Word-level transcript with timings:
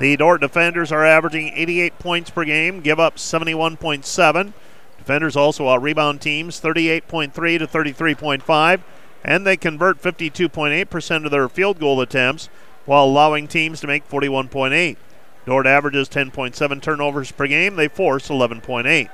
The 0.00 0.16
Dordt 0.16 0.40
defenders 0.40 0.90
are 0.92 1.04
averaging 1.04 1.52
88 1.54 1.98
points 1.98 2.30
per 2.30 2.46
game, 2.46 2.80
give 2.80 2.98
up 2.98 3.16
71.7. 3.16 4.52
Defenders 4.96 5.36
also 5.36 5.68
out 5.68 5.82
rebound 5.82 6.22
teams 6.22 6.58
38.3 6.58 7.32
to 7.58 7.66
33.5, 7.66 8.80
and 9.22 9.46
they 9.46 9.58
convert 9.58 10.00
52.8% 10.00 11.24
of 11.26 11.30
their 11.30 11.50
field 11.50 11.78
goal 11.78 12.00
attempts 12.00 12.48
while 12.86 13.04
allowing 13.04 13.46
teams 13.46 13.78
to 13.80 13.86
make 13.86 14.08
41.8. 14.08 14.96
Dordt 15.44 15.66
averages 15.66 16.08
10.7 16.08 16.80
turnovers 16.80 17.30
per 17.30 17.46
game, 17.46 17.76
they 17.76 17.88
force 17.88 18.28
11.8. 18.28 19.10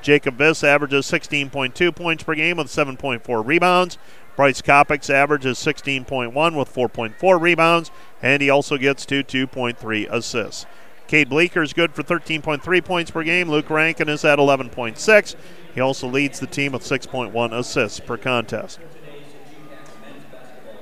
Jacob 0.00 0.38
Viss 0.38 0.64
averages 0.64 1.04
16.2 1.04 1.94
points 1.94 2.24
per 2.24 2.34
game 2.34 2.56
with 2.56 2.68
7.4 2.68 3.46
rebounds. 3.46 3.98
Bryce 4.36 4.62
Kopic's 4.62 5.10
average 5.10 5.44
is 5.44 5.58
16.1 5.58 6.32
with 6.56 6.74
4.4 6.74 7.40
rebounds, 7.40 7.90
and 8.22 8.40
he 8.40 8.48
also 8.50 8.76
gets 8.76 9.04
to 9.06 9.22
2.3 9.22 10.10
assists. 10.10 10.66
Cade 11.06 11.28
Bleeker 11.28 11.62
is 11.62 11.72
good 11.72 11.92
for 11.92 12.02
13.3 12.02 12.84
points 12.84 13.10
per 13.10 13.24
game. 13.24 13.50
Luke 13.50 13.68
Rankin 13.68 14.08
is 14.08 14.24
at 14.24 14.38
11.6. 14.38 15.34
He 15.74 15.80
also 15.80 16.06
leads 16.06 16.38
the 16.38 16.46
team 16.46 16.72
with 16.72 16.82
6.1 16.82 17.52
assists 17.52 18.00
per 18.00 18.16
contest. 18.16 18.78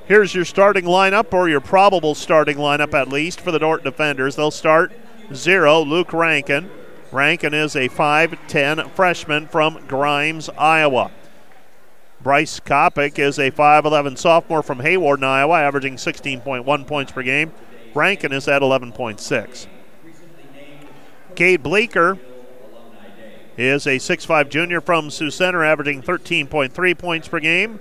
Here's 0.05 0.33
your 0.33 0.45
starting 0.45 0.85
lineup, 0.85 1.33
or 1.33 1.49
your 1.49 1.59
probable 1.59 2.15
starting 2.15 2.57
lineup 2.57 2.93
at 2.93 3.09
least, 3.09 3.41
for 3.41 3.51
the 3.51 3.59
Dordt 3.59 3.83
defenders. 3.83 4.35
They'll 4.35 4.51
start 4.51 4.91
zero, 5.33 5.81
Luke 5.81 6.13
Rankin. 6.13 6.69
Rankin 7.11 7.53
is 7.53 7.75
a 7.75 7.89
5'10 7.89 8.89
freshman 8.91 9.47
from 9.47 9.85
Grimes, 9.87 10.49
Iowa. 10.57 11.11
Bryce 12.21 12.59
Kopic 12.59 13.17
is 13.17 13.39
a 13.39 13.49
5'11 13.49 14.17
sophomore 14.17 14.61
from 14.61 14.79
Hawarden, 14.79 15.23
Iowa, 15.23 15.61
averaging 15.61 15.95
16.1 15.95 16.85
points 16.85 17.11
per 17.13 17.23
game. 17.23 17.53
Rankin 17.93 18.33
is 18.33 18.47
at 18.47 18.61
11.6. 18.61 19.67
Cade 21.35 21.63
Bleeker 21.63 22.17
is 23.55 23.87
a 23.87 23.95
6'5 23.95 24.49
junior 24.49 24.81
from 24.81 25.09
Sioux 25.09 25.31
Center, 25.31 25.63
averaging 25.63 26.01
13.3 26.01 26.97
points 26.97 27.27
per 27.29 27.39
game. 27.39 27.79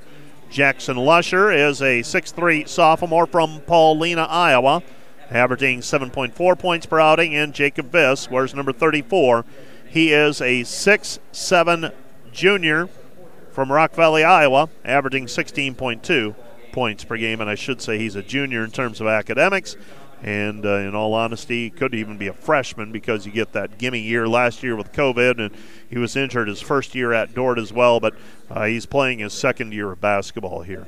Jackson 0.51 0.97
Lusher 0.97 1.51
is 1.51 1.83
a 1.83 2.01
6'3 2.01 2.69
sophomore 2.69 3.27
from 3.27 3.61
Paullina, 3.61 4.27
Iowa, 4.29 4.83
averaging 5.31 5.81
7.4 5.81 6.59
points 6.59 6.87
per 6.87 7.01
outing. 7.01 7.35
And 7.35 7.53
Jacob 7.53 7.91
Viss 7.91 8.31
wears 8.31 8.55
number 8.55 8.73
34. 8.73 9.45
He 9.89 10.13
is 10.13 10.41
a 10.41 10.63
6'7 10.63 11.93
junior 12.33 12.89
from 13.59 13.73
Rock 13.73 13.93
Valley, 13.97 14.23
Iowa, 14.23 14.69
averaging 14.85 15.27
16.2 15.27 16.37
points 16.71 17.03
per 17.03 17.17
game. 17.17 17.41
And 17.41 17.51
I 17.51 17.57
should 17.57 17.83
say 17.83 17.99
he's 17.99 18.15
a 18.15 18.23
junior 18.23 18.63
in 18.63 18.71
terms 18.71 19.01
of 19.01 19.09
academics. 19.09 19.75
And 20.23 20.65
uh, 20.65 20.77
in 20.77 20.95
all 20.95 21.13
honesty, 21.13 21.69
could 21.69 21.93
even 21.93 22.19
be 22.19 22.29
a 22.29 22.33
freshman 22.33 22.93
because 22.93 23.27
you 23.27 23.33
get 23.33 23.55
that 23.55 23.77
gimme 23.77 23.99
year 23.99 24.29
last 24.29 24.63
year 24.63 24.77
with 24.77 24.93
COVID, 24.93 25.41
and 25.41 25.57
he 25.91 25.99
was 25.99 26.15
injured 26.15 26.47
his 26.47 26.61
first 26.61 26.95
year 26.95 27.13
at 27.13 27.35
Dordt 27.35 27.59
as 27.59 27.73
well. 27.73 27.99
But 27.99 28.15
uh, 28.49 28.67
he's 28.67 28.87
playing 28.87 29.19
his 29.19 29.33
second 29.33 29.75
year 29.75 29.91
of 29.91 30.01
basketball 30.01 30.63
here. 30.63 30.87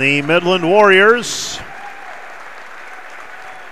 The 0.00 0.22
Midland 0.22 0.66
Warriors 0.66 1.60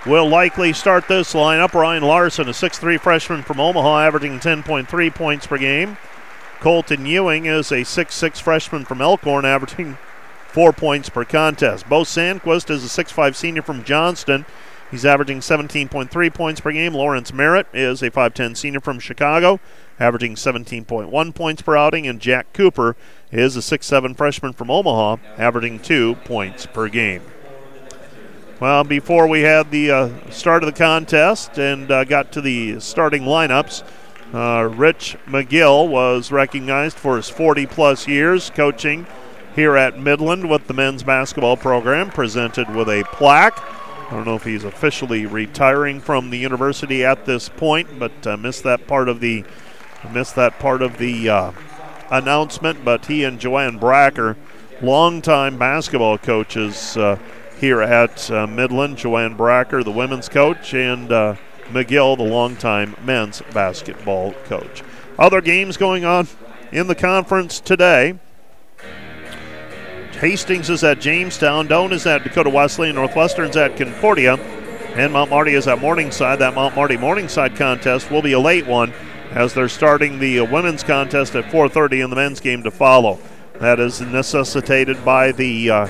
will 0.05 0.27
likely 0.29 0.73
start 0.73 1.07
this 1.07 1.33
lineup. 1.33 1.73
Ryan 1.73 2.03
Larson, 2.03 2.47
a 2.47 2.51
6'3 2.51 2.99
freshman 2.99 3.41
from 3.41 3.59
Omaha, 3.59 4.01
averaging 4.01 4.39
10.3 4.39 5.15
points 5.15 5.47
per 5.47 5.57
game. 5.57 5.97
Colton 6.59 7.07
Ewing 7.07 7.47
is 7.47 7.71
a 7.71 7.77
6'6 7.77 8.39
freshman 8.41 8.85
from 8.85 9.01
Elkhorn, 9.01 9.43
averaging 9.43 9.97
4 10.49 10.71
points 10.71 11.09
per 11.09 11.25
contest. 11.25 11.89
Bo 11.89 12.01
Sandquist 12.01 12.69
is 12.69 12.85
a 12.85 13.03
6'5 13.03 13.33
senior 13.33 13.63
from 13.63 13.83
Johnston. 13.83 14.45
He's 14.91 15.05
averaging 15.05 15.39
17.3 15.39 16.31
points 16.31 16.61
per 16.61 16.71
game. 16.71 16.93
Lawrence 16.93 17.33
Merritt 17.33 17.65
is 17.73 18.03
a 18.03 18.11
5'10 18.11 18.55
senior 18.55 18.81
from 18.81 18.99
Chicago, 18.99 19.59
averaging 19.99 20.35
17.1 20.35 21.33
points 21.33 21.63
per 21.63 21.75
outing. 21.75 22.05
And 22.05 22.19
Jack 22.19 22.53
Cooper 22.53 22.95
is 23.31 23.55
a 23.55 23.59
6'7 23.59 24.15
freshman 24.15 24.53
from 24.53 24.71
Omaha, 24.71 25.17
averaging 25.37 25.79
2 25.79 26.15
points 26.25 26.65
per 26.65 26.87
game. 26.89 27.21
Well, 28.59 28.83
before 28.83 29.27
we 29.27 29.41
had 29.41 29.71
the 29.71 29.91
uh, 29.91 30.31
start 30.31 30.63
of 30.63 30.67
the 30.67 30.77
contest 30.77 31.57
and 31.57 31.89
uh, 31.89 32.03
got 32.03 32.31
to 32.33 32.41
the 32.41 32.79
starting 32.79 33.23
lineups, 33.23 33.83
uh, 34.33 34.63
Rich 34.65 35.17
McGill 35.27 35.87
was 35.87 36.31
recognized 36.31 36.97
for 36.97 37.15
his 37.15 37.29
40 37.29 37.65
plus 37.67 38.07
years 38.07 38.49
coaching 38.49 39.07
here 39.55 39.77
at 39.77 39.97
Midland 39.97 40.49
with 40.49 40.67
the 40.67 40.73
men's 40.73 41.03
basketball 41.03 41.57
program, 41.57 42.09
presented 42.09 42.73
with 42.75 42.89
a 42.89 43.03
plaque. 43.13 43.59
I 44.09 44.11
don't 44.11 44.25
know 44.25 44.35
if 44.35 44.43
he's 44.43 44.63
officially 44.63 45.25
retiring 45.25 46.01
from 46.01 46.29
the 46.29 46.37
university 46.37 47.05
at 47.05 47.25
this 47.25 47.47
point, 47.47 47.99
but 47.99 48.27
uh, 48.27 48.37
missed 48.37 48.63
that 48.63 48.87
part 48.87 49.07
of 49.07 49.19
the 49.19 49.43
missed 50.11 50.35
that 50.35 50.59
part 50.59 50.81
of 50.81 50.97
the 50.97 51.29
uh, 51.29 51.51
announcement. 52.11 52.83
But 52.83 53.05
he 53.05 53.23
and 53.23 53.39
Joanne 53.39 53.77
Bracker, 53.77 54.37
longtime 54.81 55.57
basketball 55.57 56.17
coaches 56.17 56.97
uh, 56.97 57.17
here 57.59 57.81
at 57.81 58.29
uh, 58.31 58.47
Midland. 58.47 58.97
Joanne 58.97 59.35
Bracker, 59.35 59.83
the 59.83 59.91
women's 59.91 60.29
coach, 60.29 60.73
and 60.73 61.11
uh, 61.11 61.35
McGill, 61.69 62.17
the 62.17 62.23
longtime 62.23 62.95
men's 63.03 63.41
basketball 63.53 64.33
coach. 64.45 64.83
Other 65.17 65.41
games 65.41 65.77
going 65.77 66.05
on 66.05 66.27
in 66.71 66.87
the 66.87 66.95
conference 66.95 67.59
today. 67.59 68.17
Hastings 70.19 70.69
is 70.69 70.83
at 70.83 70.99
Jamestown, 70.99 71.69
Doane 71.69 71.93
is 71.93 72.05
at 72.05 72.23
Dakota 72.23 72.49
Wesleyan, 72.49 72.95
Northwestern's 72.95 73.55
at 73.55 73.77
Concordia, 73.77 74.35
and 74.95 75.13
Mount 75.13 75.29
Marty 75.29 75.53
is 75.53 75.65
at 75.65 75.79
Morningside. 75.79 76.39
That 76.39 76.55
Mount 76.55 76.75
Marty 76.75 76.97
Morningside 76.97 77.55
contest 77.55 78.11
will 78.11 78.21
be 78.21 78.33
a 78.33 78.39
late 78.39 78.67
one 78.67 78.93
as 79.31 79.53
they're 79.53 79.69
starting 79.69 80.19
the 80.19 80.39
uh, 80.39 80.45
women's 80.45 80.83
contest 80.83 81.35
at 81.35 81.45
4:30 81.45 82.03
and 82.03 82.11
the 82.11 82.15
men's 82.15 82.39
game 82.39 82.63
to 82.63 82.71
follow. 82.71 83.19
That 83.59 83.79
is 83.79 84.01
necessitated 84.01 85.03
by 85.03 85.31
the 85.31 85.69
uh, 85.69 85.87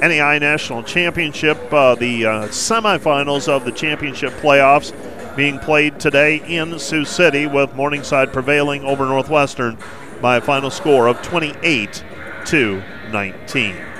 NAI 0.00 0.38
National 0.38 0.82
Championship, 0.82 1.72
uh, 1.72 1.94
the 1.94 2.26
uh, 2.26 2.42
semifinals 2.48 3.48
of 3.48 3.64
the 3.64 3.72
championship 3.72 4.32
playoffs 4.34 4.94
being 5.36 5.58
played 5.58 5.98
today 5.98 6.36
in 6.46 6.78
Sioux 6.78 7.04
City, 7.04 7.46
with 7.46 7.74
Morningside 7.74 8.32
prevailing 8.32 8.84
over 8.84 9.04
Northwestern 9.06 9.76
by 10.22 10.36
a 10.36 10.40
final 10.40 10.70
score 10.70 11.08
of 11.08 11.20
28 11.22 12.04
to 12.46 12.82
19. 13.10 13.95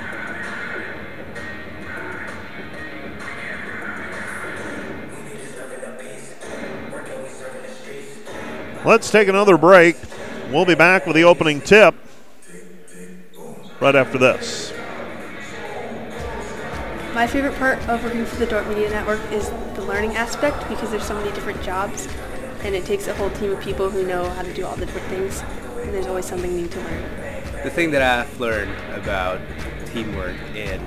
Let's 8.87 9.11
take 9.11 9.27
another 9.27 9.57
break. 9.57 9.97
We'll 10.49 10.63
be 10.63 10.73
back 10.73 11.05
with 11.05 11.17
the 11.17 11.25
opening 11.25 11.59
tip 11.59 11.93
right 13.81 13.93
after 13.93 14.17
this. 14.17 14.71
My 17.13 17.27
favorite 17.27 17.55
part 17.55 17.79
of 17.89 18.01
working 18.01 18.23
for 18.23 18.37
the 18.37 18.45
Dordt 18.45 18.65
Media 18.69 18.89
Network 18.89 19.19
is 19.29 19.49
the 19.75 19.81
learning 19.81 20.15
aspect 20.15 20.69
because 20.69 20.89
there's 20.89 21.03
so 21.03 21.15
many 21.15 21.33
different 21.33 21.61
jobs 21.61 22.07
and 22.63 22.73
it 22.73 22.85
takes 22.85 23.07
a 23.07 23.15
whole 23.15 23.29
team 23.31 23.51
of 23.51 23.59
people 23.59 23.89
who 23.89 24.07
know 24.07 24.29
how 24.29 24.41
to 24.41 24.53
do 24.53 24.65
all 24.65 24.77
the 24.77 24.85
different 24.85 25.07
things 25.07 25.41
and 25.81 25.93
there's 25.93 26.07
always 26.07 26.23
something 26.23 26.55
new 26.55 26.69
to 26.69 26.79
learn. 26.79 27.03
The 27.63 27.69
thing 27.69 27.91
that 27.91 28.01
I've 28.01 28.39
learned 28.39 28.71
about 28.93 29.41
teamwork 29.87 30.37
in 30.55 30.81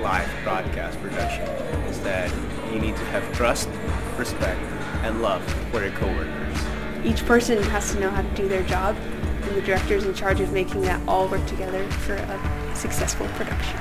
live 0.00 0.30
broadcast 0.44 1.00
production 1.00 1.42
is 1.88 1.98
that 2.02 2.32
you 2.72 2.78
need 2.78 2.94
to 2.94 3.04
have 3.06 3.28
trust, 3.34 3.68
respect, 4.16 4.60
and 5.02 5.22
love 5.22 5.42
for 5.72 5.82
your 5.82 5.90
coworkers 5.94 6.75
each 7.06 7.24
person 7.24 7.62
has 7.62 7.92
to 7.92 8.00
know 8.00 8.10
how 8.10 8.22
to 8.22 8.28
do 8.34 8.48
their 8.48 8.64
job, 8.64 8.96
and 8.96 9.56
the 9.56 9.62
director 9.62 9.94
is 9.94 10.04
in 10.04 10.12
charge 10.12 10.40
of 10.40 10.52
making 10.52 10.82
that 10.82 11.00
all 11.08 11.28
work 11.28 11.46
together 11.46 11.88
for 11.90 12.14
a 12.14 12.76
successful 12.76 13.28
production. 13.34 13.78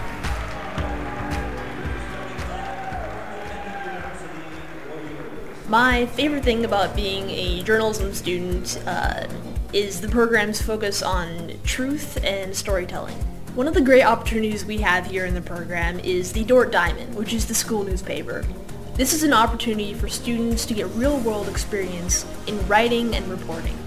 My 5.68 6.06
favorite 6.06 6.44
thing 6.44 6.64
about 6.64 6.96
being 6.96 7.32
a 7.32 7.64
journalism 7.64 8.14
student 8.14 8.80
uh, 8.86 9.26
is 9.74 10.00
the 10.00 10.08
program's 10.08 10.62
focus 10.62 11.02
on 11.02 11.54
truth 11.64 12.24
and 12.24 12.56
storytelling. 12.56 13.16
One 13.56 13.68
of 13.68 13.74
the 13.74 13.82
great 13.82 14.04
opportunities 14.04 14.64
we 14.64 14.78
have 14.78 15.08
here 15.08 15.26
in 15.26 15.34
the 15.34 15.42
program 15.42 16.00
is 16.02 16.34
the 16.34 16.44
Dordt 16.44 16.72
Diamond, 16.72 17.16
which 17.16 17.34
is 17.34 17.48
the 17.48 17.56
school 17.56 17.84
newspaper. 17.84 18.46
This 18.96 19.14
is 19.14 19.24
an 19.24 19.34
opportunity 19.34 19.94
for 19.94 20.08
students 20.08 20.66
to 20.68 20.74
get 20.74 20.88
real-world 20.92 21.50
experience 21.50 22.26
in 22.48 22.66
writing 22.66 23.14
and 23.14 23.28
reporting. 23.28 23.78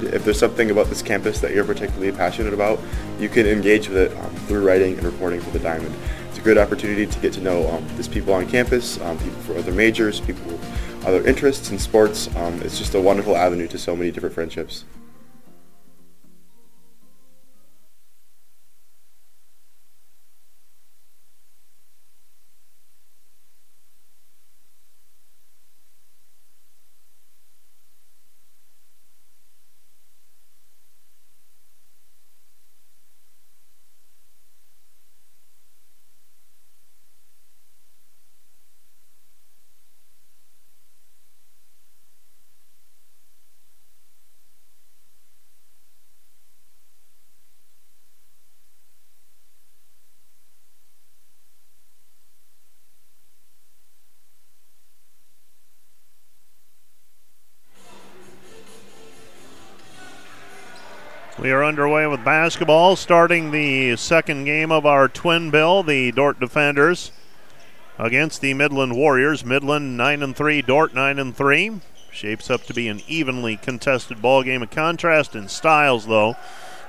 If 0.00 0.24
there's 0.24 0.40
something 0.40 0.72
about 0.72 0.88
this 0.88 1.00
campus 1.00 1.38
that 1.42 1.54
you're 1.54 1.62
particularly 1.62 2.10
passionate 2.10 2.52
about, 2.52 2.80
you 3.20 3.28
can 3.28 3.46
engage 3.46 3.88
with 3.88 3.98
it 3.98 4.18
um, 4.18 4.34
through 4.48 4.66
writing 4.66 4.94
and 4.94 5.04
reporting 5.04 5.40
for 5.40 5.50
the 5.50 5.60
Diamond. 5.60 5.94
It's 6.28 6.38
a 6.38 6.40
good 6.40 6.58
opportunity 6.58 7.06
to 7.06 7.18
get 7.20 7.32
to 7.34 7.40
know 7.40 7.70
um, 7.70 7.86
these 7.96 8.08
people 8.08 8.34
on 8.34 8.48
campus, 8.48 9.00
um, 9.02 9.16
people 9.18 9.40
for 9.42 9.56
other 9.56 9.70
majors, 9.70 10.18
people 10.18 10.44
with 10.50 11.06
other 11.06 11.24
interests 11.24 11.70
in 11.70 11.78
sports. 11.78 12.28
Um, 12.34 12.60
it's 12.62 12.78
just 12.78 12.96
a 12.96 13.00
wonderful 13.00 13.36
avenue 13.36 13.68
to 13.68 13.78
so 13.78 13.94
many 13.94 14.10
different 14.10 14.34
friendships. 14.34 14.84
We 61.40 61.52
are 61.52 61.62
underway 61.62 62.04
with 62.08 62.24
basketball, 62.24 62.96
starting 62.96 63.52
the 63.52 63.94
second 63.94 64.44
game 64.44 64.72
of 64.72 64.84
our 64.84 65.06
twin 65.06 65.50
bill, 65.50 65.84
the 65.84 66.10
Dordt 66.10 66.40
Defenders 66.40 67.12
against 67.96 68.40
the 68.40 68.54
Midland 68.54 68.96
Warriors. 68.96 69.44
Midland 69.44 69.96
9 69.96 70.24
and 70.24 70.34
3, 70.34 70.62
Dordt 70.62 70.94
9 70.94 71.16
and 71.20 71.36
3. 71.36 71.80
Shapes 72.10 72.50
up 72.50 72.64
to 72.64 72.74
be 72.74 72.88
an 72.88 73.02
evenly 73.06 73.56
contested 73.56 74.20
ball 74.20 74.42
game. 74.42 74.64
A 74.64 74.66
contrast 74.66 75.36
in 75.36 75.46
styles, 75.46 76.06
though. 76.06 76.34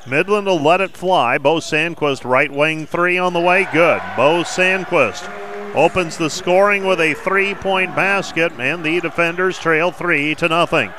Midland 0.07 0.47
will 0.47 0.59
let 0.59 0.81
it 0.81 0.97
fly. 0.97 1.37
Bo 1.37 1.57
Sandquist, 1.57 2.27
right 2.27 2.51
wing 2.51 2.87
three 2.87 3.19
on 3.19 3.33
the 3.33 3.39
way. 3.39 3.67
Good. 3.71 4.01
Bo 4.17 4.41
Sandquist 4.41 5.29
opens 5.75 6.17
the 6.17 6.31
scoring 6.31 6.87
with 6.87 6.99
a 6.99 7.13
three 7.13 7.53
point 7.53 7.95
basket, 7.95 8.51
and 8.57 8.83
the 8.83 8.99
defenders 8.99 9.59
trail 9.59 9.91
three 9.91 10.33
to 10.33 10.47
nothing. 10.47 10.91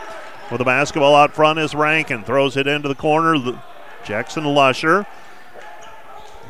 With 0.51 0.59
the 0.59 0.65
basketball 0.65 1.15
out 1.15 1.33
front 1.33 1.59
is 1.59 1.75
Rankin. 1.75 2.25
Throws 2.25 2.57
it 2.57 2.67
into 2.67 2.89
the 2.89 2.95
corner. 2.95 3.61
Jackson 4.05 4.45
Lusher. 4.45 5.07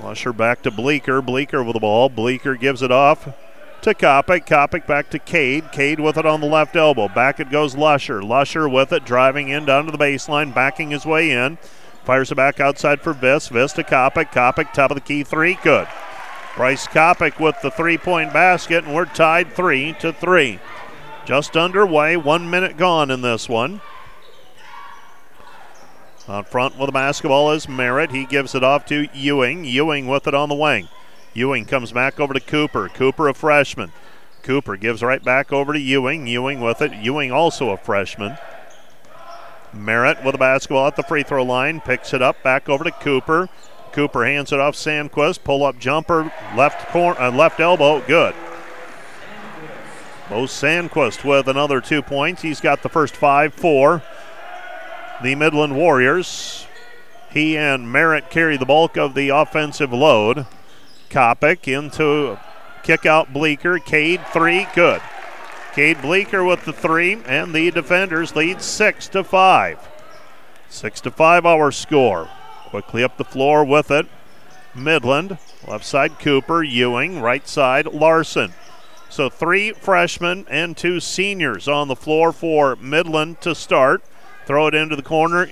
Lusher 0.03 0.33
back 0.33 0.63
to 0.63 0.71
Bleeker. 0.71 1.21
Bleeker 1.21 1.63
with 1.63 1.75
the 1.75 1.81
ball. 1.81 2.09
Bleeker 2.09 2.55
gives 2.55 2.81
it 2.81 2.91
off 2.91 3.29
to 3.83 3.95
Kopic. 3.95 4.47
Kopic 4.47 4.87
back 4.87 5.11
to 5.11 5.19
Cade. 5.19 5.71
Cade 5.73 6.01
with 6.01 6.17
it 6.17 6.25
on 6.25 6.41
the 6.41 6.47
left 6.47 6.77
elbow. 6.77 7.09
Back 7.09 7.41
it 7.41 7.51
goes 7.51 7.77
Lusher. 7.77 8.23
Lusher 8.23 8.69
with 8.69 8.93
it, 8.93 9.05
driving 9.05 9.51
in 9.51 9.67
down 9.67 9.85
to 9.85 9.93
the 9.93 9.99
baseline, 9.99 10.55
backing 10.55 10.91
his 10.91 11.05
way 11.05 11.31
in. 11.31 11.59
Fires 12.05 12.33
it 12.33 12.37
back 12.37 12.59
outside 12.59 13.03
for 13.03 13.13
Viss. 13.13 13.51
Viss 13.51 13.75
to 13.75 13.83
Kopic. 13.83 14.33
Kopic, 14.33 14.73
top 14.73 14.91
of 14.91 14.95
the 14.95 15.03
key, 15.03 15.23
three. 15.23 15.59
Good. 15.63 15.87
Bryce 16.57 16.87
Kopic 16.87 17.39
with 17.39 17.61
the 17.63 17.71
three 17.71 17.99
point 17.99 18.33
basket, 18.33 18.85
and 18.85 18.95
we're 18.95 19.05
tied 19.05 19.53
three 19.53 19.95
to 20.01 20.13
three. 20.13 20.59
Just 21.25 21.57
underway, 21.57 22.17
one 22.17 22.51
minute 22.51 22.77
gone 22.77 23.11
in 23.11 23.23
this 23.23 23.49
one. 23.49 23.81
Out 26.29 26.49
front 26.49 26.79
with 26.79 26.87
the 26.87 26.93
basketball 26.93 27.51
is 27.51 27.69
Merritt. 27.69 28.13
He 28.13 28.25
gives 28.25 28.55
it 28.55 28.63
off 28.63 28.87
to 28.87 29.09
Ewing. 29.13 29.65
Ewing 29.65 30.07
with 30.07 30.29
it 30.29 30.35
on 30.35 30.49
the 30.49 30.55
wing. 30.55 30.89
Ewing 31.35 31.65
comes 31.65 31.91
back 31.93 32.21
over 32.21 32.33
to 32.33 32.41
Cooper. 32.41 32.89
Cooper, 32.89 33.29
a 33.29 33.35
freshman. 33.35 33.93
Cooper 34.43 34.77
gives 34.77 35.03
right 35.03 35.23
back 35.25 35.53
over 35.53 35.73
to 35.73 35.79
Ewing. 35.79 36.27
Ewing 36.27 36.61
with 36.61 36.81
it. 36.83 36.93
Ewing 36.95 37.33
also 37.33 37.71
a 37.71 37.77
freshman. 37.77 38.39
Merritt 39.73 40.25
with 40.25 40.35
the 40.35 40.39
basketball 40.39 40.87
at 40.87 40.97
the 40.97 41.03
free 41.03 41.25
throw 41.25 41.43
line. 41.43 41.81
Picks 41.81 42.15
it 42.15 42.23
up 42.23 42.41
back 42.43 42.69
over 42.69 42.85
to 42.85 42.93
Cooper. 42.93 43.49
Cooper 43.93 44.25
hands 44.25 44.53
it 44.53 44.61
off 44.61 44.75
Sandquist. 44.75 45.43
Pull 45.43 45.65
up 45.65 45.79
jumper. 45.79 46.33
Left 46.57 46.89
corner, 46.91 47.21
uh, 47.21 47.33
left 47.33 47.59
elbow. 47.59 48.01
Good. 48.01 48.35
Bo 50.31 50.45
Sandquist 50.45 51.25
with 51.25 51.49
another 51.49 51.81
two 51.81 52.03
points. 52.03 52.43
He's 52.43 52.61
got 52.61 52.83
the 52.83 52.89
first 52.89 53.17
five, 53.17 53.53
four 53.53 54.03
the 55.23 55.35
Midland 55.35 55.77
Warriors. 55.77 56.67
He 57.31 57.57
and 57.57 57.91
Merritt 57.91 58.31
carry 58.31 58.57
the 58.57 58.65
bulk 58.65 58.97
of 58.97 59.15
the 59.15 59.29
offensive 59.29 59.93
load. 59.93 60.47
Kopic 61.11 61.69
into 61.69 62.39
kick 62.83 63.07
out 63.07 63.33
Bleeker. 63.33 63.79
Cade 63.79 64.21
three, 64.33 64.67
good. 64.75 65.03
Cade 65.75 66.01
Bleeker 66.03 66.43
with 66.45 66.65
the 66.65 66.73
three, 66.73 67.21
and 67.27 67.55
the 67.55 67.71
defenders 67.71 68.35
lead 68.35 68.63
six 68.63 69.09
to 69.09 69.23
five. 69.23 69.89
Six 70.69 71.01
to 71.03 71.11
five 71.11 71.45
our 71.45 71.71
score. 71.71 72.29
Quickly 72.67 73.05
up 73.05 73.17
the 73.17 73.25
floor 73.25 73.65
with 73.65 73.91
it. 73.91 74.07
Midland, 74.75 75.39
left 75.67 75.85
side 75.85 76.19
Cooper, 76.19 76.63
Ewing, 76.63 77.21
right 77.21 77.47
side 77.47 77.87
Larson. 77.87 78.53
So 79.11 79.29
three 79.29 79.73
freshmen 79.73 80.47
and 80.49 80.77
two 80.77 81.01
seniors 81.01 81.67
on 81.67 81.89
the 81.89 81.97
floor 81.97 82.33
for 82.33 82.77
Midland 82.77 83.41
to 83.41 83.57
start. 83.57 84.03
Throw 84.47 84.69
it 84.69 84.75
into 84.75 84.95
the 84.95 85.03
corner. 85.03 85.49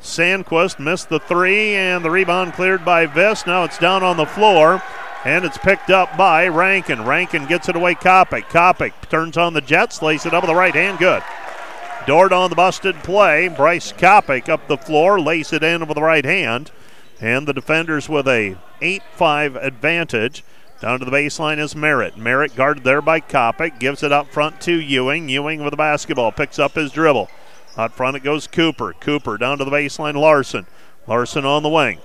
Sandquist 0.00 0.78
missed 0.78 1.08
the 1.08 1.18
three, 1.18 1.74
and 1.74 2.04
the 2.04 2.10
rebound 2.10 2.52
cleared 2.52 2.84
by 2.84 3.06
Viss. 3.06 3.46
Now 3.46 3.64
it's 3.64 3.78
down 3.78 4.04
on 4.04 4.16
the 4.16 4.26
floor, 4.26 4.80
and 5.24 5.44
it's 5.44 5.58
picked 5.58 5.90
up 5.90 6.16
by 6.16 6.46
Rankin. 6.46 7.04
Rankin 7.04 7.46
gets 7.46 7.68
it 7.68 7.74
away. 7.74 7.96
Kopic. 7.96 8.44
Kopic 8.44 8.92
turns 9.08 9.36
on 9.36 9.54
the 9.54 9.60
Jets, 9.60 10.00
lays 10.00 10.24
it 10.24 10.32
up 10.32 10.44
with 10.44 10.48
the 10.48 10.54
right 10.54 10.74
hand. 10.74 10.98
Good. 10.98 11.24
Dordt 12.06 12.32
on 12.32 12.48
the 12.48 12.56
busted 12.56 12.94
play. 13.02 13.48
Bryce 13.48 13.92
Kopic 13.92 14.48
up 14.48 14.68
the 14.68 14.78
floor, 14.78 15.20
lays 15.20 15.52
it 15.52 15.64
in 15.64 15.86
with 15.86 15.96
the 15.96 16.02
right 16.02 16.24
hand. 16.24 16.70
And 17.20 17.48
the 17.48 17.52
defenders 17.52 18.08
with 18.08 18.28
a 18.28 18.56
8 18.80 19.02
5 19.14 19.56
advantage. 19.56 20.44
Down 20.80 21.00
to 21.00 21.04
the 21.04 21.10
baseline 21.10 21.58
is 21.58 21.74
Merritt. 21.74 22.16
Merritt 22.16 22.54
guarded 22.54 22.84
there 22.84 23.02
by 23.02 23.20
Kopic. 23.20 23.80
Gives 23.80 24.02
it 24.02 24.12
up 24.12 24.32
front 24.32 24.60
to 24.62 24.80
Ewing. 24.80 25.28
Ewing 25.28 25.62
with 25.62 25.72
the 25.72 25.76
basketball. 25.76 26.30
Picks 26.30 26.58
up 26.58 26.74
his 26.74 26.92
dribble. 26.92 27.28
Out 27.76 27.92
front 27.92 28.16
it 28.16 28.22
goes 28.22 28.46
Cooper. 28.46 28.92
Cooper 28.92 29.36
down 29.36 29.58
to 29.58 29.64
the 29.64 29.70
baseline. 29.72 30.14
Larson. 30.14 30.66
Larson 31.08 31.44
on 31.44 31.64
the 31.64 31.68
wing. 31.68 31.98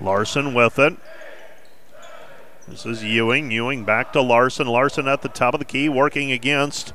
Larson 0.00 0.54
with 0.54 0.78
it. 0.78 0.96
This 2.68 2.86
is 2.86 3.02
Ewing. 3.02 3.50
Ewing 3.50 3.84
back 3.84 4.12
to 4.12 4.22
Larson. 4.22 4.68
Larson 4.68 5.08
at 5.08 5.22
the 5.22 5.28
top 5.28 5.54
of 5.54 5.60
the 5.60 5.66
key, 5.66 5.88
working 5.88 6.30
against 6.30 6.92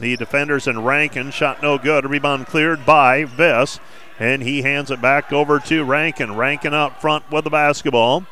the 0.00 0.16
defenders 0.16 0.66
and 0.66 0.86
Rankin. 0.86 1.30
Shot 1.30 1.62
no 1.62 1.76
good. 1.76 2.08
Rebound 2.08 2.46
cleared 2.46 2.86
by 2.86 3.24
Viss. 3.24 3.80
And 4.18 4.42
he 4.42 4.62
hands 4.62 4.90
it 4.90 5.02
back 5.02 5.30
over 5.32 5.58
to 5.60 5.84
Rankin. 5.84 6.36
Rankin 6.36 6.72
out 6.72 7.00
front 7.00 7.30
with 7.30 7.44
the 7.44 7.50
basketball. 7.50 8.24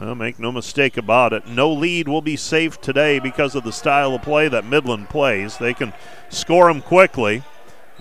Well, 0.00 0.14
make 0.14 0.38
no 0.38 0.50
mistake 0.50 0.96
about 0.96 1.34
it. 1.34 1.46
No 1.46 1.70
lead 1.70 2.08
will 2.08 2.22
be 2.22 2.36
safe 2.36 2.80
today 2.80 3.18
because 3.18 3.54
of 3.54 3.64
the 3.64 3.72
style 3.72 4.14
of 4.14 4.22
play 4.22 4.48
that 4.48 4.64
Midland 4.64 5.10
plays. 5.10 5.58
They 5.58 5.74
can 5.74 5.92
score 6.30 6.68
them 6.68 6.80
quickly. 6.80 7.42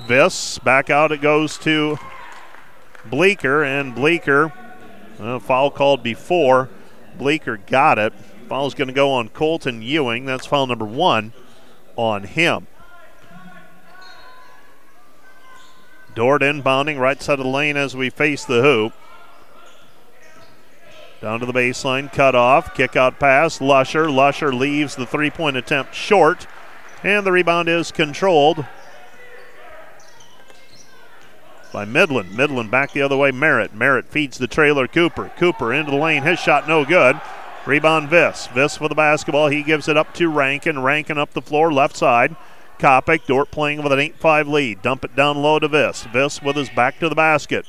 Viss, 0.08 0.64
back 0.64 0.90
out 0.90 1.12
it 1.12 1.20
goes 1.20 1.58
to 1.58 2.00
Bleeker, 3.06 3.66
and 3.66 3.94
Bleeker, 3.94 4.54
uh, 5.20 5.40
foul 5.40 5.72
called 5.72 6.02
before. 6.02 6.70
Bleeker 7.18 7.58
got 7.58 8.00
it. 8.00 8.14
Foul's 8.48 8.74
going 8.74 8.88
to 8.88 8.94
go 8.94 9.12
on 9.12 9.28
Colton 9.28 9.82
Ewing. 9.82 10.24
That's 10.24 10.46
foul 10.46 10.68
number 10.68 10.86
one 10.86 11.34
on 11.98 12.24
him. 12.24 12.68
Dordt 16.16 16.44
inbounding 16.44 16.98
right 16.98 17.22
side 17.22 17.40
of 17.40 17.46
the 17.46 17.52
lane 17.52 17.76
as 17.76 17.94
we 17.94 18.10
face 18.10 18.46
the 18.46 18.62
hoop. 18.62 18.94
Down 21.22 21.42
to 21.42 21.46
the 21.46 21.54
baseline, 21.54 22.12
cut 22.12 22.34
off, 22.34 22.74
kick 22.74 22.96
out 22.96 23.20
pass. 23.20 23.60
Lusher. 23.60 24.10
Lusher 24.10 24.54
leaves 24.54 24.96
the 24.96 25.06
three 25.06 25.30
point 25.30 25.58
attempt 25.58 25.94
short, 25.94 26.48
and 27.04 27.26
the 27.26 27.32
rebound 27.32 27.68
is 27.68 27.92
controlled 27.92 28.66
by 31.74 31.84
Midland. 31.86 32.36
Midland 32.36 32.72
back 32.72 32.94
the 32.94 33.02
other 33.02 33.18
way. 33.18 33.32
Merritt. 33.32 33.76
Merritt 33.76 34.06
feeds 34.06 34.38
the 34.38 34.48
trailer. 34.48 34.88
Cooper. 34.88 35.32
Cooper 35.38 35.74
into 35.74 35.92
the 35.92 35.98
lane. 35.98 36.24
His 36.24 36.40
shot 36.40 36.68
no 36.68 36.86
good. 36.86 37.20
Rebound 37.66 38.10
Viss. 38.10 38.48
Viss 38.48 38.78
for 38.78 38.88
the 38.88 38.96
basketball. 38.96 39.50
He 39.50 39.62
gives 39.62 39.88
it 39.88 39.98
up 39.98 40.14
to 40.16 40.30
Rankin. 40.30 40.82
Rankin 40.82 41.18
up 41.18 41.34
the 41.34 41.42
floor, 41.42 41.72
left 41.72 41.98
side. 41.98 42.36
Kopic. 42.80 43.26
Dordt 43.28 43.52
playing 43.52 43.84
with 43.84 43.92
an 43.92 44.00
8 44.00 44.16
5 44.16 44.48
lead. 44.48 44.82
Dump 44.82 45.04
it 45.04 45.16
down 45.16 45.42
low 45.42 45.60
to 45.60 45.68
Viss. 45.68 46.08
Viss 46.08 46.42
with 46.42 46.56
his 46.56 46.70
back 46.70 46.98
to 47.00 47.10
the 47.10 47.16
basket. 47.16 47.66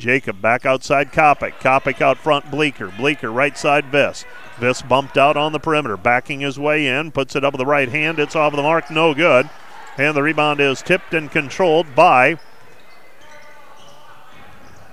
Jacob 0.00 0.40
back 0.40 0.66
outside 0.66 1.12
Kopic. 1.12 1.52
Kopic 1.60 2.00
out 2.00 2.18
front 2.18 2.50
Bleeker. 2.50 2.88
Bleeker 2.88 3.30
right 3.30 3.56
side 3.56 3.84
Viss. 3.92 4.24
Viss 4.58 4.86
bumped 4.86 5.16
out 5.16 5.36
on 5.36 5.52
the 5.52 5.60
perimeter, 5.60 5.96
backing 5.96 6.40
his 6.40 6.58
way 6.58 6.86
in, 6.86 7.12
puts 7.12 7.36
it 7.36 7.44
up 7.44 7.52
with 7.52 7.60
the 7.60 7.66
right 7.66 7.88
hand. 7.88 8.18
It's 8.18 8.34
off 8.34 8.56
the 8.56 8.62
mark, 8.62 8.90
no 8.90 9.14
good. 9.14 9.48
And 9.96 10.16
the 10.16 10.22
rebound 10.22 10.60
is 10.60 10.82
tipped 10.82 11.14
and 11.14 11.30
controlled 11.30 11.94
by 11.94 12.38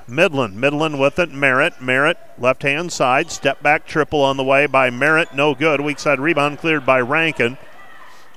Midland. 0.08 0.60
Midland 0.60 1.00
with 1.00 1.20
it. 1.20 1.32
Merritt. 1.32 1.82
Merritt, 1.82 2.18
left 2.38 2.64
hand 2.64 2.92
side. 2.92 3.32
Step 3.32 3.64
back 3.64 3.86
triple 3.86 4.24
on 4.24 4.38
the 4.38 4.44
way 4.44 4.66
by 4.66 4.90
Merritt. 4.90 5.34
No 5.34 5.56
good. 5.56 5.82
Weak 5.82 6.00
side 6.00 6.20
rebound 6.20 6.60
cleared 6.60 6.86
by 6.86 7.00
Rankin. 7.00 7.58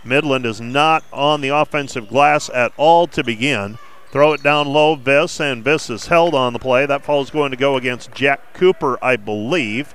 Midland 0.05 0.47
is 0.47 0.61
not 0.61 1.05
on 1.12 1.41
the 1.41 1.49
offensive 1.49 2.09
glass 2.09 2.49
at 2.50 2.73
all 2.77 3.07
to 3.09 3.23
begin. 3.23 3.79
Throw 4.11 4.33
it 4.33 4.43
down 4.43 4.67
low, 4.67 4.97
Viss, 4.97 5.38
and 5.38 5.64
Viss 5.64 5.88
is 5.88 6.09
held 6.09 6.35
on 6.35 6.52
the 6.52 6.59
play. 6.59 6.85
That 6.85 7.05
foul 7.05 7.23
is 7.23 7.31
going 7.31 7.52
to 7.52 7.57
go 7.57 7.76
against 7.76 8.12
Jack 8.12 8.55
Cooper, 8.55 8.99
I 9.00 9.14
believe. 9.14 9.95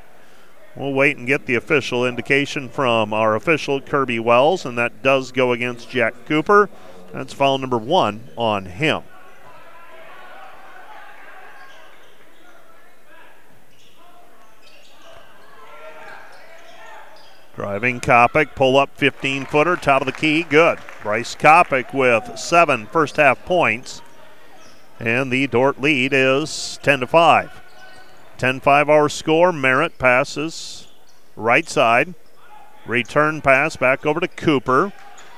We'll 0.74 0.94
wait 0.94 1.18
and 1.18 1.28
get 1.28 1.46
the 1.46 1.56
official 1.56 2.06
indication 2.06 2.70
from 2.70 3.14
our 3.14 3.36
official, 3.36 3.82
Kirby 3.82 4.20
Wells, 4.20 4.66
and 4.66 4.78
that 4.78 5.04
does 5.04 5.34
go 5.34 5.52
against 5.52 5.90
Jack 5.90 6.14
Cooper. 6.26 6.70
That's 7.12 7.34
foul 7.34 7.58
number 7.58 7.78
one 7.78 8.30
on 8.38 8.66
him. 8.66 9.04
Driving 17.56 18.02
Kopic, 18.02 18.54
pull 18.54 18.78
up 18.78 18.90
15 18.98 19.46
footer, 19.46 19.78
top 19.78 20.02
of 20.02 20.06
the 20.06 20.12
key, 20.12 20.44
good. 20.44 20.78
Bryce 21.02 21.36
Kopic 21.36 21.94
with 21.94 22.38
seven 22.38 22.86
first 22.86 23.16
half 23.16 23.46
points. 23.46 24.02
And 25.00 25.32
the 25.32 25.48
Dordt 25.48 25.82
lead 25.82 26.12
is 26.14 26.80
10 26.84 27.00
to 27.02 27.08
5. 27.08 27.62
10 28.38 28.60
5 28.60 28.90
our 28.90 29.08
score. 29.08 29.54
Merritt 29.54 29.98
passes 29.98 30.88
right 31.38 31.68
side. 31.68 32.14
Return 32.86 33.42
pass 33.42 33.78
back 33.78 34.06
over 34.06 34.20
to 34.20 34.28
Cooper. 34.28 34.92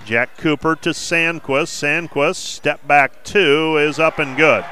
Jack 0.04 0.38
Cooper 0.38 0.76
to 0.78 0.90
Sandquist. 0.90 1.70
Sandquist, 1.70 2.36
step 2.36 2.88
back 2.88 3.24
two, 3.24 3.78
is 3.78 4.00
up 4.00 4.20
and 4.20 4.38
good. 4.38 4.66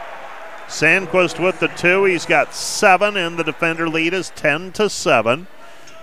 Sandquist 0.68 1.44
with 1.44 1.60
the 1.60 1.68
two. 1.68 2.06
He's 2.06 2.26
got 2.26 2.54
seven, 2.54 3.16
and 3.16 3.38
the 3.38 3.44
defender 3.44 3.88
lead 3.88 4.14
is 4.14 4.32
10 4.32 4.72
to 4.74 4.90
7. 4.90 5.48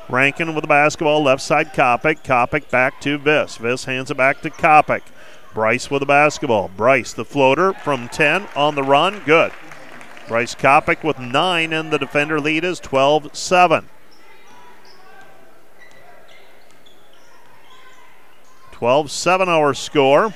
Rankin 0.09 0.54
with 0.54 0.62
the 0.62 0.68
basketball, 0.68 1.23
left 1.23 1.42
side 1.42 1.73
Kopic. 1.73 2.23
Kopic 2.23 2.71
back 2.71 3.00
to 3.02 3.18
Viss. 3.18 3.59
Viss 3.59 3.85
hands 3.85 4.11
it 4.11 4.16
back 4.16 4.42
to 4.42 4.50
Kopic. 4.50 5.02
Bryce 5.54 5.90
with 5.90 6.00
the 6.00 6.06
basketball. 6.06 6.68
Bryce, 6.68 7.12
the 7.12 7.25
floater 7.25 7.73
from 7.73 8.09
10 8.09 8.49
on 8.56 8.75
the 8.75 8.82
run. 8.82 9.21
Good. 9.25 9.52
Bryce 10.28 10.54
Kopic 10.54 11.02
with 11.02 11.18
9, 11.18 11.73
and 11.73 11.90
the 11.90 11.99
defender 11.99 12.40
lead 12.40 12.64
is 12.64 12.80
12 12.80 13.37
7. 13.37 13.88
12 18.73 19.11
7 19.11 19.49
our 19.49 19.75
score. 19.75 20.35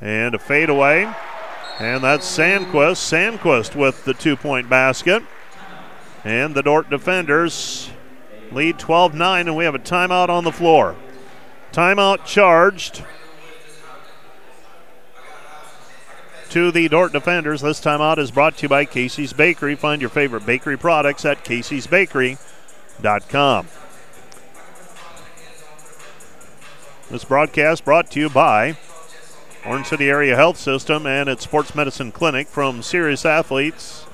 And 0.00 0.34
a 0.34 0.38
fadeaway. 0.38 1.12
And 1.78 2.02
that's 2.02 2.26
Sandquist. 2.26 2.96
Sandquist 2.96 3.74
with 3.74 4.04
the 4.04 4.14
two 4.14 4.36
point 4.36 4.70
basket. 4.70 5.22
And 6.24 6.54
the 6.54 6.62
Dordt 6.62 6.90
defenders 6.90 7.88
lead 8.52 8.78
12 8.78 9.14
9, 9.14 9.48
and 9.48 9.56
we 9.56 9.64
have 9.64 9.74
a 9.74 9.78
timeout 9.78 10.28
on 10.28 10.44
the 10.44 10.52
floor. 10.52 10.94
Timeout 11.72 12.26
charged 12.26 13.02
to 16.50 16.70
the 16.70 16.88
Dordt 16.88 17.12
defenders. 17.12 17.62
This 17.62 17.80
timeout 17.80 18.18
is 18.18 18.30
brought 18.30 18.58
to 18.58 18.64
you 18.64 18.68
by 18.68 18.84
Casey's 18.84 19.32
Bakery. 19.32 19.74
Find 19.76 20.02
your 20.02 20.10
favorite 20.10 20.44
bakery 20.44 20.76
products 20.76 21.24
at 21.24 21.42
Casey'sBakery.com. 21.44 23.68
This 27.08 27.24
broadcast 27.24 27.84
brought 27.84 28.10
to 28.12 28.20
you 28.20 28.28
by 28.28 28.76
Orange 29.66 29.86
City 29.86 30.08
Area 30.08 30.36
Health 30.36 30.56
System 30.56 31.06
and 31.06 31.28
its 31.28 31.42
Sports 31.44 31.74
Medicine 31.74 32.12
Clinic 32.12 32.46
from 32.46 32.82
serious 32.82 33.24
athletes 33.24 34.06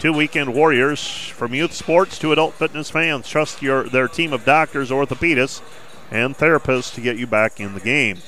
to 0.00 0.12
weekend 0.12 0.54
warriors. 0.54 1.06
From 1.28 1.54
youth 1.54 1.72
sports 1.72 2.18
to 2.18 2.32
adult 2.32 2.54
fitness 2.54 2.90
fans, 2.90 3.28
trust 3.28 3.62
your 3.62 3.84
their 3.84 4.08
team 4.08 4.32
of 4.32 4.44
doctors, 4.44 4.90
orthopedists, 4.90 5.62
and 6.10 6.36
therapists 6.36 6.94
to 6.94 7.00
get 7.00 7.16
you 7.16 7.26
back 7.26 7.60
in 7.60 7.74
the 7.74 7.80
game. 7.80 8.18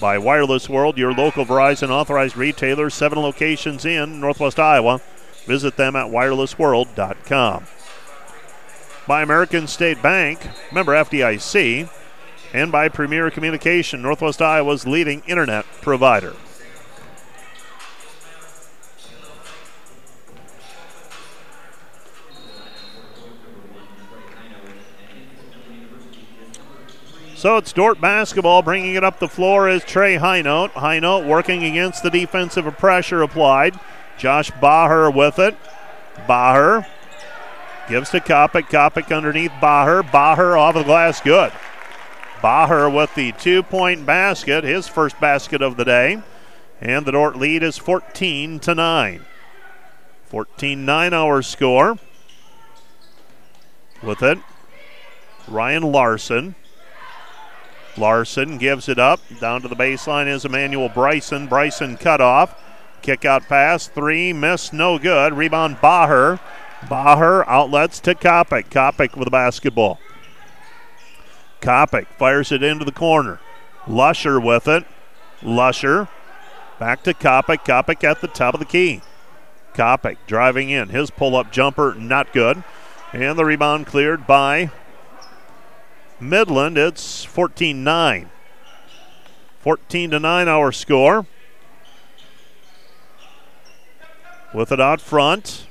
By 0.00 0.18
Wireless 0.18 0.68
World, 0.68 0.98
your 0.98 1.12
local 1.12 1.44
Verizon 1.44 1.90
authorized 1.90 2.36
retailer, 2.36 2.90
seven 2.90 3.20
locations 3.20 3.84
in 3.84 4.20
Northwest 4.20 4.58
Iowa. 4.58 5.00
Visit 5.46 5.76
them 5.76 5.96
at 5.96 6.10
wirelessworld.com. 6.10 7.64
By 9.06 9.22
American 9.22 9.66
State 9.66 10.02
Bank, 10.02 10.40
member 10.72 10.92
FDIC 10.92 11.88
and 12.52 12.70
by 12.70 12.88
Premier 12.88 13.30
Communication, 13.30 14.02
Northwest 14.02 14.42
Iowa's 14.42 14.86
leading 14.86 15.22
internet 15.26 15.64
provider. 15.80 16.34
So 27.42 27.56
it's 27.56 27.72
Dordt 27.72 28.00
basketball. 28.00 28.62
Bringing 28.62 28.94
it 28.94 29.02
up 29.02 29.18
the 29.18 29.26
floor 29.26 29.68
is 29.68 29.82
Trey 29.82 30.16
Highnote. 30.16 30.70
Highnote 30.74 31.26
working 31.26 31.64
against 31.64 32.04
the 32.04 32.08
defensive 32.08 32.64
pressure 32.78 33.20
applied. 33.20 33.80
Josh 34.16 34.52
Baher 34.52 35.12
with 35.12 35.40
it. 35.40 35.56
Baher 36.28 36.86
gives 37.88 38.10
to 38.10 38.20
Kopic. 38.20 38.70
Kopic 38.70 39.12
underneath 39.12 39.50
Baher. 39.60 40.04
Baher 40.04 40.56
off 40.56 40.74
the 40.74 40.84
glass. 40.84 41.20
Good. 41.20 41.50
Baher 42.40 42.88
with 42.88 43.12
the 43.16 43.32
two 43.32 43.64
point 43.64 44.06
basket, 44.06 44.62
his 44.62 44.86
first 44.86 45.18
basket 45.18 45.62
of 45.62 45.76
the 45.76 45.84
day. 45.84 46.22
And 46.80 47.04
the 47.04 47.10
Dordt 47.10 47.34
lead 47.34 47.64
is 47.64 47.76
14 47.76 48.60
to 48.60 48.72
9. 48.72 49.24
14 50.26 50.84
9 50.84 51.12
our 51.12 51.42
score. 51.42 51.98
With 54.00 54.22
it, 54.22 54.38
Ryan 55.48 55.90
Larson. 55.90 56.54
Larson 57.96 58.58
gives 58.58 58.88
it 58.88 58.98
up. 58.98 59.20
Down 59.40 59.62
to 59.62 59.68
the 59.68 59.76
baseline 59.76 60.26
is 60.26 60.44
Emmanuel 60.44 60.88
Bryson. 60.88 61.46
Bryson 61.46 61.96
cut 61.96 62.20
off. 62.20 62.58
Kick 63.02 63.24
out 63.24 63.42
pass. 63.48 63.88
Three. 63.88 64.32
Miss. 64.32 64.72
No 64.72 64.98
good. 64.98 65.34
Rebound 65.34 65.76
Baher. 65.76 66.40
Baher 66.82 67.44
outlets 67.46 68.00
to 68.00 68.14
Kopic. 68.14 68.70
Kopic 68.70 69.16
with 69.16 69.26
the 69.26 69.30
basketball. 69.30 69.98
Kopic 71.60 72.06
fires 72.18 72.50
it 72.50 72.62
into 72.62 72.84
the 72.84 72.92
corner. 72.92 73.40
Lusher 73.86 74.40
with 74.40 74.66
it. 74.66 74.84
Lusher 75.42 76.08
back 76.78 77.02
to 77.04 77.14
Kopic. 77.14 77.64
Kopic 77.64 78.02
at 78.04 78.20
the 78.20 78.28
top 78.28 78.54
of 78.54 78.60
the 78.60 78.66
key. 78.66 79.02
Kopic 79.74 80.16
driving 80.26 80.70
in. 80.70 80.88
His 80.88 81.10
pull 81.10 81.36
up 81.36 81.52
jumper 81.52 81.94
not 81.94 82.32
good. 82.32 82.64
And 83.12 83.38
the 83.38 83.44
rebound 83.44 83.86
cleared 83.86 84.26
by 84.26 84.70
Midland. 86.22 86.78
It's 86.78 87.24
14 87.24 87.82
9. 87.82 88.30
14 89.60 90.10
to 90.10 90.18
9 90.18 90.48
our 90.48 90.72
score. 90.72 91.26
With 94.54 94.72
it 94.72 94.80
out 94.80 95.00
front. 95.00 95.66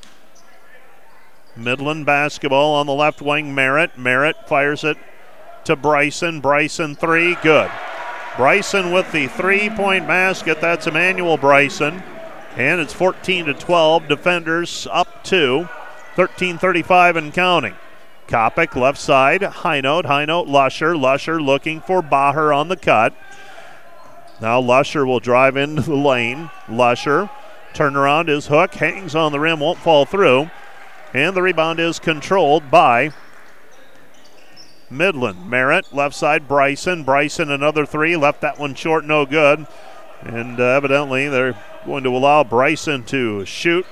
Midland 1.56 2.06
basketball 2.06 2.76
on 2.76 2.86
the 2.86 2.94
left 2.94 3.22
wing. 3.22 3.54
Merritt. 3.54 3.98
Merritt 3.98 4.48
fires 4.48 4.84
it 4.84 4.98
to 5.66 5.76
Bryson. 5.76 6.40
Bryson 6.40 6.96
three, 6.96 7.36
good. 7.42 7.70
Bryson 8.38 8.92
with 8.92 9.12
the 9.12 9.28
three-point 9.28 10.08
basket. 10.08 10.62
That's 10.62 10.88
Emmanuel 10.88 11.38
Bryson, 11.38 12.02
and 12.56 12.80
it's 12.80 12.94
14 12.94 13.46
to 13.48 13.54
12. 13.54 14.08
Defenders 14.08 14.88
up 14.92 15.24
two, 15.24 15.68
13:35 16.16 17.18
and 17.18 17.34
counting. 17.34 17.76
Kopic 18.32 18.78
left 18.78 18.98
side, 18.98 19.44
high 19.44 19.82
note, 19.82 20.06
high 20.06 20.24
note. 20.24 20.48
Lusher, 20.48 20.96
Lusher 20.96 21.42
looking 21.42 21.82
for 21.82 22.02
Baher 22.02 22.56
on 22.56 22.70
the 22.70 22.78
cut. 22.78 23.14
Now 24.40 24.62
Lusher 24.62 25.06
will 25.06 25.20
drive 25.20 25.58
into 25.58 25.82
the 25.82 25.98
lane. 25.98 26.50
Lusher, 26.70 27.30
turnaround 27.74 28.30
is 28.30 28.48
hook, 28.48 28.76
hangs 28.76 29.16
on 29.16 29.34
the 29.34 29.40
rim, 29.42 29.60
won't 29.60 29.80
fall 29.80 30.06
through, 30.06 30.50
and 31.14 31.36
the 31.36 31.42
rebound 31.42 31.82
is 31.82 32.00
controlled 32.00 32.72
by 32.72 33.12
Midland. 34.90 35.50
Merritt, 35.50 35.94
left 35.94 36.16
side, 36.16 36.48
Bryson. 36.48 37.04
Bryson, 37.04 37.52
another 37.52 37.86
three. 37.86 38.16
Left 38.16 38.40
that 38.40 38.58
one 38.58 38.76
short, 38.76 39.04
no 39.04 39.26
good. 39.26 39.68
And 40.22 40.58
uh, 40.58 40.64
evidently 40.64 41.28
they're 41.28 41.62
going 41.86 42.06
to 42.06 42.16
allow 42.16 42.46
Bryson 42.46 43.04
to 43.08 43.44
shoot, 43.44 43.86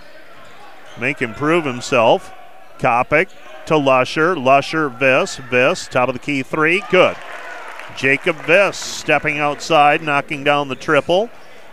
make 0.98 1.20
him 1.20 1.34
prove 1.34 1.66
himself. 1.66 2.34
Kopic 2.80 3.28
to 3.70 3.78
Lusher. 3.78 4.36
Lusher, 4.36 4.90
Viss. 4.90 5.40
Viss, 5.48 5.88
top 5.88 6.10
of 6.10 6.14
the 6.14 6.20
key 6.20 6.42
three. 6.42 6.84
Good. 6.90 7.16
Jacob 7.96 8.36
Viss 8.38 8.74
stepping 8.74 9.38
outside, 9.38 10.02
knocking 10.02 10.44
down 10.44 10.70
the 10.70 10.76
triple. 10.76 11.30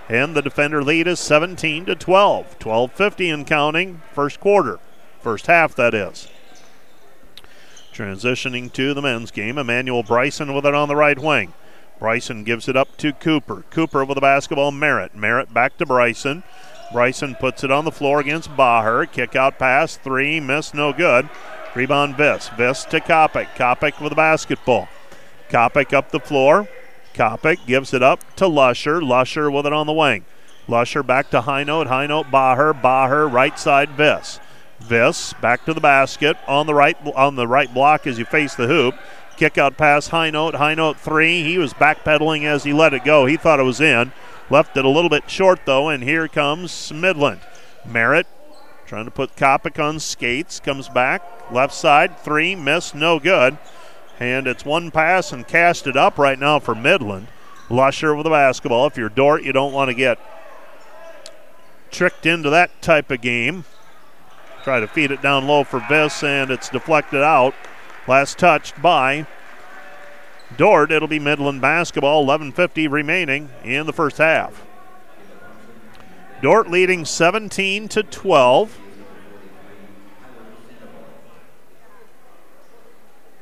And 0.06 0.36
the 0.36 0.42
defender 0.42 0.84
lead 0.84 1.08
is 1.08 1.18
17 1.18 1.86
to 1.86 1.94
12. 1.94 2.58
12.50 2.58 3.32
and 3.32 3.46
counting, 3.46 4.02
first 4.12 4.40
quarter. 4.40 4.78
First 5.22 5.46
half, 5.46 5.74
that 5.76 5.94
is. 5.94 6.28
Transitioning 7.94 8.70
to 8.74 8.92
the 8.92 9.00
men's 9.02 9.30
game, 9.30 9.56
Emmanuel 9.56 10.02
Bryson 10.02 10.54
with 10.54 10.66
it 10.66 10.74
on 10.74 10.88
the 10.88 10.96
right 10.96 11.18
wing. 11.18 11.54
Bryson 11.98 12.44
gives 12.44 12.68
it 12.68 12.76
up 12.76 12.98
to 12.98 13.14
Cooper. 13.14 13.64
Cooper 13.70 14.04
with 14.04 14.16
the 14.16 14.20
basketball, 14.20 14.70
Merritt. 14.70 15.16
Merritt 15.16 15.54
back 15.54 15.78
to 15.78 15.86
Bryson. 15.86 16.42
Bryson 16.92 17.34
puts 17.36 17.64
it 17.64 17.70
on 17.70 17.86
the 17.86 17.90
floor 17.90 18.20
against 18.20 18.50
Baher. 18.50 19.10
Kick 19.10 19.34
out 19.34 19.58
pass, 19.58 19.96
three, 19.96 20.40
miss, 20.40 20.74
no 20.74 20.92
good. 20.92 21.28
Rebound 21.76 22.16
Viss. 22.16 22.48
Viss 22.56 22.88
to 22.88 23.00
Kopic. 23.00 23.48
Kopic 23.54 24.00
with 24.00 24.10
the 24.10 24.16
basketball. 24.16 24.88
Kopic 25.50 25.92
up 25.92 26.10
the 26.10 26.18
floor. 26.18 26.68
Kopic 27.14 27.66
gives 27.66 27.92
it 27.92 28.02
up 28.02 28.20
to 28.36 28.46
Lusher. 28.46 29.02
Lusher 29.02 29.50
with 29.50 29.66
it 29.66 29.72
on 29.74 29.86
the 29.86 29.92
wing. 29.92 30.24
Lusher 30.66 31.02
back 31.02 31.30
to 31.30 31.42
High 31.42 31.64
Note. 31.64 31.88
High 31.88 32.06
Note 32.06 32.30
Baher. 32.30 32.72
Baher 32.72 33.30
right 33.30 33.58
side 33.58 33.90
Viss. 33.90 34.40
Viss 34.80 35.38
back 35.40 35.64
to 35.66 35.74
the 35.74 35.80
basket 35.80 36.36
on 36.48 36.66
the 36.66 36.74
right 36.74 36.96
on 37.14 37.36
the 37.36 37.46
right 37.46 37.72
block 37.72 38.06
as 38.06 38.18
you 38.18 38.24
face 38.24 38.54
the 38.54 38.66
hoop. 38.66 38.94
Kick 39.36 39.58
out 39.58 39.76
pass, 39.76 40.08
high 40.08 40.30
note, 40.30 40.54
high 40.54 40.74
note 40.74 40.98
three. 40.98 41.42
He 41.42 41.58
was 41.58 41.74
backpedaling 41.74 42.44
as 42.44 42.64
he 42.64 42.72
let 42.72 42.94
it 42.94 43.04
go. 43.04 43.26
He 43.26 43.36
thought 43.36 43.60
it 43.60 43.64
was 43.64 43.82
in. 43.82 44.12
Left 44.48 44.76
it 44.78 44.84
a 44.84 44.88
little 44.88 45.10
bit 45.10 45.28
short 45.28 45.60
though, 45.66 45.90
and 45.90 46.02
here 46.02 46.26
comes 46.26 46.90
Midland. 46.92 47.40
Merritt 47.84 48.26
trying 48.86 49.04
to 49.04 49.10
put 49.10 49.36
Kopic 49.36 49.82
on 49.82 50.00
skates. 50.00 50.60
Comes 50.60 50.88
back. 50.88 51.22
Left 51.50 51.74
side, 51.74 52.18
three, 52.18 52.54
miss, 52.54 52.94
no 52.94 53.18
good. 53.18 53.58
And 54.18 54.46
it's 54.46 54.64
one 54.64 54.90
pass 54.90 55.32
and 55.32 55.46
cast 55.46 55.86
it 55.86 55.96
up 55.96 56.18
right 56.18 56.38
now 56.38 56.58
for 56.58 56.74
Midland. 56.74 57.28
Lusher 57.68 58.14
with 58.14 58.24
the 58.24 58.30
basketball. 58.30 58.86
If 58.86 58.96
you're 58.96 59.08
Dordt, 59.08 59.42
you 59.42 59.52
don't 59.52 59.72
want 59.72 59.88
to 59.88 59.94
get 59.94 60.18
tricked 61.90 62.26
into 62.26 62.50
that 62.50 62.80
type 62.80 63.10
of 63.10 63.20
game. 63.20 63.64
Try 64.64 64.80
to 64.80 64.88
feed 64.88 65.10
it 65.10 65.22
down 65.22 65.46
low 65.46 65.64
for 65.64 65.80
Viss, 65.80 66.22
and 66.24 66.50
it's 66.50 66.68
deflected 66.68 67.22
out. 67.22 67.54
Last 68.08 68.38
touched 68.38 68.80
by 68.80 69.26
Dordt. 70.56 70.92
It'll 70.92 71.08
be 71.08 71.18
Midland 71.18 71.60
basketball. 71.60 72.24
11:50 72.24 72.88
remaining 72.88 73.50
in 73.64 73.86
the 73.86 73.92
first 73.92 74.18
half. 74.18 74.65
Dordt 76.42 76.70
leading 76.70 77.04
17 77.04 77.88
to 77.88 78.02
12. 78.02 78.78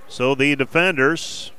So 0.07 0.37
the 0.37 0.55
defenders, 0.55 1.51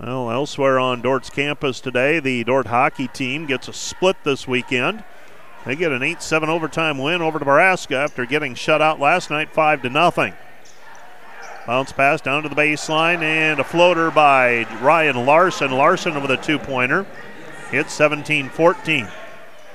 well, 0.00 0.30
elsewhere 0.30 0.78
on 0.78 1.02
Dordt's 1.02 1.28
campus 1.28 1.78
today, 1.78 2.20
the 2.20 2.42
Dordt 2.42 2.68
hockey 2.68 3.06
team 3.08 3.44
gets 3.44 3.68
a 3.68 3.74
split 3.74 4.16
this 4.24 4.48
weekend. 4.48 5.04
They 5.66 5.76
get 5.76 5.92
an 5.92 6.00
8-7 6.00 6.48
overtime 6.48 6.96
win 6.96 7.20
over 7.20 7.38
Nebraska 7.38 7.96
after 7.96 8.24
getting 8.24 8.54
shut 8.54 8.80
out 8.80 8.98
last 8.98 9.28
night 9.28 9.50
5 9.50 9.82
to 9.82 9.90
nothing. 9.90 10.32
Bounce 11.66 11.92
pass 11.92 12.20
down 12.22 12.44
to 12.44 12.48
the 12.48 12.54
baseline 12.54 13.22
and 13.22 13.60
a 13.60 13.64
floater 13.64 14.10
by 14.10 14.62
Ryan 14.80 15.26
Larson. 15.26 15.72
Larson 15.72 16.22
with 16.22 16.30
a 16.30 16.36
two-pointer. 16.36 17.04
Hits 17.70 17.98
17-14. 17.98 19.10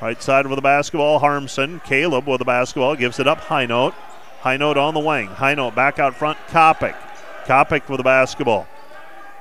Right 0.01 0.21
side 0.21 0.48
with 0.48 0.55
the 0.55 0.62
basketball, 0.62 1.19
Harmson. 1.19 1.81
Caleb 1.81 2.27
with 2.27 2.39
the 2.39 2.45
basketball 2.45 2.95
gives 2.95 3.19
it 3.19 3.27
up. 3.27 3.39
High 3.39 3.65
note. 3.65 3.93
High 4.39 4.57
note 4.57 4.77
on 4.77 4.93
the 4.93 5.00
wing. 5.00 5.27
High 5.27 5.53
note 5.53 5.75
back 5.75 6.00
out 6.00 6.15
front. 6.15 6.38
Kopic. 6.48 6.95
Kopic 7.45 7.88
with 7.89 7.98
the 7.98 8.03
basketball. 8.03 8.67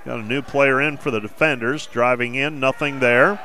Got 0.04 0.20
a 0.20 0.22
new 0.22 0.42
player 0.42 0.80
in 0.80 0.96
for 0.96 1.10
the 1.10 1.20
defenders. 1.20 1.86
Driving 1.86 2.34
in, 2.34 2.60
nothing 2.60 3.00
there. 3.00 3.40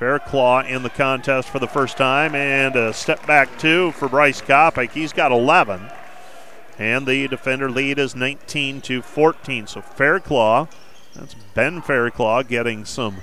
Fairclaw 0.00 0.68
in 0.68 0.82
the 0.82 0.90
contest 0.90 1.48
for 1.48 1.60
the 1.60 1.68
first 1.68 1.96
time, 1.96 2.34
and 2.34 2.74
a 2.74 2.92
step 2.92 3.24
back 3.24 3.56
two 3.58 3.92
for 3.92 4.08
Bryce 4.08 4.40
Kopic. 4.42 4.90
He's 4.90 5.12
got 5.12 5.30
11, 5.30 5.80
and 6.76 7.06
the 7.06 7.28
defender 7.28 7.70
lead 7.70 8.00
is 8.00 8.16
19 8.16 8.80
to 8.80 9.02
14. 9.02 9.68
So 9.68 9.80
Fairclaw, 9.80 10.68
that's 11.14 11.34
Ben 11.54 11.82
Fairclaw 11.82 12.48
getting 12.48 12.84
some 12.84 13.18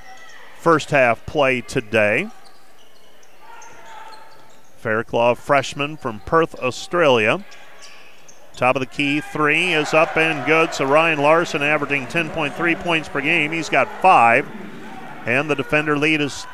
first 0.59 0.91
half 0.91 1.25
play 1.25 1.61
today. 1.61 2.29
Fairclaw, 4.83 5.37
freshman 5.37 5.97
from 5.97 6.19
Perth, 6.21 6.55
Australia. 6.55 7.43
Top 8.55 8.75
of 8.75 8.81
the 8.81 8.85
key, 8.85 9.21
three 9.21 9.73
is 9.73 9.93
up 9.93 10.17
and 10.17 10.45
good. 10.45 10.73
So 10.73 10.85
Ryan 10.85 11.19
Larson 11.19 11.63
averaging 11.63 12.07
10.3 12.07 12.79
points 12.81 13.07
per 13.07 13.21
game. 13.21 13.51
He's 13.51 13.69
got 13.69 13.89
five. 14.01 14.47
And 15.25 15.49
the 15.49 15.55
defender 15.55 15.97
lead 15.97 16.21
is 16.21 16.45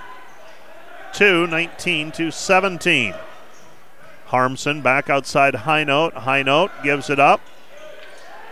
2, 1.13 1.47
19 1.47 2.11
to 2.13 2.31
17. 2.31 3.13
Harmson 4.25 4.81
back 4.81 5.09
outside 5.09 5.55
High 5.55 5.83
Note. 5.83 6.13
High 6.13 6.43
Note 6.43 6.71
gives 6.83 7.09
it 7.09 7.19
up. 7.19 7.41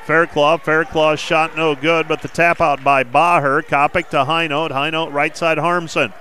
Fairclaw. 0.06 0.62
Fairclaw's 0.62 1.20
shot 1.20 1.56
no 1.56 1.76
good, 1.76 2.08
but 2.08 2.22
the 2.22 2.28
tap 2.28 2.60
out 2.60 2.84
by 2.84 3.04
Baher. 3.04 3.62
Kopic 3.62 4.10
to 4.10 4.26
High 4.26 4.48
Note. 4.48 4.72
High 4.72 4.90
Note 4.90 5.12
right 5.12 5.36
side 5.36 5.58
Harmson. 5.58 6.14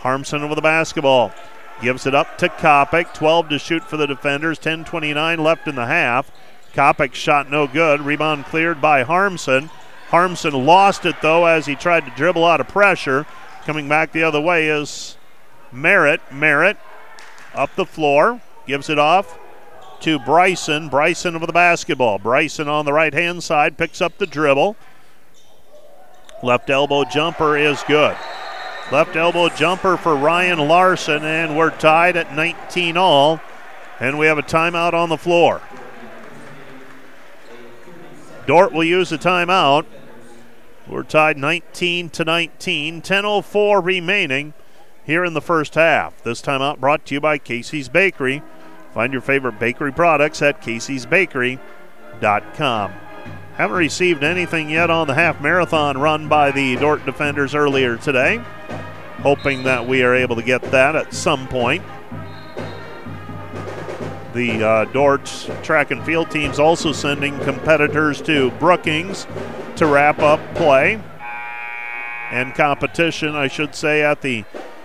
Harmson 0.00 0.48
with 0.48 0.56
the 0.56 0.62
basketball. 0.62 1.32
Gives 1.80 2.06
it 2.06 2.14
up 2.14 2.36
to 2.38 2.48
Kopic. 2.48 3.14
12 3.14 3.48
to 3.50 3.58
shoot 3.58 3.84
for 3.84 3.96
the 3.96 4.06
defenders. 4.06 4.58
10.29 4.58 5.38
left 5.38 5.68
in 5.68 5.76
the 5.76 5.86
half. 5.86 6.30
Kopic 6.74 7.14
shot 7.14 7.50
no 7.50 7.66
good. 7.68 8.00
Rebound 8.00 8.44
cleared 8.46 8.80
by 8.80 9.04
Harmson. 9.04 9.70
Harmson 10.08 10.66
lost 10.66 11.06
it 11.06 11.16
though 11.22 11.46
as 11.46 11.66
he 11.66 11.76
tried 11.76 12.06
to 12.06 12.12
dribble 12.16 12.44
out 12.44 12.60
of 12.60 12.68
pressure. 12.68 13.26
Coming 13.64 13.88
back 13.88 14.12
the 14.12 14.22
other 14.22 14.40
way 14.40 14.68
is 14.68 15.16
Merritt. 15.70 16.20
Merritt 16.32 16.78
up 17.54 17.74
the 17.76 17.86
floor, 17.86 18.40
gives 18.66 18.88
it 18.88 18.98
off 18.98 19.38
to 20.00 20.18
Bryson. 20.18 20.88
Bryson 20.88 21.40
with 21.40 21.46
the 21.46 21.52
basketball. 21.52 22.18
Bryson 22.18 22.68
on 22.68 22.84
the 22.84 22.92
right 22.92 23.14
hand 23.14 23.42
side 23.42 23.78
picks 23.78 24.00
up 24.00 24.18
the 24.18 24.26
dribble. 24.26 24.76
Left 26.42 26.70
elbow 26.70 27.04
jumper 27.04 27.56
is 27.56 27.82
good. 27.88 28.16
Left 28.90 29.16
elbow 29.16 29.48
jumper 29.48 29.96
for 29.96 30.16
Ryan 30.16 30.66
Larson, 30.66 31.24
and 31.24 31.56
we're 31.56 31.70
tied 31.70 32.16
at 32.16 32.34
19 32.34 32.96
all. 32.96 33.40
And 34.00 34.18
we 34.18 34.26
have 34.26 34.38
a 34.38 34.42
timeout 34.42 34.94
on 34.94 35.08
the 35.08 35.16
floor. 35.16 35.60
Dordt 38.46 38.72
will 38.72 38.84
use 38.84 39.12
a 39.12 39.18
timeout. 39.18 39.84
We're 40.86 41.02
tied 41.02 41.36
19 41.36 42.08
to 42.10 42.24
19. 42.24 43.02
10.04 43.02 43.84
remaining 43.84 44.54
here 45.04 45.24
in 45.24 45.34
the 45.34 45.42
first 45.42 45.74
half. 45.74 46.22
This 46.22 46.40
timeout 46.40 46.78
brought 46.78 47.04
to 47.06 47.14
you 47.14 47.20
by 47.20 47.38
Casey's 47.38 47.88
Bakery. 47.88 48.42
Find 48.98 49.12
your 49.12 49.22
favorite 49.22 49.60
bakery 49.60 49.92
products 49.92 50.42
at 50.42 50.60
caseysbakery.com. 50.60 52.92
Haven't 53.52 53.76
received 53.76 54.24
anything 54.24 54.70
yet 54.70 54.90
on 54.90 55.06
the 55.06 55.14
half 55.14 55.40
marathon 55.40 55.98
run 55.98 56.26
by 56.26 56.50
the 56.50 56.74
Dordt 56.74 57.06
defenders 57.06 57.54
earlier 57.54 57.96
today. 57.96 58.42
Hoping 59.18 59.62
that 59.62 59.86
we 59.86 60.02
are 60.02 60.16
able 60.16 60.34
to 60.34 60.42
get 60.42 60.62
that 60.72 60.96
at 60.96 61.14
some 61.14 61.46
point. 61.46 61.84
The 64.34 64.66
uh, 64.66 64.86
Dordt 64.86 65.26
track 65.62 65.92
and 65.92 66.04
field 66.04 66.32
teams 66.32 66.58
also 66.58 66.90
sending 66.90 67.38
competitors 67.44 68.20
to 68.22 68.50
Brookings 68.58 69.28
to 69.76 69.86
wrap 69.86 70.18
up 70.18 70.40
play 70.56 71.00
and 72.32 72.52
competition, 72.52 73.36
I 73.36 73.46
should 73.46 73.76
say, 73.76 74.02
at 74.02 74.22
the 74.22 74.44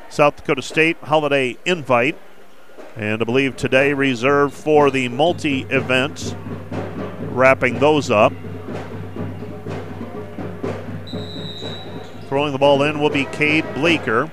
South 0.10 0.36
Dakota 0.36 0.62
State 0.62 0.98
Holiday 0.98 1.58
Invite. 1.66 2.16
And 2.96 3.22
I 3.22 3.26
believe 3.26 3.56
today 3.56 3.94
reserved 3.94 4.54
for 4.54 4.92
the 4.92 5.10
multi 5.10 5.62
events, 5.64 6.36
wrapping 7.22 7.80
those 7.80 8.12
up. 8.12 8.34
Throwing 12.28 12.52
the 12.52 12.60
ball 12.60 12.84
in 12.84 13.00
will 13.00 13.10
be 13.10 13.26
Cade 13.26 13.66
Bleeker. 13.74 14.32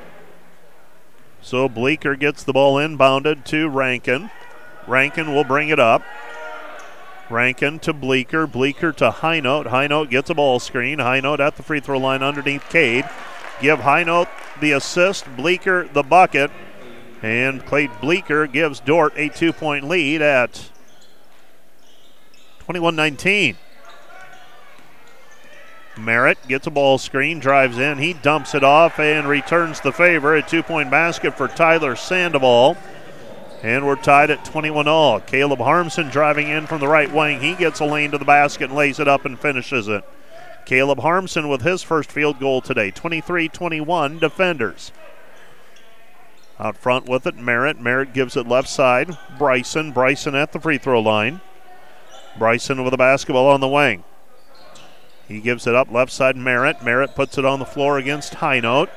So 1.42 1.68
Bleeker 1.68 2.16
gets 2.16 2.44
the 2.44 2.52
ball 2.52 2.76
inbounded 2.76 3.44
to 3.46 3.68
Rankin. 3.68 4.30
Rankin 4.86 5.34
will 5.34 5.44
bring 5.44 5.70
it 5.70 5.78
up. 5.78 6.02
Rankin 7.30 7.78
to 7.80 7.92
Bleeker. 7.92 8.46
Bleeker 8.46 8.92
to 8.92 9.10
High 9.10 9.40
Note. 9.40 9.68
High 9.68 9.86
Note 9.86 10.10
gets 10.10 10.30
a 10.30 10.34
ball 10.34 10.58
screen. 10.60 10.98
High 10.98 11.20
Note 11.20 11.40
at 11.40 11.56
the 11.56 11.62
free 11.62 11.80
throw 11.80 11.98
line 11.98 12.22
underneath 12.22 12.68
Cade. 12.68 13.08
Give 13.60 13.80
High 13.80 14.04
Note 14.04 14.28
the 14.60 14.72
assist. 14.72 15.24
Bleeker 15.36 15.88
the 15.88 16.02
bucket. 16.02 16.50
And 17.22 17.64
Clay 17.66 17.88
Bleeker 18.00 18.46
gives 18.46 18.80
Dordt 18.80 19.12
a 19.16 19.28
two 19.28 19.52
point 19.52 19.86
lead 19.86 20.22
at 20.22 20.70
21 22.60 22.96
19. 22.96 23.56
Merritt 25.98 26.38
gets 26.48 26.66
a 26.66 26.70
ball 26.70 26.98
screen, 26.98 27.40
drives 27.40 27.78
in, 27.78 27.98
he 27.98 28.14
dumps 28.14 28.54
it 28.54 28.64
off 28.64 28.98
and 28.98 29.28
returns 29.28 29.80
the 29.80 29.92
favor. 29.92 30.34
A 30.34 30.42
two 30.42 30.62
point 30.62 30.90
basket 30.90 31.36
for 31.36 31.48
Tyler 31.48 31.94
Sandoval. 31.94 32.76
And 33.62 33.86
we're 33.86 33.96
tied 33.96 34.30
at 34.30 34.44
21 34.46 34.88
all. 34.88 35.20
Caleb 35.20 35.58
Harmson 35.58 36.08
driving 36.08 36.48
in 36.48 36.66
from 36.66 36.80
the 36.80 36.88
right 36.88 37.12
wing. 37.12 37.40
He 37.40 37.54
gets 37.54 37.80
a 37.80 37.84
lane 37.84 38.10
to 38.12 38.18
the 38.18 38.24
basket 38.24 38.70
and 38.70 38.74
lays 38.74 38.98
it 38.98 39.06
up 39.06 39.26
and 39.26 39.38
finishes 39.38 39.86
it. 39.86 40.02
Caleb 40.64 41.00
Harmson 41.00 41.48
with 41.48 41.60
his 41.60 41.82
first 41.82 42.10
field 42.10 42.40
goal 42.40 42.62
today. 42.62 42.90
23 42.90 43.48
21 43.48 44.18
defenders. 44.18 44.92
Out 46.60 46.76
front 46.76 47.08
with 47.08 47.26
it, 47.26 47.36
Merritt. 47.36 47.80
Merritt 47.80 48.12
gives 48.12 48.36
it 48.36 48.46
left 48.46 48.68
side. 48.68 49.16
Bryson. 49.38 49.92
Bryson 49.92 50.34
at 50.34 50.52
the 50.52 50.60
free 50.60 50.76
throw 50.76 51.00
line. 51.00 51.40
Bryson 52.38 52.84
with 52.84 52.90
the 52.90 52.98
basketball 52.98 53.46
on 53.46 53.60
the 53.60 53.68
wing. 53.68 54.04
He 55.26 55.40
gives 55.40 55.66
it 55.66 55.74
up 55.74 55.90
left 55.90 56.12
side, 56.12 56.36
Merritt. 56.36 56.82
Merritt 56.82 57.14
puts 57.14 57.38
it 57.38 57.46
on 57.46 57.60
the 57.60 57.64
floor 57.64 57.96
against 57.96 58.34
High 58.34 58.60
Note. 58.60 58.90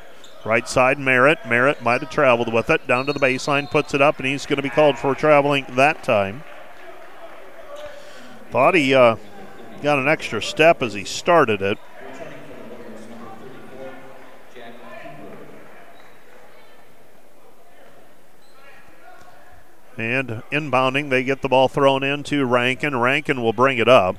Right 0.44 0.68
side, 0.68 1.00
Merritt. 1.00 1.46
Merritt 1.48 1.82
might 1.82 2.02
have 2.02 2.10
traveled 2.10 2.54
with 2.54 2.70
it. 2.70 2.86
Down 2.86 3.06
to 3.06 3.14
the 3.14 3.20
baseline, 3.20 3.72
puts 3.72 3.94
it 3.94 4.02
up, 4.02 4.18
and 4.18 4.28
he's 4.28 4.46
going 4.46 4.58
to 4.58 4.64
be 4.64 4.70
called 4.70 5.00
for 5.00 5.16
traveling 5.16 5.66
that 5.70 6.04
time. 6.04 6.44
Thought 8.52 8.76
he 8.76 8.94
uh, 8.94 9.16
got 9.82 10.00
an 10.00 10.10
extra 10.10 10.42
step 10.42 10.82
as 10.84 10.94
he 10.94 11.06
started 11.06 11.62
it. 11.62 11.78
And 19.98 20.42
inbounding, 20.52 21.10
they 21.10 21.24
get 21.24 21.42
the 21.42 21.50
ball 21.50 21.68
thrown 21.68 22.04
into 22.04 22.46
Rankin. 22.46 23.00
Rankin 23.00 23.44
will 23.44 23.54
bring 23.54 23.78
it 23.78 23.88
up. 23.88 24.16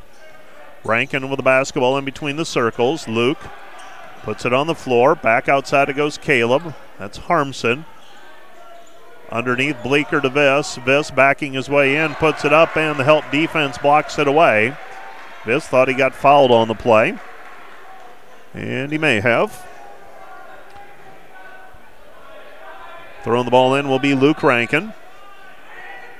Rankin 0.85 1.29
with 1.29 1.39
the 1.39 1.43
basketball 1.43 1.99
in 1.99 2.05
between 2.05 2.37
the 2.37 2.45
circles. 2.45 3.09
Luke 3.09 3.39
puts 4.23 4.45
it 4.45 4.53
on 4.53 4.67
the 4.67 4.75
floor. 4.75 5.15
Back 5.15 5.49
outside 5.49 5.89
it 5.89 5.97
goes 5.97 6.17
Caleb. 6.19 6.75
That's 6.99 7.19
Harmson. 7.19 7.87
Underneath 9.33 9.83
Bleeker 9.83 10.21
to 10.21 10.29
Viss. 10.29 10.79
Viss 10.85 11.11
backing 11.11 11.55
his 11.55 11.69
way 11.69 11.97
in, 11.97 12.15
puts 12.15 12.45
it 12.45 12.53
up, 12.53 12.77
and 12.77 12.99
the 12.99 13.05
help 13.05 13.29
defense 13.33 13.79
blocks 13.79 14.19
it 14.19 14.29
away. 14.29 14.77
Viss 15.45 15.67
thought 15.67 15.89
he 15.89 15.95
got 15.95 16.15
fouled 16.15 16.53
on 16.53 16.69
the 16.69 16.75
play. 16.75 17.19
And 18.53 18.93
he 18.93 18.99
may 18.99 19.21
have. 19.21 19.67
Throwing 23.25 23.47
the 23.47 23.51
ball 23.51 23.75
in 23.75 23.89
will 23.89 23.99
be 23.99 24.15
Luke 24.15 24.43
Rankin. 24.43 24.93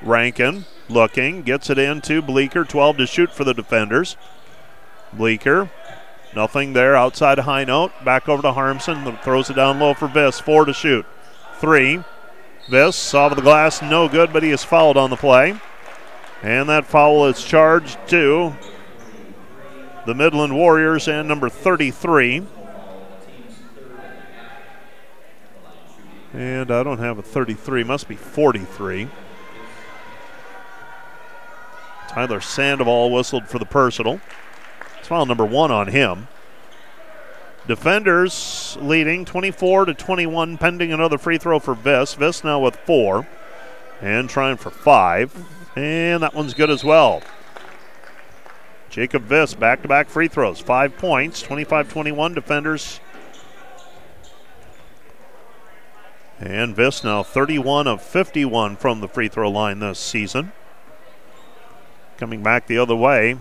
Rankin 0.05 0.67
looking, 0.89 1.43
gets 1.43 1.71
it 1.71 1.79
into 1.79 2.23
Bleeker, 2.23 2.65
12 2.65 2.99
to 2.99 3.07
shoot 3.07 3.33
for 3.33 3.45
the 3.45 3.55
defenders. 3.55 4.17
Bleeker, 5.13 5.71
nothing 6.35 6.73
there 6.73 6.95
outside 6.95 7.39
high 7.39 7.65
note. 7.65 7.93
Back 8.05 8.29
over 8.29 8.43
to 8.43 8.53
Harmson, 8.53 9.17
throws 9.19 9.51
it 9.51 9.55
down 9.55 9.79
low 9.79 9.95
for 9.95 10.09
Viss, 10.09 10.41
four 10.41 10.65
to 10.65 10.73
shoot. 10.73 11.07
Three. 11.59 12.03
Viss 12.69 13.15
off 13.15 13.33
of 13.33 13.37
the 13.37 13.43
glass, 13.43 13.83
no 13.83 14.09
good, 14.09 14.33
but 14.33 14.43
he 14.43 14.51
is 14.51 14.65
fouled 14.65 14.97
on 14.97 15.11
the 15.11 15.17
play. 15.17 15.59
And 16.43 16.69
that 16.69 16.87
foul 16.87 17.27
is 17.27 17.43
charged 17.43 17.99
to 18.09 18.55
the 20.07 20.15
Midland 20.15 20.55
Warriors 20.55 21.09
and 21.09 21.27
number 21.27 21.49
33. 21.49 22.47
And 26.33 26.71
I 26.71 26.83
don't 26.83 26.99
have 26.99 27.19
a 27.19 27.23
33, 27.23 27.85
must 27.85 28.09
be 28.09 28.17
43. 28.17 29.09
Tyler 32.15 32.41
Sandoval 32.41 33.11
whistled 33.11 33.49
for 33.49 33.59
the 33.59 33.65
personal. 33.65 34.21
It's 35.01 35.09
foul 35.09 35.27
number 35.27 35.45
one 35.45 35.73
on 35.73 35.89
him. 35.89 36.29
Defenders 37.67 38.79
leading 38.81 39.25
24 39.25 39.87
to 39.87 39.95
21, 39.95 40.57
pending 40.59 40.93
another 40.93 41.19
free 41.19 41.39
throw 41.39 41.59
for 41.59 41.75
Viss. 41.75 42.15
Viss 42.15 42.45
now 42.45 42.61
with 42.61 42.77
four 42.77 43.27
and 44.01 44.31
trying 44.31 44.57
for 44.59 44.71
five. 44.71 45.35
And 45.75 46.23
that 46.23 46.35
one's 46.35 46.55
good 46.55 46.71
as 46.71 46.85
well. 46.85 47.21
Jacob 48.91 49.27
Viss 49.27 49.59
back 49.59 49.83
to 49.83 49.89
back 49.89 50.09
free 50.09 50.29
throws, 50.29 50.61
five 50.61 50.97
points, 50.97 51.43
25 51.43 51.91
21. 51.91 52.33
Defenders. 52.35 53.01
And 56.39 56.77
Viss 56.77 57.03
now 57.03 57.25
31 57.25 57.89
of 57.89 58.01
51 58.01 58.77
from 58.77 59.01
the 59.01 59.09
free 59.09 59.27
throw 59.27 59.51
line 59.51 59.81
this 59.81 59.99
season. 59.99 60.53
Coming 62.17 62.43
back 62.43 62.67
the 62.67 62.79
other 62.79 62.95
way 62.95 63.39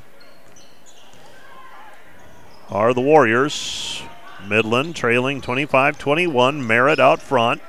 are 2.70 2.94
the 2.94 3.02
Warriors. 3.02 4.02
Midland 4.48 4.96
trailing 4.96 5.42
25 5.42 5.98
21. 6.00 6.66
Merritt 6.66 7.00
out 7.00 7.22
front. 7.22 7.62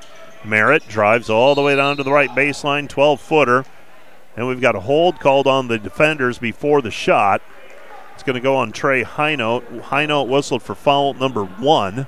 Merritt 0.43 0.87
drives 0.87 1.29
all 1.29 1.53
the 1.55 1.61
way 1.61 1.75
down 1.75 1.97
to 1.97 2.03
the 2.03 2.11
right 2.11 2.29
baseline, 2.31 2.89
12 2.89 3.21
footer. 3.21 3.65
And 4.35 4.47
we've 4.47 4.61
got 4.61 4.75
a 4.75 4.81
hold 4.81 5.19
called 5.19 5.47
on 5.47 5.67
the 5.67 5.77
defenders 5.77 6.39
before 6.39 6.81
the 6.81 6.91
shot. 6.91 7.41
It's 8.13 8.23
going 8.23 8.35
to 8.35 8.41
go 8.41 8.55
on 8.55 8.71
Trey 8.71 9.03
Highnote. 9.03 9.83
Highnote 9.83 10.27
whistled 10.27 10.63
for 10.63 10.73
foul 10.73 11.13
number 11.13 11.45
one. 11.45 12.07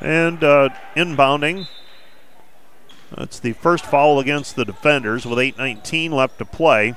And 0.00 0.42
uh, 0.42 0.70
inbounding 0.96 1.68
that's 3.16 3.38
the 3.38 3.52
first 3.52 3.84
foul 3.84 4.18
against 4.18 4.56
the 4.56 4.64
defenders 4.64 5.26
with 5.26 5.38
8.19 5.38 6.10
left 6.10 6.38
to 6.38 6.44
play. 6.44 6.94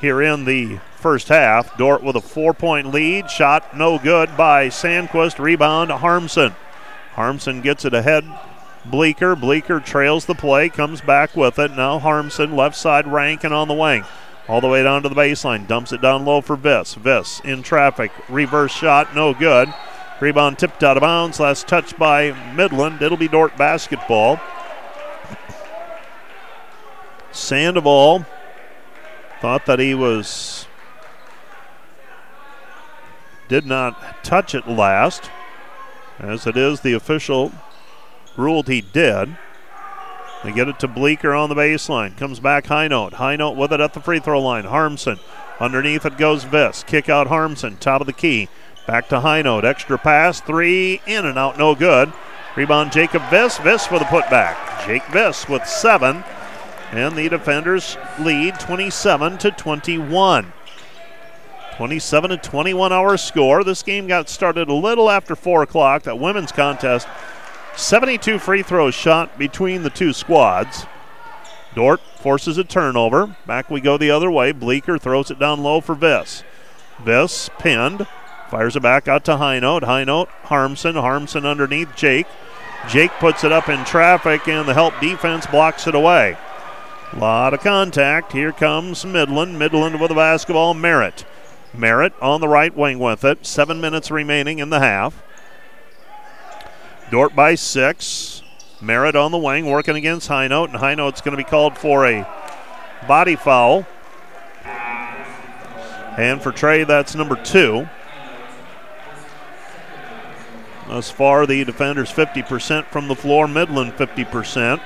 Here 0.00 0.20
in 0.20 0.44
the 0.44 0.80
first 0.96 1.28
half, 1.28 1.76
Dordt 1.78 2.02
with 2.02 2.16
a 2.16 2.20
four 2.20 2.52
point 2.52 2.88
lead. 2.88 3.30
Shot 3.30 3.76
no 3.76 3.98
good 3.98 4.36
by 4.36 4.68
Sandquist. 4.68 5.38
Rebound 5.38 5.90
Harmson. 5.92 6.54
Harmson 7.12 7.60
gets 7.60 7.84
it 7.84 7.94
ahead. 7.94 8.24
Bleeker. 8.84 9.36
Bleeker 9.36 9.78
trails 9.78 10.26
the 10.26 10.34
play, 10.34 10.68
comes 10.68 11.00
back 11.00 11.36
with 11.36 11.58
it. 11.58 11.70
Now 11.76 12.00
Harmson, 12.00 12.56
left 12.56 12.76
side 12.76 13.06
Rankin 13.06 13.52
on 13.52 13.68
the 13.68 13.74
wing. 13.74 14.04
All 14.48 14.60
the 14.60 14.68
way 14.68 14.82
down 14.82 15.04
to 15.04 15.08
the 15.08 15.14
baseline. 15.14 15.68
Dumps 15.68 15.92
it 15.92 16.02
down 16.02 16.24
low 16.24 16.40
for 16.40 16.56
Viss. 16.56 16.96
Viss 16.96 17.40
in 17.44 17.62
traffic. 17.62 18.10
Reverse 18.28 18.72
shot, 18.72 19.14
no 19.14 19.32
good. 19.32 19.72
Rebound 20.20 20.58
tipped 20.58 20.82
out 20.82 20.96
of 20.96 21.02
bounds. 21.02 21.38
Last 21.38 21.68
touch 21.68 21.96
by 21.96 22.32
Midland. 22.54 23.02
It'll 23.02 23.16
be 23.16 23.28
Dordt 23.28 23.56
basketball. 23.56 24.40
Sandoval 27.32 28.24
thought 29.40 29.66
that 29.66 29.78
he 29.78 29.94
was 29.94 30.66
did 33.48 33.66
not 33.66 34.24
touch 34.24 34.54
it 34.54 34.66
last, 34.66 35.30
as 36.18 36.46
it 36.46 36.56
is 36.56 36.80
the 36.80 36.94
official 36.94 37.52
ruled 38.36 38.68
he 38.68 38.80
did. 38.80 39.36
They 40.42 40.52
get 40.52 40.68
it 40.68 40.78
to 40.80 40.88
Bleeker 40.88 41.34
on 41.34 41.48
the 41.48 41.54
baseline. 41.54 42.16
Comes 42.16 42.40
back 42.40 42.66
high 42.66 42.88
note. 42.88 43.14
High 43.14 43.36
note 43.36 43.56
with 43.56 43.72
it 43.72 43.80
at 43.80 43.92
the 43.92 44.00
free 44.00 44.18
throw 44.18 44.40
line. 44.40 44.64
Harmson. 44.64 45.18
Underneath 45.60 46.04
it 46.04 46.16
goes 46.16 46.44
Viss. 46.44 46.84
Kick 46.84 47.08
out 47.08 47.28
Harmson. 47.28 47.76
Top 47.76 48.00
of 48.00 48.06
the 48.06 48.12
key. 48.12 48.48
Back 48.86 49.08
to 49.10 49.20
high 49.20 49.42
note. 49.42 49.64
Extra 49.64 49.98
pass. 49.98 50.40
Three. 50.40 51.00
In 51.06 51.26
and 51.26 51.38
out. 51.38 51.58
No 51.58 51.76
good. 51.76 52.12
Rebound 52.56 52.90
Jacob 52.90 53.22
Viss. 53.24 53.58
Viss 53.58 53.90
with 53.90 54.02
a 54.02 54.06
putback. 54.06 54.56
Jake 54.84 55.04
Viss 55.04 55.48
with 55.48 55.64
seven. 55.66 56.24
And 56.92 57.16
the 57.16 57.28
defenders 57.28 57.96
lead 58.20 58.60
27 58.60 59.38
to 59.38 59.50
21. 59.50 60.52
27 61.76 62.30
to 62.30 62.36
21 62.36 62.92
hour 62.92 63.16
score. 63.16 63.64
This 63.64 63.82
game 63.82 64.06
got 64.06 64.28
started 64.28 64.68
a 64.68 64.74
little 64.74 65.10
after 65.10 65.34
4 65.34 65.62
o'clock. 65.62 66.02
That 66.02 66.18
women's 66.18 66.52
contest, 66.52 67.08
72 67.76 68.38
free 68.38 68.62
throws 68.62 68.94
shot 68.94 69.38
between 69.38 69.82
the 69.82 69.90
two 69.90 70.12
squads. 70.12 70.86
Dordt 71.74 72.02
forces 72.20 72.58
a 72.58 72.64
turnover. 72.64 73.36
Back 73.46 73.70
we 73.70 73.80
go 73.80 73.96
the 73.96 74.10
other 74.10 74.30
way. 74.30 74.52
Bleeker 74.52 74.98
throws 74.98 75.30
it 75.30 75.38
down 75.38 75.62
low 75.62 75.80
for 75.80 75.94
Viss. 75.94 76.42
Viss 77.02 77.48
pinned. 77.58 78.06
Fires 78.50 78.76
it 78.76 78.82
back 78.82 79.08
out 79.08 79.24
to 79.24 79.38
High 79.38 79.58
Note. 79.60 79.84
High 79.84 80.04
Note, 80.04 80.28
Harmson. 80.44 80.96
Harmson 80.96 81.46
underneath 81.46 81.96
Jake. 81.96 82.26
Jake 82.86 83.12
puts 83.12 83.44
it 83.44 83.52
up 83.52 83.70
in 83.70 83.82
traffic, 83.86 84.46
and 84.46 84.68
the 84.68 84.74
help 84.74 84.92
defense 85.00 85.46
blocks 85.46 85.86
it 85.86 85.94
away. 85.94 86.36
Lot 87.16 87.52
of 87.52 87.60
contact. 87.60 88.32
Here 88.32 88.52
comes 88.52 89.04
Midland. 89.04 89.58
Midland 89.58 90.00
with 90.00 90.08
the 90.08 90.14
basketball. 90.14 90.72
Merritt. 90.72 91.26
Merritt 91.74 92.14
on 92.22 92.40
the 92.40 92.48
right 92.48 92.74
wing 92.74 92.98
with 92.98 93.22
it. 93.22 93.44
Seven 93.44 93.82
minutes 93.82 94.10
remaining 94.10 94.58
in 94.58 94.70
the 94.70 94.80
half. 94.80 95.22
Dordt 97.10 97.36
by 97.36 97.54
six. 97.54 98.42
Merritt 98.80 99.14
on 99.14 99.30
the 99.30 99.38
wing 99.38 99.66
working 99.66 99.94
against 99.94 100.28
High 100.28 100.48
Note, 100.48 100.70
and 100.70 100.78
High 100.78 100.94
Note's 100.94 101.20
going 101.20 101.36
to 101.36 101.42
be 101.42 101.48
called 101.48 101.76
for 101.76 102.06
a 102.06 102.26
body 103.06 103.36
foul. 103.36 103.86
And 104.64 106.42
for 106.42 106.50
Trey, 106.50 106.84
that's 106.84 107.14
number 107.14 107.36
two. 107.36 107.88
Thus 110.88 111.10
far, 111.10 111.46
the 111.46 111.64
defenders 111.64 112.10
50% 112.10 112.86
from 112.86 113.08
the 113.08 113.14
floor, 113.14 113.46
Midland 113.46 113.92
50% 113.92 114.80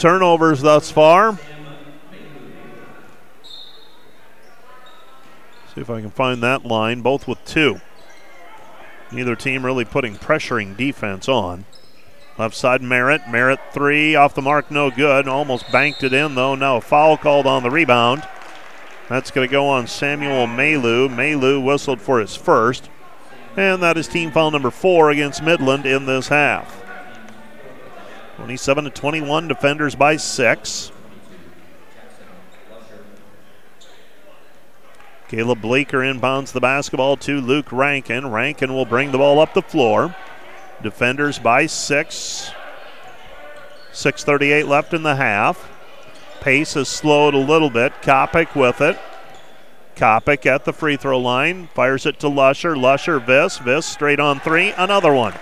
turnovers 0.00 0.62
thus 0.62 0.90
far. 0.90 1.38
See 5.74 5.80
if 5.80 5.90
I 5.90 6.00
can 6.00 6.10
find 6.10 6.42
that 6.42 6.64
line, 6.64 7.02
both 7.02 7.28
with 7.28 7.44
two. 7.44 7.80
Neither 9.12 9.36
team 9.36 9.64
really 9.64 9.84
putting 9.84 10.16
pressuring 10.16 10.76
defense 10.76 11.28
on. 11.28 11.64
Left 12.38 12.56
side, 12.56 12.80
Merritt. 12.80 13.28
Merritt 13.28 13.60
three 13.72 14.14
off 14.14 14.34
the 14.34 14.42
mark, 14.42 14.70
no 14.70 14.90
good. 14.90 15.28
Almost 15.28 15.70
banked 15.70 16.02
it 16.02 16.12
in, 16.12 16.34
though. 16.34 16.54
Now 16.54 16.78
a 16.78 16.80
foul 16.80 17.16
called 17.16 17.46
on 17.46 17.62
the 17.62 17.70
rebound. 17.70 18.26
That's 19.08 19.30
going 19.30 19.46
to 19.46 19.52
go 19.52 19.68
on 19.68 19.86
Samuel 19.86 20.46
Malu. 20.46 21.08
Malu 21.08 21.60
whistled 21.60 22.00
for 22.00 22.20
his 22.20 22.36
first. 22.36 22.88
And 23.56 23.82
that 23.82 23.98
is 23.98 24.08
team 24.08 24.30
foul 24.30 24.52
number 24.52 24.70
four 24.70 25.10
against 25.10 25.42
Midland 25.42 25.84
in 25.84 26.06
this 26.06 26.28
half. 26.28 26.79
27 28.40 28.84
to 28.84 28.90
21, 28.90 29.48
defenders 29.48 29.94
by 29.94 30.16
six. 30.16 30.90
Caleb 35.28 35.60
Bleeker 35.60 35.98
inbounds 35.98 36.52
the 36.52 36.60
basketball 36.60 37.18
to 37.18 37.38
Luke 37.38 37.70
Rankin. 37.70 38.30
Rankin 38.30 38.72
will 38.72 38.86
bring 38.86 39.12
the 39.12 39.18
ball 39.18 39.40
up 39.40 39.52
the 39.52 39.60
floor. 39.60 40.16
Defenders 40.82 41.38
by 41.38 41.66
six. 41.66 42.50
6.38 43.92 44.66
left 44.66 44.94
in 44.94 45.02
the 45.02 45.16
half. 45.16 45.70
Pace 46.40 46.72
has 46.74 46.88
slowed 46.88 47.34
a 47.34 47.38
little 47.38 47.68
bit. 47.68 47.92
Kopic 48.00 48.56
with 48.56 48.80
it. 48.80 48.98
Kopic 49.96 50.46
at 50.46 50.64
the 50.64 50.72
free 50.72 50.96
throw 50.96 51.18
line. 51.18 51.68
Fires 51.74 52.06
it 52.06 52.18
to 52.20 52.28
Lusher. 52.28 52.74
Lusher, 52.74 53.20
Viss. 53.20 53.58
Viss 53.58 53.84
straight 53.84 54.18
on 54.18 54.40
three. 54.40 54.72
Another 54.78 55.12
one. 55.12 55.34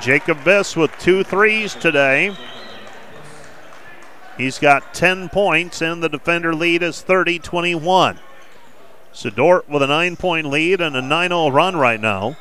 Jacob 0.00 0.38
Viss 0.38 0.76
with 0.76 0.90
two 0.98 1.22
threes 1.22 1.74
today. 1.74 2.34
He's 4.36 4.58
got 4.58 4.94
10 4.94 5.28
points, 5.28 5.82
and 5.82 6.02
the 6.02 6.08
defender 6.08 6.54
lead 6.54 6.82
is 6.82 7.02
30 7.02 7.38
21. 7.38 8.18
So 9.12 9.62
with 9.68 9.82
a 9.82 9.86
nine 9.86 10.16
point 10.16 10.46
lead 10.46 10.80
and 10.80 10.96
a 10.96 11.02
9 11.02 11.30
0 11.30 11.50
run 11.50 11.76
right 11.76 12.00
now. 12.00 12.36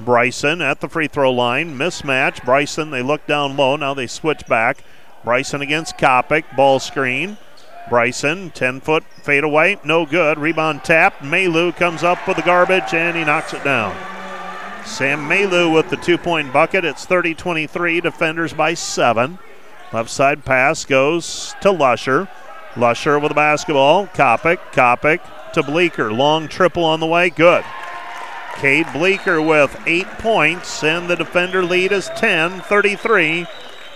Bryson 0.00 0.60
at 0.60 0.80
the 0.80 0.88
free 0.88 1.08
throw 1.08 1.32
line. 1.32 1.76
Mismatch. 1.76 2.44
Bryson, 2.44 2.90
they 2.90 3.02
look 3.02 3.26
down 3.26 3.56
low. 3.56 3.76
Now 3.76 3.94
they 3.94 4.06
switch 4.06 4.46
back. 4.46 4.78
Bryson 5.24 5.62
against 5.62 5.96
Kopic. 5.96 6.44
Ball 6.56 6.80
screen. 6.80 7.38
Bryson, 7.88 8.50
10 8.50 8.80
foot 8.80 9.04
fadeaway. 9.22 9.78
No 9.84 10.04
good. 10.06 10.38
Rebound 10.38 10.84
tap. 10.84 11.22
Malu 11.22 11.72
comes 11.72 12.02
up 12.02 12.26
with 12.28 12.36
the 12.36 12.42
garbage 12.42 12.92
and 12.92 13.16
he 13.16 13.24
knocks 13.24 13.54
it 13.54 13.64
down. 13.64 14.17
Sam 14.88 15.28
Malu 15.28 15.70
with 15.70 15.90
the 15.90 15.96
two 15.96 16.18
point 16.18 16.52
bucket. 16.52 16.84
It's 16.84 17.04
30 17.04 17.34
23. 17.34 18.00
Defenders 18.00 18.52
by 18.52 18.74
seven. 18.74 19.38
Left 19.92 20.10
side 20.10 20.44
pass 20.44 20.84
goes 20.84 21.54
to 21.60 21.70
Lusher. 21.70 22.28
Lusher 22.76 23.18
with 23.18 23.30
the 23.30 23.34
basketball. 23.34 24.06
Kopic. 24.08 24.58
Kopic 24.72 25.20
to 25.52 25.62
Bleeker. 25.62 26.12
Long 26.12 26.48
triple 26.48 26.84
on 26.84 27.00
the 27.00 27.06
way. 27.06 27.30
Good. 27.30 27.64
Cade 28.56 28.86
Bleeker 28.92 29.40
with 29.40 29.80
eight 29.86 30.08
points, 30.18 30.82
and 30.82 31.08
the 31.08 31.14
defender 31.14 31.62
lead 31.62 31.92
is 31.92 32.10
10, 32.16 32.60
33 32.62 33.46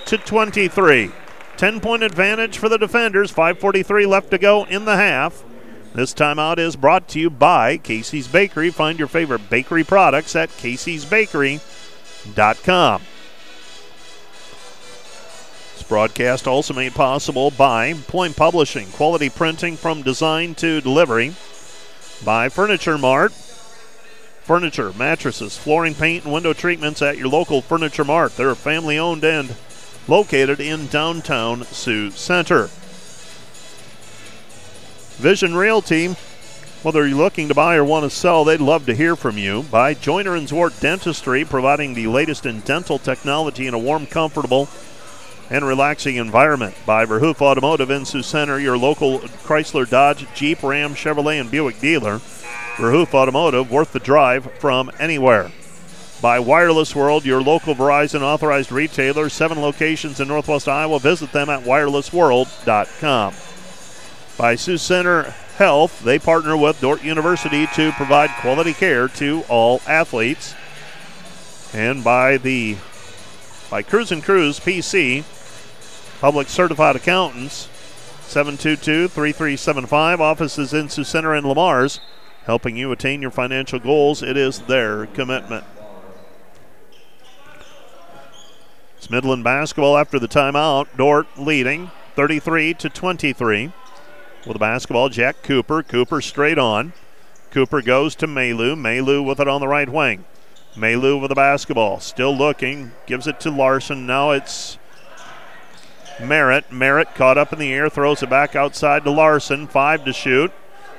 to 0.07 0.18
23. 0.18 1.11
10 1.57 1.81
point 1.81 2.02
advantage 2.02 2.59
for 2.59 2.68
the 2.68 2.78
defenders. 2.78 3.33
5.43 3.33 4.07
left 4.07 4.31
to 4.31 4.38
go 4.38 4.64
in 4.64 4.85
the 4.85 4.96
half. 4.96 5.42
This 5.94 6.14
timeout 6.14 6.59
is 6.59 6.74
brought 6.74 7.07
to 7.09 7.20
you 7.20 7.28
by 7.28 7.76
Casey's 7.76 8.26
Bakery. 8.26 8.70
Find 8.70 8.98
your 8.98 9.09
favorite 9.09 9.50
bakery 9.50 9.85
products 9.85 10.35
at 10.35 10.48
caseysbakery.com. 10.48 13.02
This 15.74 15.83
broadcast 15.83 16.46
also 16.46 16.72
made 16.72 16.94
possible 16.94 17.50
by 17.50 17.92
Point 17.92 18.37
Publishing, 18.37 18.88
quality 18.88 19.28
printing 19.28 19.76
from 19.76 20.00
design 20.00 20.55
to 20.57 20.81
delivery, 20.81 21.35
by 22.24 22.48
Furniture 22.48 22.96
Mart, 22.96 23.33
furniture, 23.33 24.94
mattresses, 24.94 25.59
flooring, 25.59 25.94
paint, 25.94 26.24
and 26.24 26.33
window 26.33 26.55
treatments 26.55 27.02
at 27.02 27.18
your 27.18 27.28
local 27.28 27.61
Furniture 27.61 28.05
Mart. 28.05 28.35
They're 28.37 28.55
family 28.55 28.98
owned 28.98 29.24
and 29.24 29.55
located 30.09 30.59
in 30.59 30.87
downtown 30.87 31.64
Sioux 31.64 32.11
Center. 32.12 32.70
Vision 35.16 35.55
Realty, 35.55 36.09
whether 36.83 37.07
you're 37.07 37.16
looking 37.16 37.48
to 37.48 37.55
buy 37.55 37.77
or 37.77 37.85
want 37.85 38.05
to 38.05 38.11
sell, 38.11 38.44
they'd 38.44 38.61
love 38.61 38.87
to 38.87 38.94
hear 38.94 39.14
from 39.14 39.38
you. 39.38 39.62
By 39.64 39.94
Joyner 39.94 40.35
and 40.35 40.48
Zwart 40.48 40.81
Dentistry, 40.81 41.44
providing 41.44 41.94
the 41.94 42.09
latest 42.09 42.44
in 42.44 42.61
dental 42.61 42.98
technology 42.98 43.66
in 43.66 43.75
a 43.75 43.79
warm, 43.79 44.07
comfortable, 44.07 44.68
and 45.48 45.64
relaxing 45.64 46.16
environment. 46.16 46.75
By 46.87 47.07
Verhoof 47.07 47.40
Automotive 47.40 47.90
in 47.90 48.05
Sioux 48.05 48.22
Center, 48.22 48.59
your 48.59 48.79
local 48.79 49.20
Chrysler, 49.20 49.88
Dodge, 49.88 50.27
Jeep, 50.35 50.62
Ram, 50.62 50.94
Chevrolet, 50.94 51.40
and 51.40 51.51
Buick 51.51 51.79
dealer. 51.79 52.18
Verhoof 52.77 53.14
Automotive, 53.14 53.70
worth 53.70 53.92
the 53.92 54.01
drive 54.01 54.51
from 54.55 54.90
anywhere. 54.98 55.53
By 56.22 56.38
Wireless 56.38 56.96
World, 56.96 57.25
your 57.25 57.42
local 57.42 57.75
Verizon 57.75 58.22
authorized 58.22 58.72
retailer, 58.72 59.29
seven 59.29 59.61
locations 59.61 60.20
in 60.20 60.29
Northwest 60.29 60.68
Iowa. 60.68 60.98
Visit 61.01 61.33
them 61.33 61.51
at 61.51 61.64
wirelessworld.com. 61.64 63.35
By 64.38 64.55
Sioux 64.57 64.79
Center 64.79 65.35
Health, 65.57 66.03
they 66.03 66.18
partner 66.18 66.57
with 66.57 66.81
Dordt 66.81 67.05
University 67.05 67.66
to 67.75 67.92
provide 67.92 68.31
quality 68.40 68.73
care 68.73 69.07
to 69.09 69.45
all 69.49 69.83
athletes. 69.87 70.55
And 71.75 72.03
by 72.03 72.38
the 72.38 72.77
by 73.71 73.83
Cruz 73.83 74.11
and 74.11 74.25
Cruz 74.25 74.59
PC, 74.61 75.25
public 76.21 76.49
certified 76.49 76.97
accountants, 76.97 77.68
722-3375, 78.27 80.21
offices 80.21 80.73
in 80.73 80.88
Sioux 80.88 81.05
Center 81.05 81.35
and 81.35 81.47
Le 81.47 81.55
Mars, 81.55 82.01
helping 82.45 82.77
you 82.77 82.92
attain 82.92 83.21
your 83.23 83.31
financial 83.31 83.79
goals. 83.79 84.23
It 84.23 84.37
is 84.37 84.61
their 84.61 85.07
commitment. 85.07 85.64
It's 88.97 89.11
Midland 89.11 89.45
basketball 89.45 89.99
after 89.99 90.18
the 90.18 90.29
timeout. 90.29 90.87
Dordt 90.97 91.27
leading 91.38 91.90
33 92.14 92.75
to 92.75 92.88
23. 92.88 93.73
With 94.44 94.55
the 94.55 94.59
basketball, 94.59 95.09
Jack 95.09 95.42
Cooper. 95.42 95.83
Cooper 95.85 96.20
straight 96.20 96.59
on. 96.59 96.92
Cooper 97.52 97.81
goes 97.81 98.16
to 98.16 98.26
Malu. 98.26 98.74
Malu 98.74 99.22
with 99.22 99.38
it 99.38 99.46
on 99.46 99.61
the 99.61 99.68
right 99.68 99.88
wing. 99.88 100.24
Malu 100.74 101.18
with 101.18 101.28
the 101.28 101.35
basketball. 101.37 102.00
Still 102.00 102.37
looking. 102.37 102.92
Gives 103.07 103.26
it 103.28 103.38
to 103.40 103.50
Larson. 103.50 104.05
Now 104.05 104.33
it's 104.33 104.78
Merritt. 106.20 106.72
Merritt 106.72 107.14
caught 107.14 107.38
up 107.38 107.52
in 107.52 107.61
the 107.61 107.72
air. 107.72 107.88
Throws 107.88 108.22
it 108.22 108.31
back 108.31 108.57
outside 108.57 109.05
to 109.05 109.11
Larson. 109.11 109.68
Five 109.68 110.05
to 110.07 110.12
shoot. 110.12 110.50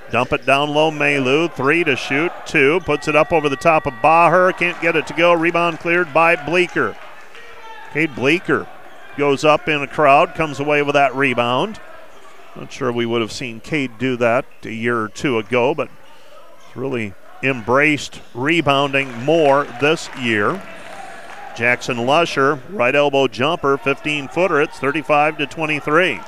Dump 0.10 0.32
it 0.32 0.46
down 0.46 0.70
low, 0.70 0.90
Malu. 0.90 1.50
Three 1.50 1.84
to 1.84 1.98
shoot. 1.98 2.32
Two. 2.46 2.80
Puts 2.86 3.10
it 3.10 3.16
up 3.16 3.34
over 3.34 3.50
the 3.50 3.56
top 3.58 3.86
of 3.86 3.94
Baher. 3.96 4.56
Can't 4.56 4.80
get 4.80 4.96
it 4.96 5.08
to 5.08 5.14
go. 5.14 5.34
Rebound 5.34 5.80
cleared 5.80 6.14
by 6.14 6.36
Bleeker. 6.36 6.96
Cade 7.92 8.16
Bleeker 8.16 8.68
goes 9.18 9.44
up 9.44 9.68
in 9.68 9.82
a 9.82 9.88
crowd. 9.88 10.34
Comes 10.34 10.62
away 10.62 10.82
with 10.82 10.94
that 10.94 11.14
rebound. 11.14 11.80
Not 12.56 12.72
sure 12.72 12.92
we 12.92 13.06
would 13.06 13.22
have 13.22 13.32
seen 13.32 13.60
Cade 13.60 13.98
do 13.98 14.16
that 14.18 14.46
a 14.64 14.70
year 14.70 15.00
or 15.00 15.10
two 15.10 15.38
ago, 15.38 15.74
but 15.74 15.90
really 16.76 17.14
embraced 17.42 18.22
rebounding 18.34 19.12
more 19.24 19.66
this 19.82 20.10
year. 20.20 20.62
Jackson 21.56 21.98
Lusher, 22.06 22.56
right 22.70 22.96
elbow 22.96 23.28
jumper, 23.28 23.78
15 23.78 24.28
footer. 24.28 24.62
It's 24.62 24.80
35 24.80 25.38
to 25.40 25.48
23. 25.48 26.20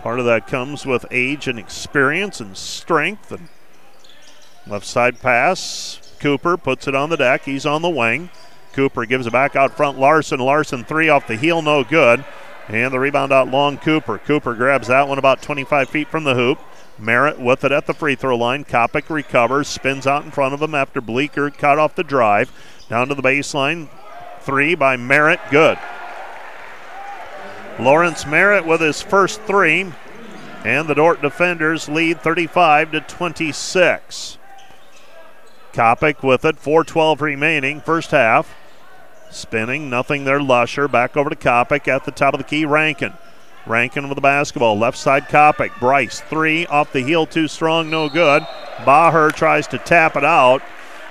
Part 0.00 0.18
of 0.18 0.26
that 0.26 0.46
comes 0.46 0.84
with 0.84 1.06
age 1.10 1.48
and 1.48 1.58
experience 1.58 2.40
and 2.40 2.56
strength. 2.56 3.32
And 3.32 3.48
left 4.66 4.84
side 4.84 5.20
pass. 5.20 6.16
Cooper 6.20 6.56
puts 6.56 6.86
it 6.86 6.94
on 6.94 7.08
the 7.08 7.16
deck. 7.16 7.44
He's 7.44 7.64
on 7.64 7.80
the 7.82 7.88
wing. 7.88 8.30
Cooper 8.74 9.06
gives 9.06 9.26
it 9.26 9.32
back 9.32 9.56
out 9.56 9.76
front. 9.76 9.98
Larson. 9.98 10.40
Larson 10.40 10.84
three 10.84 11.08
off 11.08 11.26
the 11.26 11.36
heel, 11.36 11.62
no 11.62 11.84
good. 11.84 12.24
And 12.68 12.92
the 12.92 12.98
rebound 12.98 13.32
out 13.32 13.48
long, 13.48 13.76
Cooper. 13.78 14.18
Cooper 14.18 14.54
grabs 14.54 14.88
that 14.88 15.08
one 15.08 15.18
about 15.18 15.42
25 15.42 15.88
feet 15.88 16.08
from 16.08 16.24
the 16.24 16.34
hoop. 16.34 16.58
Merritt 16.98 17.38
with 17.38 17.64
it 17.64 17.72
at 17.72 17.86
the 17.86 17.94
free 17.94 18.14
throw 18.14 18.36
line. 18.36 18.64
Kopic 18.64 19.10
recovers, 19.10 19.68
spins 19.68 20.06
out 20.06 20.24
in 20.24 20.30
front 20.30 20.54
of 20.54 20.62
him 20.62 20.74
after 20.74 21.00
Bleeker 21.00 21.50
cut 21.50 21.78
off 21.78 21.94
the 21.94 22.04
drive. 22.04 22.52
Down 22.88 23.08
to 23.08 23.14
the 23.14 23.22
baseline. 23.22 23.88
Three 24.40 24.74
by 24.74 24.96
Merritt, 24.96 25.40
good. 25.50 25.78
Lawrence 27.78 28.24
Merritt 28.24 28.66
with 28.66 28.80
his 28.80 29.02
first 29.02 29.42
three. 29.42 29.92
And 30.64 30.88
the 30.88 30.94
Dordt 30.94 31.20
defenders 31.20 31.88
lead 31.88 32.20
35 32.22 32.92
to 32.92 33.00
26. 33.00 34.38
Kopic 35.74 36.22
with 36.22 36.44
it, 36.44 36.56
4:12 36.56 37.20
remaining, 37.20 37.80
first 37.80 38.12
half. 38.12 38.54
Spinning, 39.34 39.90
nothing 39.90 40.24
there. 40.24 40.40
Lusher 40.40 40.88
back 40.88 41.16
over 41.16 41.28
to 41.28 41.36
Kopic 41.36 41.88
at 41.88 42.04
the 42.04 42.10
top 42.10 42.34
of 42.34 42.38
the 42.38 42.44
key. 42.44 42.64
Rankin. 42.64 43.12
Rankin 43.66 44.08
with 44.08 44.16
the 44.16 44.22
basketball. 44.22 44.78
Left 44.78 44.96
side 44.96 45.28
Kopic. 45.28 45.78
Bryce, 45.80 46.20
three 46.20 46.66
off 46.66 46.92
the 46.92 47.00
heel, 47.00 47.26
too 47.26 47.48
strong, 47.48 47.90
no 47.90 48.08
good. 48.08 48.42
Baher 48.84 49.34
tries 49.34 49.66
to 49.68 49.78
tap 49.78 50.16
it 50.16 50.24
out. 50.24 50.62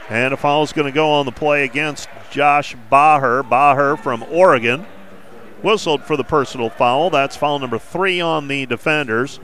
And 0.09 0.33
a 0.33 0.37
foul 0.37 0.63
is 0.63 0.73
going 0.73 0.85
to 0.85 0.91
go 0.91 1.11
on 1.11 1.25
the 1.25 1.31
play 1.31 1.63
against 1.63 2.07
Josh 2.29 2.75
Baher. 2.91 3.43
Baher 3.43 3.97
from 3.97 4.23
Oregon. 4.23 4.85
Whistled 5.61 6.03
for 6.03 6.17
the 6.17 6.23
personal 6.23 6.69
foul. 6.69 7.09
That's 7.09 7.35
foul 7.35 7.59
number 7.59 7.79
three 7.79 8.19
on 8.21 8.47
the 8.47 8.65
defenders. 8.65 9.39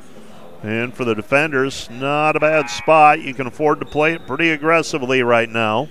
And 0.62 0.94
for 0.94 1.06
the 1.06 1.15
defenders, 1.15 1.89
not 1.89 2.36
a 2.36 2.39
bad 2.39 2.70
spot. 2.70 3.22
You 3.22 3.34
can 3.34 3.48
afford 3.48 3.80
to 3.80 3.86
play 3.86 4.13
it 4.13 4.28
pretty 4.28 4.50
aggressively 4.50 5.24
right 5.24 5.50
now. 5.50 5.88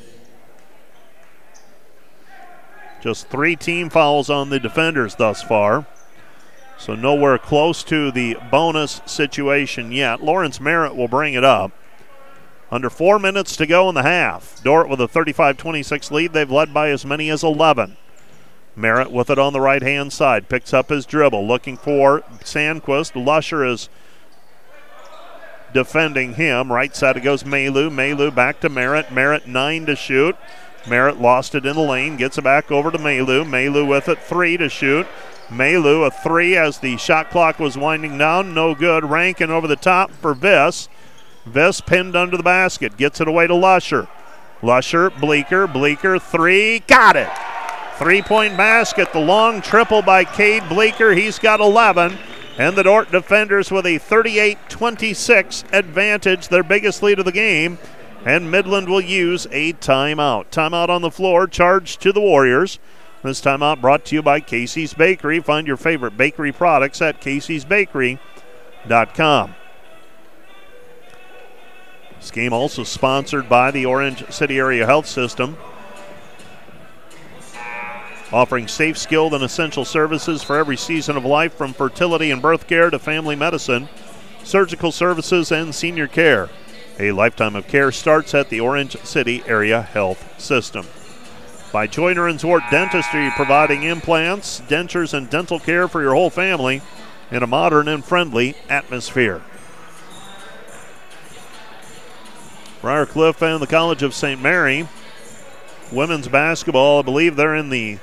Just 3.00 3.28
three 3.28 3.56
team 3.56 3.90
fouls 3.90 4.28
on 4.28 4.50
the 4.50 4.58
defenders 4.58 5.14
thus 5.14 5.42
far. 5.42 5.86
So 6.78 6.94
nowhere 6.94 7.38
close 7.38 7.82
to 7.84 8.10
the 8.10 8.36
bonus 8.50 9.00
situation 9.04 9.90
yet. 9.92 10.22
Lawrence 10.22 10.60
Merritt 10.60 10.96
will 10.96 11.08
bring 11.08 11.34
it 11.34 11.44
up. 11.44 11.72
Under 12.70 12.90
four 12.90 13.18
minutes 13.18 13.56
to 13.56 13.66
go 13.66 13.88
in 13.88 13.94
the 13.94 14.02
half. 14.02 14.62
Dordt 14.62 14.88
with 14.88 15.00
a 15.00 15.08
35 15.08 15.56
26 15.56 16.10
lead. 16.10 16.32
They've 16.32 16.50
led 16.50 16.74
by 16.74 16.90
as 16.90 17.04
many 17.04 17.30
as 17.30 17.42
11. 17.42 17.96
Merritt 18.76 19.10
with 19.10 19.30
it 19.30 19.38
on 19.38 19.52
the 19.52 19.60
right 19.60 19.82
hand 19.82 20.12
side. 20.12 20.48
Picks 20.48 20.72
up 20.72 20.90
his 20.90 21.06
dribble. 21.06 21.46
Looking 21.46 21.76
for 21.76 22.20
Sandquist. 22.40 23.24
Lusher 23.24 23.64
is 23.64 23.88
defending 25.72 26.34
him. 26.34 26.70
Right 26.70 26.94
side 26.94 27.16
it 27.16 27.20
goes 27.22 27.44
Malu. 27.44 27.90
Malu 27.90 28.30
back 28.30 28.60
to 28.60 28.68
Merritt. 28.68 29.10
Merritt 29.10 29.48
nine 29.48 29.86
to 29.86 29.96
shoot. 29.96 30.36
Merritt 30.88 31.20
lost 31.20 31.54
it 31.54 31.66
in 31.66 31.76
the 31.76 31.82
lane, 31.82 32.16
gets 32.16 32.38
it 32.38 32.44
back 32.44 32.70
over 32.70 32.90
to 32.90 32.98
Malu. 32.98 33.44
Malu 33.44 33.84
with 33.84 34.08
it, 34.08 34.18
three 34.18 34.56
to 34.56 34.68
shoot. 34.68 35.06
Malu 35.50 36.02
a 36.04 36.10
three 36.10 36.56
as 36.56 36.78
the 36.78 36.96
shot 36.96 37.30
clock 37.30 37.58
was 37.58 37.76
winding 37.76 38.18
down. 38.18 38.54
No 38.54 38.74
good. 38.74 39.04
Rankin 39.04 39.50
over 39.50 39.66
the 39.66 39.76
top 39.76 40.10
for 40.10 40.34
Viss. 40.34 40.88
Viss 41.46 41.80
pinned 41.80 42.14
under 42.14 42.36
the 42.36 42.42
basket, 42.42 42.96
gets 42.96 43.20
it 43.20 43.28
away 43.28 43.46
to 43.46 43.54
Lusher. 43.54 44.08
Lusher, 44.62 45.10
Bleeker, 45.10 45.66
Bleeker, 45.66 46.18
three, 46.18 46.80
got 46.80 47.16
it. 47.16 47.30
Three 47.96 48.22
point 48.22 48.56
basket, 48.56 49.12
the 49.12 49.20
long 49.20 49.60
triple 49.60 50.02
by 50.02 50.24
Cade 50.24 50.68
Bleeker. 50.68 51.14
He's 51.14 51.38
got 51.38 51.60
11. 51.60 52.16
And 52.58 52.74
the 52.74 52.82
Dordt 52.82 53.12
defenders 53.12 53.70
with 53.70 53.86
a 53.86 53.98
38 53.98 54.58
26 54.68 55.64
advantage, 55.72 56.48
their 56.48 56.64
biggest 56.64 57.02
lead 57.02 57.20
of 57.20 57.24
the 57.24 57.32
game. 57.32 57.78
And 58.24 58.50
Midland 58.50 58.88
will 58.88 59.00
use 59.00 59.46
a 59.50 59.72
timeout. 59.74 60.46
Timeout 60.50 60.88
on 60.88 61.02
the 61.02 61.10
floor, 61.10 61.46
charged 61.46 62.00
to 62.02 62.12
the 62.12 62.20
Warriors. 62.20 62.78
This 63.22 63.40
timeout 63.40 63.80
brought 63.80 64.04
to 64.06 64.14
you 64.14 64.22
by 64.22 64.40
Casey's 64.40 64.94
Bakery. 64.94 65.40
Find 65.40 65.66
your 65.66 65.76
favorite 65.76 66.16
bakery 66.16 66.52
products 66.52 67.02
at 67.02 67.20
Casey'sBakery.com. 67.20 69.54
This 72.20 72.30
game 72.30 72.52
also 72.52 72.84
sponsored 72.84 73.48
by 73.48 73.70
the 73.70 73.86
Orange 73.86 74.30
City 74.32 74.58
Area 74.58 74.86
Health 74.86 75.06
System, 75.06 75.56
offering 78.32 78.68
safe, 78.68 78.98
skilled, 78.98 79.34
and 79.34 79.44
essential 79.44 79.84
services 79.84 80.42
for 80.42 80.56
every 80.56 80.76
season 80.76 81.16
of 81.16 81.24
life 81.24 81.54
from 81.54 81.72
fertility 81.72 82.30
and 82.30 82.42
birth 82.42 82.66
care 82.66 82.90
to 82.90 82.98
family 82.98 83.36
medicine, 83.36 83.88
surgical 84.42 84.92
services, 84.92 85.52
and 85.52 85.74
senior 85.74 86.08
care. 86.08 86.50
A 87.00 87.12
lifetime 87.12 87.54
of 87.54 87.68
care 87.68 87.92
starts 87.92 88.34
at 88.34 88.48
the 88.48 88.60
Orange 88.60 88.96
City 89.04 89.42
Area 89.46 89.82
Health 89.82 90.40
System. 90.40 90.86
By 91.72 91.86
Joyner 91.86 92.26
and 92.26 92.40
Zwart 92.40 92.68
Dentistry, 92.70 93.30
providing 93.36 93.84
implants, 93.84 94.60
dentures, 94.62 95.14
and 95.14 95.30
dental 95.30 95.60
care 95.60 95.86
for 95.86 96.02
your 96.02 96.14
whole 96.14 96.30
family 96.30 96.82
in 97.30 97.42
a 97.42 97.46
modern 97.46 97.86
and 97.86 98.04
friendly 98.04 98.56
atmosphere. 98.68 99.42
Briarcliff 102.82 103.42
and 103.42 103.62
the 103.62 103.66
College 103.66 104.02
of 104.02 104.14
St. 104.14 104.40
Mary. 104.40 104.88
Women's 105.92 106.28
basketball, 106.28 107.00
I 107.00 107.02
believe 107.02 107.36
they're 107.36 107.54
in 107.54 107.70
the 107.70 107.98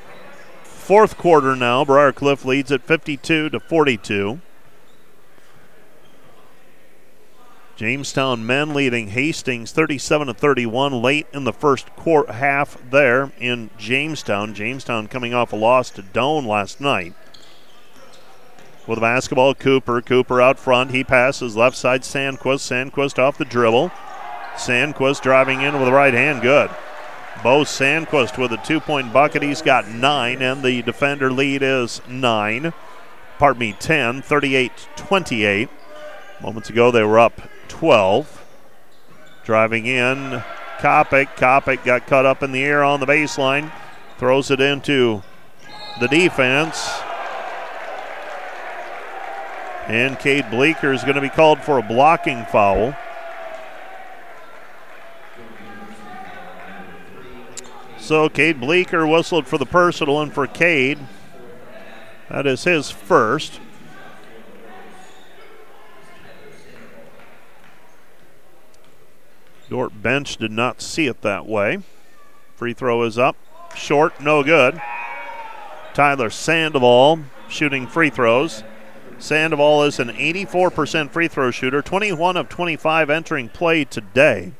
fourth 0.63 1.17
quarter 1.17 1.55
now. 1.55 1.83
Briarcliff 1.83 2.45
leads 2.45 2.71
at 2.71 2.83
52 2.83 3.49
to 3.49 3.59
42. 3.59 4.39
Jamestown 7.75 8.45
men 8.45 8.73
leading 8.73 9.09
Hastings 9.09 9.73
37 9.73 10.27
to 10.27 10.33
31 10.33 11.01
late 11.01 11.27
in 11.33 11.43
the 11.43 11.51
first 11.51 11.93
quarter 11.97 12.31
half 12.31 12.77
there 12.89 13.33
in 13.37 13.69
Jamestown. 13.77 14.53
Jamestown 14.53 15.09
coming 15.09 15.33
off 15.33 15.51
a 15.51 15.57
loss 15.57 15.89
to 15.91 16.01
Doane 16.01 16.47
last 16.47 16.79
night. 16.79 17.13
With 18.87 18.97
the 18.97 19.01
basketball, 19.01 19.53
Cooper. 19.55 20.01
Cooper 20.01 20.41
out 20.41 20.57
front. 20.57 20.91
He 20.91 21.03
passes 21.03 21.57
left 21.57 21.75
side 21.75 22.03
Sandquist. 22.03 22.61
Sandquist 22.61 23.19
off 23.19 23.37
the 23.37 23.43
dribble. 23.43 23.91
Sandquist 24.55 25.21
driving 25.21 25.61
in 25.61 25.73
with 25.73 25.85
the 25.85 25.91
right 25.91 26.13
hand. 26.13 26.41
Good. 26.41 26.69
Bo 27.43 27.63
Sandquist 27.63 28.37
with 28.37 28.53
a 28.53 28.57
two 28.57 28.79
point 28.79 29.11
bucket. 29.11 29.43
He's 29.43 29.61
got 29.61 29.89
nine, 29.89 30.41
and 30.41 30.63
the 30.63 30.81
defender 30.81 31.29
lead 31.29 31.61
is 31.61 32.01
nine. 32.07 32.71
Pardon 33.37 33.59
me, 33.59 33.73
10, 33.73 34.21
38 34.21 34.87
28. 34.95 35.67
Moments 36.41 36.69
ago, 36.69 36.89
they 36.89 37.03
were 37.03 37.19
up 37.19 37.41
12. 37.67 38.43
Driving 39.43 39.85
in, 39.85 40.43
Kopic. 40.79 41.27
Kopic 41.35 41.83
got 41.83 42.07
cut 42.07 42.25
up 42.25 42.41
in 42.41 42.51
the 42.51 42.63
air 42.63 42.83
on 42.83 42.99
the 42.99 43.05
baseline. 43.05 43.71
Throws 44.17 44.49
it 44.49 44.59
into 44.59 45.21
the 45.99 46.07
defense. 46.07 46.89
And 49.87 50.17
Cade 50.17 50.49
Bleeker 50.49 50.91
is 50.93 51.03
going 51.03 51.15
to 51.15 51.21
be 51.21 51.29
called 51.29 51.59
for 51.59 51.77
a 51.77 51.83
blocking 51.83 52.45
foul. 52.45 52.95
So 57.99 58.29
Cade 58.29 58.59
Bleeker 58.59 59.07
whistled 59.07 59.47
for 59.47 59.57
the 59.57 59.65
personal 59.65 60.21
and 60.21 60.33
for 60.33 60.47
Cade. 60.47 60.99
That 62.29 62.47
is 62.47 62.63
his 62.63 62.91
first. 62.91 63.59
Dordt 69.69 70.01
bench 70.01 70.37
did 70.37 70.51
not 70.51 70.81
see 70.81 71.07
it 71.07 71.21
that 71.21 71.45
way. 71.45 71.79
Free 72.55 72.73
throw 72.73 73.03
is 73.03 73.17
up. 73.17 73.35
Short, 73.75 74.21
no 74.21 74.43
good. 74.43 74.81
Tyler 75.93 76.29
Sandoval 76.29 77.19
shooting 77.49 77.87
free 77.87 78.09
throws. 78.09 78.63
Sandoval 79.17 79.83
is 79.83 79.99
an 79.99 80.09
84% 80.09 81.09
free 81.09 81.27
throw 81.27 81.51
shooter, 81.51 81.81
21 81.81 82.37
of 82.37 82.49
25 82.49 83.09
entering 83.09 83.49
play 83.49 83.85
today. 83.85 84.51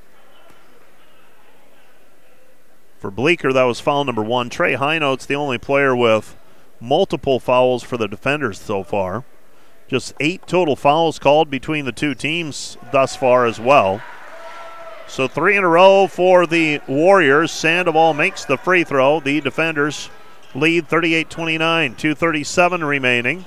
For 3.00 3.12
Bleeker, 3.12 3.54
that 3.54 3.64
was 3.64 3.80
foul 3.80 4.06
number 4.06 4.24
one. 4.24 4.50
Trey 4.50 4.76
Hinote's 4.76 5.26
the 5.26 5.36
only 5.36 5.58
player 5.58 5.96
with 5.96 6.36
multiple 6.80 7.40
fouls 7.40 7.84
for 7.84 7.98
the 7.98 8.08
defenders 8.08 8.60
so 8.60 8.84
far. 8.84 9.26
Just 9.88 10.14
eight 10.20 10.48
total 10.48 10.76
fouls 10.76 11.20
called 11.20 11.50
between 11.50 11.86
the 11.86 11.92
two 11.92 12.16
teams 12.16 12.78
thus 12.92 13.16
far 13.16 13.46
as 13.46 13.60
well. 13.60 14.02
So 15.08 15.28
three 15.28 15.56
in 15.56 15.64
a 15.64 15.68
row 15.68 16.08
for 16.08 16.46
the 16.46 16.82
Warriors. 16.88 17.52
Sandoval 17.52 18.14
makes 18.14 18.46
the 18.46 18.58
free 18.58 18.84
throw. 18.84 19.20
The 19.20 19.42
defenders 19.42 20.10
lead 20.54 20.88
38 20.88 21.30
29, 21.30 21.96
237 21.96 22.84
remaining. 22.84 23.46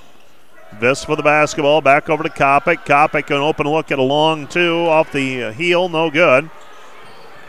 This 0.80 1.04
for 1.04 1.16
the 1.16 1.22
basketball. 1.22 1.80
Back 1.80 2.08
over 2.08 2.22
to 2.22 2.28
Kopic. 2.28 2.84
Kopic 2.84 3.34
an 3.34 3.42
open 3.42 3.66
look 3.66 3.90
at 3.90 3.98
a 3.98 4.02
long 4.02 4.46
two 4.46 4.86
off 4.86 5.12
the 5.12 5.52
heel. 5.52 5.88
No 5.88 6.10
good. 6.10 6.50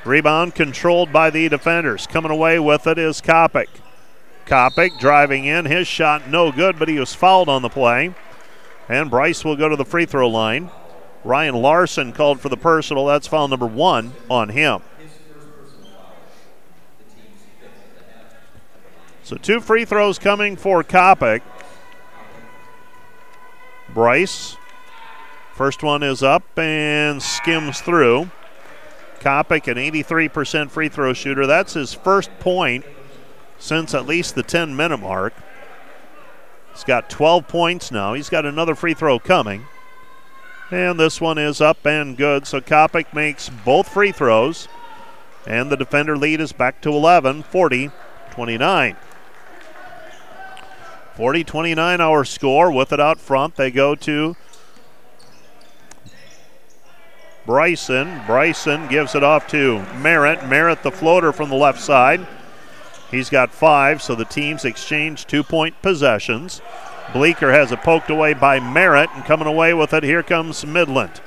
Rebound 0.05 0.55
controlled 0.55 1.11
by 1.11 1.29
the 1.29 1.49
defenders. 1.49 2.07
Coming 2.07 2.31
away 2.31 2.59
with 2.59 2.87
it 2.87 2.97
is 2.97 3.21
Kopic. 3.21 3.67
Kopic 4.45 4.97
driving 4.99 5.45
in. 5.45 5.65
His 5.65 5.87
shot 5.87 6.27
no 6.29 6.51
good, 6.51 6.79
but 6.79 6.87
he 6.87 6.97
was 6.97 7.13
fouled 7.13 7.49
on 7.49 7.61
the 7.61 7.69
play. 7.69 8.15
And 8.87 9.09
Bryce 9.09 9.45
will 9.45 9.55
go 9.55 9.69
to 9.69 9.75
the 9.75 9.85
free 9.85 10.05
throw 10.05 10.27
line. 10.27 10.71
Ryan 11.29 11.61
Larson 11.61 12.11
called 12.11 12.41
for 12.41 12.49
the 12.49 12.57
personal. 12.57 13.05
That's 13.05 13.27
foul 13.27 13.47
number 13.47 13.67
one 13.67 14.13
on 14.31 14.49
him. 14.49 14.81
So 19.21 19.37
two 19.37 19.59
free 19.59 19.85
throws 19.85 20.17
coming 20.17 20.55
for 20.55 20.83
Kopic. 20.83 21.41
Bryce. 23.93 24.57
First 25.53 25.83
one 25.83 26.01
is 26.01 26.23
up 26.23 26.41
and 26.57 27.21
skims 27.21 27.79
through. 27.79 28.31
Kopic, 29.19 29.67
an 29.67 29.77
83% 29.77 30.71
free 30.71 30.89
throw 30.89 31.13
shooter. 31.13 31.45
That's 31.45 31.75
his 31.75 31.93
first 31.93 32.31
point 32.39 32.85
since 33.59 33.93
at 33.93 34.07
least 34.07 34.33
the 34.33 34.41
10 34.41 34.75
minute 34.75 34.97
mark. 34.97 35.35
He's 36.73 36.83
got 36.83 37.07
12 37.07 37.47
points 37.47 37.91
now. 37.91 38.15
He's 38.15 38.29
got 38.29 38.47
another 38.47 38.73
free 38.73 38.95
throw 38.95 39.19
coming. 39.19 39.67
And 40.71 40.99
this 40.99 41.19
one 41.19 41.37
is 41.37 41.61
up 41.61 41.85
and 41.85 42.15
good. 42.15 42.45
So 42.45 42.61
Kopic 42.61 43.13
makes 43.13 43.49
both 43.49 43.89
free 43.89 44.11
throws. 44.11 44.67
And 45.47 45.71
the 45.71 45.77
defender 45.77 46.15
lead 46.15 46.41
is 46.41 46.51
back 46.51 46.81
to 46.81 46.89
11, 46.89 47.43
40 47.43 47.91
29. 48.31 48.95
40 51.15 51.43
29 51.43 52.01
our 52.01 52.23
score. 52.23 52.71
With 52.71 52.93
it 52.93 52.99
out 52.99 53.19
front, 53.19 53.55
they 53.55 53.71
go 53.71 53.95
to 53.95 54.35
Bryson. 57.45 58.21
Bryson 58.27 58.87
gives 58.87 59.15
it 59.15 59.23
off 59.23 59.47
to 59.47 59.79
Merritt. 59.95 60.47
Merritt, 60.47 60.83
the 60.83 60.91
floater 60.91 61.33
from 61.33 61.49
the 61.49 61.55
left 61.55 61.81
side. 61.81 62.27
He's 63.09 63.29
got 63.31 63.51
five, 63.51 64.03
so 64.03 64.13
the 64.13 64.25
teams 64.25 64.65
exchange 64.65 65.25
two 65.25 65.43
point 65.43 65.81
possessions. 65.81 66.61
Bleeker 67.13 67.51
has 67.51 67.71
it 67.71 67.81
poked 67.81 68.09
away 68.09 68.33
by 68.33 68.59
Merritt, 68.59 69.09
and 69.15 69.25
coming 69.25 69.47
away 69.47 69.73
with 69.73 69.93
it, 69.93 70.03
here 70.03 70.23
comes 70.23 70.65
Midland. 70.65 71.21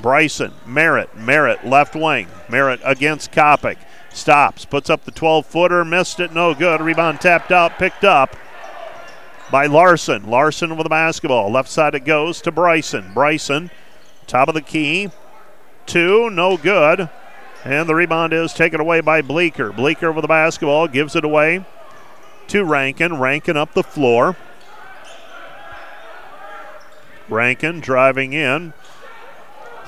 Bryson, 0.00 0.52
Merritt, 0.66 1.14
Merritt, 1.16 1.64
left 1.66 1.94
wing. 1.94 2.28
Merritt 2.48 2.80
against 2.84 3.32
Kopic. 3.32 3.76
Stops, 4.10 4.64
puts 4.64 4.88
up 4.88 5.04
the 5.04 5.10
12 5.10 5.44
footer, 5.44 5.84
missed 5.84 6.20
it, 6.20 6.32
no 6.32 6.54
good. 6.54 6.80
Rebound 6.80 7.20
tapped 7.20 7.52
out, 7.52 7.78
picked 7.78 8.04
up 8.04 8.34
by 9.50 9.66
Larson. 9.66 10.28
Larson 10.28 10.76
with 10.76 10.84
the 10.84 10.90
basketball. 10.90 11.50
Left 11.50 11.68
side 11.68 11.94
it 11.94 12.04
goes 12.04 12.40
to 12.42 12.50
Bryson. 12.50 13.12
Bryson, 13.12 13.70
top 14.26 14.48
of 14.48 14.54
the 14.54 14.62
key. 14.62 15.10
Two, 15.84 16.30
no 16.30 16.56
good. 16.56 17.10
And 17.64 17.88
the 17.88 17.94
rebound 17.94 18.32
is 18.32 18.52
taken 18.52 18.80
away 18.80 19.00
by 19.00 19.22
Bleeker. 19.22 19.72
Bleeker 19.72 20.12
with 20.12 20.22
the 20.22 20.28
basketball, 20.28 20.88
gives 20.88 21.16
it 21.16 21.24
away 21.24 21.64
to 22.48 22.64
Rankin. 22.64 23.18
Rankin 23.18 23.56
up 23.56 23.74
the 23.74 23.82
floor. 23.82 24.36
Rankin 27.28 27.80
driving 27.80 28.32
in. 28.32 28.72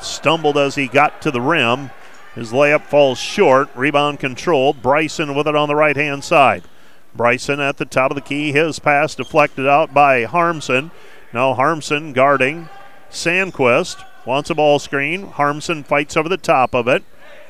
stumbled 0.01 0.57
as 0.57 0.76
he 0.76 0.86
got 0.86 1.20
to 1.22 1.30
the 1.30 1.41
rim. 1.41 1.91
His 2.34 2.53
layup 2.53 2.82
falls 2.82 3.18
short. 3.18 3.68
Rebound 3.74 4.20
controlled. 4.20 4.82
Bryson 4.82 5.34
with 5.34 5.49
it 5.49 5.57
on 5.57 5.68
the 5.68 5.74
right 5.74 5.97
hand 5.97 6.22
side. 6.22 6.62
Bryson 7.14 7.59
at 7.59 7.78
the 7.78 7.84
top 7.84 8.12
of 8.12 8.14
the 8.14 8.20
key. 8.20 8.53
His 8.53 8.78
pass 8.78 9.14
deflected 9.14 9.66
out 9.66 9.93
by 9.93 10.24
Harmson. 10.24 10.93
Now 11.32 11.55
Harmson 11.55 12.12
guarding 12.12 12.68
Sandquist. 13.11 14.05
Wants 14.24 14.51
a 14.51 14.55
ball 14.55 14.78
screen. 14.78 15.26
Harmson 15.26 15.82
fights 15.82 16.16
over 16.16 16.28
the 16.28 16.36
top 16.36 16.74
of 16.74 16.86
it. 16.86 17.03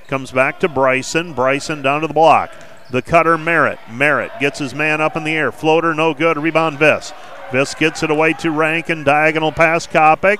Comes 0.06 0.30
back 0.30 0.58
to 0.60 0.68
Bryson. 0.68 1.34
Bryson 1.34 1.82
down 1.82 2.00
to 2.00 2.06
the 2.06 2.14
block. 2.14 2.50
The 2.90 3.02
cutter 3.02 3.36
Merritt. 3.36 3.78
Merritt 3.90 4.32
gets 4.40 4.58
his 4.58 4.74
man 4.74 5.00
up 5.00 5.16
in 5.16 5.24
the 5.24 5.36
air. 5.36 5.52
Floater 5.52 5.92
no 5.92 6.14
good. 6.14 6.38
Rebound 6.38 6.78
Viss. 6.78 7.12
Viss 7.50 7.78
gets 7.78 8.02
it 8.02 8.10
away 8.10 8.34
to 8.34 8.50
Rankin. 8.50 9.04
Diagonal 9.04 9.52
pass 9.52 9.86
Kopic. 9.86 10.38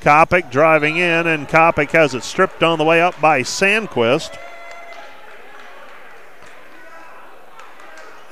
Kopic 0.00 0.50
driving 0.50 0.96
in, 0.96 1.26
and 1.26 1.48
Kopic 1.48 1.90
has 1.90 2.14
it 2.14 2.22
stripped 2.22 2.62
on 2.62 2.78
the 2.78 2.84
way 2.84 3.00
up 3.00 3.20
by 3.20 3.42
Sandquist. 3.42 4.38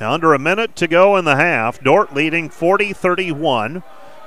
Under 0.01 0.35
a 0.35 0.39
minute 0.39 0.75
to 0.77 0.89
go 0.89 1.17
in 1.17 1.25
the 1.25 1.37
half. 1.37 1.81
Dordt 1.81 2.13
leading 2.13 2.49
40 2.49 2.93
31. 2.93 3.83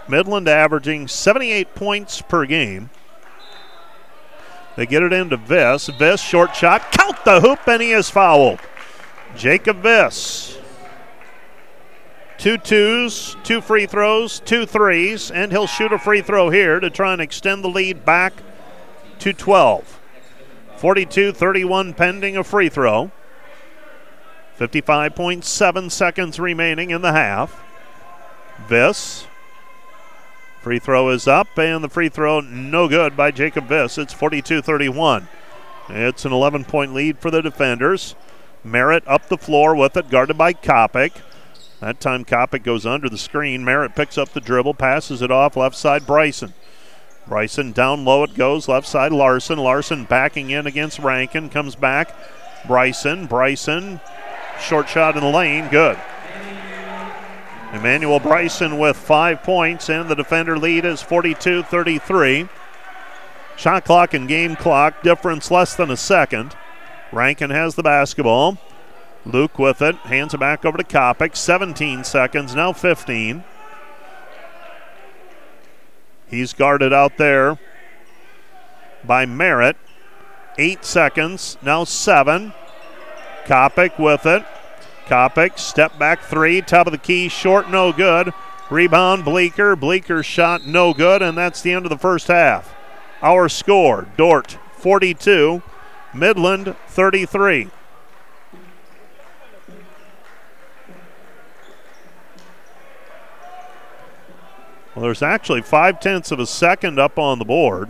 Midland 0.07 0.47
averaging 0.47 1.07
78 1.07 1.75
points 1.75 2.21
per 2.21 2.45
game. 2.45 2.89
They 4.75 4.85
get 4.85 5.03
it 5.03 5.13
into 5.13 5.37
Viss. 5.37 5.89
Viss, 5.97 6.21
short 6.21 6.55
shot. 6.55 6.91
Count 6.91 7.23
the 7.25 7.41
hoop, 7.41 7.67
and 7.67 7.81
he 7.81 7.91
is 7.91 8.09
fouled. 8.09 8.59
Jacob 9.35 9.81
Viss. 9.81 10.54
Two 12.37 12.57
twos, 12.57 13.37
two 13.43 13.61
free 13.61 13.85
throws, 13.85 14.39
two 14.41 14.65
threes, 14.65 15.31
and 15.31 15.51
he'll 15.51 15.67
shoot 15.67 15.93
a 15.93 15.99
free 15.99 16.21
throw 16.21 16.49
here 16.49 16.79
to 16.79 16.89
try 16.89 17.13
and 17.13 17.21
extend 17.21 17.63
the 17.63 17.69
lead 17.69 18.05
back 18.05 18.33
to 19.19 19.33
12. 19.33 19.99
42 20.77 21.31
31 21.31 21.93
pending 21.93 22.37
a 22.37 22.43
free 22.43 22.69
throw. 22.69 23.11
55.7 24.59 25.91
seconds 25.91 26.39
remaining 26.39 26.89
in 26.89 27.01
the 27.01 27.11
half. 27.11 27.63
Viss. 28.67 29.25
Free 30.61 30.79
throw 30.79 31.09
is 31.09 31.27
up, 31.27 31.47
and 31.57 31.83
the 31.83 31.89
free 31.89 32.09
throw 32.09 32.39
no 32.39 32.87
good 32.87 33.15
by 33.15 33.31
Jacob 33.31 33.67
Viss. 33.67 33.97
It's 33.97 34.13
42 34.13 34.61
31. 34.61 35.27
It's 35.89 36.25
an 36.25 36.31
11 36.31 36.65
point 36.65 36.93
lead 36.93 37.19
for 37.19 37.29
the 37.29 37.41
defenders. 37.41 38.15
Merritt 38.63 39.03
up 39.07 39.27
the 39.27 39.37
floor 39.37 39.75
with 39.75 39.95
it, 39.95 40.09
guarded 40.09 40.37
by 40.37 40.53
Kopic. 40.53 41.11
That 41.79 41.99
time 41.99 42.25
Kopic 42.25 42.63
goes 42.63 42.85
under 42.85 43.09
the 43.09 43.17
screen. 43.17 43.65
Merritt 43.65 43.95
picks 43.95 44.17
up 44.17 44.29
the 44.29 44.39
dribble, 44.39 44.75
passes 44.75 45.21
it 45.21 45.31
off 45.31 45.57
left 45.57 45.75
side 45.75 46.05
Bryson. 46.05 46.53
Bryson 47.27 47.71
down 47.71 48.05
low 48.05 48.23
it 48.23 48.35
goes, 48.35 48.67
left 48.67 48.87
side 48.87 49.11
Larson. 49.11 49.57
Larson 49.57 50.05
backing 50.05 50.51
in 50.51 50.67
against 50.67 50.99
Rankin, 50.99 51.49
comes 51.49 51.75
back. 51.75 52.15
Bryson, 52.67 53.25
Bryson, 53.25 53.99
short 54.59 54.87
shot 54.87 55.15
in 55.15 55.23
the 55.23 55.29
lane, 55.29 55.67
good. 55.69 55.97
Emmanuel 57.73 58.19
Bryson 58.19 58.77
with 58.77 58.95
five 58.95 59.43
points, 59.43 59.89
and 59.89 60.07
the 60.07 60.15
defender 60.15 60.57
lead 60.57 60.85
is 60.85 61.01
42 61.01 61.63
33. 61.63 62.47
Shot 63.57 63.85
clock 63.85 64.13
and 64.13 64.27
game 64.27 64.55
clock 64.55 65.01
difference 65.01 65.51
less 65.51 65.75
than 65.75 65.91
a 65.91 65.97
second. 65.97 66.55
Rankin 67.11 67.49
has 67.49 67.75
the 67.75 67.83
basketball. 67.83 68.57
Luke 69.25 69.57
with 69.57 69.81
it, 69.81 69.95
hands 69.97 70.33
it 70.33 70.39
back 70.39 70.65
over 70.65 70.77
to 70.77 70.83
Kopic. 70.83 71.35
17 71.35 72.03
seconds, 72.03 72.53
now 72.53 72.71
15. 72.71 73.43
He's 76.27 76.53
guarded 76.53 76.93
out 76.93 77.17
there 77.17 77.57
by 79.03 79.25
Merritt. 79.25 79.77
Eight 80.57 80.85
seconds, 80.85 81.57
now 81.61 81.83
seven. 81.83 82.53
Kopic 83.45 83.99
with 83.99 84.25
it. 84.25 84.45
Kopic, 85.07 85.59
step 85.59 85.99
back 85.99 86.21
three, 86.21 86.61
top 86.61 86.87
of 86.87 86.91
the 86.91 86.97
key, 86.97 87.27
short, 87.27 87.69
no 87.69 87.91
good. 87.91 88.33
Rebound, 88.69 89.23
Bleeker. 89.23 89.75
Bleeker 89.75 90.23
shot, 90.23 90.65
no 90.65 90.93
good, 90.93 91.21
and 91.21 91.37
that's 91.37 91.61
the 91.61 91.71
end 91.71 91.85
of 91.85 91.91
the 91.91 91.97
first 91.97 92.27
half. 92.27 92.73
Our 93.21 93.47
score 93.47 94.07
Dordt 94.17 94.57
42, 94.77 95.61
Midland 96.13 96.75
33. 96.87 97.69
Well, 104.95 105.03
there's 105.03 105.21
actually 105.21 105.61
five 105.61 105.99
tenths 105.99 106.31
of 106.31 106.39
a 106.39 106.47
second 106.47 106.99
up 106.99 107.19
on 107.19 107.37
the 107.37 107.45
board. 107.45 107.89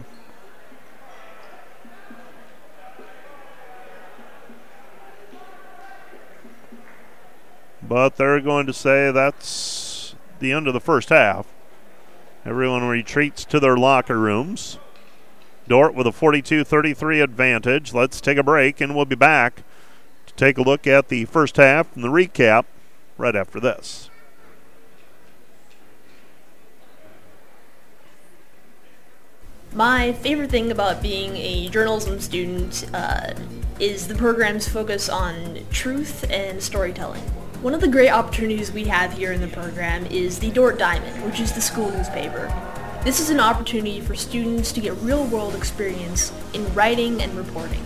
But 7.88 8.16
they're 8.16 8.42
going 8.42 8.66
to 8.66 8.74
say 8.74 9.12
that's 9.12 10.16
the 10.40 10.52
end 10.52 10.68
of 10.68 10.74
the 10.74 10.80
first 10.80 11.10
half. 11.10 11.46
Everyone 12.44 12.88
retreats 12.88 13.46
to 13.46 13.60
their 13.60 13.78
locker 13.78 14.18
rooms. 14.18 14.80
Dordt 15.68 15.94
with 15.94 16.08
a 16.08 16.12
42 16.12 16.64
33 16.64 17.22
advantage. 17.22 17.94
Let's 17.94 18.20
take 18.20 18.40
a 18.40 18.44
break 18.44 18.82
and 18.82 18.96
we'll 18.96 19.06
be 19.06 19.16
back 19.16 19.62
to 20.26 20.34
take 20.34 20.58
a 20.58 20.64
look 20.64 20.88
at 20.88 21.10
the 21.10 21.26
first 21.26 21.58
half 21.58 21.96
and 21.96 22.04
the 22.04 22.10
recap 22.10 22.66
right 23.18 23.36
after 23.36 23.60
this. 23.60 24.10
My 29.76 30.14
favorite 30.14 30.52
thing 30.52 30.72
about 30.72 31.02
being 31.02 31.36
a 31.36 31.68
journalism 31.68 32.22
student 32.22 32.90
uh, 32.94 33.34
is 33.78 34.08
the 34.08 34.16
program's 34.16 34.70
focus 34.70 35.10
on 35.10 35.66
truth 35.70 36.24
and 36.30 36.64
storytelling. 36.64 37.20
One 37.62 37.74
of 37.74 37.82
the 37.82 37.90
great 37.90 38.10
opportunities 38.10 38.72
we 38.72 38.86
have 38.86 39.12
here 39.12 39.34
in 39.34 39.42
the 39.42 39.50
program 39.50 40.06
is 40.06 40.40
the 40.40 40.50
Dordt 40.52 40.80
Diamond, 40.80 41.22
which 41.26 41.42
is 41.42 41.52
the 41.52 41.60
school 41.60 41.92
newspaper. 41.92 42.50
This 43.04 43.20
is 43.20 43.30
an 43.30 43.42
opportunity 43.42 44.00
for 44.00 44.16
students 44.16 44.72
to 44.72 44.80
get 44.80 44.94
real-world 45.02 45.56
experience 45.56 46.32
in 46.54 46.74
writing 46.74 47.22
and 47.22 47.34
reporting. 47.34 47.84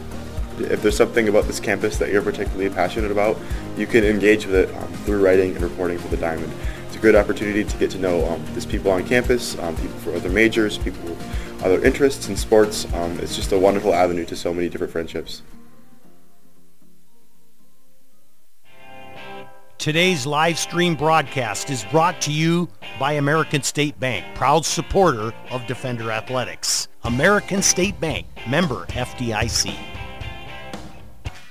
If 0.59 0.83
there's 0.83 0.95
something 0.95 1.27
about 1.27 1.45
this 1.45 1.59
campus 1.59 1.97
that 1.97 2.11
you're 2.11 2.21
particularly 2.21 2.69
passionate 2.69 3.09
about, 3.09 3.35
you 3.77 3.87
can 3.87 4.03
engage 4.03 4.45
with 4.45 4.53
it 4.53 4.75
um, 4.75 4.93
through 5.05 5.25
writing 5.25 5.55
and 5.55 5.63
reporting 5.63 5.97
for 5.97 6.09
the 6.09 6.17
Diamond. 6.17 6.53
It's 6.85 6.97
a 6.97 6.99
good 6.99 7.15
opportunity 7.15 7.63
to 7.63 7.77
get 7.77 7.89
to 7.91 7.97
know 7.97 8.29
um, 8.29 8.45
these 8.53 8.67
people 8.67 8.91
on 8.91 9.07
campus, 9.07 9.57
um, 9.57 9.75
people 9.77 9.97
for 10.01 10.13
other 10.13 10.29
majors, 10.29 10.77
people 10.77 11.17
other 11.61 11.83
interests 11.83 12.29
in 12.29 12.35
sports. 12.35 12.91
Um, 12.93 13.19
it's 13.19 13.35
just 13.35 13.51
a 13.51 13.59
wonderful 13.59 13.93
avenue 13.93 14.25
to 14.25 14.35
so 14.35 14.53
many 14.53 14.69
different 14.69 14.91
friendships. 14.91 15.41
Today's 19.79 20.25
live 20.25 20.59
stream 20.59 20.95
broadcast 20.95 21.69
is 21.69 21.85
brought 21.85 22.19
to 22.23 22.33
you 22.33 22.67
by 22.99 23.13
American 23.13 23.63
State 23.63 23.97
Bank, 23.97 24.25
proud 24.35 24.65
supporter 24.65 25.33
of 25.51 25.65
Defender 25.67 26.11
Athletics. 26.11 26.89
American 27.05 27.61
State 27.61 27.97
Bank, 28.01 28.27
member 28.49 28.85
FDIC. 28.87 29.73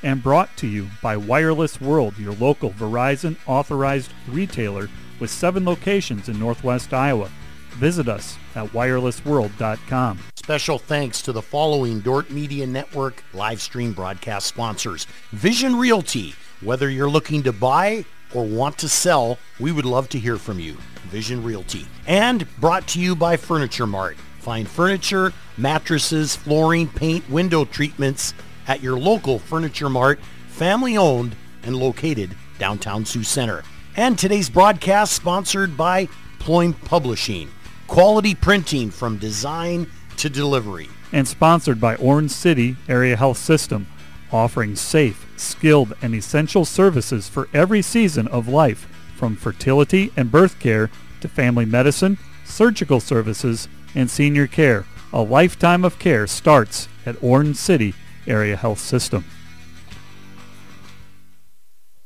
And 0.02 0.22
brought 0.22 0.54
to 0.58 0.66
you 0.66 0.88
by 1.02 1.16
Wireless 1.16 1.80
World, 1.80 2.18
your 2.18 2.34
local 2.34 2.68
Verizon 2.70 3.38
authorized 3.46 4.12
retailer 4.28 4.90
with 5.20 5.30
seven 5.30 5.64
locations 5.64 6.28
in 6.28 6.38
Northwest 6.38 6.92
Iowa. 6.92 7.30
Visit 7.78 8.08
us 8.08 8.36
at 8.56 8.66
wirelessworld.com. 8.70 10.18
Special 10.34 10.78
thanks 10.80 11.22
to 11.22 11.30
the 11.30 11.42
following 11.42 12.00
Dordt 12.00 12.28
Media 12.28 12.66
Network 12.66 13.22
live 13.32 13.62
stream 13.62 13.92
broadcast 13.92 14.48
sponsors. 14.48 15.06
Vision 15.30 15.76
Realty, 15.76 16.34
whether 16.60 16.90
you're 16.90 17.08
looking 17.08 17.44
to 17.44 17.52
buy 17.52 18.04
or 18.34 18.44
want 18.44 18.78
to 18.78 18.88
sell, 18.88 19.38
we 19.60 19.70
would 19.70 19.84
love 19.84 20.08
to 20.08 20.18
hear 20.18 20.38
from 20.38 20.58
you. 20.58 20.76
Vision 21.08 21.44
Realty. 21.44 21.86
And 22.08 22.48
brought 22.58 22.88
to 22.88 23.00
you 23.00 23.14
by 23.14 23.36
Furniture 23.36 23.86
Mart. 23.86 24.16
Find 24.40 24.68
furniture, 24.68 25.32
mattresses, 25.56 26.34
flooring, 26.34 26.88
paint, 26.88 27.30
window 27.30 27.64
treatments 27.64 28.34
at 28.66 28.82
your 28.82 28.98
local 28.98 29.38
Furniture 29.38 29.88
Mart, 29.88 30.18
family 30.48 30.96
owned 30.96 31.36
and 31.62 31.76
located 31.76 32.34
downtown 32.58 33.04
Sioux 33.04 33.22
Center. 33.22 33.62
And 33.96 34.18
today's 34.18 34.50
broadcast 34.50 35.12
sponsored 35.12 35.76
by 35.76 36.08
Pluim 36.40 36.72
Publishing. 36.84 37.50
Quality 37.88 38.34
printing 38.34 38.90
from 38.90 39.16
design 39.16 39.90
to 40.18 40.28
delivery. 40.28 40.90
And 41.10 41.26
sponsored 41.26 41.80
by 41.80 41.96
Orange 41.96 42.30
City 42.30 42.76
Area 42.86 43.16
Health 43.16 43.38
System, 43.38 43.86
offering 44.30 44.76
safe, 44.76 45.26
skilled, 45.38 45.94
and 46.02 46.14
essential 46.14 46.66
services 46.66 47.30
for 47.30 47.48
every 47.54 47.80
season 47.80 48.28
of 48.28 48.46
life, 48.46 48.86
from 49.16 49.36
fertility 49.36 50.12
and 50.18 50.30
birth 50.30 50.60
care 50.60 50.90
to 51.22 51.28
family 51.28 51.64
medicine, 51.64 52.18
surgical 52.44 53.00
services, 53.00 53.68
and 53.94 54.10
senior 54.10 54.46
care. 54.46 54.84
A 55.10 55.22
lifetime 55.22 55.82
of 55.82 55.98
care 55.98 56.26
starts 56.26 56.88
at 57.06 57.20
Orange 57.22 57.56
City 57.56 57.94
Area 58.26 58.56
Health 58.56 58.80
System. 58.80 59.24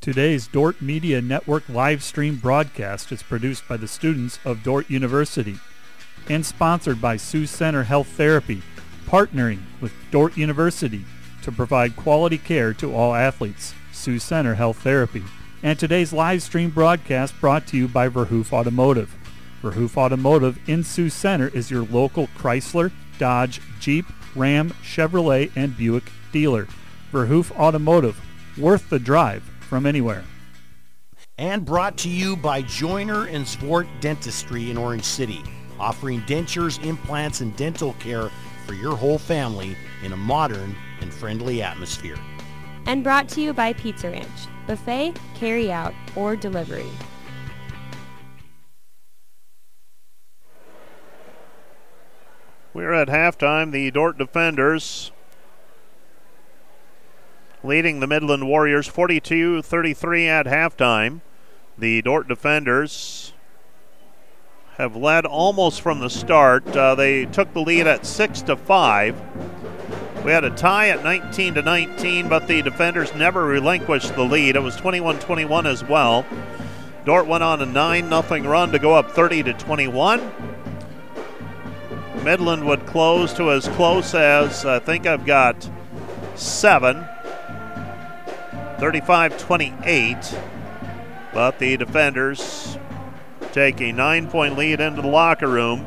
Today's 0.01 0.47
Dordt 0.47 0.81
Media 0.81 1.21
Network 1.21 1.69
live 1.69 2.05
stream 2.05 2.37
broadcast 2.37 3.11
is 3.11 3.23
produced 3.25 3.67
by 3.69 3.77
the 3.77 3.89
students 3.89 4.39
of 4.45 4.63
Dordt 4.63 4.89
University 4.89 5.59
and 6.29 6.45
sponsored 6.45 7.01
by 7.01 7.17
Sioux 7.17 7.47
Center 7.47 7.85
Health 7.85 8.09
Therapy, 8.09 8.63
partnering 9.07 9.61
with 9.81 9.93
Dordt 10.11 10.37
University 10.37 11.05
to 11.43 11.53
provide 11.53 11.97
quality 11.97 12.39
care 12.39 12.73
to 12.75 12.95
all 12.95 13.15
athletes. 13.15 13.75
Sioux 13.93 14.19
Center 14.19 14.55
Health 14.55 14.79
Therapy. 14.79 15.23
And 15.63 15.79
today's 15.79 16.13
live 16.13 16.43
stream 16.43 16.71
broadcast 16.71 17.39
brought 17.41 17.67
to 17.69 17.77
you 17.77 17.87
by 17.87 18.09
Verhoof 18.09 18.53
Automotive. 18.53 19.15
Verhoof 19.63 19.97
Automotive 19.97 20.59
in 20.69 20.83
Sioux 20.83 21.09
Center 21.09 21.49
is 21.49 21.71
your 21.71 21.85
local 21.85 22.27
Chrysler, 22.37 22.91
Dodge, 23.19 23.61
Jeep, 23.79 24.07
Ram, 24.35 24.71
Chevrolet, 24.83 25.53
and 25.55 25.77
Buick 25.77 26.11
dealer. 26.33 26.67
Verhoof 27.13 27.53
Automotive, 27.53 28.21
worth 28.59 28.91
the 28.91 28.99
drive 28.99 29.43
from 29.61 29.87
anywhere. 29.87 30.25
And 31.39 31.65
brought 31.65 31.97
to 31.99 32.09
you 32.09 32.37
by 32.37 32.63
Joyner 32.63 33.27
and 33.27 33.45
Zwart 33.45 33.87
Dentistry 34.01 34.71
in 34.71 34.77
Orange 34.77 35.05
City, 35.05 35.43
offering 35.83 36.23
dentures, 36.23 36.83
implants, 36.85 37.41
and 37.41 37.55
dental 37.57 37.93
care 37.95 38.31
for 38.65 38.75
your 38.75 38.97
whole 38.97 39.19
family 39.19 39.77
in 40.03 40.13
a 40.13 40.17
modern 40.17 40.77
and 41.01 41.13
friendly 41.13 41.61
atmosphere. 41.61 42.17
And 42.87 43.03
brought 43.05 43.29
to 43.31 43.41
you 43.41 43.53
by 43.53 43.73
Pizza 43.73 44.11
Ranch, 44.11 44.29
buffet, 44.67 45.15
carry 45.35 45.71
out, 45.71 45.93
or 46.17 46.37
delivery. 46.37 46.89
We're 52.73 52.93
at 52.93 53.09
halftime. 53.09 53.73
The 53.73 53.91
Dordt 53.91 54.17
defenders 54.17 55.11
leading 57.63 58.01
the 58.01 58.07
Midland 58.07 58.49
Warriors 58.49 58.89
42-33 58.89 60.27
at 60.27 60.47
halftime. 60.47 61.21
The 61.77 62.03
Dordt 62.03 62.29
defenders 62.29 63.32
have 64.83 64.97
led 64.97 65.25
almost 65.25 65.81
from 65.81 66.01
the 66.01 66.11
start. 66.11 66.67
Uh, 66.77 66.97
they 66.97 67.25
took 67.27 67.53
the 67.55 67.61
lead 67.61 67.87
at 67.87 68.05
6 68.05 68.43
to 68.43 68.57
5. 68.57 70.25
We 70.25 70.33
had 70.33 70.43
a 70.43 70.51
tie 70.51 70.89
at 70.89 71.05
19 71.05 71.55
to 71.55 71.63
19, 71.63 72.29
but 72.29 72.49
the 72.49 72.63
defenders 72.63 73.15
never 73.15 73.45
relinquished 73.45 74.17
the 74.17 74.25
lead. 74.25 74.57
It 74.57 74.63
was 74.63 74.77
21-21 74.77 75.67
as 75.67 75.85
well. 75.85 76.27
Dordt 77.05 77.29
went 77.29 77.45
on 77.45 77.63
a 77.63 77.67
9 77.67 78.09
0 78.09 78.51
run 78.51 78.73
to 78.73 78.79
go 78.81 78.95
up 78.95 79.13
30 79.13 79.45
to 79.45 79.53
21. 79.53 80.33
Midland 82.25 82.67
would 82.67 82.85
close 82.85 83.33
to 83.35 83.53
as 83.53 83.69
close 83.69 84.15
as 84.15 84.65
I 84.65 84.81
think 84.81 85.07
I've 85.07 85.25
got 85.25 85.69
seven. 86.35 87.07
35 88.79 89.39
28. 89.39 90.39
But 91.33 91.61
the 91.61 91.77
defenders 91.77 92.79
take 93.53 93.81
a 93.81 93.93
nine 93.93 94.29
point 94.29 94.57
lead 94.57 94.81
into 94.81 95.03
the 95.03 95.09
locker 95.09 95.49
room 95.49 95.87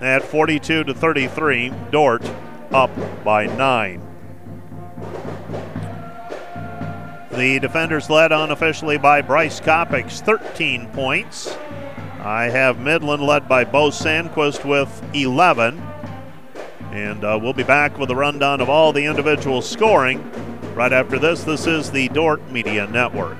at 0.00 0.22
42 0.22 0.84
to 0.84 0.94
33. 0.94 1.72
Dordt 1.90 2.28
up 2.72 2.90
by 3.24 3.46
nine. 3.46 4.00
The 7.32 7.58
defenders 7.60 8.10
led 8.10 8.30
unofficially 8.30 8.98
by 8.98 9.22
Bryce 9.22 9.60
Kopics, 9.60 10.20
13 10.20 10.88
points. 10.90 11.56
I 12.20 12.44
have 12.44 12.78
Midland 12.78 13.22
led 13.22 13.48
by 13.48 13.64
Bo 13.64 13.88
Sandquist 13.88 14.64
with 14.64 15.02
11. 15.14 15.82
And 16.92 17.24
uh, 17.24 17.38
we'll 17.40 17.54
be 17.54 17.62
back 17.62 17.98
with 17.98 18.10
a 18.10 18.16
rundown 18.16 18.60
of 18.60 18.68
all 18.68 18.92
the 18.92 19.06
individual 19.06 19.62
scoring 19.62 20.30
right 20.74 20.92
after 20.92 21.18
this. 21.18 21.42
This 21.42 21.66
is 21.66 21.90
the 21.90 22.08
Dordt 22.10 22.50
Media 22.50 22.86
Network. 22.86 23.38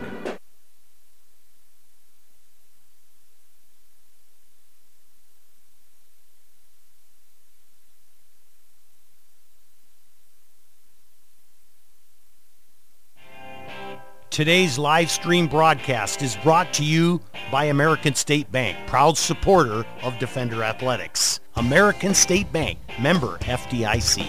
Today's 14.33 14.79
live 14.79 15.11
stream 15.11 15.47
broadcast 15.47 16.23
is 16.23 16.37
brought 16.37 16.73
to 16.73 16.83
you 16.83 17.21
by 17.51 17.67
American 17.67 18.15
State 18.15 18.51
Bank, 18.51 18.79
proud 18.87 19.19
supporter 19.19 19.85
of 20.03 20.19
Defender 20.19 20.63
Athletics. 20.63 21.41
American 21.57 22.15
State 22.15 22.51
Bank, 22.51 22.79
member 22.99 23.37
FDIC. 23.41 24.27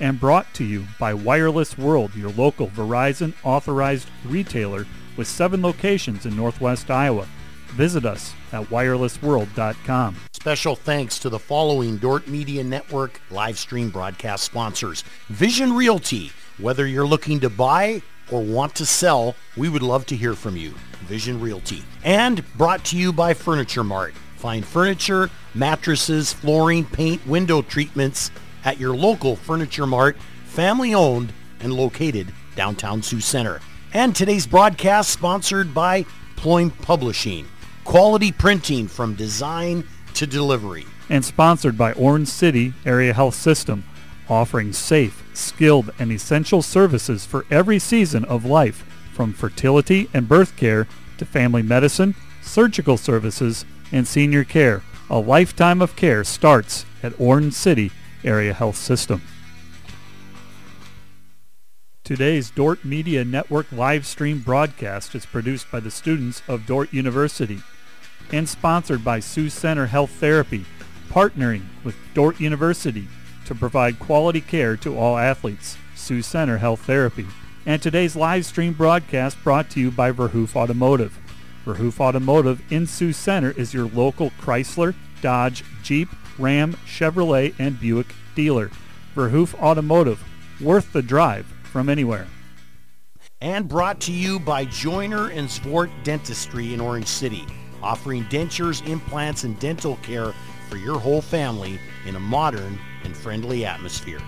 And 0.00 0.18
brought 0.18 0.52
to 0.54 0.64
you 0.64 0.84
by 0.98 1.14
Wireless 1.14 1.78
World, 1.78 2.16
your 2.16 2.30
local 2.30 2.66
Verizon 2.66 3.32
authorized 3.44 4.08
retailer 4.24 4.88
with 5.16 5.28
seven 5.28 5.62
locations 5.62 6.26
in 6.26 6.34
Northwest 6.34 6.90
Iowa. 6.90 7.28
Visit 7.74 8.04
us 8.04 8.34
at 8.52 8.64
wirelessworld.com. 8.64 10.16
Special 10.32 10.74
thanks 10.74 11.20
to 11.20 11.28
the 11.28 11.38
following 11.38 11.96
Dordt 11.98 12.26
Media 12.26 12.64
Network 12.64 13.20
live 13.30 13.56
stream 13.56 13.88
broadcast 13.88 14.42
sponsors. 14.42 15.04
Vision 15.28 15.72
Realty. 15.72 16.32
Whether 16.58 16.86
you're 16.86 17.06
looking 17.06 17.38
to 17.40 17.50
buy 17.50 18.02
or 18.30 18.42
want 18.42 18.74
to 18.76 18.86
sell, 18.86 19.36
we 19.56 19.68
would 19.68 19.82
love 19.82 20.06
to 20.06 20.16
hear 20.16 20.34
from 20.34 20.56
you. 20.56 20.74
Vision 21.06 21.40
Realty. 21.40 21.82
And 22.04 22.44
brought 22.56 22.84
to 22.86 22.96
you 22.96 23.12
by 23.12 23.34
Furniture 23.34 23.84
Mart. 23.84 24.14
Find 24.36 24.64
furniture, 24.66 25.30
mattresses, 25.54 26.32
flooring, 26.32 26.84
paint, 26.84 27.26
window 27.26 27.62
treatments 27.62 28.30
at 28.64 28.78
your 28.78 28.94
local 28.96 29.36
Furniture 29.36 29.86
Mart, 29.86 30.16
family 30.44 30.94
owned 30.94 31.32
and 31.60 31.72
located 31.72 32.32
downtown 32.54 33.02
Sioux 33.02 33.20
Center. 33.20 33.60
And 33.94 34.14
today's 34.14 34.46
broadcast 34.46 35.10
sponsored 35.10 35.72
by 35.72 36.04
Pluim 36.36 36.70
Publishing. 36.82 37.46
Quality 37.84 38.32
printing 38.32 38.88
from 38.88 39.14
design 39.14 39.84
to 40.14 40.26
delivery. 40.26 40.84
And 41.08 41.24
sponsored 41.24 41.78
by 41.78 41.92
Orange 41.92 42.28
City 42.28 42.74
Area 42.84 43.12
Health 43.12 43.36
System, 43.36 43.84
offering 44.28 44.72
safe, 44.72 45.24
skilled, 45.34 45.90
and 45.98 46.10
essential 46.10 46.62
services 46.62 47.24
for 47.24 47.46
every 47.50 47.78
season 47.78 48.24
of 48.24 48.44
life, 48.44 48.84
from 49.12 49.32
fertility 49.32 50.08
and 50.12 50.28
birth 50.28 50.56
care 50.56 50.86
to 51.18 51.24
family 51.24 51.62
medicine, 51.62 52.14
surgical 52.42 52.96
services, 52.96 53.64
and 53.92 54.06
senior 54.06 54.44
care. 54.44 54.82
A 55.08 55.18
lifetime 55.18 55.80
of 55.80 55.96
care 55.96 56.24
starts 56.24 56.84
at 57.02 57.18
Orange 57.18 57.54
City 57.54 57.90
Area 58.24 58.52
Health 58.52 58.76
System. 58.76 59.22
Today's 62.02 62.50
Dordt 62.50 62.84
Media 62.84 63.24
Network 63.24 63.70
live 63.72 64.06
stream 64.06 64.40
broadcast 64.40 65.14
is 65.14 65.26
produced 65.26 65.70
by 65.70 65.80
the 65.80 65.90
students 65.90 66.42
of 66.46 66.66
Dordt 66.66 66.92
University 66.92 67.60
and 68.32 68.48
sponsored 68.48 69.04
by 69.04 69.20
Sioux 69.20 69.48
Center 69.48 69.86
Health 69.86 70.10
Therapy, 70.10 70.64
partnering 71.08 71.62
with 71.84 71.96
Dordt 72.14 72.40
University 72.40 73.08
to 73.46 73.54
provide 73.54 73.98
quality 73.98 74.40
care 74.40 74.76
to 74.76 74.96
all 74.96 75.16
athletes. 75.16 75.76
Sioux 75.94 76.22
Center 76.22 76.58
Health 76.58 76.80
Therapy. 76.80 77.26
And 77.64 77.82
today's 77.82 78.14
live 78.14 78.46
stream 78.46 78.74
broadcast 78.74 79.42
brought 79.42 79.70
to 79.70 79.80
you 79.80 79.90
by 79.90 80.12
Verhoof 80.12 80.54
Automotive. 80.54 81.18
Verhoof 81.64 81.98
Automotive 81.98 82.62
in 82.70 82.86
Sioux 82.86 83.12
Center 83.12 83.50
is 83.52 83.74
your 83.74 83.88
local 83.88 84.30
Chrysler, 84.40 84.94
Dodge, 85.20 85.64
Jeep, 85.82 86.08
Ram, 86.38 86.74
Chevrolet, 86.86 87.54
and 87.58 87.80
Buick 87.80 88.14
dealer. 88.36 88.70
Verhoof 89.16 89.54
Automotive, 89.54 90.22
worth 90.60 90.92
the 90.92 91.02
drive 91.02 91.46
from 91.64 91.88
anywhere. 91.88 92.28
And 93.40 93.68
brought 93.68 94.00
to 94.02 94.12
you 94.12 94.38
by 94.38 94.64
Joyner 94.66 95.30
and 95.30 95.48
Zwart 95.48 95.90
Dentistry 96.04 96.72
in 96.72 96.80
Orange 96.80 97.08
City, 97.08 97.44
offering 97.82 98.24
dentures, 98.26 98.86
implants, 98.86 99.44
and 99.44 99.58
dental 99.58 99.96
care 99.96 100.32
for 100.70 100.76
your 100.76 100.98
whole 100.98 101.20
family 101.20 101.78
in 102.06 102.16
a 102.16 102.20
modern 102.20 102.78
and 103.06 103.16
friendly 103.16 103.64
atmosphere. 103.64 104.20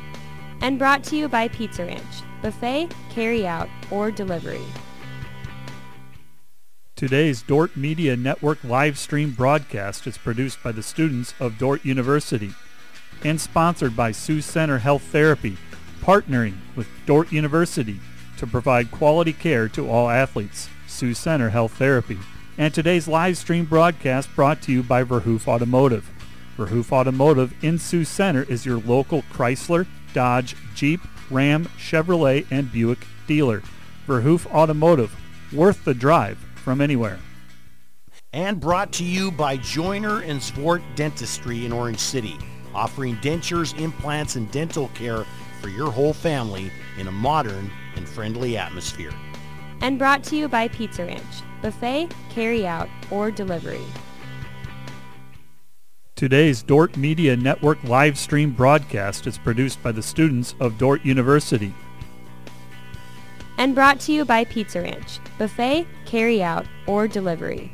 And 0.62 0.78
brought 0.78 1.04
to 1.04 1.16
you 1.16 1.28
by 1.28 1.48
Pizza 1.48 1.84
Ranch, 1.84 2.02
buffet, 2.40 2.88
carry 3.10 3.46
out, 3.46 3.68
or 3.90 4.10
delivery. 4.10 4.64
Today's 6.96 7.42
Dordt 7.42 7.76
Media 7.76 8.16
Network 8.16 8.64
live 8.64 8.98
stream 8.98 9.32
broadcast 9.32 10.06
is 10.06 10.16
produced 10.16 10.62
by 10.62 10.72
the 10.72 10.82
students 10.82 11.34
of 11.38 11.58
Dordt 11.58 11.84
University 11.84 12.54
and 13.22 13.40
sponsored 13.40 13.94
by 13.94 14.12
Sioux 14.12 14.40
Center 14.40 14.78
Health 14.78 15.02
Therapy, 15.02 15.56
partnering 16.00 16.54
with 16.74 16.88
Dordt 17.06 17.30
University 17.30 18.00
to 18.38 18.46
provide 18.46 18.90
quality 18.90 19.32
care 19.32 19.68
to 19.68 19.88
all 19.88 20.08
athletes. 20.08 20.68
Sioux 20.86 21.14
Center 21.14 21.50
Health 21.50 21.74
Therapy. 21.74 22.18
And 22.56 22.74
today's 22.74 23.06
live 23.06 23.36
stream 23.36 23.64
broadcast 23.64 24.34
brought 24.34 24.62
to 24.62 24.72
you 24.72 24.82
by 24.82 25.04
Verhoof 25.04 25.46
Automotive. 25.46 26.10
Verhoof 26.58 26.90
Automotive 26.90 27.54
in 27.62 27.78
Sioux 27.78 28.04
Center 28.04 28.42
is 28.48 28.66
your 28.66 28.80
local 28.80 29.22
Chrysler, 29.32 29.86
Dodge, 30.12 30.56
Jeep, 30.74 31.00
Ram, 31.30 31.66
Chevrolet, 31.78 32.46
and 32.50 32.72
Buick 32.72 33.06
dealer. 33.28 33.62
Verhoof 34.08 34.44
Automotive, 34.46 35.14
worth 35.52 35.84
the 35.84 35.94
drive 35.94 36.36
from 36.56 36.80
anywhere. 36.80 37.20
And 38.32 38.58
brought 38.58 38.92
to 38.94 39.04
you 39.04 39.30
by 39.30 39.56
Joyner 39.56 40.20
and 40.22 40.40
Zwart 40.40 40.82
Dentistry 40.96 41.64
in 41.64 41.72
Orange 41.72 42.00
City, 42.00 42.36
offering 42.74 43.16
dentures, 43.18 43.78
implants, 43.78 44.34
and 44.34 44.50
dental 44.50 44.88
care 44.88 45.24
for 45.62 45.68
your 45.68 45.92
whole 45.92 46.12
family 46.12 46.72
in 46.98 47.06
a 47.06 47.12
modern 47.12 47.70
and 47.94 48.08
friendly 48.08 48.56
atmosphere. 48.56 49.12
And 49.80 49.96
brought 49.96 50.24
to 50.24 50.36
you 50.36 50.48
by 50.48 50.66
Pizza 50.68 51.04
Ranch, 51.04 51.22
buffet, 51.62 52.08
carry 52.30 52.66
out, 52.66 52.88
or 53.12 53.30
delivery. 53.30 53.84
Today's 56.18 56.64
Dordt 56.64 56.96
Media 56.96 57.36
Network 57.36 57.80
live 57.84 58.18
stream 58.18 58.50
broadcast 58.50 59.28
is 59.28 59.38
produced 59.38 59.80
by 59.84 59.92
the 59.92 60.02
students 60.02 60.56
of 60.58 60.76
Dordt 60.76 61.04
University. 61.04 61.72
And 63.56 63.72
brought 63.72 64.00
to 64.00 64.12
you 64.12 64.24
by 64.24 64.42
Pizza 64.42 64.82
Ranch, 64.82 65.20
buffet, 65.38 65.86
carry 66.06 66.42
out, 66.42 66.66
or 66.88 67.06
delivery. 67.06 67.70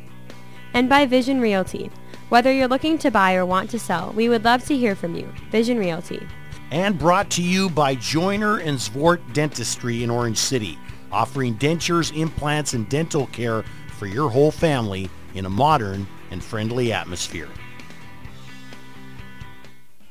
And 0.74 0.90
by 0.90 1.06
Vision 1.06 1.40
Realty. 1.40 1.90
Whether 2.28 2.52
you're 2.52 2.68
looking 2.68 2.98
to 2.98 3.10
buy 3.10 3.34
or 3.34 3.46
want 3.46 3.70
to 3.70 3.78
sell, 3.78 4.12
we 4.14 4.28
would 4.28 4.44
love 4.44 4.62
to 4.66 4.76
hear 4.76 4.94
from 4.94 5.14
you. 5.14 5.26
Vision 5.50 5.78
Realty. 5.78 6.28
And 6.70 6.98
brought 6.98 7.30
to 7.30 7.42
you 7.42 7.70
by 7.70 7.94
Joyner 7.94 8.58
and 8.58 8.76
Zwart 8.76 9.22
Dentistry 9.32 10.02
in 10.02 10.10
Orange 10.10 10.36
City, 10.36 10.78
offering 11.10 11.56
dentures, 11.56 12.14
implants, 12.14 12.74
and 12.74 12.86
dental 12.90 13.26
care 13.28 13.62
for 13.96 14.04
your 14.04 14.28
whole 14.28 14.50
family 14.50 15.08
in 15.32 15.46
a 15.46 15.50
modern 15.50 16.06
and 16.30 16.44
friendly 16.44 16.92
atmosphere. 16.92 17.48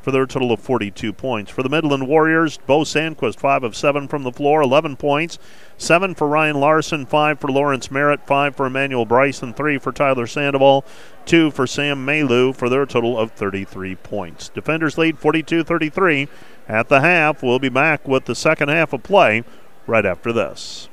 for 0.00 0.12
their 0.12 0.26
total 0.26 0.52
of 0.52 0.60
42 0.60 1.12
points. 1.12 1.50
For 1.50 1.64
the 1.64 1.68
Midland 1.68 2.06
Warriors, 2.06 2.58
Bo 2.66 2.82
Sandquist, 2.82 3.40
5 3.40 3.64
of 3.64 3.76
7 3.76 4.06
from 4.06 4.22
the 4.22 4.32
floor, 4.32 4.62
11 4.62 4.96
points. 4.96 5.36
7 5.80 6.14
for 6.14 6.28
Ryan 6.28 6.60
Larson, 6.60 7.06
5 7.06 7.40
for 7.40 7.48
Lawrence 7.50 7.90
Merritt, 7.90 8.26
5 8.26 8.54
for 8.54 8.66
Emmanuel 8.66 9.06
Bryson, 9.06 9.54
3 9.54 9.78
for 9.78 9.92
Tyler 9.92 10.26
Sandoval, 10.26 10.84
2 11.24 11.50
for 11.50 11.66
Sam 11.66 12.04
Maylou 12.06 12.54
for 12.54 12.68
their 12.68 12.84
total 12.84 13.18
of 13.18 13.32
33 13.32 13.96
points. 13.96 14.50
Defenders 14.50 14.98
lead 14.98 15.18
42 15.18 15.64
33 15.64 16.28
at 16.68 16.90
the 16.90 17.00
half. 17.00 17.42
We'll 17.42 17.58
be 17.58 17.70
back 17.70 18.06
with 18.06 18.26
the 18.26 18.34
second 18.34 18.68
half 18.68 18.92
of 18.92 19.02
play 19.02 19.42
right 19.86 20.04
after 20.04 20.34
this. 20.34 20.90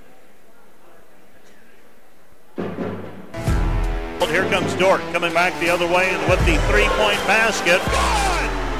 Here 4.37 4.49
comes 4.49 4.73
Dordt 4.75 5.01
coming 5.13 5.33
back 5.33 5.59
the 5.59 5.69
other 5.69 5.87
way 5.87 6.09
and 6.11 6.29
with 6.29 6.39
the 6.45 6.57
three 6.69 6.87
point 6.95 7.17
basket. 7.27 7.81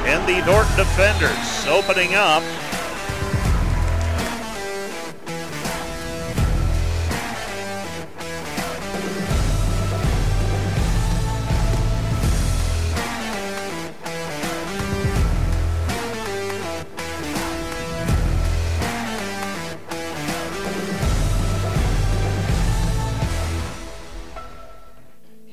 And 0.08 0.22
the 0.28 0.46
Dordt 0.46 0.68
defenders 0.78 1.66
opening 1.68 2.16
up. 2.16 2.44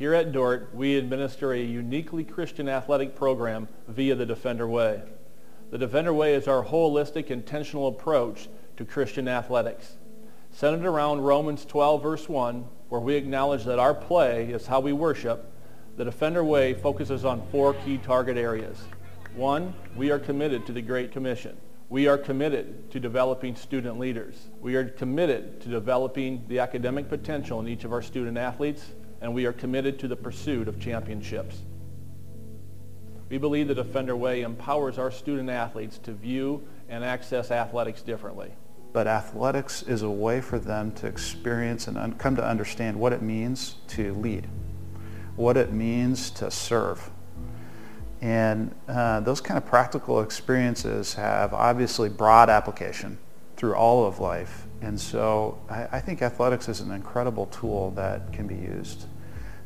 Here 0.04 0.12
at 0.12 0.32
Dordt, 0.32 0.68
we 0.74 0.98
administer 0.98 1.54
a 1.54 1.58
uniquely 1.58 2.24
Christian 2.24 2.68
athletic 2.68 3.16
program 3.16 3.68
via 3.88 4.14
the 4.14 4.26
Defender 4.26 4.68
Way. 4.68 5.00
The 5.70 5.78
Defender 5.78 6.12
Way 6.12 6.34
is 6.34 6.46
our 6.46 6.62
holistic, 6.62 7.30
intentional 7.30 7.88
approach 7.88 8.50
to 8.76 8.84
Christian 8.84 9.28
athletics. 9.28 9.96
Centered 10.50 10.86
around 10.86 11.22
Romans 11.22 11.64
12, 11.64 12.02
verse 12.02 12.28
1, 12.28 12.66
where 12.90 13.00
we 13.00 13.14
acknowledge 13.14 13.64
that 13.64 13.78
our 13.78 13.94
play 13.94 14.50
is 14.50 14.66
how 14.66 14.78
we 14.78 14.92
worship, 14.92 15.50
the 15.96 16.04
Defender 16.04 16.44
Way 16.44 16.74
focuses 16.74 17.24
on 17.24 17.40
four 17.50 17.72
key 17.72 17.96
target 17.96 18.36
areas. 18.36 18.84
One, 19.34 19.72
we 19.96 20.10
are 20.10 20.18
committed 20.18 20.66
to 20.66 20.74
the 20.74 20.82
Great 20.82 21.12
Commission. 21.12 21.56
We 21.88 22.08
are 22.08 22.18
committed 22.18 22.90
to 22.90 23.00
developing 23.00 23.56
student 23.56 23.98
leaders. 23.98 24.48
We 24.60 24.74
are 24.74 24.84
committed 24.84 25.62
to 25.62 25.70
developing 25.70 26.44
the 26.46 26.58
academic 26.58 27.08
potential 27.08 27.58
in 27.60 27.68
each 27.68 27.84
of 27.84 27.92
our 27.94 28.02
student 28.02 28.36
athletes 28.36 28.84
and 29.24 29.32
we 29.32 29.46
are 29.46 29.54
committed 29.54 29.98
to 29.98 30.06
the 30.06 30.14
pursuit 30.14 30.68
of 30.68 30.78
championships. 30.78 31.62
We 33.30 33.38
believe 33.38 33.68
the 33.68 33.74
Defender 33.74 34.14
Way 34.14 34.42
empowers 34.42 34.98
our 34.98 35.10
student 35.10 35.48
athletes 35.48 35.96
to 36.00 36.12
view 36.12 36.62
and 36.90 37.02
access 37.02 37.50
athletics 37.50 38.02
differently. 38.02 38.52
But 38.92 39.06
athletics 39.06 39.82
is 39.82 40.02
a 40.02 40.10
way 40.10 40.42
for 40.42 40.58
them 40.58 40.92
to 40.96 41.06
experience 41.06 41.88
and 41.88 42.18
come 42.18 42.36
to 42.36 42.46
understand 42.46 43.00
what 43.00 43.14
it 43.14 43.22
means 43.22 43.76
to 43.88 44.12
lead, 44.12 44.46
what 45.36 45.56
it 45.56 45.72
means 45.72 46.30
to 46.32 46.50
serve. 46.50 47.10
And 48.20 48.74
uh, 48.88 49.20
those 49.20 49.40
kind 49.40 49.56
of 49.56 49.64
practical 49.64 50.20
experiences 50.20 51.14
have 51.14 51.54
obviously 51.54 52.10
broad 52.10 52.50
application 52.50 53.16
through 53.56 53.74
all 53.74 54.06
of 54.06 54.20
life. 54.20 54.66
And 54.82 55.00
so 55.00 55.58
I, 55.70 55.88
I 55.92 56.00
think 56.00 56.20
athletics 56.20 56.68
is 56.68 56.80
an 56.80 56.90
incredible 56.90 57.46
tool 57.46 57.90
that 57.92 58.30
can 58.30 58.46
be 58.46 58.56
used 58.56 59.06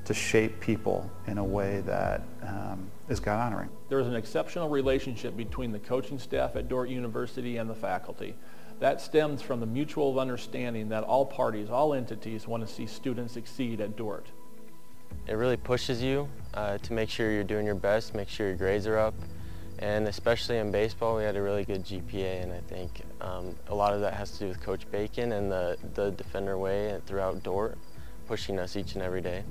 to 0.08 0.14
shape 0.14 0.58
people 0.58 1.10
in 1.26 1.36
a 1.36 1.44
way 1.44 1.82
that 1.84 2.22
um, 2.42 2.90
is 3.10 3.20
God 3.20 3.44
honoring. 3.44 3.68
There 3.90 4.00
is 4.00 4.06
an 4.06 4.14
exceptional 4.14 4.70
relationship 4.70 5.36
between 5.36 5.70
the 5.70 5.78
coaching 5.78 6.18
staff 6.18 6.56
at 6.56 6.66
Dordt 6.66 6.88
University 6.88 7.58
and 7.58 7.68
the 7.68 7.74
faculty. 7.74 8.34
That 8.80 9.02
stems 9.02 9.42
from 9.42 9.60
the 9.60 9.66
mutual 9.66 10.18
understanding 10.18 10.88
that 10.88 11.04
all 11.04 11.26
parties, 11.26 11.68
all 11.68 11.92
entities 11.92 12.48
want 12.48 12.66
to 12.66 12.72
see 12.72 12.86
students 12.86 13.34
succeed 13.34 13.82
at 13.82 13.96
Dordt. 13.96 14.28
It 15.26 15.34
really 15.34 15.58
pushes 15.58 16.02
you 16.02 16.26
uh, 16.54 16.78
to 16.78 16.92
make 16.94 17.10
sure 17.10 17.30
you're 17.30 17.44
doing 17.44 17.66
your 17.66 17.74
best, 17.74 18.14
make 18.14 18.30
sure 18.30 18.48
your 18.48 18.56
grades 18.56 18.86
are 18.86 18.96
up, 18.96 19.14
and 19.80 20.08
especially 20.08 20.56
in 20.56 20.72
baseball, 20.72 21.18
we 21.18 21.24
had 21.24 21.36
a 21.36 21.42
really 21.42 21.66
good 21.66 21.84
GPA, 21.84 22.44
and 22.44 22.52
I 22.54 22.60
think 22.60 23.02
um, 23.20 23.54
a 23.66 23.74
lot 23.74 23.92
of 23.92 24.00
that 24.00 24.14
has 24.14 24.30
to 24.30 24.38
do 24.38 24.48
with 24.48 24.60
Coach 24.62 24.90
Bacon 24.90 25.32
and 25.32 25.52
the, 25.52 25.76
the 25.92 26.12
Defender 26.12 26.56
Way 26.56 26.98
throughout 27.04 27.42
Dordt, 27.42 27.76
pushing 28.26 28.58
us 28.58 28.74
each 28.74 28.94
and 28.94 29.02
every 29.02 29.20
day. 29.20 29.44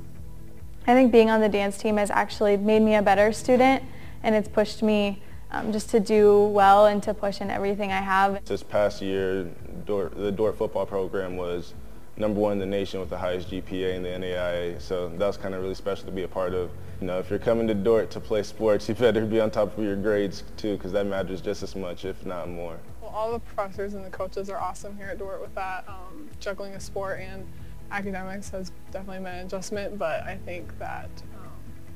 I 0.90 0.94
think 0.94 1.12
being 1.12 1.30
on 1.30 1.42
the 1.42 1.50
dance 1.50 1.78
team 1.78 1.98
has 1.98 2.10
actually 2.10 2.56
made 2.56 2.82
me 2.82 2.96
a 2.96 3.02
better 3.02 3.34
student 3.34 3.84
and 4.24 4.34
it's 4.34 4.48
pushed 4.48 4.82
me 4.82 5.22
um, 5.52 5.74
just 5.74 5.90
to 5.90 6.00
do 6.00 6.46
well 6.46 6.86
and 6.86 7.04
to 7.04 7.14
push 7.14 7.42
in 7.42 7.52
everything 7.52 7.92
I 7.92 8.00
have. 8.00 8.46
This 8.46 8.64
past 8.64 9.02
year, 9.02 9.44
Dordt, 9.86 10.16
the 10.16 10.32
Dordt 10.32 10.58
football 10.58 10.86
program 10.86 11.36
was 11.36 11.74
number 12.16 12.40
one 12.40 12.54
in 12.54 12.60
the 12.60 12.66
nation 12.66 13.02
with 13.02 13.10
the 13.10 13.18
highest 13.18 13.52
GPA 13.52 13.96
in 13.96 14.04
the 14.04 14.10
NAIA, 14.10 14.82
so 14.82 15.10
that 15.10 15.28
was 15.28 15.36
kind 15.36 15.54
of 15.54 15.62
really 15.62 15.76
special 15.76 16.06
to 16.06 16.12
be 16.12 16.24
a 16.24 16.28
part 16.28 16.54
of. 16.54 16.72
You 17.02 17.08
know, 17.08 17.20
if 17.20 17.30
you're 17.30 17.38
coming 17.38 17.68
to 17.68 17.76
Dordt 17.76 18.10
to 18.12 18.20
play 18.20 18.42
sports, 18.42 18.88
you 18.90 18.96
better 18.96 19.26
be 19.26 19.40
on 19.40 19.52
top 19.52 19.78
of 19.78 19.84
your 19.84 19.98
grades 19.98 20.44
too, 20.56 20.78
because 20.78 20.94
that 20.94 21.06
matters 21.06 21.42
just 21.42 21.64
as 21.64 21.76
much, 21.76 22.06
if 22.06 22.26
not 22.26 22.50
more. 22.50 22.78
Well, 23.02 23.12
all 23.12 23.34
the 23.34 23.40
professors 23.40 23.94
and 23.94 24.06
the 24.06 24.10
coaches 24.10 24.50
are 24.50 24.58
awesome 24.58 24.98
here 24.98 25.08
at 25.08 25.20
Dordt 25.20 25.42
with 25.42 25.54
that, 25.56 25.86
um, 25.88 26.30
juggling 26.40 26.74
a 26.74 26.80
sport 26.80 27.20
and 27.20 27.46
academics 27.92 28.50
has 28.50 28.72
definitely 28.92 29.24
been 29.24 29.36
an 29.36 29.46
adjustment, 29.46 29.98
but 29.98 30.24
I 30.24 30.38
think 30.46 30.78
that 30.80 31.10
um, 31.36 31.50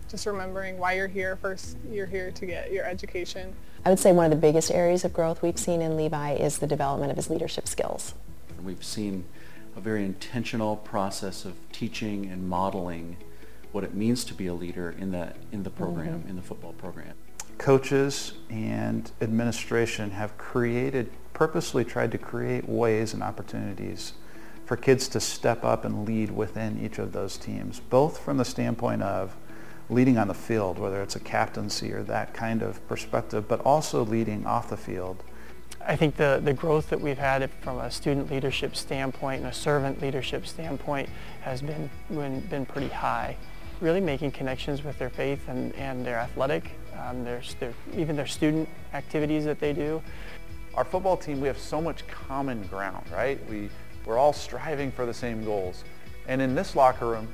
just 0.10 0.26
remembering 0.26 0.78
why 0.78 0.94
you're 0.94 1.08
here. 1.08 1.36
First, 1.36 1.78
you're 1.90 2.06
here 2.06 2.32
to 2.32 2.46
get 2.46 2.72
your 2.72 2.86
education. 2.86 3.54
I 3.86 3.90
would 3.90 4.00
say 4.00 4.12
one 4.12 4.26
of 4.26 4.32
the 4.32 4.38
biggest 4.38 4.72
areas 4.72 5.04
of 5.06 5.14
growth 5.14 5.42
we've 5.42 5.58
seen 5.58 5.82
in 5.82 5.98
Levi 5.98 6.34
is 6.34 6.60
the 6.60 6.68
development 6.68 7.12
of 7.12 7.18
his 7.18 7.30
leadership 7.30 7.68
skills. 7.68 8.14
We've 8.64 8.84
seen 8.84 9.26
a 9.76 9.80
very 9.80 10.04
intentional 10.04 10.78
process 10.78 11.46
of 11.46 11.56
teaching 11.72 12.26
and 12.26 12.48
modeling 12.48 13.18
what 13.72 13.84
it 13.84 13.94
means 13.94 14.24
to 14.26 14.34
be 14.34 14.48
a 14.48 14.54
leader 14.54 14.94
in 15.00 15.12
the, 15.12 15.34
in 15.52 15.64
the 15.64 15.70
program, 15.70 16.20
mm-hmm. 16.20 16.30
in 16.30 16.36
the 16.36 16.42
football 16.42 16.74
program. 16.74 17.14
Coaches 17.58 18.34
and 18.50 19.12
administration 19.22 20.12
have 20.12 20.38
created, 20.38 21.10
purposely 21.34 21.86
tried 21.86 22.12
to 22.12 22.18
create 22.18 22.68
ways 22.68 23.14
and 23.14 23.24
opportunities 23.24 24.14
for 24.72 24.78
kids 24.78 25.10
to 25.10 25.20
step 25.20 25.66
up 25.66 25.84
and 25.84 26.08
lead 26.08 26.32
within 26.32 26.80
each 26.82 26.98
of 26.98 27.12
those 27.12 27.36
teams, 27.36 27.82
both 27.90 28.18
from 28.20 28.38
the 28.38 28.46
standpoint 28.46 29.04
of 29.04 29.36
leading 29.90 30.18
on 30.18 30.30
the 30.30 30.34
field, 30.34 30.80
whether 30.80 31.02
it's 31.02 31.18
a 31.18 31.20
captaincy 31.20 31.92
or 31.92 32.02
that 32.04 32.34
kind 32.34 32.62
of 32.62 32.88
perspective, 32.88 33.50
but 33.50 33.60
also 33.66 34.06
leading 34.06 34.46
off 34.46 34.70
the 34.70 34.78
field. 34.78 35.26
I 35.86 35.98
think 35.98 36.16
the, 36.16 36.40
the 36.42 36.54
growth 36.54 36.90
that 36.90 37.02
we've 37.02 37.18
had 37.18 37.52
from 37.60 37.80
a 37.80 37.92
student 37.92 38.32
leadership 38.32 38.78
standpoint 38.78 39.42
and 39.42 39.52
a 39.52 39.54
servant 39.54 40.02
leadership 40.02 40.48
standpoint 40.48 41.10
has 41.42 41.62
been, 41.62 41.90
been, 42.10 42.40
been 42.40 42.66
pretty 42.66 42.88
high. 42.88 43.36
Really 43.82 44.00
making 44.00 44.32
connections 44.32 44.86
with 44.86 44.98
their 44.98 45.10
faith 45.10 45.50
and, 45.50 45.76
and 45.76 46.06
their 46.06 46.16
athletic, 46.16 46.72
um, 46.98 47.26
their, 47.26 47.42
their, 47.60 47.74
even 47.94 48.16
their 48.16 48.26
student 48.26 48.70
activities 48.94 49.44
that 49.44 49.60
they 49.60 49.74
do. 49.74 50.02
Our 50.76 50.86
football 50.86 51.18
team, 51.18 51.42
we 51.42 51.50
have 51.50 51.60
so 51.60 51.82
much 51.82 52.08
common 52.08 52.64
ground, 52.68 53.06
right? 53.12 53.38
We, 53.50 53.70
we're 54.06 54.18
all 54.18 54.34
striving 54.34 54.92
for 54.92 55.06
the 55.06 55.14
same 55.14 55.44
goals. 55.44 55.84
And 56.28 56.42
in 56.42 56.56
this 56.56 56.76
locker 56.76 57.08
room, 57.08 57.28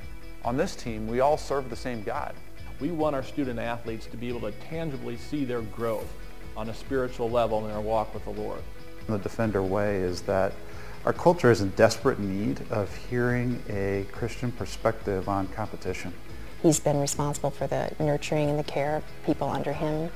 on 0.43 0.57
this 0.57 0.75
team, 0.75 1.07
we 1.07 1.19
all 1.19 1.37
serve 1.37 1.69
the 1.69 1.75
same 1.75 2.03
God. 2.03 2.33
We 2.79 2.91
want 2.91 3.15
our 3.15 3.23
student 3.23 3.59
athletes 3.59 4.05
to 4.07 4.17
be 4.17 4.29
able 4.29 4.41
to 4.41 4.51
tangibly 4.69 5.17
see 5.17 5.45
their 5.45 5.61
growth 5.61 6.11
on 6.55 6.69
a 6.69 6.73
spiritual 6.73 7.29
level 7.29 7.65
in 7.65 7.71
their 7.71 7.81
walk 7.81 8.13
with 8.13 8.23
the 8.23 8.31
Lord. 8.31 8.61
The 9.07 9.17
Defender 9.17 9.63
Way 9.63 9.97
is 9.97 10.21
that 10.21 10.53
our 11.05 11.13
culture 11.13 11.51
is 11.51 11.61
in 11.61 11.69
desperate 11.71 12.19
need 12.19 12.61
of 12.69 12.93
hearing 13.09 13.61
a 13.69 14.05
Christian 14.11 14.51
perspective 14.51 15.29
on 15.29 15.47
competition. 15.47 16.13
He's 16.61 16.79
been 16.79 16.99
responsible 16.99 17.51
for 17.51 17.67
the 17.67 17.91
nurturing 17.99 18.49
and 18.49 18.59
the 18.59 18.63
care 18.63 18.97
of 18.97 19.03
people 19.25 19.47
under 19.47 19.73
him, 19.73 20.09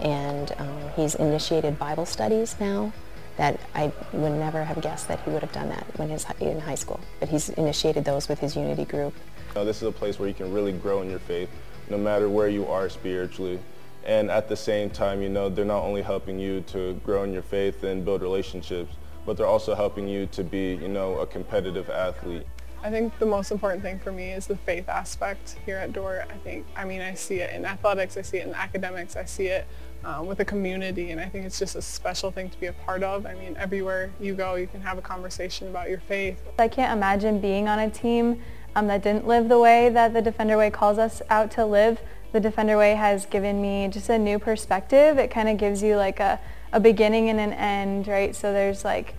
and 0.00 0.52
um, 0.58 0.90
he's 0.96 1.14
initiated 1.14 1.78
Bible 1.78 2.04
studies 2.04 2.56
now 2.60 2.92
that 3.36 3.60
I 3.74 3.92
would 4.12 4.32
never 4.32 4.64
have 4.64 4.80
guessed 4.80 5.08
that 5.08 5.20
he 5.20 5.30
would 5.30 5.42
have 5.42 5.52
done 5.52 5.68
that 5.68 5.86
when 5.96 6.08
he's 6.08 6.26
in 6.40 6.60
high 6.60 6.74
school. 6.74 7.00
But 7.20 7.28
he's 7.28 7.48
initiated 7.50 8.04
those 8.04 8.28
with 8.28 8.38
his 8.38 8.56
Unity 8.56 8.84
group. 8.84 9.14
Now, 9.54 9.64
this 9.64 9.78
is 9.78 9.88
a 9.88 9.92
place 9.92 10.18
where 10.18 10.28
you 10.28 10.34
can 10.34 10.52
really 10.52 10.72
grow 10.72 11.02
in 11.02 11.10
your 11.10 11.18
faith, 11.20 11.48
no 11.88 11.98
matter 11.98 12.28
where 12.28 12.48
you 12.48 12.66
are 12.66 12.88
spiritually. 12.88 13.58
And 14.04 14.30
at 14.30 14.48
the 14.48 14.56
same 14.56 14.90
time, 14.90 15.22
you 15.22 15.28
know, 15.28 15.48
they're 15.48 15.64
not 15.64 15.82
only 15.82 16.02
helping 16.02 16.38
you 16.38 16.60
to 16.62 16.94
grow 17.04 17.22
in 17.22 17.32
your 17.32 17.42
faith 17.42 17.82
and 17.84 18.04
build 18.04 18.22
relationships, 18.22 18.94
but 19.24 19.36
they're 19.36 19.46
also 19.46 19.74
helping 19.74 20.06
you 20.06 20.26
to 20.26 20.44
be, 20.44 20.74
you 20.74 20.88
know, 20.88 21.18
a 21.18 21.26
competitive 21.26 21.88
athlete. 21.88 22.46
I 22.82 22.90
think 22.90 23.18
the 23.18 23.26
most 23.26 23.50
important 23.50 23.82
thing 23.82 23.98
for 23.98 24.12
me 24.12 24.32
is 24.32 24.46
the 24.46 24.58
faith 24.58 24.90
aspect 24.90 25.56
here 25.64 25.78
at 25.78 25.94
Dordt. 25.94 26.28
I 26.30 26.36
think, 26.36 26.66
I 26.76 26.84
mean, 26.84 27.00
I 27.00 27.14
see 27.14 27.36
it 27.36 27.54
in 27.54 27.64
athletics, 27.64 28.18
I 28.18 28.22
see 28.22 28.36
it 28.36 28.46
in 28.46 28.54
academics, 28.54 29.16
I 29.16 29.24
see 29.24 29.46
it 29.46 29.66
um, 30.04 30.26
with 30.26 30.38
the 30.38 30.44
community, 30.44 31.10
and 31.10 31.20
I 31.20 31.28
think 31.28 31.46
it's 31.46 31.58
just 31.58 31.76
a 31.76 31.82
special 31.82 32.30
thing 32.30 32.50
to 32.50 32.60
be 32.60 32.66
a 32.66 32.72
part 32.72 33.02
of. 33.02 33.26
I 33.26 33.34
mean, 33.34 33.56
everywhere 33.58 34.10
you 34.20 34.34
go, 34.34 34.54
you 34.54 34.66
can 34.66 34.80
have 34.82 34.98
a 34.98 35.02
conversation 35.02 35.68
about 35.68 35.88
your 35.88 36.00
faith. 36.00 36.40
I 36.58 36.68
can't 36.68 36.92
imagine 36.92 37.40
being 37.40 37.68
on 37.68 37.78
a 37.78 37.90
team 37.90 38.42
um, 38.76 38.86
that 38.88 39.02
didn't 39.02 39.26
live 39.26 39.48
the 39.48 39.58
way 39.58 39.88
that 39.88 40.12
the 40.12 40.22
Defender 40.22 40.56
Way 40.56 40.70
calls 40.70 40.98
us 40.98 41.22
out 41.30 41.50
to 41.52 41.64
live. 41.64 42.00
The 42.32 42.40
Defender 42.40 42.76
Way 42.76 42.94
has 42.94 43.26
given 43.26 43.62
me 43.62 43.88
just 43.88 44.08
a 44.08 44.18
new 44.18 44.38
perspective. 44.38 45.18
It 45.18 45.30
kind 45.30 45.48
of 45.48 45.56
gives 45.56 45.82
you 45.82 45.96
like 45.96 46.20
a, 46.20 46.40
a 46.72 46.80
beginning 46.80 47.30
and 47.30 47.38
an 47.38 47.52
end, 47.52 48.08
right? 48.08 48.34
So 48.34 48.52
there's 48.52 48.84
like 48.84 49.14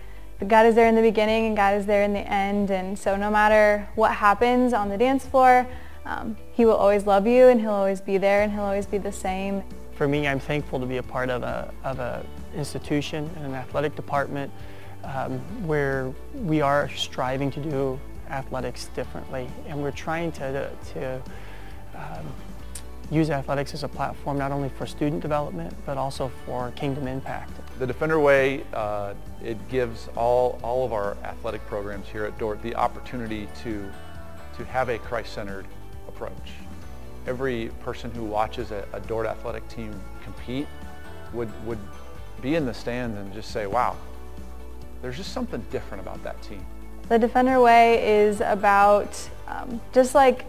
God 0.45 0.65
is 0.65 0.75
there 0.75 0.87
in 0.87 0.95
the 0.95 1.01
beginning 1.01 1.45
and 1.47 1.55
God 1.55 1.75
is 1.75 1.85
there 1.85 2.03
in 2.03 2.11
the 2.11 2.19
end. 2.19 2.69
And 2.69 2.99
so 2.99 3.15
no 3.15 3.31
matter 3.31 3.87
what 3.95 4.11
happens 4.11 4.73
on 4.73 4.89
the 4.89 4.97
dance 4.97 5.25
floor, 5.25 5.65
um, 6.05 6.37
he 6.51 6.65
will 6.65 6.75
always 6.75 7.07
love 7.07 7.25
you 7.25 7.47
and 7.47 7.61
he'll 7.61 7.71
always 7.71 8.01
be 8.01 8.17
there 8.17 8.43
and 8.43 8.51
he'll 8.51 8.63
always 8.63 8.85
be 8.85 8.97
the 8.97 9.13
same. 9.13 9.63
For 9.95 10.07
me, 10.07 10.27
I'm 10.27 10.39
thankful 10.39 10.79
to 10.81 10.85
be 10.85 10.97
a 10.97 11.03
part 11.03 11.29
of 11.29 11.43
a, 11.43 11.73
of 11.83 11.99
a 11.99 12.25
institution 12.53 13.29
and 13.37 13.45
an 13.45 13.53
athletic 13.53 13.95
department 13.95 14.51
um, 15.05 15.39
where 15.65 16.13
we 16.33 16.61
are 16.61 16.89
striving 16.89 17.49
to 17.51 17.61
do 17.61 17.99
athletics 18.29 18.87
differently 18.95 19.47
and 19.67 19.81
we're 19.81 19.91
trying 19.91 20.31
to, 20.33 20.69
to 20.93 21.21
um, 21.95 22.25
use 23.11 23.29
athletics 23.29 23.73
as 23.73 23.83
a 23.83 23.87
platform 23.87 24.37
not 24.37 24.51
only 24.51 24.67
for 24.67 24.85
student 24.87 25.21
development 25.21 25.73
but 25.85 25.97
also 25.97 26.31
for 26.45 26.71
kingdom 26.71 27.07
impact. 27.07 27.51
The 27.77 27.85
Defender 27.85 28.19
Way, 28.19 28.63
uh, 28.73 29.13
it 29.43 29.57
gives 29.69 30.09
all, 30.15 30.59
all 30.63 30.85
of 30.85 30.91
our 30.91 31.15
athletic 31.23 31.65
programs 31.67 32.07
here 32.07 32.25
at 32.25 32.37
Dordt 32.39 32.61
the 32.63 32.75
opportunity 32.75 33.47
to, 33.63 33.89
to 34.57 34.65
have 34.65 34.89
a 34.89 34.97
Christ-centered 34.97 35.67
approach. 36.07 36.31
Every 37.27 37.69
person 37.81 38.11
who 38.11 38.23
watches 38.23 38.71
a, 38.71 38.85
a 38.93 38.99
Dordt 38.99 39.25
athletic 39.27 39.67
team 39.67 39.99
compete 40.23 40.67
would, 41.33 41.49
would 41.65 41.79
be 42.41 42.55
in 42.55 42.65
the 42.65 42.73
stands 42.73 43.17
and 43.17 43.33
just 43.33 43.51
say, 43.51 43.65
wow, 43.65 43.95
there's 45.01 45.17
just 45.17 45.33
something 45.33 45.63
different 45.71 46.01
about 46.01 46.23
that 46.23 46.41
team. 46.41 46.65
The 47.09 47.19
Defender 47.19 47.59
Way 47.61 48.23
is 48.23 48.41
about 48.41 49.29
um, 49.47 49.79
just 49.93 50.15
like 50.15 50.45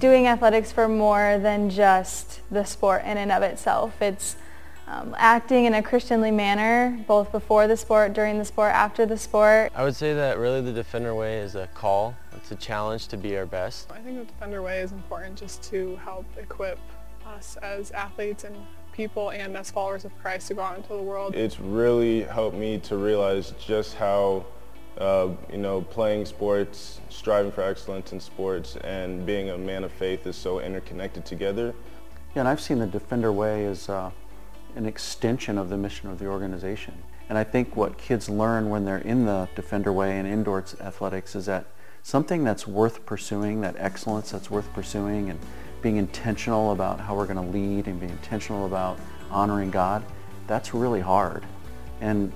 doing 0.00 0.26
athletics 0.26 0.72
for 0.72 0.88
more 0.88 1.38
than 1.38 1.70
just 1.70 2.40
the 2.50 2.64
sport 2.64 3.04
in 3.04 3.16
and 3.16 3.30
of 3.30 3.42
itself. 3.42 4.00
It's 4.00 4.36
um, 4.88 5.14
acting 5.18 5.66
in 5.66 5.74
a 5.74 5.82
Christianly 5.82 6.32
manner, 6.32 6.98
both 7.06 7.30
before 7.30 7.68
the 7.68 7.76
sport, 7.76 8.12
during 8.12 8.38
the 8.38 8.44
sport, 8.44 8.72
after 8.72 9.06
the 9.06 9.16
sport. 9.16 9.70
I 9.74 9.84
would 9.84 9.94
say 9.94 10.14
that 10.14 10.38
really 10.38 10.60
the 10.60 10.72
Defender 10.72 11.14
Way 11.14 11.38
is 11.38 11.54
a 11.54 11.68
call. 11.68 12.16
It's 12.40 12.50
a 12.52 12.56
challenge 12.56 13.08
to 13.08 13.16
be 13.16 13.36
our 13.36 13.46
best. 13.46 13.90
I 13.92 14.00
think 14.00 14.18
the 14.18 14.24
Defender 14.24 14.62
Way 14.62 14.80
is 14.80 14.92
important 14.92 15.36
just 15.36 15.62
to 15.64 15.96
help 15.96 16.24
equip 16.38 16.78
us 17.26 17.56
as 17.62 17.90
athletes 17.90 18.44
and 18.44 18.56
people 18.92 19.30
and 19.30 19.56
as 19.56 19.70
followers 19.70 20.04
of 20.04 20.18
Christ 20.20 20.48
to 20.48 20.54
go 20.54 20.62
out 20.62 20.76
into 20.76 20.88
the 20.88 21.02
world. 21.02 21.34
It's 21.34 21.60
really 21.60 22.22
helped 22.22 22.56
me 22.56 22.78
to 22.80 22.96
realize 22.96 23.52
just 23.58 23.94
how 23.94 24.46
uh, 24.98 25.28
you 25.50 25.58
know, 25.58 25.80
playing 25.82 26.26
sports, 26.26 27.00
striving 27.08 27.50
for 27.52 27.62
excellence 27.62 28.12
in 28.12 28.20
sports, 28.20 28.76
and 28.84 29.24
being 29.24 29.50
a 29.50 29.58
man 29.58 29.84
of 29.84 29.92
faith 29.92 30.26
is 30.26 30.36
so 30.36 30.60
interconnected 30.60 31.24
together. 31.24 31.74
Yeah, 32.34 32.40
and 32.40 32.48
I've 32.48 32.60
seen 32.60 32.78
the 32.78 32.86
Defender 32.86 33.32
Way 33.32 33.66
as 33.66 33.88
uh, 33.88 34.10
an 34.76 34.86
extension 34.86 35.58
of 35.58 35.68
the 35.68 35.76
mission 35.76 36.10
of 36.10 36.18
the 36.18 36.26
organization. 36.26 36.94
And 37.28 37.38
I 37.38 37.44
think 37.44 37.76
what 37.76 37.96
kids 37.96 38.28
learn 38.28 38.68
when 38.68 38.84
they're 38.84 38.98
in 38.98 39.24
the 39.24 39.48
Defender 39.54 39.92
Way 39.92 40.18
and 40.18 40.26
in 40.26 40.42
Dordt 40.42 40.74
athletics 40.80 41.34
is 41.34 41.46
that 41.46 41.64
something 42.02 42.44
that's 42.44 42.66
worth 42.66 43.04
pursuing, 43.06 43.60
that 43.60 43.76
excellence 43.78 44.30
that's 44.30 44.50
worth 44.50 44.72
pursuing, 44.72 45.30
and 45.30 45.38
being 45.82 45.96
intentional 45.96 46.72
about 46.72 47.00
how 47.00 47.14
we're 47.14 47.26
going 47.26 47.36
to 47.36 47.52
lead 47.52 47.86
and 47.86 47.98
being 47.98 48.12
intentional 48.12 48.66
about 48.66 48.98
honoring 49.30 49.70
God, 49.70 50.04
that's 50.46 50.74
really 50.74 51.00
hard. 51.00 51.44
And 52.00 52.32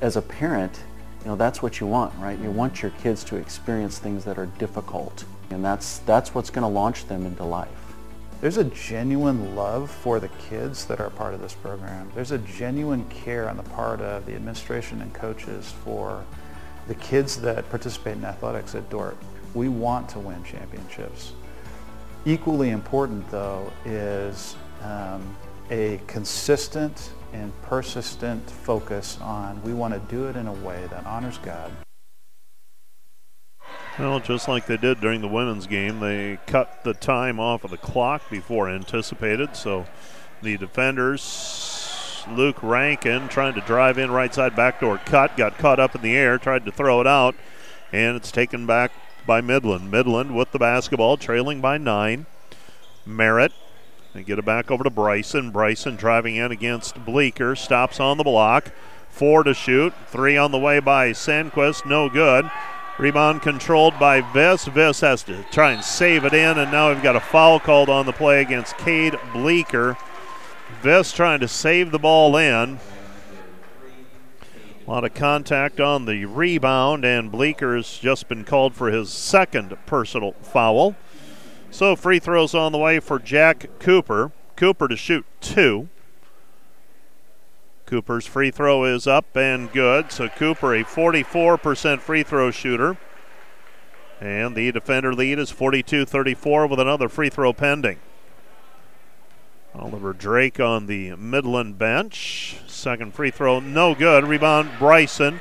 as 0.00 0.16
a 0.16 0.22
parent, 0.22 0.82
you 1.20 1.26
know, 1.26 1.36
that's 1.36 1.62
what 1.62 1.80
you 1.80 1.86
want, 1.86 2.14
right? 2.18 2.38
You 2.38 2.50
want 2.50 2.82
your 2.82 2.92
kids 3.02 3.24
to 3.24 3.36
experience 3.36 3.98
things 3.98 4.24
that 4.24 4.38
are 4.38 4.46
difficult. 4.46 5.24
And 5.50 5.64
that's, 5.64 5.98
that's 5.98 6.34
what's 6.34 6.50
going 6.50 6.62
to 6.62 6.68
launch 6.68 7.06
them 7.06 7.26
into 7.26 7.44
life. 7.44 7.68
There's 8.40 8.56
a 8.56 8.64
genuine 8.64 9.54
love 9.54 9.90
for 9.90 10.18
the 10.18 10.28
kids 10.48 10.86
that 10.86 10.98
are 10.98 11.10
part 11.10 11.34
of 11.34 11.42
this 11.42 11.52
program. 11.52 12.10
There's 12.14 12.30
a 12.30 12.38
genuine 12.38 13.04
care 13.10 13.50
on 13.50 13.58
the 13.58 13.62
part 13.64 14.00
of 14.00 14.24
the 14.24 14.34
administration 14.34 15.02
and 15.02 15.12
coaches 15.12 15.74
for 15.84 16.24
the 16.90 16.96
kids 16.96 17.40
that 17.40 17.70
participate 17.70 18.16
in 18.16 18.24
athletics 18.24 18.74
at 18.74 18.90
Dordt, 18.90 19.16
We 19.54 19.68
want 19.68 20.08
to 20.08 20.18
win 20.18 20.42
championships. 20.42 21.34
Equally 22.24 22.70
important, 22.70 23.30
though, 23.30 23.72
is 23.84 24.56
um, 24.82 25.36
a 25.70 26.00
consistent 26.08 27.12
and 27.32 27.52
persistent 27.62 28.50
focus 28.50 29.18
on 29.20 29.62
we 29.62 29.72
want 29.72 29.94
to 29.94 30.00
do 30.12 30.26
it 30.26 30.34
in 30.34 30.48
a 30.48 30.52
way 30.52 30.84
that 30.90 31.06
honors 31.06 31.38
God. 31.38 31.70
Well, 33.96 34.18
just 34.18 34.48
like 34.48 34.66
they 34.66 34.76
did 34.76 35.00
during 35.00 35.20
the 35.20 35.28
women's 35.28 35.68
game, 35.68 36.00
they 36.00 36.40
cut 36.48 36.82
the 36.82 36.94
time 36.94 37.38
off 37.38 37.62
of 37.62 37.70
the 37.70 37.78
clock 37.78 38.28
before 38.28 38.68
anticipated. 38.68 39.54
So 39.54 39.86
the 40.42 40.56
defenders, 40.56 41.22
Luke 42.28 42.62
Rankin, 42.62 43.28
trying 43.28 43.54
to 43.54 43.60
drive 43.60 43.98
in 43.98 44.10
right 44.10 44.34
side 44.34 44.56
backdoor 44.56 44.98
cut, 44.98 45.36
got 45.36 45.58
caught 45.58 45.80
up 45.80 45.94
in 45.94 46.02
the 46.02 46.16
air, 46.16 46.38
tried 46.38 46.64
to 46.64 46.72
throw 46.72 47.00
it 47.00 47.06
out, 47.06 47.34
and 47.92 48.16
it's 48.16 48.30
taken 48.30 48.66
back 48.66 48.92
by 49.26 49.40
Midland. 49.40 49.90
Midland 49.90 50.36
with 50.36 50.52
the 50.52 50.58
basketball, 50.58 51.16
trailing 51.16 51.60
by 51.60 51.78
nine. 51.78 52.26
Merritt 53.06 53.52
they 54.12 54.22
get 54.22 54.38
it 54.38 54.44
back 54.44 54.70
over 54.70 54.82
to 54.82 54.90
Bryson. 54.90 55.50
Bryson 55.50 55.96
driving 55.96 56.36
in 56.36 56.50
against 56.50 57.04
Bleeker. 57.04 57.54
Stops 57.54 58.00
on 58.00 58.16
the 58.16 58.24
block. 58.24 58.72
Four 59.08 59.44
to 59.44 59.54
shoot. 59.54 59.92
Three 60.06 60.36
on 60.36 60.50
the 60.50 60.58
way 60.58 60.80
by 60.80 61.10
Sandquist. 61.10 61.86
No 61.86 62.08
good. 62.08 62.50
Rebound 62.98 63.40
controlled 63.40 63.98
by 63.98 64.20
Viss. 64.20 64.68
Viss 64.68 65.00
has 65.00 65.22
to 65.24 65.44
try 65.52 65.72
and 65.72 65.82
save 65.82 66.24
it 66.24 66.34
in, 66.34 66.58
and 66.58 66.72
now 66.72 66.88
we've 66.88 67.02
got 67.02 67.16
a 67.16 67.20
foul 67.20 67.60
called 67.60 67.88
on 67.88 68.04
the 68.04 68.12
play 68.12 68.40
against 68.40 68.76
Cade 68.78 69.16
Bleeker. 69.32 69.96
Viss 70.82 71.14
trying 71.14 71.40
to 71.40 71.48
save 71.48 71.90
the 71.90 71.98
ball 71.98 72.36
in. 72.36 72.78
A 74.86 74.90
lot 74.90 75.04
of 75.04 75.14
contact 75.14 75.78
on 75.78 76.06
the 76.06 76.24
rebound, 76.24 77.04
and 77.04 77.30
Bleeker's 77.30 77.98
just 77.98 78.28
been 78.28 78.44
called 78.44 78.74
for 78.74 78.90
his 78.90 79.10
second 79.10 79.76
personal 79.86 80.32
foul. 80.42 80.96
So 81.70 81.94
free 81.94 82.18
throws 82.18 82.54
on 82.54 82.72
the 82.72 82.78
way 82.78 82.98
for 82.98 83.18
Jack 83.18 83.68
Cooper. 83.78 84.32
Cooper 84.56 84.88
to 84.88 84.96
shoot 84.96 85.24
two. 85.40 85.88
Cooper's 87.86 88.26
free 88.26 88.50
throw 88.50 88.84
is 88.84 89.06
up 89.06 89.36
and 89.36 89.70
good. 89.72 90.12
So 90.12 90.28
Cooper, 90.28 90.74
a 90.74 90.84
44% 90.84 92.00
free 92.00 92.22
throw 92.22 92.50
shooter. 92.50 92.96
And 94.20 94.54
the 94.54 94.70
defender 94.70 95.14
lead 95.14 95.38
is 95.38 95.50
42 95.50 96.04
34 96.04 96.66
with 96.66 96.78
another 96.78 97.08
free 97.08 97.30
throw 97.30 97.52
pending. 97.52 97.98
Oliver 99.74 100.12
Drake 100.12 100.58
on 100.58 100.86
the 100.86 101.14
Midland 101.16 101.78
bench. 101.78 102.56
Second 102.66 103.14
free 103.14 103.30
throw, 103.30 103.60
no 103.60 103.94
good. 103.94 104.24
Rebound, 104.24 104.70
Bryson. 104.78 105.40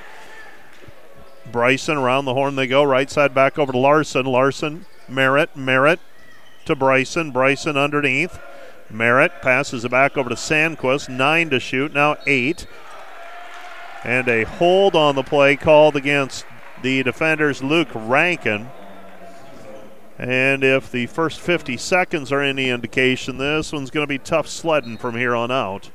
Bryson 1.51 1.97
around 1.97 2.25
the 2.25 2.33
horn 2.33 2.55
they 2.55 2.67
go. 2.67 2.83
Right 2.83 3.09
side 3.09 3.33
back 3.33 3.57
over 3.57 3.71
to 3.71 3.77
Larson. 3.77 4.25
Larson, 4.25 4.85
Merritt, 5.07 5.55
Merritt 5.55 5.99
to 6.65 6.75
Bryson. 6.75 7.31
Bryson 7.31 7.75
underneath. 7.75 8.39
Merritt 8.89 9.41
passes 9.41 9.85
it 9.85 9.91
back 9.91 10.17
over 10.17 10.29
to 10.29 10.35
Sandquist. 10.35 11.09
Nine 11.09 11.49
to 11.49 11.59
shoot, 11.59 11.93
now 11.93 12.17
eight. 12.27 12.67
And 14.03 14.27
a 14.27 14.43
hold 14.43 14.95
on 14.95 15.15
the 15.15 15.23
play 15.23 15.55
called 15.55 15.95
against 15.95 16.45
the 16.81 17.03
defenders 17.03 17.61
Luke 17.63 17.89
Rankin. 17.93 18.69
And 20.19 20.65
if 20.65 20.91
the 20.91 21.05
first 21.05 21.39
50 21.39 21.77
seconds 21.77 22.29
are 22.33 22.41
any 22.41 22.69
indication, 22.69 23.37
this 23.37 23.71
one's 23.71 23.89
going 23.89 24.03
to 24.03 24.07
be 24.07 24.17
tough 24.17 24.49
sledding 24.49 24.97
from 24.97 25.15
here 25.15 25.33
on 25.33 25.49
out. 25.49 25.91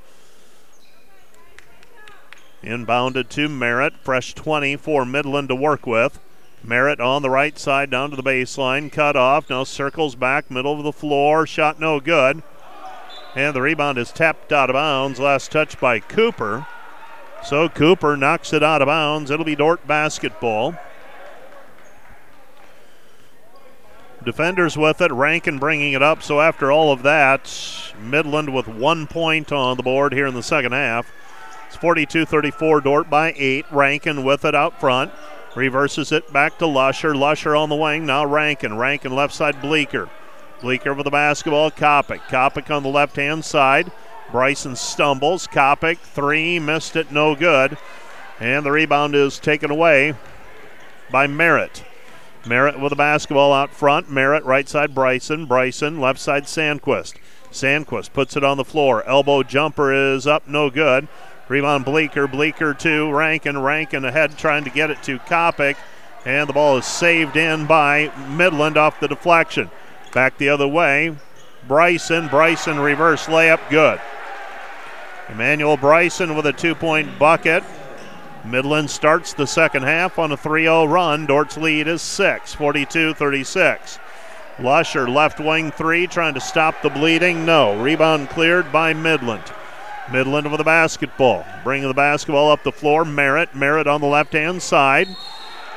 Inbounded 2.63 3.29
to 3.29 3.51
Merritt, 3.51 3.99
fresh 3.99 4.33
20 4.33 4.77
for 4.77 5.05
Midland 5.05 5.51
to 5.51 5.55
work 5.55 5.87
with. 5.87 6.19
Merritt 6.63 7.01
on 7.01 7.21
the 7.21 7.29
right 7.29 7.59
side 7.59 7.91
down 7.91 8.09
to 8.09 8.17
the 8.17 8.23
baseline, 8.23 8.91
cut 8.91 9.15
off, 9.15 9.51
now 9.51 9.63
circles 9.63 10.15
back, 10.15 10.51
middle 10.51 10.73
of 10.73 10.85
the 10.85 10.93
floor, 10.93 11.47
shot 11.47 11.79
no 11.79 12.01
good. 12.01 12.43
And 13.37 13.55
the 13.55 13.61
rebound 13.61 13.99
is 13.99 14.11
tapped 14.11 14.51
out 14.55 14.71
of 14.71 14.75
bounds, 14.75 15.21
last 15.21 15.53
touch 15.53 15.79
by 15.79 16.01
Cooper. 16.01 16.67
So 17.43 17.69
Cooper 17.69 18.17
knocks 18.17 18.55
it 18.55 18.63
out 18.63 18.81
of 18.81 18.87
bounds. 18.87 19.31
It'll 19.31 19.45
be 19.45 19.55
Dordt 19.55 19.87
basketball. 19.87 20.77
Defenders 24.25 24.77
with 24.77 25.01
it, 25.01 25.13
Rankin 25.13 25.59
bringing 25.59 25.93
it 25.93 26.03
up. 26.03 26.23
So 26.23 26.41
after 26.41 26.73
all 26.73 26.93
of 26.93 27.03
that, 27.03 27.93
Midland 28.01 28.55
with 28.55 28.67
one 28.67 29.07
point 29.07 29.53
on 29.53 29.77
the 29.77 29.83
board 29.83 30.13
here 30.13 30.27
in 30.27 30.35
the 30.35 30.43
second 30.43 30.73
half. 30.73 31.13
It's 31.67 31.77
42 31.77 32.25
34, 32.25 32.81
Dordt 32.81 33.11
by 33.11 33.35
eight. 33.37 33.67
Rankin 33.71 34.25
with 34.25 34.45
it 34.45 34.55
out 34.55 34.81
front. 34.81 35.13
Reverses 35.55 36.11
it 36.11 36.33
back 36.33 36.59
to 36.59 36.67
Lusher. 36.67 37.15
Lusher 37.15 37.55
on 37.55 37.69
the 37.69 37.77
wing. 37.77 38.07
Now 38.07 38.25
Rankin. 38.25 38.77
Rankin 38.77 39.15
left 39.15 39.35
side 39.35 39.61
Bleeker. 39.61 40.09
Bleeker 40.61 40.95
with 40.95 41.05
the 41.05 41.11
basketball. 41.11 41.71
Kopic. 41.71 42.21
Kopic 42.23 42.75
on 42.75 42.83
the 42.83 42.89
left 42.89 43.17
hand 43.17 43.45
side. 43.45 43.93
Bryson 44.31 44.75
stumbles. 44.75 45.47
Kopic, 45.47 45.99
three, 45.99 46.59
missed 46.59 46.97
it, 46.97 47.13
no 47.13 47.35
good. 47.35 47.77
And 48.41 48.67
the 48.67 48.73
rebound 48.73 49.15
is 49.15 49.39
taken 49.39 49.71
away 49.71 50.15
by 51.11 51.27
Merritt. 51.27 51.85
Merritt 52.47 52.79
with 52.79 52.91
the 52.91 52.97
basketball 52.97 53.53
out 53.53 53.71
front. 53.71 54.11
Merritt 54.11 54.45
right 54.45 54.69
side 54.69 54.95
Bryson. 54.95 55.47
Bryson 55.47 56.01
left 56.01 56.21
side 56.21 56.45
Sandquist. 56.45 57.15
Sandquist 57.51 58.13
puts 58.13 58.37
it 58.37 58.45
on 58.45 58.57
the 58.57 58.65
floor. 58.65 59.03
Elbow 59.05 59.43
jumper 59.43 59.93
is 59.93 60.27
up, 60.27 60.47
no 60.47 60.71
good. 60.71 61.09
Rebound 61.49 61.85
Bleeker. 61.85 62.27
Bleeker 62.27 62.75
to 62.75 63.13
Rankin. 63.13 63.61
Rankin 63.61 64.05
ahead 64.05 64.37
trying 64.37 64.65
to 64.65 64.71
get 64.71 64.91
it 64.91 65.03
to 65.05 65.19
Kopic. 65.21 65.77
And 66.25 66.49
the 66.49 66.55
ball 66.55 66.79
is 66.79 66.87
saved 66.87 67.37
in 67.37 67.67
by 67.67 68.11
Midland 68.29 68.77
off 68.77 69.01
the 69.01 69.09
deflection. 69.09 69.71
Back 70.13 70.39
the 70.39 70.49
other 70.49 70.69
way. 70.69 71.17
Bryson. 71.69 72.29
Bryson 72.29 72.81
reverse 72.81 73.27
layup. 73.27 73.61
Good. 73.69 74.01
Emmanuel 75.29 75.77
Bryson 75.77 76.35
with 76.37 76.47
a 76.47 76.53
two 76.53 76.75
point 76.75 77.19
bucket. 77.19 77.63
Midland 78.45 78.91
starts 78.91 79.33
the 79.33 79.47
second 79.47 79.85
half 79.85 80.19
on 80.19 80.33
a 80.33 80.37
3 80.37 80.65
0 80.65 80.85
run. 80.85 81.27
Dordt's 81.27 81.57
lead 81.57 81.89
is 81.89 82.03
6, 82.03 82.55
42 82.55 83.15
36. 83.15 83.99
Lusher 84.61 85.09
left 85.09 85.41
wing 85.41 85.73
three, 85.73 86.07
trying 86.07 86.35
to 86.35 86.41
stop 86.41 86.81
the 86.81 86.91
bleeding. 86.91 87.45
No. 87.45 87.81
Rebound 87.81 88.29
cleared 88.31 88.71
by 88.71 88.95
Midland. 88.95 89.43
Midland 90.13 90.51
with 90.51 90.59
the 90.59 90.65
basketball. 90.65 91.45
Bringing 91.65 91.89
the 91.89 91.95
basketball 91.95 92.53
up 92.53 92.63
the 92.63 92.71
floor. 92.71 93.05
Merritt. 93.05 93.55
Merritt 93.55 93.89
on 93.89 94.01
the 94.01 94.07
left 94.07 94.33
hand 94.33 94.63
side. 94.63 95.09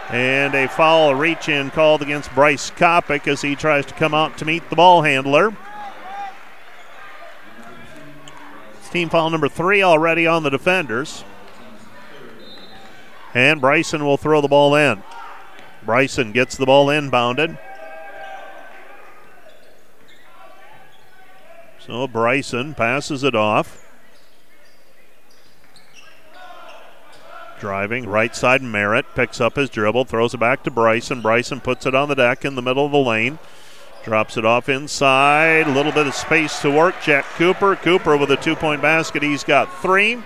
And 0.09 0.53
a 0.53 0.67
foul, 0.67 1.15
reach 1.15 1.49
in 1.49 1.71
called 1.71 2.01
against 2.01 2.33
Bryce 2.35 2.71
Kopic 2.71 3.27
as 3.27 3.41
he 3.41 3.55
tries 3.55 3.85
to 3.87 3.93
come 3.93 4.13
out 4.13 4.37
to 4.37 4.45
meet 4.45 4.69
the 4.69 4.75
ball 4.75 5.01
handler. 5.01 5.55
It's 8.79 8.89
team 8.89 9.09
foul 9.09 9.29
number 9.29 9.49
three 9.49 9.81
already 9.81 10.27
on 10.27 10.43
the 10.43 10.49
defenders. 10.49 11.23
And 13.33 13.61
Bryson 13.61 14.05
will 14.05 14.17
throw 14.17 14.41
the 14.41 14.47
ball 14.47 14.75
in. 14.75 15.03
Bryson 15.83 16.31
gets 16.31 16.57
the 16.57 16.65
ball 16.65 16.87
inbounded. 16.87 17.57
So 21.79 22.07
Bryson 22.07 22.73
passes 22.73 23.23
it 23.23 23.35
off. 23.35 23.85
Driving 27.59 28.07
right 28.07 28.35
side, 28.35 28.61
Merritt 28.61 29.05
picks 29.15 29.41
up 29.41 29.55
his 29.55 29.69
dribble, 29.69 30.05
throws 30.05 30.33
it 30.33 30.39
back 30.39 30.63
to 30.63 30.71
Bryson. 30.71 31.21
Bryson 31.21 31.59
puts 31.59 31.85
it 31.85 31.95
on 31.95 32.07
the 32.07 32.15
deck 32.15 32.45
in 32.45 32.55
the 32.55 32.61
middle 32.61 32.85
of 32.85 32.91
the 32.91 32.97
lane. 32.97 33.39
Drops 34.03 34.37
it 34.37 34.45
off 34.45 34.69
inside. 34.69 35.67
A 35.67 35.71
little 35.71 35.91
bit 35.91 36.07
of 36.07 36.13
space 36.13 36.61
to 36.61 36.69
work. 36.69 36.95
Jack 37.01 37.25
Cooper. 37.35 37.75
Cooper 37.75 38.15
with 38.15 38.31
a 38.31 38.37
two 38.37 38.55
point 38.55 38.81
basket. 38.81 39.23
He's 39.23 39.43
got 39.43 39.81
three. 39.81 40.21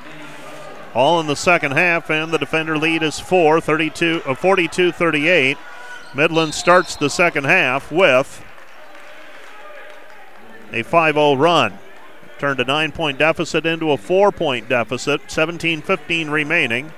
All 0.94 1.20
in 1.22 1.28
the 1.28 1.36
second 1.36 1.72
half, 1.72 2.10
and 2.10 2.32
the 2.32 2.38
defender 2.38 2.78
lead 2.78 3.02
is 3.02 3.20
four, 3.20 3.62
32, 3.62 4.24
uh, 4.26 4.36
42 4.36 4.92
38. 4.92 5.58
Midland 6.14 6.54
starts 6.54 6.96
the 6.96 7.10
second 7.10 7.46
half 7.46 7.92
with 7.92 8.44
a 10.74 10.84
5 10.84 11.16
0 11.16 11.36
run. 11.36 11.80
Turned 12.40 12.60
a 12.60 12.66
nine 12.66 12.92
point 12.92 13.20
deficit 13.20 13.66
into 13.66 13.92
a 13.92 13.98
four 13.98 14.32
point 14.32 14.68
deficit, 14.68 15.32
17 15.32 15.82
15 15.82 16.30
remaining. 16.30 16.92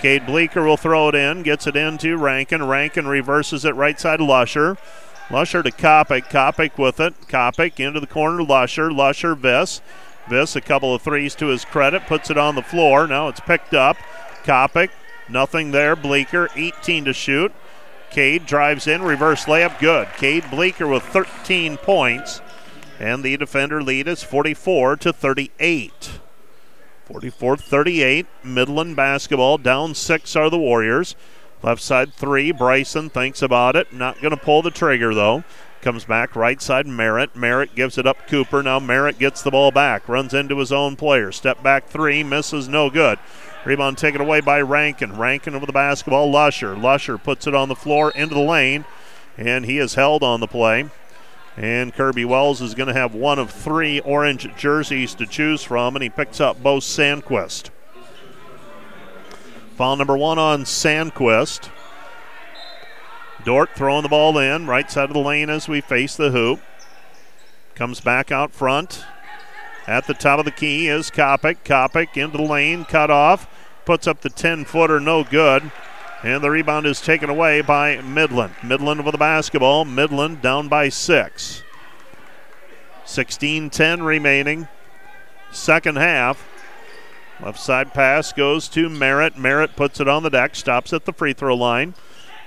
Cade 0.00 0.24
Bleeker 0.24 0.62
will 0.62 0.78
throw 0.78 1.10
it 1.10 1.14
in, 1.14 1.42
gets 1.42 1.66
it 1.66 1.76
into 1.76 2.16
Rankin. 2.16 2.66
Rankin 2.66 3.06
reverses 3.06 3.66
it 3.66 3.74
right 3.76 4.00
side 4.00 4.20
Lusher. 4.20 4.78
Lusher 5.30 5.62
to 5.62 5.70
Kopic. 5.70 6.30
Kopic 6.30 6.78
with 6.78 6.98
it. 6.98 7.14
Kopic 7.28 7.78
into 7.78 8.00
the 8.00 8.06
corner. 8.06 8.42
Lusher. 8.42 8.90
Lusher 8.90 9.36
Viss. 9.36 9.80
Viss 10.30 10.56
a 10.56 10.60
couple 10.60 10.94
of 10.94 11.02
threes 11.02 11.34
to 11.34 11.46
his 11.48 11.64
credit. 11.64 12.06
Puts 12.06 12.30
it 12.30 12.38
on 12.38 12.54
the 12.54 12.62
floor. 12.62 13.06
Now 13.06 13.28
it's 13.28 13.40
picked 13.40 13.74
up. 13.74 13.96
Kopic. 14.44 14.90
Nothing 15.28 15.72
there. 15.72 15.96
Bleeker 15.96 16.48
18 16.56 17.04
to 17.04 17.12
shoot. 17.12 17.52
Cade 18.10 18.46
drives 18.46 18.86
in. 18.86 19.02
Reverse 19.02 19.44
layup. 19.44 19.78
Good. 19.78 20.08
Cade 20.16 20.50
Bleeker 20.50 20.86
with 20.86 21.02
13 21.02 21.76
points. 21.76 22.40
And 22.98 23.22
the 23.22 23.36
defender 23.36 23.82
lead 23.82 24.08
is 24.08 24.22
44 24.22 24.96
to 24.98 25.12
38. 25.12 26.20
44 27.06 27.56
38. 27.56 28.26
Midland 28.44 28.96
basketball. 28.96 29.58
Down 29.58 29.94
six 29.94 30.36
are 30.36 30.48
the 30.48 30.58
Warriors. 30.58 31.16
Left 31.62 31.82
side 31.82 32.14
three. 32.14 32.52
Bryson 32.52 33.10
thinks 33.10 33.42
about 33.42 33.76
it. 33.76 33.92
Not 33.92 34.20
going 34.20 34.30
to 34.30 34.36
pull 34.36 34.62
the 34.62 34.70
trigger, 34.70 35.14
though. 35.14 35.44
Comes 35.82 36.04
back 36.04 36.36
right 36.36 36.60
side 36.60 36.86
Merritt. 36.86 37.34
Merritt 37.34 37.74
gives 37.74 37.96
it 37.96 38.06
up 38.06 38.28
Cooper. 38.28 38.62
Now 38.62 38.78
Merritt 38.78 39.18
gets 39.18 39.42
the 39.42 39.50
ball 39.50 39.70
back. 39.70 40.08
Runs 40.08 40.34
into 40.34 40.58
his 40.58 40.72
own 40.72 40.96
player. 40.96 41.32
Step 41.32 41.62
back 41.62 41.88
three. 41.88 42.22
Misses 42.22 42.68
no 42.68 42.90
good. 42.90 43.18
Rebound 43.64 43.96
taken 43.96 44.20
away 44.20 44.40
by 44.40 44.60
Rankin. 44.60 45.16
Rankin 45.16 45.54
over 45.54 45.64
the 45.64 45.72
basketball. 45.72 46.30
Lusher. 46.30 46.76
Lusher 46.76 47.16
puts 47.16 47.46
it 47.46 47.54
on 47.54 47.68
the 47.68 47.74
floor 47.74 48.10
into 48.10 48.34
the 48.34 48.40
lane. 48.40 48.84
And 49.38 49.64
he 49.64 49.78
is 49.78 49.94
held 49.94 50.22
on 50.22 50.40
the 50.40 50.46
play. 50.46 50.90
And 51.56 51.94
Kirby 51.94 52.24
Wells 52.24 52.60
is 52.60 52.74
going 52.74 52.86
to 52.88 52.94
have 52.94 53.14
one 53.14 53.38
of 53.38 53.50
three 53.50 54.00
orange 54.00 54.48
jerseys 54.56 55.14
to 55.16 55.26
choose 55.26 55.62
from, 55.62 55.96
and 55.96 56.02
he 56.02 56.08
picks 56.08 56.40
up 56.40 56.62
Bo 56.62 56.78
Sandquist. 56.78 57.70
Foul 59.76 59.96
number 59.96 60.16
one 60.16 60.38
on 60.38 60.62
Sandquist. 60.64 61.68
Dordt 63.44 63.70
throwing 63.74 64.02
the 64.02 64.08
ball 64.08 64.38
in, 64.38 64.66
right 64.66 64.90
side 64.90 65.10
of 65.10 65.14
the 65.14 65.20
lane 65.20 65.50
as 65.50 65.68
we 65.68 65.80
face 65.80 66.16
the 66.16 66.30
hoop. 66.30 66.60
Comes 67.74 68.00
back 68.00 68.30
out 68.30 68.52
front. 68.52 69.04
At 69.86 70.06
the 70.06 70.14
top 70.14 70.38
of 70.38 70.44
the 70.44 70.50
key 70.50 70.88
is 70.88 71.10
Kopic. 71.10 71.58
Kopic 71.64 72.16
into 72.16 72.38
the 72.38 72.44
lane, 72.44 72.84
cut 72.84 73.10
off. 73.10 73.48
Puts 73.84 74.06
up 74.06 74.20
the 74.20 74.30
10 74.30 74.64
footer, 74.64 75.00
no 75.00 75.24
good. 75.24 75.70
And 76.22 76.44
the 76.44 76.50
rebound 76.50 76.86
is 76.86 77.00
taken 77.00 77.30
away 77.30 77.62
by 77.62 78.00
Midland. 78.02 78.54
Midland 78.62 79.04
with 79.04 79.12
the 79.12 79.18
basketball. 79.18 79.84
Midland 79.84 80.42
down 80.42 80.68
by 80.68 80.90
six. 80.90 81.62
16 83.06 83.70
10 83.70 84.02
remaining. 84.02 84.68
Second 85.50 85.96
half. 85.96 86.46
Left 87.42 87.58
side 87.58 87.94
pass 87.94 88.32
goes 88.32 88.68
to 88.68 88.90
Merritt. 88.90 89.38
Merritt 89.38 89.74
puts 89.74 89.98
it 89.98 90.08
on 90.08 90.22
the 90.22 90.30
deck, 90.30 90.54
stops 90.54 90.92
at 90.92 91.06
the 91.06 91.12
free 91.12 91.32
throw 91.32 91.56
line, 91.56 91.94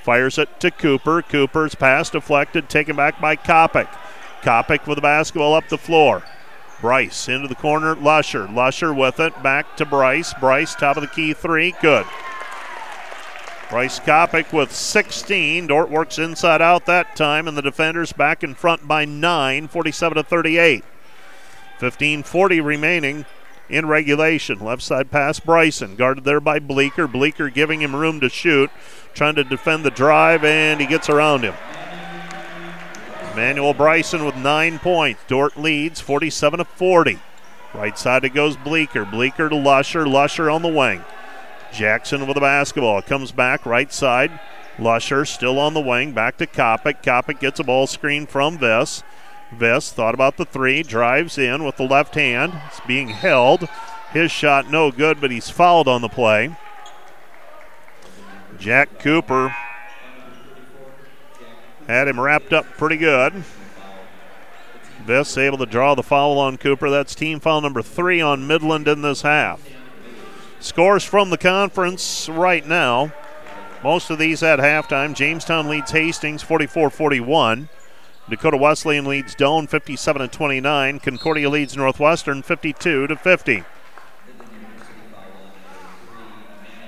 fires 0.04 0.38
it 0.38 0.60
to 0.60 0.70
Cooper. 0.70 1.22
Cooper's 1.22 1.76
pass 1.76 2.10
deflected, 2.10 2.70
taken 2.70 2.96
back 2.96 3.20
by 3.20 3.36
Kopic. 3.36 3.88
Kopic 4.42 4.86
with 4.86 4.98
the 4.98 5.02
basketball 5.02 5.56
up 5.56 5.68
the 5.70 5.78
floor. 5.78 6.24
Bryce 6.82 7.30
into 7.30 7.48
the 7.48 7.56
corner. 7.56 7.96
Lusher. 7.96 8.48
Lusher 8.48 8.94
with 8.94 9.20
it. 9.20 9.42
Back 9.42 9.78
to 9.78 9.86
Bryce. 9.86 10.34
Bryce, 10.34 10.76
top 10.76 10.98
of 10.98 11.02
the 11.02 11.08
key 11.08 11.34
three. 11.34 11.74
Good. 11.82 12.06
Bryce 13.70 14.00
Kopic 14.02 14.52
with 14.52 14.72
16. 14.72 15.68
Dordt 15.68 15.90
works 15.90 16.20
inside 16.20 16.62
out 16.62 16.86
that 16.86 17.16
time, 17.16 17.48
and 17.48 17.58
the 17.58 17.62
defenders 17.62 18.12
back 18.12 18.44
in 18.44 18.54
front 18.54 18.88
by 18.88 19.06
9, 19.06 19.68
47 19.70 20.18
to 20.18 20.24
38. 20.24 20.84
15:40 21.80 22.62
remaining 22.64 23.26
in 23.70 23.88
regulation. 23.88 24.60
Left 24.60 24.82
side 24.82 25.12
pass, 25.12 25.40
Bryson 25.40 25.96
guarded 25.96 26.24
there 26.24 26.40
by 26.40 26.60
Bleeker. 26.60 27.08
Bleeker 27.08 27.50
giving 27.50 27.82
him 27.82 27.96
room 27.96 28.20
to 28.20 28.30
shoot, 28.30 28.70
trying 29.14 29.36
to 29.36 29.44
defend 29.44 29.84
the 29.84 29.92
drive, 29.92 30.44
and 30.44 30.80
he 30.80 30.88
gets 30.88 31.10
around 31.10 31.44
him. 31.44 31.56
Emmanuel 33.34 33.74
Bryson 33.74 34.26
with 34.26 34.36
nine 34.36 34.78
points. 34.78 35.22
Dordt 35.28 35.58
leads 35.58 36.00
47 36.00 36.60
to 36.60 36.66
40. 36.66 37.20
Right 37.74 37.98
side 37.98 38.24
it 38.24 38.36
goes 38.36 38.56
Bleeker. 38.56 39.06
Bleeker 39.06 39.50
to 39.50 39.56
Lusher. 39.56 40.08
Lusher 40.08 40.52
on 40.52 40.62
the 40.62 40.68
wing. 40.68 41.04
Jackson 41.74 42.28
with 42.28 42.36
the 42.36 42.42
basketball. 42.42 43.02
Comes 43.02 43.32
back 43.32 43.66
right 43.66 43.92
side. 43.92 44.40
Lusher 44.78 45.26
still 45.26 45.58
on 45.60 45.74
the 45.74 45.82
wing. 45.82 46.12
Back 46.12 46.38
to 46.38 46.46
Kopic. 46.46 47.02
Kopic 47.02 47.40
gets 47.40 47.60
a 47.60 47.64
ball 47.64 47.88
screen 47.88 48.28
from 48.28 48.60
Viss. 48.60 49.02
Viss 49.58 49.92
thought 49.92 50.14
about 50.14 50.38
the 50.38 50.46
three. 50.46 50.84
Drives 50.84 51.38
in 51.38 51.64
with 51.64 51.78
the 51.78 51.88
left 51.88 52.16
hand. 52.16 52.54
It's 52.68 52.80
being 52.82 53.10
held. 53.10 53.68
His 54.12 54.32
shot 54.32 54.70
no 54.70 54.92
good, 54.92 55.20
but 55.20 55.32
he's 55.32 55.50
fouled 55.50 55.88
on 55.88 56.02
the 56.02 56.10
play. 56.10 56.56
Jack 58.60 59.00
Cooper 59.00 59.56
had 61.88 62.08
him 62.08 62.20
wrapped 62.20 62.54
up 62.54 62.66
pretty 62.78 62.98
good. 62.98 63.44
Viss 65.06 65.38
able 65.38 65.58
to 65.58 65.66
draw 65.66 65.96
the 65.96 66.04
foul 66.04 66.40
on 66.40 66.58
Cooper. 66.58 66.90
That's 66.90 67.16
team 67.16 67.40
foul 67.40 67.62
number 67.62 67.82
three 67.82 68.22
on 68.22 68.48
Midland 68.48 68.88
in 68.88 69.02
this 69.02 69.24
half. 69.24 69.68
Scores 70.60 71.04
from 71.04 71.30
the 71.30 71.38
conference 71.38 72.30
right 72.30 72.66
now. 72.66 73.12
Most 73.84 74.10
of 74.10 74.18
these 74.18 74.42
at 74.42 74.60
halftime. 74.60 75.14
Jamestown 75.14 75.68
leads 75.68 75.92
Hastings 75.92 76.42
44 76.42 76.90
41. 76.90 77.68
Dakota 78.30 78.58
Wesleyan 78.58 79.06
leads 79.06 79.36
Doane 79.36 79.68
57 79.68 80.22
to 80.22 80.28
29. 80.28 81.00
Concordia 81.00 81.50
leads 81.50 81.76
Northwestern 81.76 82.42
52 82.42 83.08
to 83.08 83.16
50. 83.16 83.64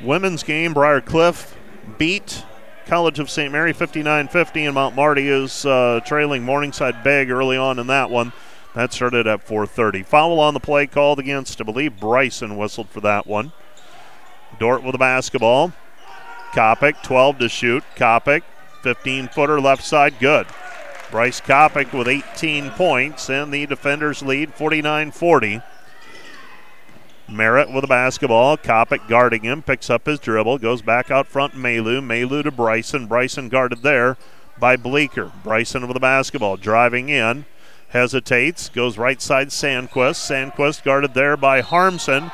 Women's 0.01 0.43
game, 0.43 0.73
Briar 0.73 1.01
Cliff 1.01 1.57
beat 1.97 2.43
College 2.86 3.19
of 3.19 3.29
St. 3.29 3.51
Mary 3.51 3.73
59 3.73 4.27
50, 4.27 4.65
and 4.65 4.75
Mount 4.75 4.95
Marty 4.95 5.27
is 5.27 5.65
uh, 5.65 5.99
trailing 6.05 6.43
Morningside 6.43 7.03
Beg 7.03 7.31
early 7.31 7.57
on 7.57 7.79
in 7.79 7.88
that 7.88 8.09
one. 8.09 8.31
That 8.75 8.93
started 8.93 9.25
at 9.25 9.47
4:30. 9.47 10.05
Foul 10.05 10.39
on 10.39 10.53
the 10.53 10.59
play 10.59 10.86
called 10.86 11.17
against, 11.17 11.59
I 11.59 11.63
believe 11.63 11.99
Bryson 11.99 12.57
whistled 12.57 12.89
for 12.89 13.01
that 13.01 13.25
one. 13.25 13.53
Dordt 14.59 14.83
with 14.83 14.91
the 14.91 14.99
basketball. 14.99 15.73
Kopic, 16.51 17.01
12 17.01 17.39
to 17.39 17.49
shoot. 17.49 17.83
Kopic, 17.95 18.43
15 18.83 19.29
footer 19.29 19.59
left 19.59 19.83
side, 19.83 20.19
good. 20.19 20.45
Bryce 21.11 21.39
Kopic 21.39 21.93
with 21.93 22.07
18 22.07 22.71
points, 22.71 23.29
and 23.29 23.53
the 23.53 23.65
defenders 23.65 24.21
lead 24.21 24.53
49 24.53 25.11
40. 25.11 25.61
Merritt 27.27 27.71
with 27.71 27.81
the 27.81 27.87
basketball. 27.87 28.57
Kopic 28.57 29.07
guarding 29.07 29.43
him, 29.43 29.61
picks 29.61 29.89
up 29.89 30.05
his 30.05 30.19
dribble, 30.19 30.59
goes 30.59 30.81
back 30.81 31.09
out 31.09 31.27
front. 31.27 31.55
Malu. 31.55 32.01
Malu 32.01 32.43
to 32.43 32.51
Bryson. 32.51 33.07
Bryson 33.07 33.49
guarded 33.49 33.81
there 33.81 34.17
by 34.59 34.75
Bleeker. 34.75 35.31
Bryson 35.43 35.87
with 35.87 35.95
the 35.95 35.99
basketball, 35.99 36.57
driving 36.57 37.09
in, 37.09 37.45
hesitates, 37.89 38.69
goes 38.69 38.97
right 38.97 39.21
side 39.21 39.49
Sandquist. 39.49 40.17
Sandquist 40.17 40.83
guarded 40.83 41.13
there 41.13 41.35
by 41.35 41.61
Harmson. 41.61 42.31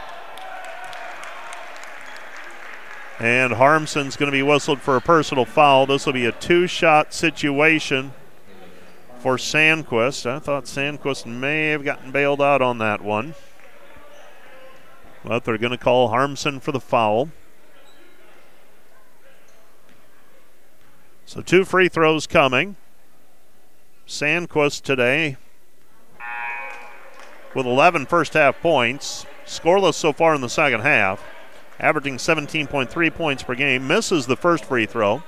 And 3.20 3.54
Harmson's 3.54 4.18
going 4.18 4.32
to 4.32 4.36
be 4.36 4.42
whistled 4.42 4.82
for 4.82 4.96
a 4.96 5.02
personal 5.02 5.46
foul. 5.46 5.86
This 5.86 6.06
will 6.06 6.14
be 6.14 6.26
a 6.26 6.32
two 6.32 6.66
shot 6.66 7.14
situation 7.14 8.14
for 9.22 9.38
Sandquist. 9.38 10.26
I 10.26 10.40
thought 10.40 10.66
Sandquist 10.66 11.28
may 11.28 11.68
have 11.70 11.84
gotten 11.84 12.12
bailed 12.12 12.42
out 12.42 12.62
on 12.62 12.80
that 12.80 13.02
one. 13.02 13.36
But 15.24 15.44
they're 15.44 15.60
going 15.60 15.72
to 15.72 15.78
call 15.78 16.08
Harmson 16.08 16.60
for 16.60 16.72
the 16.72 16.80
foul. 16.80 17.30
So 21.26 21.42
two 21.42 21.64
free 21.64 21.88
throws 21.88 22.26
coming. 22.26 22.76
Sandquist 24.08 24.82
today 24.82 25.38
with 27.54 27.66
11 27.66 28.08
first 28.08 28.34
half 28.34 28.60
points, 28.60 29.26
scoreless 29.46 29.94
so 29.94 30.14
far 30.14 30.34
in 30.34 30.42
the 30.42 30.50
second 30.50 30.82
half, 30.82 31.24
averaging 31.80 32.18
17.3 32.18 33.14
points 33.14 33.44
per 33.44 33.56
game, 33.56 33.88
misses 33.88 34.26
the 34.26 34.36
first 34.36 34.66
free 34.66 34.86
throw. 34.86 35.22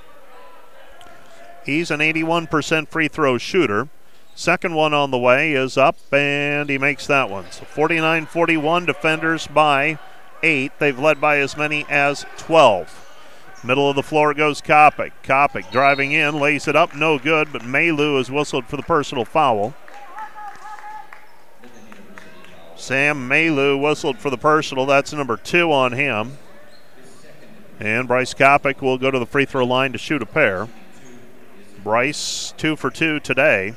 He's 1.64 1.90
an 1.90 2.00
81% 2.00 2.88
free 2.88 3.08
throw 3.08 3.38
shooter. 3.38 3.88
Second 4.34 4.74
one 4.74 4.92
on 4.92 5.10
the 5.10 5.18
way 5.18 5.52
is 5.52 5.78
up, 5.78 5.96
and 6.12 6.68
he 6.68 6.76
makes 6.76 7.06
that 7.06 7.30
one. 7.30 7.50
So 7.50 7.64
49 7.64 8.26
41 8.26 8.86
defenders 8.86 9.46
by 9.46 9.98
eight. 10.42 10.72
They've 10.78 10.98
led 10.98 11.20
by 11.20 11.38
as 11.38 11.56
many 11.56 11.86
as 11.88 12.26
12. 12.38 13.00
Middle 13.64 13.88
of 13.88 13.96
the 13.96 14.02
floor 14.02 14.34
goes 14.34 14.60
Kopic. 14.60 15.12
Kopic 15.22 15.70
driving 15.70 16.12
in, 16.12 16.38
lays 16.38 16.68
it 16.68 16.76
up, 16.76 16.94
no 16.94 17.18
good, 17.18 17.50
but 17.50 17.64
Malu 17.64 18.18
is 18.18 18.30
whistled 18.30 18.66
for 18.66 18.76
the 18.76 18.82
personal 18.82 19.24
foul. 19.24 19.74
Sam 22.76 23.26
Malu 23.26 23.78
whistled 23.78 24.18
for 24.18 24.28
the 24.28 24.36
personal. 24.36 24.84
That's 24.84 25.14
number 25.14 25.38
two 25.38 25.72
on 25.72 25.92
him. 25.92 26.36
And 27.80 28.06
Bryce 28.06 28.34
Kopic 28.34 28.82
will 28.82 28.98
go 28.98 29.10
to 29.10 29.18
the 29.18 29.26
free 29.26 29.46
throw 29.46 29.64
line 29.64 29.92
to 29.92 29.98
shoot 29.98 30.20
a 30.20 30.26
pair. 30.26 30.68
Bryce, 31.84 32.54
two 32.56 32.76
for 32.76 32.90
two 32.90 33.20
today. 33.20 33.74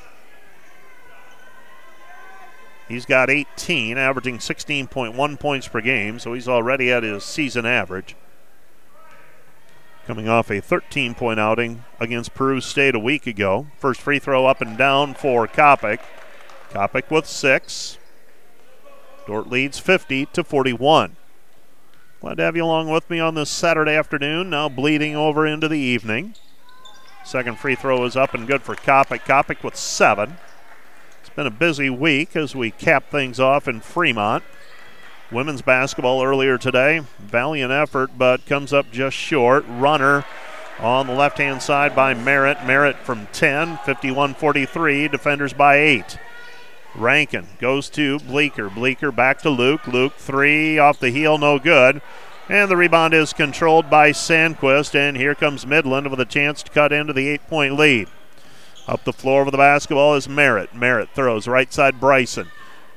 He's 2.88 3.06
got 3.06 3.30
18, 3.30 3.98
averaging 3.98 4.38
16.1 4.38 5.40
points 5.40 5.68
per 5.68 5.82
game, 5.82 6.18
so 6.18 6.34
he's 6.34 6.48
already 6.48 6.90
at 6.90 7.04
his 7.04 7.26
season 7.26 7.66
average. 7.66 8.16
Coming 10.06 10.30
off 10.30 10.50
a 10.50 10.62
13 10.62 11.16
point 11.16 11.38
outing 11.38 11.84
against 12.00 12.34
Peru 12.34 12.62
State 12.62 12.96
a 12.96 13.00
week 13.00 13.28
ago. 13.28 13.68
First 13.78 14.00
free 14.00 14.20
throw 14.20 14.46
up 14.46 14.62
and 14.62 14.78
down 14.78 15.14
for 15.14 15.46
Kopic. 15.46 16.00
Kopic 16.72 17.12
with 17.12 17.26
six. 17.26 17.98
Dordt 19.26 19.50
leads 19.50 19.80
50 19.80 20.28
to 20.28 20.46
41. 20.46 21.18
Glad 22.22 22.38
to 22.38 22.44
have 22.44 22.56
you 22.56 22.64
along 22.64 22.90
with 22.90 23.10
me 23.10 23.20
on 23.20 23.36
this 23.36 23.50
Saturday 23.50 23.96
afternoon, 23.96 24.50
now 24.50 24.70
bleeding 24.70 25.14
over 25.14 25.46
into 25.46 25.68
the 25.68 25.78
evening. 25.78 26.36
Second 27.28 27.60
free 27.60 27.76
throw 27.76 28.06
is 28.06 28.16
up 28.16 28.34
and 28.34 28.48
good 28.48 28.62
for 28.62 28.74
Kopic. 28.74 29.26
Kopic 29.26 29.62
with 29.62 29.76
seven. 29.76 30.38
It's 31.20 31.30
been 31.30 31.46
a 31.46 31.52
busy 31.52 31.90
week 31.90 32.38
as 32.38 32.56
we 32.56 32.72
cap 32.72 33.12
things 33.12 33.38
off 33.38 33.68
in 33.68 33.82
Fremont. 33.82 34.46
Women's 35.30 35.62
basketball 35.62 36.24
earlier 36.24 36.58
today, 36.58 37.02
valiant 37.20 37.70
effort, 37.70 38.12
but 38.18 38.46
comes 38.46 38.72
up 38.72 38.92
just 38.94 39.18
short. 39.18 39.66
Runner 39.68 40.24
on 40.80 41.08
the 41.08 41.14
left 41.14 41.38
hand 41.38 41.62
side 41.62 41.94
by 41.94 42.14
Merritt. 42.14 42.66
Merritt 42.66 42.96
from 43.00 43.28
10, 43.34 43.80
51 43.80 44.34
43. 44.34 45.10
Defenders 45.10 45.52
by 45.52 45.76
8. 45.80 46.18
Rankin 46.96 47.48
goes 47.60 47.90
to 47.90 48.20
Bleeker. 48.20 48.70
Bleeker 48.70 49.12
back 49.12 49.40
to 49.42 49.50
Luke. 49.50 49.86
Luke 49.86 50.14
three 50.14 50.80
off 50.80 51.02
the 51.02 51.10
heel, 51.10 51.38
no 51.38 51.60
good. 51.60 52.02
And 52.50 52.72
the 52.72 52.78
rebound 52.78 53.14
is 53.14 53.34
controlled 53.34 53.90
by 53.90 54.12
Sandquist. 54.12 54.96
And 54.96 55.18
here 55.18 55.36
comes 55.36 55.68
Midland 55.68 56.10
with 56.10 56.20
a 56.20 56.26
chance 56.26 56.64
to 56.64 56.72
cut 56.72 56.94
into 56.94 57.14
the 57.14 57.28
eight 57.28 57.46
point 57.48 57.76
lead. 57.76 58.08
Up 58.88 59.04
the 59.04 59.12
floor 59.12 59.44
with 59.44 59.52
the 59.52 59.58
basketball 59.58 60.16
is 60.16 60.30
Merritt. 60.30 60.74
Merritt 60.74 61.10
throws 61.14 61.48
right 61.48 61.74
side 61.74 62.00
Bryson. 62.00 62.48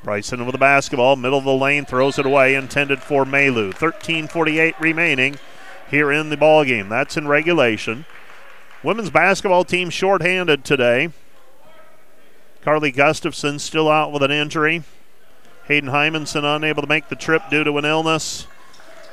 Bryson 0.04 0.46
with 0.46 0.52
the 0.52 0.58
basketball, 0.58 1.16
middle 1.16 1.38
of 1.38 1.44
the 1.44 1.52
lane, 1.52 1.84
throws 1.84 2.18
it 2.18 2.24
away, 2.24 2.54
intended 2.54 3.02
for 3.02 3.24
Malu. 3.24 3.72
13:48 3.72 4.74
remaining 4.80 5.36
here 5.90 6.12
in 6.12 6.30
the 6.30 6.36
ball 6.36 6.64
game. 6.64 6.88
That's 6.88 7.16
in 7.16 7.26
regulation. 7.26 8.06
Women's 8.82 9.10
basketball 9.10 9.64
team 9.64 9.90
shorthanded 9.90 10.64
today. 10.64 11.10
Carly 12.62 12.92
Gustafson 12.92 13.58
still 13.58 13.90
out 13.90 14.12
with 14.12 14.22
an 14.22 14.30
injury. 14.30 14.84
Hayden 15.66 15.90
Hymanson 15.90 16.44
unable 16.44 16.82
to 16.82 16.88
make 16.88 17.08
the 17.08 17.16
trip 17.16 17.42
due 17.50 17.64
to 17.64 17.76
an 17.76 17.84
illness. 17.84 18.46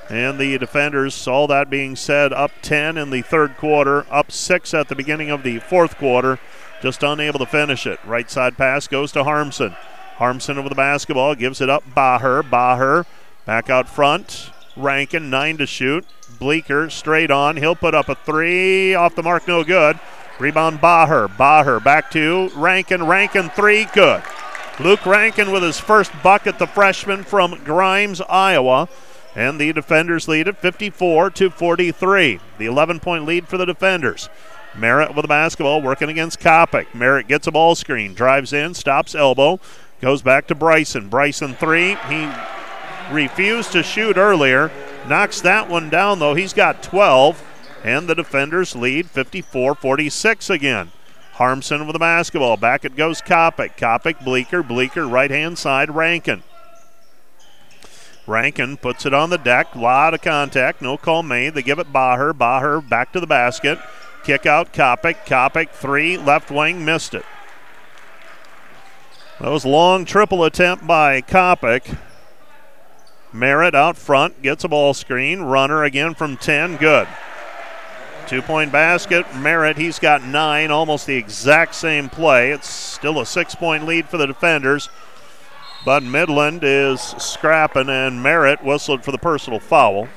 And 0.09 0.39
the 0.39 0.57
defenders, 0.57 1.27
all 1.27 1.47
that 1.47 1.69
being 1.69 1.95
said, 1.95 2.31
up 2.31 2.51
10 2.61 2.97
in 2.97 3.09
the 3.09 3.21
third 3.21 3.57
quarter, 3.57 4.05
up 4.09 4.31
6 4.31 4.73
at 4.73 4.87
the 4.87 4.95
beginning 4.95 5.29
of 5.29 5.43
the 5.43 5.59
fourth 5.59 5.97
quarter, 5.97 6.39
just 6.81 7.03
unable 7.03 7.39
to 7.39 7.45
finish 7.45 7.85
it. 7.85 7.99
Right 8.05 8.29
side 8.29 8.57
pass 8.57 8.87
goes 8.87 9.11
to 9.13 9.23
Harmson. 9.25 9.75
Harmson 10.15 10.57
over 10.57 10.69
the 10.69 10.75
basketball, 10.75 11.35
gives 11.35 11.59
it 11.59 11.69
up. 11.69 11.83
Baher, 11.93 12.41
Baher 12.41 13.05
back 13.45 13.69
out 13.69 13.89
front. 13.89 14.51
Rankin, 14.75 15.29
nine 15.29 15.57
to 15.57 15.65
shoot. 15.65 16.05
Bleeker 16.39 16.89
straight 16.89 17.31
on. 17.31 17.57
He'll 17.57 17.75
put 17.75 17.95
up 17.95 18.09
a 18.09 18.15
three. 18.15 18.93
Off 18.93 19.15
the 19.15 19.23
mark, 19.23 19.47
no 19.47 19.63
good. 19.63 19.99
Rebound 20.39 20.79
Baher. 20.79 21.27
Baher 21.27 21.83
back 21.83 22.11
to 22.11 22.49
Rankin. 22.55 23.05
Rankin 23.05 23.49
three, 23.49 23.85
good. 23.93 24.23
Luke 24.79 25.05
Rankin 25.05 25.51
with 25.51 25.63
his 25.63 25.79
first 25.79 26.11
bucket, 26.21 26.59
the 26.59 26.67
freshman 26.67 27.23
from 27.23 27.63
Grimes, 27.63 28.21
Iowa. 28.21 28.87
And 29.37 29.61
the 29.61 29.71
defenders 29.71 30.27
lead 30.27 30.47
at 30.47 30.57
54 30.57 31.29
to 31.29 31.51
43. 31.51 32.39
The 32.57 32.65
11 32.65 32.99
point 32.99 33.23
lead 33.23 33.47
for 33.47 33.55
the 33.57 33.67
defenders. 33.67 34.29
Merritt 34.75 35.13
with 35.15 35.21
the 35.23 35.27
basketball 35.27 35.79
working 35.79 36.09
against 36.09 36.39
Kopic. 36.39 36.87
Merritt 36.95 37.27
gets 37.27 37.45
a 37.45 37.51
ball 37.51 37.75
screen, 37.75 38.15
drives 38.15 38.51
in, 38.51 38.73
stops 38.73 39.13
elbow, 39.13 39.59
goes 40.01 40.23
back 40.23 40.47
to 40.47 40.55
Bryson. 40.55 41.07
Bryson 41.07 41.53
three. 41.53 41.95
He 42.09 42.27
refused 43.11 43.71
to 43.73 43.83
shoot 43.83 44.17
earlier. 44.17 44.71
Knocks 45.07 45.39
that 45.41 45.69
one 45.69 45.91
down, 45.91 46.17
though. 46.17 46.33
He's 46.33 46.53
got 46.53 46.81
12. 46.81 47.43
And 47.83 48.09
the 48.09 48.15
defenders 48.15 48.75
lead 48.75 49.07
54 49.07 49.75
46 49.75 50.49
again. 50.49 50.91
Harmson 51.33 51.85
with 51.85 51.93
the 51.93 51.99
basketball. 51.99 52.57
Back 52.57 52.85
it 52.85 52.95
goes 52.95 53.21
Kopic. 53.21 53.77
Kopic, 53.77 54.25
Bleeker. 54.25 54.63
Bleeker, 54.63 55.07
right 55.07 55.29
hand 55.29 55.59
side, 55.59 55.93
Rankin. 55.93 56.41
Rankin 58.27 58.75
puts 58.77 59.05
it 59.05 59.13
on 59.13 59.29
the 59.29 59.37
deck. 59.37 59.75
Lot 59.75 60.13
of 60.13 60.21
contact. 60.21 60.81
No 60.81 60.97
call 60.97 61.23
made. 61.23 61.53
They 61.53 61.63
give 61.63 61.79
it 61.79 61.93
Baher. 61.93 62.33
Baher 62.33 62.87
back 62.87 63.13
to 63.13 63.19
the 63.19 63.27
basket. 63.27 63.79
Kick 64.23 64.45
out 64.45 64.73
Kopic. 64.73 65.25
Kopic 65.25 65.69
three. 65.69 66.17
Left 66.17 66.51
wing 66.51 66.83
missed 66.83 67.13
it. 67.13 67.25
That 69.39 69.49
was 69.49 69.63
a 69.63 69.69
long 69.69 70.03
triple 70.03 70.43
attempt 70.43 70.85
by 70.85 71.21
Kopic. 71.21 71.97
Merritt 73.31 73.75
out 73.75 73.97
front 73.97 74.41
gets 74.41 74.63
a 74.63 74.67
ball 74.67 74.93
screen. 74.93 75.41
Runner 75.41 75.83
again 75.83 76.13
from 76.13 76.37
10. 76.37 76.77
Good. 76.77 77.07
Two 78.27 78.41
point 78.41 78.73
basket. 78.73 79.25
Merritt, 79.35 79.77
he's 79.77 79.99
got 79.99 80.21
nine, 80.21 80.69
almost 80.69 81.05
the 81.05 81.15
exact 81.15 81.75
same 81.75 82.09
play. 82.09 82.51
It's 82.51 82.67
still 82.67 83.21
a 83.21 83.25
six 83.25 83.55
point 83.55 83.85
lead 83.85 84.09
for 84.09 84.17
the 84.17 84.25
defenders. 84.25 84.89
But 85.85 86.03
Midland 86.03 86.63
is 86.63 87.01
scrapping, 87.01 87.89
and 87.89 88.21
Merritt 88.21 88.63
whistled 88.63 89.03
for 89.03 89.11
the 89.11 89.17
personal 89.17 89.59
foul. 89.59 90.07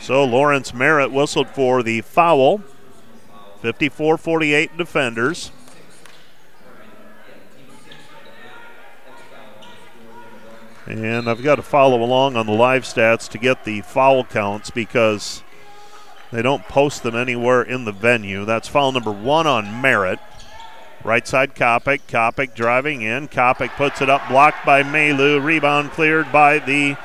So 0.00 0.24
Lawrence 0.24 0.74
Merritt 0.74 1.12
whistled 1.12 1.48
for 1.48 1.82
the 1.82 2.00
foul. 2.02 2.62
54 3.62 4.18
48 4.18 4.76
defenders. 4.76 5.50
And 10.86 11.30
I've 11.30 11.42
got 11.42 11.56
to 11.56 11.62
follow 11.62 12.02
along 12.02 12.36
on 12.36 12.44
the 12.44 12.52
live 12.52 12.82
stats 12.84 13.28
to 13.30 13.38
get 13.38 13.64
the 13.64 13.80
foul 13.80 14.22
counts 14.24 14.70
because 14.70 15.42
they 16.30 16.42
don't 16.42 16.64
post 16.64 17.02
them 17.02 17.16
anywhere 17.16 17.62
in 17.62 17.86
the 17.86 17.92
venue. 17.92 18.44
That's 18.44 18.68
foul 18.68 18.92
number 18.92 19.10
one 19.10 19.46
on 19.46 19.80
Merritt. 19.80 20.18
Right 21.04 21.28
side 21.28 21.54
Kopic. 21.54 22.00
Kopic 22.08 22.54
driving 22.54 23.02
in. 23.02 23.28
Kopic 23.28 23.70
puts 23.76 24.00
it 24.00 24.08
up, 24.08 24.26
blocked 24.26 24.64
by 24.64 24.82
Malu. 24.82 25.38
Rebound 25.38 25.90
cleared 25.90 26.32
by 26.32 26.58
the 26.58 26.96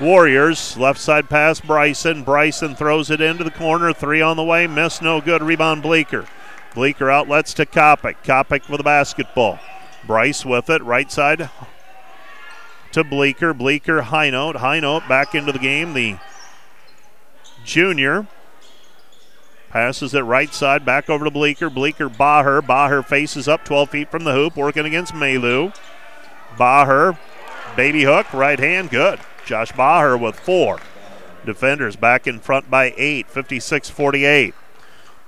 Warriors. 0.00 0.76
Left 0.78 0.98
side 0.98 1.28
pass 1.28 1.60
Bryson. 1.60 2.22
Bryson 2.22 2.74
throws 2.74 3.10
it 3.10 3.20
into 3.20 3.44
the 3.44 3.50
corner. 3.50 3.92
Three 3.92 4.22
on 4.22 4.36
the 4.36 4.44
way. 4.44 4.66
Miss 4.66 5.02
no 5.02 5.20
good. 5.20 5.42
Rebound 5.42 5.82
Bleeker. 5.82 6.26
Bleeker 6.74 7.10
outlets 7.10 7.52
to 7.54 7.66
Kopic. 7.66 8.16
Kopic 8.24 8.68
with 8.70 8.78
the 8.78 8.84
basketball. 8.84 9.58
Bryce 10.06 10.46
with 10.46 10.70
it. 10.70 10.82
Right 10.82 11.10
side 11.10 11.50
to 12.92 13.04
Bleeker. 13.04 13.52
Bleeker 13.52 14.02
Highnote. 14.02 14.56
High 14.56 14.80
note 14.80 15.06
back 15.06 15.34
into 15.34 15.52
the 15.52 15.58
game. 15.58 15.92
The 15.92 16.16
junior 17.64 18.26
Passes 19.70 20.14
it 20.14 20.20
right 20.20 20.52
side 20.54 20.84
back 20.84 21.10
over 21.10 21.24
to 21.24 21.30
Bleeker. 21.30 21.68
Bleeker, 21.68 22.08
Baher. 22.08 22.62
Baher 22.62 23.04
faces 23.04 23.46
up 23.46 23.64
12 23.64 23.90
feet 23.90 24.10
from 24.10 24.24
the 24.24 24.32
hoop, 24.32 24.56
working 24.56 24.86
against 24.86 25.14
Malu. 25.14 25.72
Baher, 26.56 27.18
baby 27.76 28.04
hook, 28.04 28.32
right 28.32 28.58
hand, 28.58 28.90
good. 28.90 29.20
Josh 29.44 29.72
Baher 29.72 30.18
with 30.18 30.40
four. 30.40 30.78
Defenders 31.44 31.96
back 31.96 32.26
in 32.26 32.40
front 32.40 32.70
by 32.70 32.94
eight, 32.96 33.30
56 33.30 33.90
48. 33.90 34.54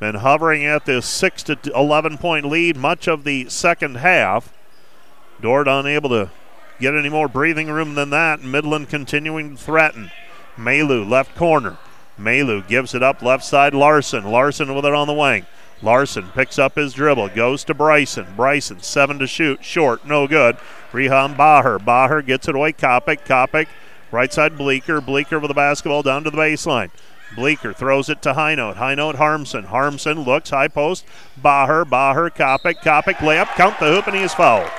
Been 0.01 0.17
hovering 0.17 0.65
at 0.65 0.87
this 0.87 1.07
6 1.07 1.43
to 1.45 1.59
11 1.75 2.17
point 2.19 2.47
lead 2.47 2.77
much 2.77 3.07
of 3.07 3.25
the 3.25 3.49
second 3.51 3.97
half. 3.97 4.53
Dordt 5.43 5.69
unable 5.69 6.09
to 6.09 6.31
get 6.81 6.95
any 6.95 7.11
more 7.11 7.29
breathing 7.29 7.69
room 7.69 7.95
than 7.95 8.09
that. 8.11 8.43
Midland 8.43 8.89
continuing 8.89 9.57
to 9.57 9.63
threaten. 9.63 10.11
Malu, 10.57 11.05
left 11.05 11.37
corner. 11.37 11.77
Malu 12.21 12.63
gives 12.63 12.95
it 12.95 13.03
up 13.03 13.23
left 13.23 13.45
side. 13.45 13.75
Larson. 13.75 14.25
Larson 14.25 14.75
with 14.75 14.85
it 14.85 14.95
on 14.95 15.07
the 15.07 15.15
wing. 15.15 15.47
Larson 15.83 16.29
picks 16.35 16.59
up 16.59 16.77
his 16.77 16.93
dribble, 16.93 17.29
goes 17.29 17.65
to 17.65 17.75
Bryson. 17.75 18.27
Bryson, 18.37 18.81
seven 18.81 19.19
to 19.19 19.27
shoot, 19.27 19.65
short, 19.65 20.05
no 20.05 20.27
good. 20.29 20.59
Rehan 20.93 21.35
Baher. 21.35 21.79
Baher 21.79 22.25
gets 22.25 22.49
it 22.49 22.55
away. 22.55 22.73
Kopic. 22.73 23.25
Kopic, 23.25 23.67
right 24.11 24.33
side 24.33 24.59
Bleeker. 24.59 25.01
Bleeker 25.01 25.39
with 25.39 25.49
the 25.49 25.55
basketball 25.55 26.03
down 26.03 26.25
to 26.25 26.31
the 26.31 26.37
baseline. 26.37 26.91
Bleeker 27.35 27.73
throws 27.73 28.11
it 28.11 28.21
to 28.23 28.35
Highnote. 28.35 28.77
High 28.77 28.97
Note 28.97 29.15
Harmson. 29.15 29.65
Harmson 29.65 30.25
looks 30.25 30.51
high 30.51 30.69
post. 30.69 31.07
Baher. 31.41 31.85
Baher. 31.85 32.29
Kopic. 32.29 32.83
Kopic 32.83 33.15
layup. 33.17 33.47
Count 33.55 33.79
the 33.79 33.87
hoop 33.87 34.09
and 34.09 34.17
he 34.17 34.23
is 34.23 34.35
fouled. 34.35 34.71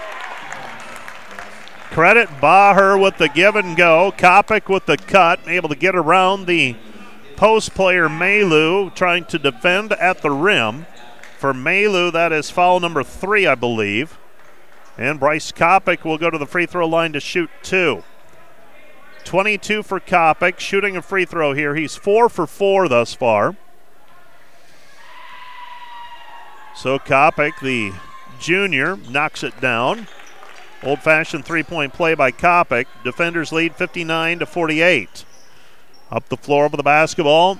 Credit 1.92 2.30
Baher 2.42 3.02
with 3.02 3.18
the 3.18 3.30
give 3.30 3.56
and 3.56 3.76
go. 3.76 4.14
Kopic 4.18 4.70
with 4.70 4.86
the 4.86 4.98
cut, 4.98 5.40
able 5.48 5.70
to 5.70 5.76
get 5.76 5.96
around 5.96 6.46
the 6.46 6.76
post 7.42 7.74
player 7.74 8.08
Malu 8.08 8.92
trying 8.92 9.26
to 9.26 9.40
defend 9.40 9.94
at 9.94 10.22
the 10.22 10.30
rim. 10.30 10.86
For 11.40 11.56
Malu, 11.56 12.12
that 12.12 12.32
is 12.32 12.52
foul 12.52 12.80
number 12.80 13.04
three, 13.04 13.48
I 13.48 13.56
believe. 13.56 14.20
And 14.96 15.20
Bryce 15.20 15.52
Kopic 15.52 16.04
will 16.04 16.20
go 16.20 16.30
to 16.30 16.38
the 16.38 16.46
free 16.46 16.68
throw 16.68 16.88
line 16.88 17.14
to 17.14 17.20
shoot 17.20 17.50
two. 17.64 18.04
22 19.24 19.82
for 19.82 20.00
Kopic, 20.00 20.60
shooting 20.60 20.96
a 20.96 21.02
free 21.02 21.26
throw 21.26 21.54
here. 21.54 21.74
He's 21.74 21.96
four 21.96 22.30
for 22.30 22.46
four 22.46 22.88
thus 22.88 23.16
far. 23.16 23.56
So 26.76 27.00
Kopic, 27.00 27.60
the 27.60 27.92
junior, 28.40 28.98
knocks 29.10 29.42
it 29.42 29.60
down. 29.60 30.06
Old 30.84 31.00
fashioned 31.00 31.44
three 31.44 31.64
point 31.64 31.92
play 31.92 32.14
by 32.14 32.32
Kopic. 32.32 32.86
Defenders 33.04 33.52
lead 33.52 33.76
59 33.76 34.38
to 34.38 34.46
48. 34.46 35.26
Up 36.12 36.28
the 36.28 36.38
floor 36.38 36.68
with 36.68 36.78
the 36.78 36.84
basketball 36.84 37.60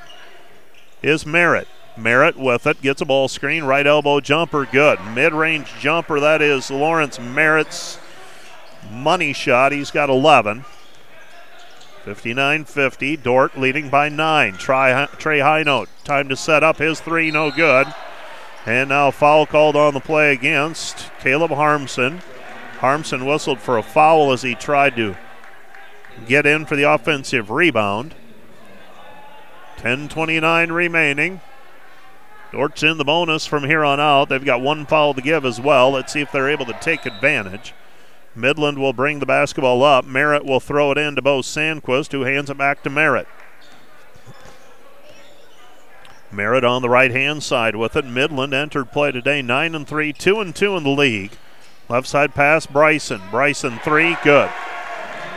is 1.02 1.26
Merritt. 1.26 1.68
Merritt 1.98 2.38
with 2.38 2.68
it, 2.68 2.82
gets 2.82 3.02
a 3.02 3.06
ball 3.06 3.28
screen, 3.28 3.64
right 3.64 3.86
elbow 3.86 4.20
jumper, 4.20 4.66
good. 4.66 5.00
Mid 5.14 5.34
range 5.34 5.74
jumper, 5.80 6.20
that 6.20 6.42
is 6.42 6.70
Lawrence 6.70 7.20
Merritt's 7.20 7.98
money 8.92 9.34
shot. 9.34 9.72
He's 9.72 9.92
got 9.92 10.10
11. 10.10 10.66
59 12.04 12.66
50. 12.66 13.18
Dordt 13.18 13.58
leading 13.58 13.90
by 13.90 14.10
9. 14.10 14.54
Try, 14.54 15.06
Trey 15.18 15.40
Highnote. 15.40 15.88
Time 16.04 16.28
to 16.30 16.36
set 16.36 16.64
up 16.64 16.78
his 16.78 17.00
three, 17.00 17.32
no 17.32 17.52
good. 17.52 17.88
And 18.66 18.90
now 18.90 19.12
foul 19.12 19.46
called 19.46 19.76
on 19.76 19.94
the 19.94 20.00
play 20.00 20.34
against 20.34 21.10
Caleb 21.20 21.52
Harmson. 21.52 22.22
Harmson 22.80 23.26
whistled 23.26 23.60
for 23.60 23.78
a 23.78 23.84
foul 23.84 24.32
as 24.32 24.42
he 24.42 24.56
tried 24.56 24.96
to 24.96 25.16
get 26.28 26.46
in 26.46 26.66
for 26.66 26.76
the 26.76 26.92
offensive 26.92 27.50
rebound. 27.50 28.16
10.29 29.82 30.72
remaining. 30.72 31.42
Dordt's 32.52 32.84
in 32.84 32.98
the 32.98 33.04
bonus 33.04 33.48
from 33.48 33.64
here 33.64 33.84
on 33.84 34.00
out. 34.00 34.30
They've 34.30 34.46
got 34.46 34.62
one 34.62 34.86
foul 34.86 35.16
to 35.16 35.22
give 35.22 35.44
as 35.44 35.60
well. 35.60 35.92
Let's 35.92 36.14
see 36.14 36.22
if 36.22 36.32
they're 36.32 36.50
able 36.50 36.66
to 36.66 36.78
take 36.80 37.08
advantage. 37.08 37.74
Midland 38.36 38.78
will 38.78 38.94
bring 38.94 39.20
the 39.20 39.26
basketball 39.26 39.82
up. 39.84 40.06
Merritt 40.06 40.46
will 40.46 40.60
throw 40.60 40.92
it 40.92 40.98
in 40.98 41.16
to 41.16 41.22
Bo 41.22 41.40
Sandquist, 41.40 42.12
who 42.12 42.22
hands 42.22 42.50
it 42.52 42.58
back 42.58 42.84
to 42.84 42.90
Merritt. 42.92 43.28
Merritt 46.32 46.64
on 46.64 46.84
the 46.84 46.90
right 46.90 47.12
hand 47.12 47.42
side 47.42 47.76
with 47.76 47.96
it. 47.96 48.06
Midland 48.06 48.54
entered 48.54 48.92
play 48.92 49.12
today 49.12 49.42
9 49.42 49.74
and 49.74 49.88
3, 49.88 50.14
2 50.14 50.40
and 50.40 50.56
2 50.56 50.78
in 50.78 50.84
the 50.84 50.90
league. 50.90 51.32
Left 51.90 52.08
side 52.08 52.34
pass, 52.34 52.66
Bryson. 52.66 53.22
Bryson 53.32 53.80
three, 53.80 54.16
good. 54.24 54.50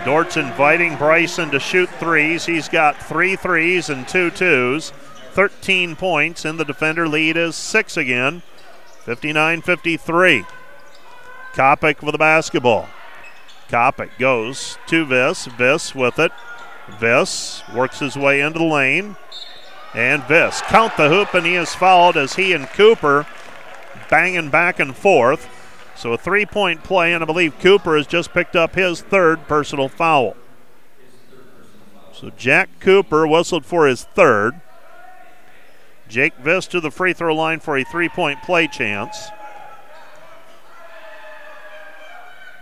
Dordt's 0.05 0.37
inviting 0.37 0.97
Bryson 0.97 1.51
to 1.51 1.59
shoot 1.59 1.89
threes. 1.89 2.47
He's 2.47 2.69
got 2.69 3.03
three 3.03 3.37
threes 3.37 3.89
and 3.89 4.07
two 4.07 4.31
twos. 4.31 4.93
13 5.33 5.97
points, 5.97 6.45
and 6.45 6.61
the 6.61 6.65
defender 6.65 7.09
lead 7.09 7.37
is 7.37 7.57
six 7.57 7.97
again. 7.97 8.43
59 9.05 9.63
53. 9.63 10.45
Kopic 11.55 12.03
with 12.03 12.13
the 12.13 12.19
basketball. 12.19 12.89
Kopic 13.69 14.11
goes 14.19 14.79
to 14.87 15.05
Viss. 15.07 15.47
Viss 15.47 15.95
with 15.95 16.19
it. 16.19 16.33
Viss 16.89 17.63
works 17.75 18.01
his 18.01 18.17
way 18.17 18.41
into 18.41 18.59
the 18.59 18.65
lane. 18.65 19.17
And 19.95 20.23
Viss 20.23 20.61
count 20.63 20.97
the 20.97 21.09
hoop, 21.09 21.35
and 21.35 21.47
he 21.47 21.55
is 21.55 21.75
fouled 21.75 22.17
as 22.17 22.35
he 22.35 22.53
and 22.53 22.67
Cooper 22.69 23.27
banging 24.11 24.51
back 24.51 24.79
and 24.81 24.95
forth. 24.95 25.49
So 25.97 26.13
a 26.13 26.19
three 26.19 26.47
point 26.47 26.83
play, 26.83 27.13
and 27.13 27.23
I 27.23 27.27
believe 27.27 27.59
Cooper 27.61 27.97
has 27.97 28.07
just 28.07 28.33
picked 28.33 28.57
up 28.57 28.75
his 28.75 29.01
third 29.01 29.47
personal 29.47 29.89
foul. 29.89 30.37
So 32.13 32.31
Jack 32.31 32.69
Cooper 32.81 33.27
whistled 33.27 33.65
for 33.65 33.87
his 33.87 34.05
third. 34.05 34.61
Jake 36.09 36.37
Viss 36.39 36.69
to 36.69 36.81
the 36.81 36.91
free 36.91 37.13
throw 37.13 37.35
line 37.35 37.61
for 37.61 37.77
a 37.77 37.85
three 37.85 38.09
point 38.09 38.43
play 38.43 38.67
chance. 38.67 39.29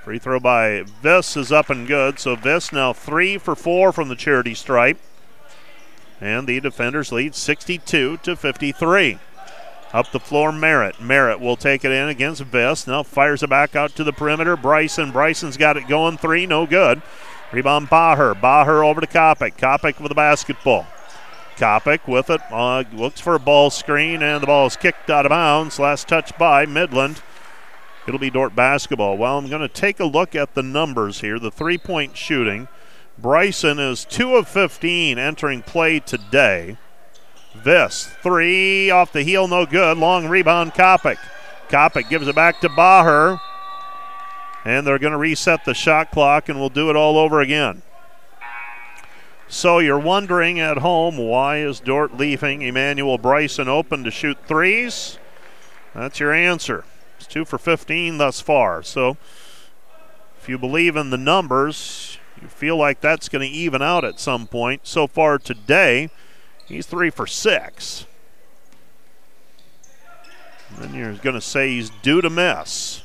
Free 0.04 0.18
throw 0.18 0.40
by 0.40 0.82
Viss 1.02 1.36
is 1.36 1.52
up 1.52 1.70
and 1.70 1.86
good. 1.86 2.18
So 2.18 2.34
Viss 2.34 2.72
now 2.72 2.92
three 2.92 3.38
for 3.38 3.54
four 3.54 3.92
from 3.92 4.08
the 4.08 4.16
charity 4.16 4.54
stripe. 4.54 4.98
And 6.20 6.46
the 6.46 6.60
defenders 6.60 7.12
lead 7.12 7.34
62 7.34 8.18
to 8.18 8.36
53. 8.36 9.18
Up 9.92 10.10
the 10.10 10.20
floor, 10.20 10.52
Merritt. 10.52 11.00
Merritt 11.00 11.38
will 11.38 11.56
take 11.56 11.84
it 11.84 11.92
in 11.92 12.08
against 12.08 12.42
Viss. 12.44 12.86
Now 12.86 13.02
fires 13.02 13.42
it 13.42 13.50
back 13.50 13.76
out 13.76 13.94
to 13.96 14.04
the 14.04 14.12
perimeter. 14.12 14.56
Bryson. 14.56 15.12
Bryson's 15.12 15.58
got 15.58 15.76
it 15.76 15.86
going. 15.86 16.16
Three, 16.16 16.46
no 16.46 16.66
good. 16.66 17.02
Rebound, 17.52 17.88
Baher. 17.88 18.34
Baher 18.34 18.82
over 18.82 19.02
to 19.02 19.06
Kopic. 19.06 19.56
Kopic 19.58 20.00
with 20.00 20.08
the 20.08 20.14
basketball. 20.14 20.86
Kopic 21.56 22.08
with 22.08 22.30
it. 22.30 22.40
Uh, 22.50 22.84
looks 22.94 23.20
for 23.20 23.34
a 23.34 23.38
ball 23.38 23.68
screen, 23.68 24.22
and 24.22 24.42
the 24.42 24.46
ball 24.46 24.66
is 24.66 24.76
kicked 24.76 25.10
out 25.10 25.26
of 25.26 25.30
bounds. 25.30 25.78
Last 25.78 26.08
touch 26.08 26.36
by 26.38 26.64
Midland. 26.64 27.22
It'll 28.06 28.18
be 28.18 28.30
Dordt 28.30 28.56
basketball. 28.56 29.18
Well, 29.18 29.36
I'm 29.36 29.48
going 29.48 29.60
to 29.60 29.68
take 29.68 30.00
a 30.00 30.04
look 30.04 30.34
at 30.34 30.54
the 30.54 30.62
numbers 30.62 31.20
here. 31.20 31.38
The 31.38 31.50
three 31.50 31.78
point 31.78 32.16
shooting 32.16 32.68
Bryson 33.18 33.78
is 33.78 34.04
2 34.06 34.36
of 34.36 34.48
15 34.48 35.18
entering 35.18 35.62
play 35.62 36.00
today. 36.00 36.78
This 37.54 38.06
three 38.22 38.90
off 38.90 39.12
the 39.12 39.22
heel, 39.22 39.46
no 39.46 39.66
good. 39.66 39.98
Long 39.98 40.28
rebound, 40.28 40.74
Kopic. 40.74 41.18
Kopic 41.68 42.08
gives 42.08 42.28
it 42.28 42.34
back 42.34 42.60
to 42.60 42.68
Baher. 42.68 43.40
And 44.64 44.86
they're 44.86 44.98
going 44.98 45.12
to 45.12 45.18
reset 45.18 45.64
the 45.64 45.74
shot 45.74 46.10
clock 46.10 46.48
and 46.48 46.58
we'll 46.58 46.68
do 46.68 46.88
it 46.88 46.96
all 46.96 47.18
over 47.18 47.40
again. 47.40 47.82
So 49.48 49.80
you're 49.80 49.98
wondering 49.98 50.60
at 50.60 50.78
home 50.78 51.18
why 51.18 51.58
is 51.58 51.80
Dordt 51.80 52.16
leaving 52.16 52.62
Emmanuel 52.62 53.18
Bryson 53.18 53.68
open 53.68 54.02
to 54.04 54.10
shoot 54.10 54.38
threes? 54.46 55.18
That's 55.94 56.20
your 56.20 56.32
answer. 56.32 56.84
It's 57.18 57.26
two 57.26 57.44
for 57.44 57.58
15 57.58 58.18
thus 58.18 58.40
far. 58.40 58.82
So 58.82 59.18
if 60.40 60.48
you 60.48 60.56
believe 60.58 60.96
in 60.96 61.10
the 61.10 61.18
numbers, 61.18 62.18
you 62.40 62.48
feel 62.48 62.76
like 62.76 63.00
that's 63.00 63.28
going 63.28 63.48
to 63.48 63.56
even 63.56 63.82
out 63.82 64.04
at 64.04 64.18
some 64.18 64.46
point. 64.46 64.86
So 64.86 65.06
far 65.06 65.38
today, 65.38 66.08
he's 66.72 66.86
three 66.86 67.10
for 67.10 67.26
six. 67.26 68.06
Then 70.78 70.94
you're 70.94 71.12
going 71.14 71.34
to 71.34 71.40
say 71.40 71.68
he's 71.68 71.90
due 71.90 72.22
to 72.22 72.30
miss. 72.30 73.02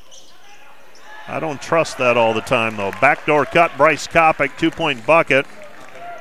I 1.28 1.42
don't 1.42 1.62
trust 1.62 1.98
that 1.98 2.16
all 2.16 2.34
the 2.34 2.42
time, 2.42 2.78
though. 2.78 2.92
Backdoor 3.02 3.46
cut, 3.46 3.76
Bryce 3.76 4.08
Kopic, 4.08 4.58
two 4.58 4.72
point 4.72 5.06
bucket. 5.06 5.46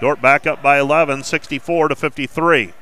Dordt 0.00 0.20
back 0.20 0.46
up 0.46 0.60
by 0.60 0.80
11, 0.80 1.22
64 1.22 1.88
to 1.88 1.94
53. 1.94 2.72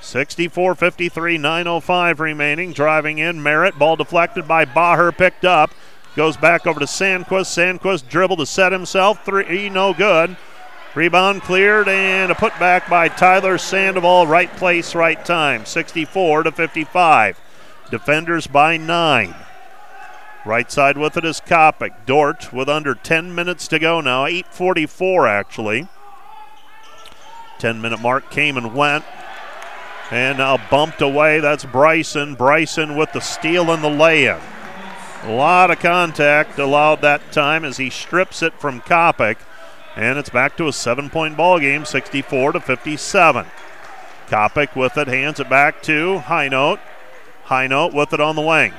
64 0.00 0.74
53, 0.74 1.38
9.05 1.38 2.18
remaining. 2.18 2.72
Driving 2.72 3.18
in, 3.18 3.40
Merritt. 3.40 3.78
Ball 3.78 3.94
deflected 3.94 4.48
by 4.48 4.64
Baher, 4.64 5.16
picked 5.16 5.44
up. 5.44 5.70
Goes 6.16 6.36
back 6.36 6.66
over 6.66 6.80
to 6.80 6.86
Sandquist. 6.86 7.46
Sandquist 7.46 8.08
dribble 8.08 8.36
to 8.38 8.46
set 8.46 8.72
himself. 8.72 9.24
Three, 9.24 9.70
no 9.70 9.94
good. 9.94 10.36
Rebound 10.94 11.40
cleared 11.40 11.88
and 11.88 12.30
a 12.30 12.34
putback 12.34 12.88
by 12.90 13.08
Tyler 13.08 13.56
Sandoval. 13.56 14.26
Right 14.26 14.54
place, 14.56 14.94
right 14.94 15.22
time. 15.24 15.64
64 15.64 16.42
to 16.42 16.52
55. 16.52 17.40
Defenders 17.90 18.46
by 18.46 18.76
nine. 18.76 19.34
Right 20.44 20.70
side 20.70 20.98
with 20.98 21.16
it 21.16 21.24
is 21.24 21.40
Kopic. 21.40 21.92
Dordt 22.04 22.52
with 22.52 22.68
under 22.68 22.94
10 22.94 23.34
minutes 23.34 23.68
to 23.68 23.78
go 23.78 24.02
now. 24.02 24.26
8.44 24.26 25.30
actually. 25.30 25.88
10 27.58 27.80
minute 27.80 28.00
mark 28.00 28.30
came 28.30 28.58
and 28.58 28.74
went. 28.74 29.04
And 30.10 30.38
now 30.38 30.58
bumped 30.68 31.00
away. 31.00 31.40
That's 31.40 31.64
Bryson. 31.64 32.34
Bryson 32.34 32.96
with 32.96 33.12
the 33.12 33.20
steal 33.20 33.70
and 33.70 33.82
the 33.82 33.88
lay 33.88 34.26
in. 34.26 34.40
A 35.22 35.32
lot 35.32 35.70
of 35.70 35.78
contact 35.78 36.58
allowed 36.58 37.00
that 37.00 37.32
time 37.32 37.64
as 37.64 37.78
he 37.78 37.88
strips 37.88 38.42
it 38.42 38.52
from 38.60 38.82
Kopic. 38.82 39.36
And 39.96 40.18
it's 40.18 40.30
back 40.30 40.56
to 40.56 40.68
a 40.68 40.72
seven 40.72 41.10
point 41.10 41.36
ball 41.36 41.60
game, 41.60 41.84
64 41.84 42.52
to 42.52 42.60
57. 42.60 43.46
Kopic 44.26 44.74
with 44.74 44.96
it, 44.96 45.08
hands 45.08 45.40
it 45.40 45.50
back 45.50 45.82
to 45.82 46.22
Highnote. 46.24 46.78
High 47.44 47.66
Note 47.66 47.92
with 47.92 48.14
it 48.14 48.20
on 48.20 48.36
the 48.36 48.42
wing. 48.42 48.72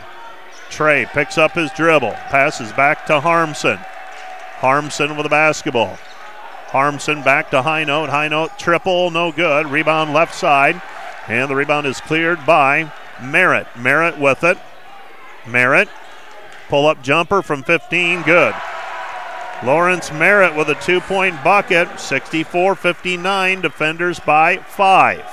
Trey 0.70 1.06
picks 1.06 1.38
up 1.38 1.52
his 1.52 1.72
dribble, 1.74 2.14
passes 2.30 2.72
back 2.74 3.06
to 3.06 3.20
Harmson. 3.20 3.78
Harmson 4.58 5.16
with 5.16 5.26
the 5.26 5.30
basketball. 5.30 5.98
Harmson 6.68 7.22
back 7.22 7.52
to 7.52 7.62
Highnote. 7.62 8.10
High 8.10 8.30
Note 8.30 8.58
triple, 8.58 9.12
no 9.12 9.32
good. 9.32 9.68
Rebound 9.68 10.14
left 10.14 10.34
side. 10.34 10.82
And 11.28 11.52
the 11.52 11.56
rebound 11.56 11.86
is 11.86 12.02
cleared 12.02 12.44
by 12.46 12.92
Merritt. 13.22 13.68
Merritt 13.78 14.18
with 14.18 14.44
it. 14.44 14.58
Merritt. 15.46 15.90
Pull 16.70 16.88
up 16.88 17.04
jumper 17.04 17.44
from 17.44 17.62
15, 17.62 18.24
good. 18.24 18.56
Lawrence 19.66 20.12
Merritt 20.12 20.56
with 20.56 20.70
a 20.70 20.76
two 20.76 21.00
point 21.00 21.42
bucket, 21.44 22.00
64 22.00 22.76
59, 22.76 23.62
defenders 23.62 24.20
by 24.20 24.58
five. 24.58 25.24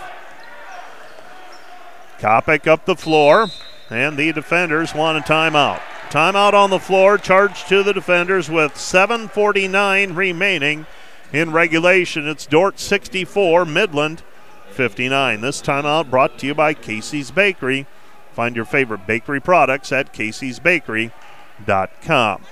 Kopic 2.19 2.69
up 2.69 2.85
the 2.85 2.95
floor, 2.95 3.49
and 3.89 4.17
the 4.17 4.33
defenders 4.33 4.95
want 4.95 5.19
a 5.19 5.21
timeout. 5.21 5.81
Timeout 6.11 6.53
on 6.53 6.71
the 6.71 6.79
floor, 6.79 7.19
charged 7.19 7.67
to 7.69 7.83
the 7.83 7.93
defenders 7.93 8.49
with 8.49 8.75
7.49 8.75 10.15
remaining 10.15 10.87
in 11.33 11.51
regulation. 11.51 12.29
It's 12.29 12.47
Dordt 12.47 12.79
64, 12.79 13.65
Midland 13.65 14.23
59. 14.71 15.41
This 15.41 15.61
timeout 15.63 16.09
brought 16.11 16.39
to 16.39 16.47
you 16.47 16.55
by 16.55 16.75
Casey's 16.75 17.33
Bakery. 17.33 17.87
Find 18.33 18.55
your 18.55 18.65
favorite 18.65 19.05
bakery 19.07 19.41
products 19.41 19.91
at 19.93 20.13
caseysbakery.com. 20.13 22.43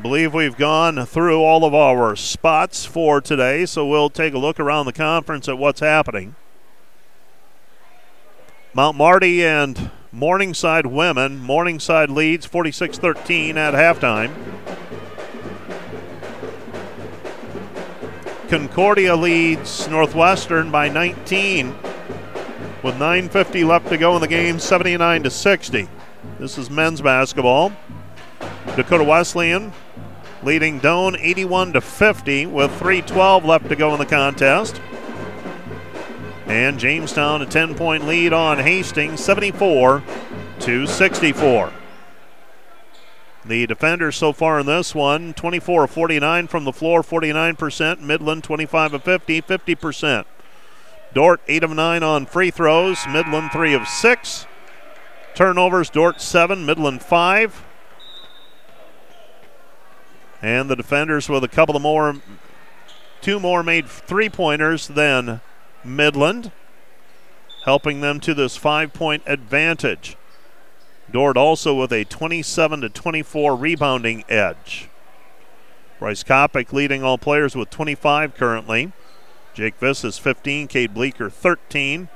Believe 0.00 0.34
we've 0.34 0.56
gone 0.56 1.06
through 1.06 1.40
all 1.40 1.64
of 1.64 1.72
our 1.72 2.16
spots 2.16 2.84
for 2.84 3.20
today, 3.20 3.64
so 3.64 3.86
we'll 3.86 4.10
take 4.10 4.34
a 4.34 4.38
look 4.38 4.58
around 4.58 4.86
the 4.86 4.92
conference 4.92 5.48
at 5.48 5.56
what's 5.56 5.78
happening. 5.78 6.34
Mount 8.74 8.96
Marty 8.96 9.44
and 9.44 9.92
Morningside 10.10 10.86
women. 10.86 11.38
Morningside 11.38 12.10
leads 12.10 12.44
46 12.44 12.98
13 12.98 13.56
at 13.56 13.74
halftime. 13.74 14.32
Concordia 18.48 19.14
leads 19.14 19.88
Northwestern 19.88 20.72
by 20.72 20.88
19 20.88 21.68
with 22.82 22.96
9.50 22.96 23.66
left 23.66 23.88
to 23.88 23.96
go 23.96 24.14
in 24.16 24.20
the 24.20 24.28
game, 24.28 24.58
79 24.58 25.22
to 25.22 25.30
60. 25.30 25.88
This 26.38 26.58
is 26.58 26.68
men's 26.68 27.00
basketball. 27.00 27.72
Dakota 28.76 29.04
Wesleyan 29.04 29.72
leading 30.42 30.80
Doane 30.80 31.16
81 31.18 31.72
to 31.74 31.80
50 31.80 32.46
with 32.46 32.70
3:12 32.78 33.44
left 33.44 33.68
to 33.68 33.76
go 33.76 33.92
in 33.92 33.98
the 33.98 34.06
contest. 34.06 34.80
And 36.46 36.78
Jamestown 36.78 37.40
a 37.40 37.46
10-point 37.46 38.06
lead 38.06 38.32
on 38.32 38.58
Hastings 38.58 39.24
74 39.24 40.02
to 40.60 40.86
64. 40.86 41.72
The 43.46 43.66
defenders 43.66 44.16
so 44.16 44.32
far 44.32 44.60
in 44.60 44.66
this 44.66 44.94
one 44.94 45.34
24 45.34 45.84
of 45.84 45.90
49 45.90 46.46
from 46.46 46.64
the 46.64 46.72
floor, 46.72 47.02
49%. 47.02 48.00
Midland 48.00 48.44
25 48.44 48.94
of 48.94 49.02
50, 49.02 49.42
50%. 49.42 50.24
Dordt 51.14 51.40
8 51.46 51.64
of 51.64 51.70
9 51.70 52.02
on 52.02 52.26
free 52.26 52.50
throws. 52.50 53.06
Midland 53.06 53.52
3 53.52 53.74
of 53.74 53.86
6. 53.86 54.46
Turnovers 55.34 55.90
Dordt 55.90 56.20
7, 56.20 56.64
Midland 56.64 57.02
5. 57.02 57.64
And 60.44 60.68
the 60.68 60.76
defenders 60.76 61.26
with 61.26 61.42
a 61.42 61.48
couple 61.48 61.74
of 61.74 61.80
more, 61.80 62.16
two 63.22 63.40
more 63.40 63.62
made 63.62 63.88
three 63.88 64.28
pointers 64.28 64.86
than 64.86 65.40
Midland, 65.82 66.52
helping 67.64 68.02
them 68.02 68.20
to 68.20 68.34
this 68.34 68.54
five 68.54 68.92
point 68.92 69.22
advantage. 69.24 70.18
Dordt 71.10 71.38
also 71.38 71.74
with 71.74 71.94
a 71.94 72.04
27 72.04 72.82
to 72.82 72.90
24 72.90 73.56
rebounding 73.56 74.22
edge. 74.28 74.90
Bryce 75.98 76.22
Kopic 76.22 76.74
leading 76.74 77.02
all 77.02 77.16
players 77.16 77.56
with 77.56 77.70
25 77.70 78.34
currently. 78.34 78.92
Jake 79.54 79.80
Viss 79.80 80.04
is 80.04 80.18
15, 80.18 80.68
Cade 80.68 80.92
Bleeker 80.92 81.30
13. 81.30 82.10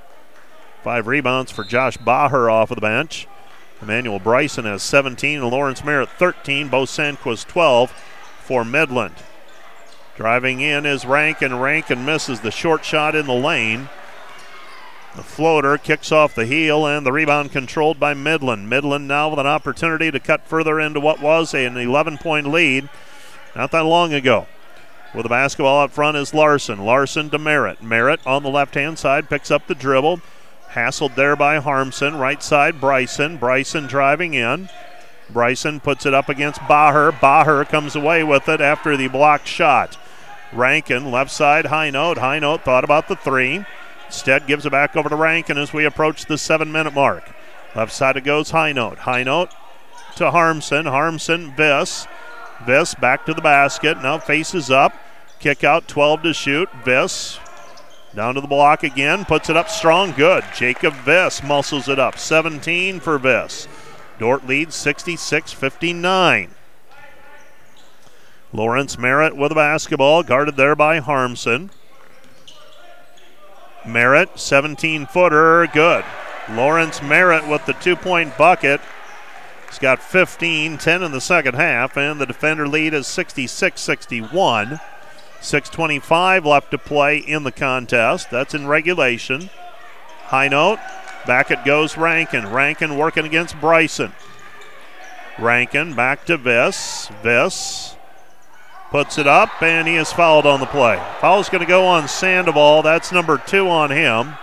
Five 0.84 1.06
rebounds 1.06 1.50
for 1.50 1.64
Josh 1.64 1.96
Baher 1.96 2.52
off 2.52 2.70
of 2.70 2.74
the 2.74 2.82
bench. 2.82 3.26
Emmanuel 3.80 4.18
Bryson 4.18 4.66
has 4.66 4.82
17 4.82 5.38
and 5.40 5.50
Lawrence 5.50 5.82
Merritt 5.82 6.10
13. 6.10 6.68
Bo 6.68 6.82
Sandquist 6.82 7.46
12 7.46 7.90
for 8.48 8.64
Midland. 8.64 9.14
Driving 10.16 10.62
in 10.62 10.86
is 10.86 11.04
Rankin. 11.04 11.58
Rankin 11.58 12.06
misses 12.06 12.40
the 12.40 12.50
short 12.50 12.82
shot 12.82 13.14
in 13.14 13.26
the 13.26 13.34
lane. 13.34 13.90
The 15.14 15.22
floater 15.22 15.76
kicks 15.76 16.10
off 16.10 16.34
the 16.34 16.46
heel 16.46 16.86
and 16.86 17.04
the 17.04 17.12
rebound 17.12 17.52
controlled 17.52 18.00
by 18.00 18.14
Midland. 18.14 18.70
Midland 18.70 19.06
now 19.06 19.28
with 19.28 19.38
an 19.38 19.46
opportunity 19.46 20.10
to 20.10 20.18
cut 20.18 20.46
further 20.46 20.80
into 20.80 20.98
what 20.98 21.20
was 21.20 21.52
an 21.52 21.76
11 21.76 22.16
point 22.16 22.46
lead 22.46 22.88
not 23.54 23.70
that 23.72 23.84
long 23.84 24.14
ago. 24.14 24.46
With 25.14 25.24
the 25.24 25.28
basketball 25.28 25.82
up 25.82 25.90
front 25.90 26.16
is 26.16 26.32
Larson. 26.32 26.86
Larson 26.86 27.28
to 27.28 27.38
Merritt. 27.38 27.82
Merritt 27.82 28.26
on 28.26 28.42
the 28.42 28.48
left 28.48 28.76
hand 28.76 28.98
side 28.98 29.28
picks 29.28 29.50
up 29.50 29.66
the 29.66 29.74
dribble. 29.74 30.22
Hassled 30.70 31.16
there 31.16 31.36
by 31.36 31.58
Harmson. 31.58 32.16
Right 32.16 32.42
side, 32.42 32.80
Bryson. 32.80 33.36
Bryson 33.36 33.88
driving 33.88 34.32
in. 34.32 34.70
Bryson 35.30 35.80
puts 35.80 36.06
it 36.06 36.14
up 36.14 36.28
against 36.28 36.60
Baher. 36.60 37.12
Baher 37.12 37.68
comes 37.68 37.94
away 37.94 38.24
with 38.24 38.48
it 38.48 38.60
after 38.60 38.96
the 38.96 39.08
blocked 39.08 39.46
shot. 39.46 39.96
Rankin, 40.52 41.10
left 41.10 41.30
side, 41.30 41.66
Highnote. 41.66 42.18
High 42.18 42.38
note 42.38 42.62
thought 42.62 42.84
about 42.84 43.08
the 43.08 43.16
three. 43.16 43.64
Instead, 44.06 44.46
gives 44.46 44.64
it 44.64 44.72
back 44.72 44.96
over 44.96 45.08
to 45.08 45.16
Rankin 45.16 45.58
as 45.58 45.72
we 45.72 45.84
approach 45.84 46.24
the 46.24 46.38
seven 46.38 46.72
minute 46.72 46.94
mark. 46.94 47.30
Left 47.74 47.92
side 47.92 48.16
it 48.16 48.24
goes, 48.24 48.52
Highnote. 48.52 48.98
High 48.98 49.22
note 49.22 49.50
to 50.16 50.30
Harmson. 50.30 50.86
Harmson, 50.86 51.52
Viss. 51.52 52.06
Viss 52.64 52.94
back 52.94 53.26
to 53.26 53.34
the 53.34 53.42
basket. 53.42 54.02
Now 54.02 54.18
faces 54.18 54.70
up. 54.70 54.94
Kick 55.38 55.62
out 55.62 55.86
12 55.86 56.22
to 56.22 56.32
shoot. 56.32 56.68
Viss 56.84 57.38
down 58.14 58.34
to 58.34 58.40
the 58.40 58.48
block 58.48 58.82
again. 58.82 59.24
Puts 59.26 59.50
it 59.50 59.56
up 59.56 59.68
strong. 59.68 60.12
Good. 60.12 60.44
Jacob 60.54 60.94
Viss 60.94 61.46
muscles 61.46 61.88
it 61.88 61.98
up. 61.98 62.18
17 62.18 63.00
for 63.00 63.18
Viss. 63.18 63.68
Dordt 64.18 64.46
leads 64.46 64.74
66 64.74 65.52
59. 65.52 66.50
Lawrence 68.52 68.98
Merritt 68.98 69.36
with 69.36 69.52
a 69.52 69.54
basketball, 69.54 70.22
guarded 70.22 70.56
there 70.56 70.74
by 70.74 70.98
Harmson. 70.98 71.70
Merritt, 73.86 74.38
17 74.38 75.06
footer, 75.06 75.66
good. 75.66 76.04
Lawrence 76.50 77.02
Merritt 77.02 77.46
with 77.46 77.64
the 77.66 77.74
two 77.74 77.94
point 77.94 78.36
bucket. 78.36 78.80
He's 79.68 79.78
got 79.78 80.02
15, 80.02 80.78
10 80.78 81.02
in 81.02 81.12
the 81.12 81.20
second 81.20 81.54
half, 81.54 81.96
and 81.96 82.18
the 82.18 82.26
defender 82.26 82.66
lead 82.66 82.94
is 82.94 83.06
66 83.06 83.80
61. 83.80 84.80
6.25 85.40 86.44
left 86.44 86.70
to 86.72 86.78
play 86.78 87.18
in 87.18 87.44
the 87.44 87.52
contest. 87.52 88.30
That's 88.30 88.54
in 88.54 88.66
regulation. 88.66 89.50
Highnote, 90.28 90.80
back 91.28 91.50
it 91.50 91.62
goes 91.62 91.98
Rankin. 91.98 92.50
Rankin 92.50 92.96
working 92.96 93.26
against 93.26 93.60
Bryson. 93.60 94.12
Rankin 95.38 95.94
back 95.94 96.24
to 96.24 96.38
Viss. 96.38 97.12
Viss 97.22 97.96
puts 98.90 99.18
it 99.18 99.26
up, 99.26 99.62
and 99.62 99.86
he 99.86 99.96
is 99.96 100.10
fouled 100.10 100.46
on 100.46 100.58
the 100.58 100.66
play. 100.66 100.96
Foul's 101.20 101.50
going 101.50 101.60
to 101.60 101.68
go 101.68 101.84
on 101.84 102.08
Sandoval. 102.08 102.82
That's 102.82 103.12
number 103.12 103.36
two 103.36 103.68
on 103.68 103.90
him. 103.90 104.34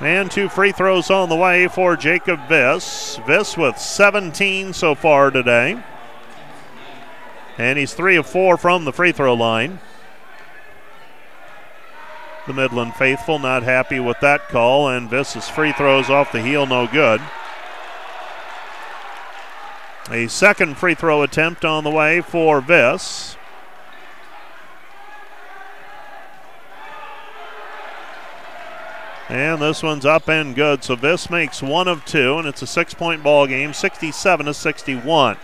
And 0.00 0.28
two 0.28 0.48
free 0.48 0.72
throws 0.72 1.08
on 1.08 1.28
the 1.28 1.36
way 1.36 1.68
for 1.68 1.96
Jacob 1.96 2.40
Viss. 2.48 3.24
Viss 3.24 3.56
with 3.56 3.78
17 3.78 4.72
so 4.72 4.96
far 4.96 5.30
today. 5.30 5.80
And 7.56 7.78
he's 7.78 7.94
three 7.94 8.16
of 8.16 8.26
four 8.26 8.56
from 8.56 8.84
the 8.84 8.92
free 8.92 9.12
throw 9.12 9.34
line. 9.34 9.78
The 12.46 12.52
Midland 12.52 12.94
faithful 12.96 13.38
not 13.38 13.62
happy 13.62 14.00
with 14.00 14.18
that 14.20 14.48
call, 14.48 14.88
and 14.88 15.08
Viss's 15.08 15.48
free 15.48 15.72
throws 15.72 16.10
off 16.10 16.32
the 16.32 16.42
heel, 16.42 16.66
no 16.66 16.88
good. 16.88 17.20
A 20.10 20.26
second 20.26 20.76
free 20.76 20.94
throw 20.94 21.22
attempt 21.22 21.64
on 21.64 21.84
the 21.84 21.90
way 21.90 22.20
for 22.20 22.60
Viss. 22.60 23.36
And 29.28 29.62
this 29.62 29.82
one's 29.82 30.04
up 30.04 30.28
and 30.28 30.54
good. 30.54 30.84
So 30.84 30.96
Viss 30.96 31.30
makes 31.30 31.62
one 31.62 31.88
of 31.88 32.04
two, 32.04 32.36
and 32.38 32.48
it's 32.48 32.60
a 32.60 32.66
six 32.66 32.92
point 32.92 33.22
ball 33.22 33.46
game, 33.46 33.72
67 33.72 34.46
to 34.46 34.52
61. 34.52 35.36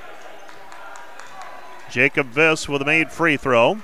Jacob 1.89 2.31
Viss 2.31 2.69
with 2.69 2.83
a 2.83 2.85
made 2.85 3.11
free 3.11 3.37
throw. 3.37 3.79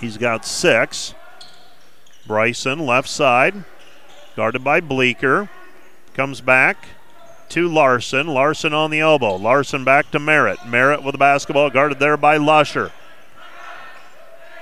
He's 0.00 0.16
got 0.16 0.44
six. 0.44 1.14
Bryson, 2.32 2.78
left 2.78 3.10
side, 3.10 3.62
guarded 4.36 4.64
by 4.64 4.80
Bleeker. 4.80 5.50
Comes 6.14 6.40
back 6.40 6.78
to 7.50 7.68
Larson. 7.68 8.26
Larson 8.26 8.72
on 8.72 8.90
the 8.90 9.00
elbow. 9.00 9.36
Larson 9.36 9.84
back 9.84 10.10
to 10.12 10.18
Merritt. 10.18 10.66
Merritt 10.66 11.02
with 11.02 11.12
the 11.12 11.18
basketball, 11.18 11.68
guarded 11.68 11.98
there 11.98 12.16
by 12.16 12.38
Lusher. 12.38 12.90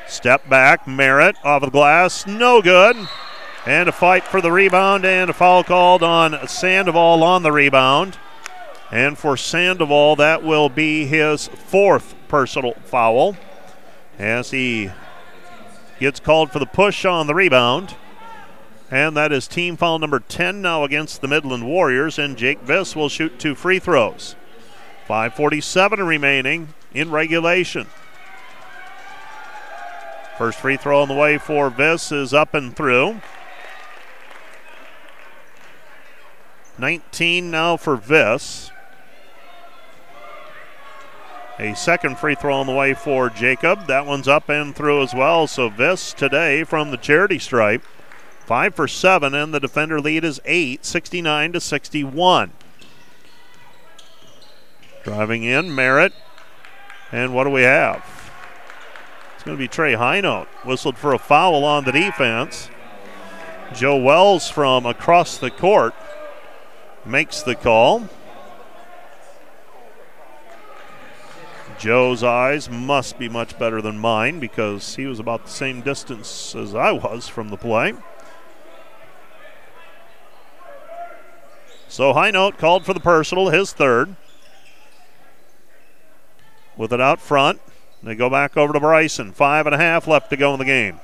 Step 0.08 0.48
back, 0.48 0.88
Merritt 0.88 1.36
off 1.44 1.62
the 1.62 1.70
glass, 1.70 2.26
no 2.26 2.60
good. 2.60 2.96
And 3.64 3.88
a 3.88 3.92
fight 3.92 4.24
for 4.24 4.40
the 4.40 4.50
rebound, 4.50 5.04
and 5.04 5.30
a 5.30 5.32
foul 5.32 5.62
called 5.62 6.02
on 6.02 6.48
Sandoval 6.48 7.22
on 7.22 7.44
the 7.44 7.52
rebound. 7.52 8.18
And 8.90 9.16
for 9.16 9.36
Sandoval, 9.36 10.16
that 10.16 10.42
will 10.42 10.68
be 10.68 11.06
his 11.06 11.46
fourth 11.46 12.16
personal 12.26 12.72
foul 12.86 13.36
as 14.18 14.50
he 14.50 14.90
gets 16.00 16.18
called 16.18 16.50
for 16.50 16.58
the 16.58 16.66
push 16.66 17.04
on 17.04 17.26
the 17.26 17.34
rebound. 17.34 17.94
And 18.90 19.16
that 19.16 19.30
is 19.30 19.46
team 19.46 19.76
foul 19.76 20.00
number 20.00 20.18
10 20.18 20.60
now 20.60 20.82
against 20.82 21.20
the 21.20 21.28
Midland 21.28 21.64
Warriors, 21.64 22.18
and 22.18 22.36
Jake 22.36 22.64
Viss 22.64 22.96
will 22.96 23.08
shoot 23.08 23.38
two 23.38 23.54
free 23.54 23.78
throws. 23.78 24.34
5.47 25.06 26.04
remaining 26.04 26.74
in 26.92 27.10
regulation. 27.10 27.86
First 30.38 30.58
free 30.58 30.76
throw 30.76 31.02
on 31.02 31.08
the 31.08 31.14
way 31.14 31.38
for 31.38 31.70
Viss 31.70 32.10
is 32.10 32.34
up 32.34 32.54
and 32.54 32.74
through. 32.74 33.20
19 36.78 37.50
now 37.50 37.76
for 37.76 37.96
Viss. 37.96 38.70
A 41.60 41.76
second 41.76 42.16
free 42.16 42.34
throw 42.34 42.54
on 42.54 42.66
the 42.66 42.72
way 42.72 42.94
for 42.94 43.28
Jacob. 43.28 43.86
That 43.86 44.06
one's 44.06 44.26
up 44.26 44.48
and 44.48 44.74
through 44.74 45.02
as 45.02 45.12
well. 45.12 45.46
So 45.46 45.68
Viss 45.68 46.14
today 46.14 46.64
from 46.64 46.90
the 46.90 46.96
charity 46.96 47.38
stripe. 47.38 47.82
Five 48.46 48.74
for 48.74 48.88
seven, 48.88 49.34
and 49.34 49.52
the 49.52 49.60
defender 49.60 50.00
lead 50.00 50.24
is 50.24 50.40
eight, 50.46 50.86
69 50.86 51.52
to 51.52 51.60
61. 51.60 52.52
Driving 55.04 55.42
in, 55.42 55.74
Merritt. 55.74 56.14
And 57.12 57.34
what 57.34 57.44
do 57.44 57.50
we 57.50 57.62
have? 57.62 58.32
It's 59.34 59.44
going 59.44 59.58
to 59.58 59.62
be 59.62 59.68
Trey 59.68 59.92
Highnote. 59.92 60.46
Whistled 60.64 60.96
for 60.96 61.12
a 61.12 61.18
foul 61.18 61.62
on 61.66 61.84
the 61.84 61.92
defense. 61.92 62.70
Joe 63.74 63.98
Wells 63.98 64.48
from 64.48 64.86
across 64.86 65.36
the 65.36 65.50
court 65.50 65.94
makes 67.04 67.42
the 67.42 67.54
call. 67.54 68.08
Joe's 71.80 72.22
eyes 72.22 72.68
must 72.68 73.18
be 73.18 73.26
much 73.26 73.58
better 73.58 73.80
than 73.80 73.98
mine 73.98 74.38
because 74.38 74.96
he 74.96 75.06
was 75.06 75.18
about 75.18 75.46
the 75.46 75.50
same 75.50 75.80
distance 75.80 76.54
as 76.54 76.74
I 76.74 76.92
was 76.92 77.26
from 77.26 77.48
the 77.48 77.56
play. 77.56 77.94
So 81.88 82.12
Highnote 82.12 82.58
called 82.58 82.84
for 82.84 82.92
the 82.92 83.00
personal, 83.00 83.48
his 83.48 83.72
third. 83.72 84.14
With 86.76 86.92
it 86.92 87.00
out 87.00 87.18
front. 87.18 87.62
They 88.02 88.14
go 88.14 88.28
back 88.28 88.58
over 88.58 88.74
to 88.74 88.80
Bryson. 88.80 89.32
Five 89.32 89.64
and 89.66 89.74
a 89.74 89.78
half 89.78 90.06
left 90.06 90.28
to 90.30 90.36
go 90.36 90.52
in 90.52 90.58
the 90.58 90.66
game. 90.66 91.00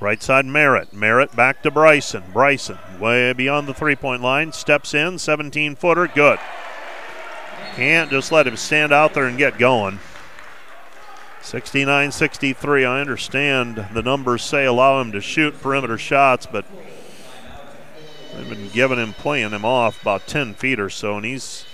Right 0.00 0.22
side 0.22 0.46
Merritt. 0.46 0.94
Merritt 0.94 1.36
back 1.36 1.62
to 1.64 1.70
Bryson. 1.70 2.22
Bryson 2.32 2.78
way 2.98 3.34
beyond 3.34 3.68
the 3.68 3.74
three 3.74 3.94
point 3.94 4.22
line. 4.22 4.52
Steps 4.52 4.94
in. 4.94 5.18
17 5.18 5.76
footer. 5.76 6.06
Good. 6.08 6.38
Can't 7.76 8.10
just 8.10 8.32
let 8.32 8.46
him 8.46 8.56
stand 8.56 8.90
out 8.90 9.12
there 9.12 9.26
and 9.26 9.36
get 9.36 9.58
going. 9.58 9.98
69 11.42 12.10
63. 12.10 12.84
I 12.86 13.00
understand 13.00 13.86
the 13.92 14.02
numbers 14.02 14.42
say 14.42 14.64
allow 14.64 14.98
him 14.98 15.12
to 15.12 15.20
shoot 15.20 15.60
perimeter 15.60 15.98
shots, 15.98 16.46
but 16.46 16.64
they've 18.34 18.48
been 18.48 18.70
giving 18.70 18.98
him, 18.98 19.12
playing 19.12 19.50
him 19.50 19.66
off 19.66 20.00
about 20.00 20.26
10 20.26 20.54
feet 20.54 20.80
or 20.80 20.88
so, 20.88 21.16
and 21.16 21.26
he's 21.26 21.66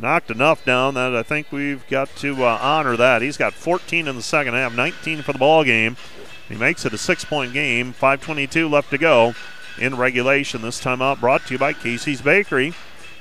knocked 0.00 0.30
enough 0.30 0.64
down 0.64 0.94
that 0.94 1.14
I 1.14 1.22
think 1.22 1.52
we've 1.52 1.86
got 1.88 2.08
to 2.16 2.42
uh, 2.42 2.58
honor 2.62 2.96
that. 2.96 3.20
He's 3.20 3.36
got 3.36 3.52
14 3.52 4.08
in 4.08 4.16
the 4.16 4.22
second 4.22 4.54
half, 4.54 4.74
19 4.74 5.20
for 5.20 5.34
the 5.34 5.38
ball 5.38 5.64
game. 5.64 5.98
He 6.48 6.56
makes 6.56 6.86
it 6.86 6.94
a 6.94 6.98
six-point 6.98 7.52
game. 7.52 7.92
5:22 7.92 8.70
left 8.70 8.88
to 8.88 8.98
go 8.98 9.34
in 9.78 9.96
regulation. 9.96 10.62
This 10.62 10.80
time 10.80 11.02
out 11.02 11.20
brought 11.20 11.46
to 11.46 11.52
you 11.52 11.58
by 11.58 11.74
Casey's 11.74 12.22
Bakery. 12.22 12.72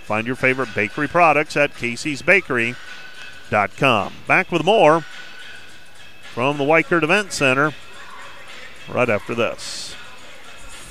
Find 0.04 0.28
your 0.28 0.36
favorite 0.36 0.76
bakery 0.76 1.08
products 1.08 1.56
at 1.56 1.74
Casey'sBakery.com. 1.74 4.14
Back 4.28 4.52
with 4.52 4.66
more 4.66 5.06
from 6.34 6.58
the 6.58 6.64
Wikert 6.64 7.04
Event 7.04 7.32
Center 7.32 7.74
right 8.90 9.10
after 9.10 9.34
this. 9.34 9.96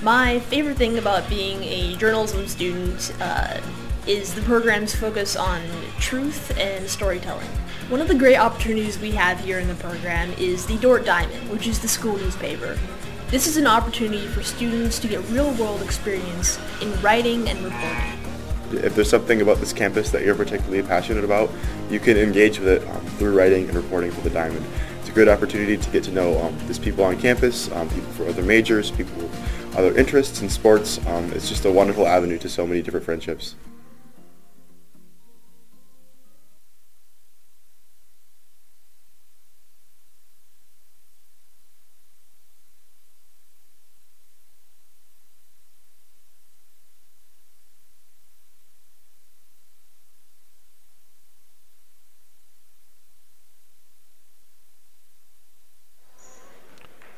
My 0.03 0.41
favorite 0.41 0.79
thing 0.79 0.99
about 0.99 1.29
being 1.29 1.63
a 1.63 1.97
journalism 1.97 2.49
student 2.49 3.15
uh, 3.21 3.61
is 4.07 4.35
the 4.35 4.43
program's 4.43 4.95
focus 4.95 5.37
on 5.37 5.63
truth 6.01 6.57
and 6.59 6.89
storytelling. 6.89 7.49
One 7.89 8.01
of 8.01 8.09
the 8.09 8.15
great 8.15 8.37
opportunities 8.37 8.99
we 8.99 9.13
have 9.13 9.39
here 9.41 9.59
in 9.59 9.69
the 9.69 9.75
program 9.75 10.33
is 10.39 10.67
the 10.67 10.79
Dordt 10.79 11.05
Diamond, 11.05 11.51
which 11.51 11.67
is 11.67 11.79
the 11.79 11.89
school 11.89 12.17
newspaper. 12.17 12.79
This 13.29 13.47
is 13.47 13.57
an 13.57 13.67
opportunity 13.67 14.27
for 14.27 14.43
students 14.43 14.99
to 15.01 15.09
get 15.09 15.27
real-world 15.29 15.83
experience 15.83 16.59
in 16.81 17.01
writing 17.01 17.49
and 17.49 17.63
reporting. 17.63 18.22
If 18.73 18.95
there's 18.95 19.11
something 19.11 19.41
about 19.43 19.59
this 19.59 19.73
campus 19.73 20.11
that 20.11 20.23
you're 20.23 20.35
particularly 20.35 20.83
passionate 20.83 21.25
about, 21.25 21.51
you 21.91 22.01
can 22.01 22.17
engage 22.17 22.59
with 22.59 22.69
it 22.69 22.89
um, 22.89 23.05
through 23.19 23.37
writing 23.37 23.69
and 23.69 23.77
reporting 23.77 24.11
for 24.11 24.21
the 24.23 24.31
Diamond. 24.31 24.65
It's 25.01 25.09
a 25.09 25.13
good 25.13 25.29
opportunity 25.29 25.77
to 25.77 25.91
get 25.91 26.05
to 26.05 26.13
know 26.13 26.41
um, 26.43 26.59
these 26.67 26.79
people 26.79 27.05
on 27.05 27.21
campus, 27.21 27.71
um, 27.73 27.89
people 27.89 28.11
for 28.13 28.27
other 28.29 28.43
majors, 28.43 28.91
people 28.91 29.15
with 29.17 29.77
other 29.77 29.97
interests 29.97 30.43
in 30.43 30.49
sports. 30.49 30.99
Um, 31.07 31.33
it's 31.33 31.49
just 31.49 31.65
a 31.65 31.73
wonderful 31.73 32.07
avenue 32.07 32.39
to 32.39 32.49
so 32.49 32.67
many 32.67 32.83
different 32.83 33.05
friendships. 33.05 33.55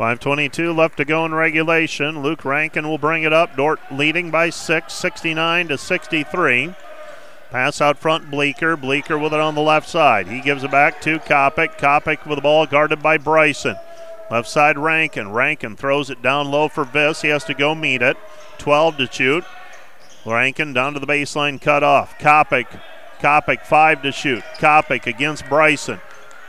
Five 0.05 0.20
twenty-two 0.20 0.74
left 0.74 0.98
to 0.98 1.06
go 1.06 1.24
in 1.24 1.32
regulation. 1.32 2.20
Luke 2.20 2.44
Rankin 2.44 2.86
will 2.86 2.98
bring 2.98 3.22
it 3.22 3.32
up. 3.32 3.56
Dordt 3.56 3.81
leading 3.90 4.31
by 4.31 4.51
six, 4.51 4.93
69 4.93 5.68
to 5.68 5.78
63. 5.78 6.74
Pass 7.51 7.81
out 7.81 7.97
front, 7.97 8.31
Bleeker. 8.31 8.76
Bleeker 8.76 9.18
with 9.18 9.32
it 9.32 9.40
on 9.40 9.55
the 9.55 9.62
left 9.62 9.89
side. 9.89 10.28
He 10.28 10.43
gives 10.43 10.62
it 10.62 10.70
back 10.70 11.01
to 11.01 11.18
Kopic. 11.20 11.78
Kopic 11.78 12.26
with 12.26 12.36
the 12.36 12.43
ball 12.43 12.66
guarded 12.66 13.02
by 13.02 13.16
Bryson. 13.16 13.76
Left 14.31 14.47
side, 14.47 14.76
Rankin. 14.76 15.32
Rankin 15.32 15.74
throws 15.74 16.10
it 16.10 16.20
down 16.20 16.51
low 16.51 16.68
for 16.68 16.85
Viss. 16.85 17.22
He 17.22 17.28
has 17.28 17.44
to 17.44 17.55
go 17.55 17.74
meet 17.74 18.02
it. 18.02 18.18
12 18.59 18.98
to 18.98 19.06
shoot. 19.10 19.44
Rankin 20.26 20.74
down 20.74 20.93
to 20.93 21.01
the 21.01 21.06
baseline, 21.06 21.59
cut 21.59 21.82
off. 21.82 22.18
Kopic. 22.18 22.66
Kopic, 23.20 23.62
five 23.64 24.02
to 24.02 24.12
shoot. 24.12 24.44
Kopic 24.59 25.06
against 25.06 25.48
Bryson. 25.48 25.98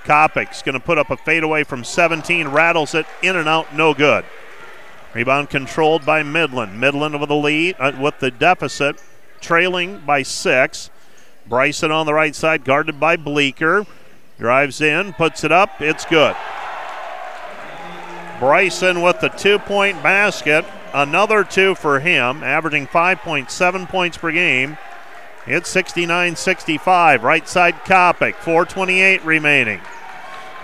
Kopic's 0.05 0.61
going 0.61 0.73
to 0.73 0.79
put 0.79 0.97
up 0.97 1.09
a 1.09 1.17
fadeaway 1.17 1.63
from 1.63 1.83
17, 1.83 2.47
rattles 2.47 2.93
it 2.93 3.05
in 3.21 3.35
and 3.35 3.49
out, 3.49 3.75
no 3.75 3.93
good. 3.93 4.23
Rebound 5.13 5.49
controlled 5.49 6.05
by 6.05 6.23
Midland. 6.23 6.79
Midland 6.79 7.19
with 7.19 7.29
the 7.29 7.35
lead, 7.35 7.75
uh, 7.79 7.93
with 7.99 8.19
the 8.19 8.29
deficit, 8.31 9.01
trailing 9.41 9.99
by 10.05 10.21
six. 10.23 10.89
Bryson 11.47 11.91
on 11.91 12.05
the 12.05 12.13
right 12.13 12.35
side, 12.35 12.63
guarded 12.63 12.99
by 12.99 13.15
Bleeker. 13.15 13.85
Drives 14.37 14.81
in, 14.81 15.13
puts 15.13 15.43
it 15.43 15.51
up, 15.51 15.81
it's 15.81 16.05
good. 16.05 16.35
Bryson 18.39 19.01
with 19.01 19.21
the 19.21 19.29
two 19.29 19.57
point 19.59 20.03
basket. 20.03 20.65
Another 20.93 21.43
two 21.43 21.75
for 21.75 21.99
him, 21.99 22.43
averaging 22.43 22.87
5.7 22.87 23.89
points 23.89 24.17
per 24.17 24.31
game. 24.31 24.77
It's 25.47 25.69
69 25.69 26.35
65. 26.35 27.23
Right 27.23 27.47
side 27.47 27.75
Kopic, 27.85 28.35
428 28.35 29.23
remaining. 29.23 29.79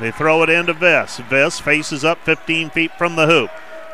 They 0.01 0.09
throw 0.09 0.41
it 0.41 0.49
into 0.49 0.73
Viss. 0.73 1.21
Viss 1.29 1.61
faces 1.61 2.03
up 2.03 2.25
15 2.25 2.71
feet 2.71 2.91
from 2.97 3.15
the 3.15 3.27
hoop. 3.27 3.51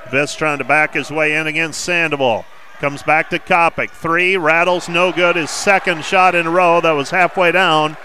Viss 0.09 0.37
trying 0.37 0.57
to 0.59 0.63
back 0.63 0.93
his 0.93 1.11
way 1.11 1.35
in 1.35 1.47
against 1.47 1.81
Sandoval. 1.81 2.45
Comes 2.79 3.03
back 3.03 3.29
to 3.31 3.39
Kopic. 3.39 3.89
Three, 3.89 4.37
rattles, 4.37 4.87
no 4.87 5.11
good. 5.11 5.35
His 5.35 5.51
second 5.51 6.05
shot 6.05 6.33
in 6.33 6.47
a 6.47 6.49
row 6.49 6.79
that 6.79 6.93
was 6.93 7.09
halfway 7.09 7.51
down 7.51 7.97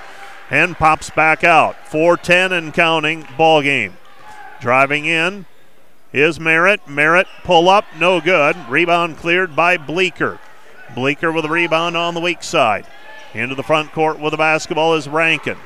and 0.51 0.77
pops 0.77 1.11
back 1.11 1.45
out. 1.45 1.77
4-10 1.87 2.51
and 2.51 2.75
counting 2.75 3.25
ball 3.39 3.63
game. 3.63 3.97
Driving 4.61 5.05
in 5.05 5.47
is 6.13 6.41
Merritt. 6.41 6.89
Merritt 6.89 7.29
pull 7.45 7.69
up, 7.69 7.85
no 8.01 8.21
good. 8.21 8.57
Rebound 8.69 9.17
cleared 9.17 9.55
by 9.55 9.77
Bleeker. 9.77 10.41
Bleeker 10.93 11.31
with 11.31 11.45
a 11.45 11.49
rebound 11.49 11.97
on 11.97 12.15
the 12.15 12.21
weak 12.21 12.43
side. 12.43 12.85
Into 13.33 13.55
the 13.55 13.63
front 13.63 13.93
court 13.93 14.19
with 14.19 14.33
the 14.33 14.37
basketball 14.37 14.95
is 14.95 15.07
Rankin. 15.07 15.57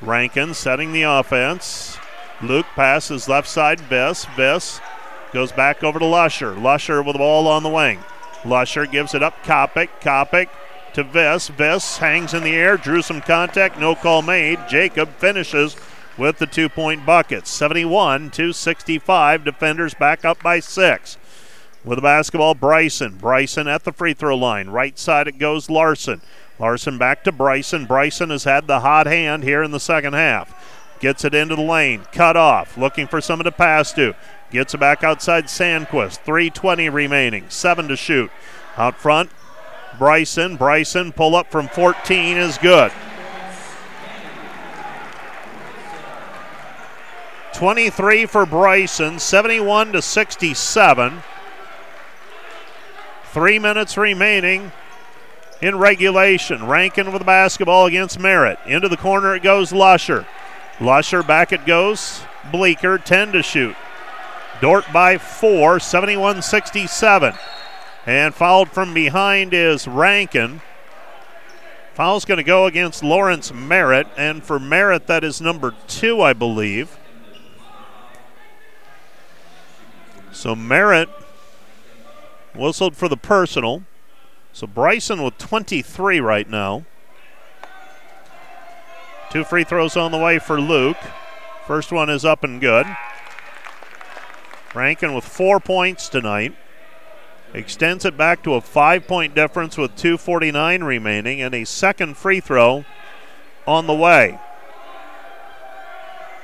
Rankin 0.00 0.54
setting 0.54 0.92
the 0.92 1.02
offense. 1.02 1.98
Luke 2.42 2.66
passes 2.74 3.28
left 3.28 3.48
side, 3.48 3.80
Viss. 3.80 4.26
Viss 4.36 4.80
goes 5.32 5.52
back 5.52 5.82
over 5.82 5.98
to 5.98 6.04
Lusher. 6.04 6.54
Lusher 6.54 7.02
with 7.02 7.14
the 7.14 7.18
ball 7.18 7.46
on 7.48 7.62
the 7.62 7.68
wing. 7.68 8.00
Lusher 8.44 8.86
gives 8.86 9.14
it 9.14 9.22
up. 9.22 9.42
Kopic. 9.44 9.88
Kopic 10.00 10.48
to 10.94 11.04
Viss. 11.04 11.50
Viss 11.50 11.98
hangs 11.98 12.34
in 12.34 12.42
the 12.42 12.54
air, 12.54 12.76
drew 12.76 13.02
some 13.02 13.20
contact, 13.20 13.78
no 13.78 13.94
call 13.94 14.22
made. 14.22 14.58
Jacob 14.68 15.10
finishes 15.16 15.76
with 16.16 16.38
the 16.38 16.46
two 16.46 16.68
point 16.68 17.04
bucket. 17.04 17.46
71 17.46 18.30
to 18.30 18.52
65. 18.52 19.44
Defenders 19.44 19.94
back 19.94 20.24
up 20.24 20.42
by 20.42 20.60
six. 20.60 21.18
With 21.84 21.98
the 21.98 22.02
basketball, 22.02 22.54
Bryson. 22.54 23.16
Bryson 23.16 23.68
at 23.68 23.84
the 23.84 23.92
free 23.92 24.14
throw 24.14 24.36
line. 24.36 24.70
Right 24.70 24.98
side 24.98 25.28
it 25.28 25.38
goes 25.38 25.68
Larson. 25.68 26.22
Larson 26.58 26.98
back 26.98 27.24
to 27.24 27.32
Bryson. 27.32 27.84
Bryson 27.86 28.30
has 28.30 28.44
had 28.44 28.66
the 28.66 28.80
hot 28.80 29.06
hand 29.06 29.42
here 29.42 29.62
in 29.62 29.70
the 29.70 29.80
second 29.80 30.12
half. 30.12 30.54
Gets 31.00 31.24
it 31.24 31.34
into 31.34 31.56
the 31.56 31.62
lane. 31.62 32.04
Cut 32.12 32.36
off. 32.36 32.78
Looking 32.78 33.06
for 33.06 33.20
someone 33.20 33.44
to 33.44 33.52
pass 33.52 33.92
to. 33.94 34.14
Gets 34.50 34.74
it 34.74 34.78
back 34.78 35.02
outside 35.02 35.46
Sandquist. 35.46 36.24
3.20 36.24 36.92
remaining. 36.92 37.46
Seven 37.48 37.88
to 37.88 37.96
shoot. 37.96 38.30
Out 38.76 38.96
front, 38.96 39.30
Bryson. 39.98 40.56
Bryson 40.56 41.12
pull 41.12 41.34
up 41.34 41.50
from 41.50 41.68
14 41.68 42.36
is 42.36 42.58
good. 42.58 42.92
23 47.54 48.26
for 48.26 48.44
Bryson, 48.44 49.18
71 49.18 49.92
to 49.92 50.02
67. 50.02 51.22
Three 53.26 53.58
minutes 53.60 53.96
remaining 53.96 54.72
in 55.64 55.78
regulation. 55.78 56.66
Rankin 56.66 57.10
with 57.10 57.20
the 57.20 57.24
basketball 57.24 57.86
against 57.86 58.20
Merritt. 58.20 58.58
Into 58.66 58.86
the 58.86 58.98
corner 58.98 59.34
it 59.34 59.42
goes 59.42 59.72
Lusher. 59.72 60.26
Lusher 60.78 61.22
back 61.22 61.52
it 61.52 61.64
goes. 61.64 62.20
Bleeker, 62.52 62.98
10 62.98 63.32
to 63.32 63.42
shoot. 63.42 63.74
Dordt 64.60 64.84
by 64.92 65.16
four, 65.16 65.80
71 65.80 66.42
67. 66.42 67.34
And 68.04 68.34
fouled 68.34 68.68
from 68.72 68.92
behind 68.92 69.54
is 69.54 69.88
Rankin. 69.88 70.60
Foul's 71.94 72.26
going 72.26 72.38
to 72.38 72.44
go 72.44 72.66
against 72.66 73.02
Lawrence 73.02 73.52
Merritt, 73.52 74.08
and 74.16 74.44
for 74.44 74.58
Merritt, 74.58 75.06
that 75.06 75.24
is 75.24 75.40
number 75.40 75.72
two, 75.86 76.20
I 76.20 76.34
believe. 76.34 76.98
So 80.30 80.54
Merritt 80.54 81.08
whistled 82.54 82.96
for 82.96 83.08
the 83.08 83.16
personal. 83.16 83.84
So 84.54 84.68
Bryson 84.68 85.20
with 85.20 85.36
23 85.38 86.20
right 86.20 86.48
now. 86.48 86.84
Two 89.30 89.42
free 89.42 89.64
throws 89.64 89.96
on 89.96 90.12
the 90.12 90.18
way 90.18 90.38
for 90.38 90.60
Luke. 90.60 90.96
First 91.66 91.90
one 91.90 92.08
is 92.08 92.24
up 92.24 92.44
and 92.44 92.60
good. 92.60 92.86
Rankin 94.72 95.12
with 95.12 95.24
four 95.24 95.58
points 95.58 96.08
tonight. 96.08 96.54
Extends 97.52 98.04
it 98.04 98.16
back 98.16 98.44
to 98.44 98.54
a 98.54 98.60
five 98.60 99.08
point 99.08 99.34
difference 99.34 99.76
with 99.76 99.96
2.49 99.96 100.86
remaining 100.86 101.42
and 101.42 101.52
a 101.52 101.64
second 101.64 102.16
free 102.16 102.38
throw 102.38 102.84
on 103.66 103.88
the 103.88 103.94
way. 103.94 104.38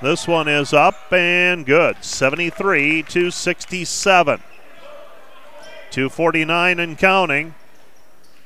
This 0.02 0.26
one 0.26 0.48
is 0.48 0.72
up 0.72 1.12
and 1.12 1.64
good. 1.64 2.02
73 2.02 3.04
to 3.04 3.30
67. 3.30 4.40
249 5.92 6.80
and 6.80 6.98
counting. 6.98 7.54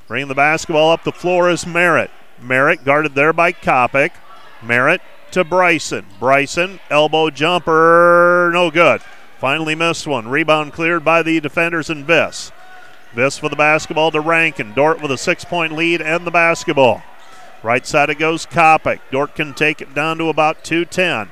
Bringing 0.06 0.28
the 0.28 0.34
basketball 0.34 0.90
up 0.90 1.04
the 1.04 1.12
floor 1.12 1.48
is 1.48 1.66
Merritt. 1.66 2.10
Merritt 2.40 2.84
guarded 2.84 3.14
there 3.14 3.32
by 3.32 3.52
Kopic. 3.52 4.10
Merritt 4.62 5.00
to 5.30 5.44
Bryson. 5.44 6.04
Bryson, 6.18 6.78
elbow 6.90 7.30
jumper, 7.30 8.50
no 8.52 8.70
good. 8.70 9.00
Finally 9.38 9.74
missed 9.74 10.06
one. 10.06 10.28
Rebound 10.28 10.72
cleared 10.72 11.04
by 11.04 11.22
the 11.22 11.40
defenders 11.40 11.90
and 11.90 12.06
Viss. 12.06 12.52
Viss 13.14 13.38
for 13.38 13.48
the 13.48 13.56
basketball 13.56 14.10
to 14.10 14.20
Rankin. 14.20 14.74
Dordt 14.74 15.00
with 15.00 15.10
a 15.10 15.18
six 15.18 15.44
point 15.44 15.72
lead 15.72 16.02
and 16.02 16.26
the 16.26 16.30
basketball. 16.30 17.02
Right 17.62 17.86
side 17.86 18.10
it 18.10 18.18
goes 18.18 18.44
Kopic. 18.44 19.00
Dordt 19.10 19.34
can 19.34 19.54
take 19.54 19.80
it 19.80 19.94
down 19.94 20.18
to 20.18 20.28
about 20.28 20.64
210. 20.64 21.30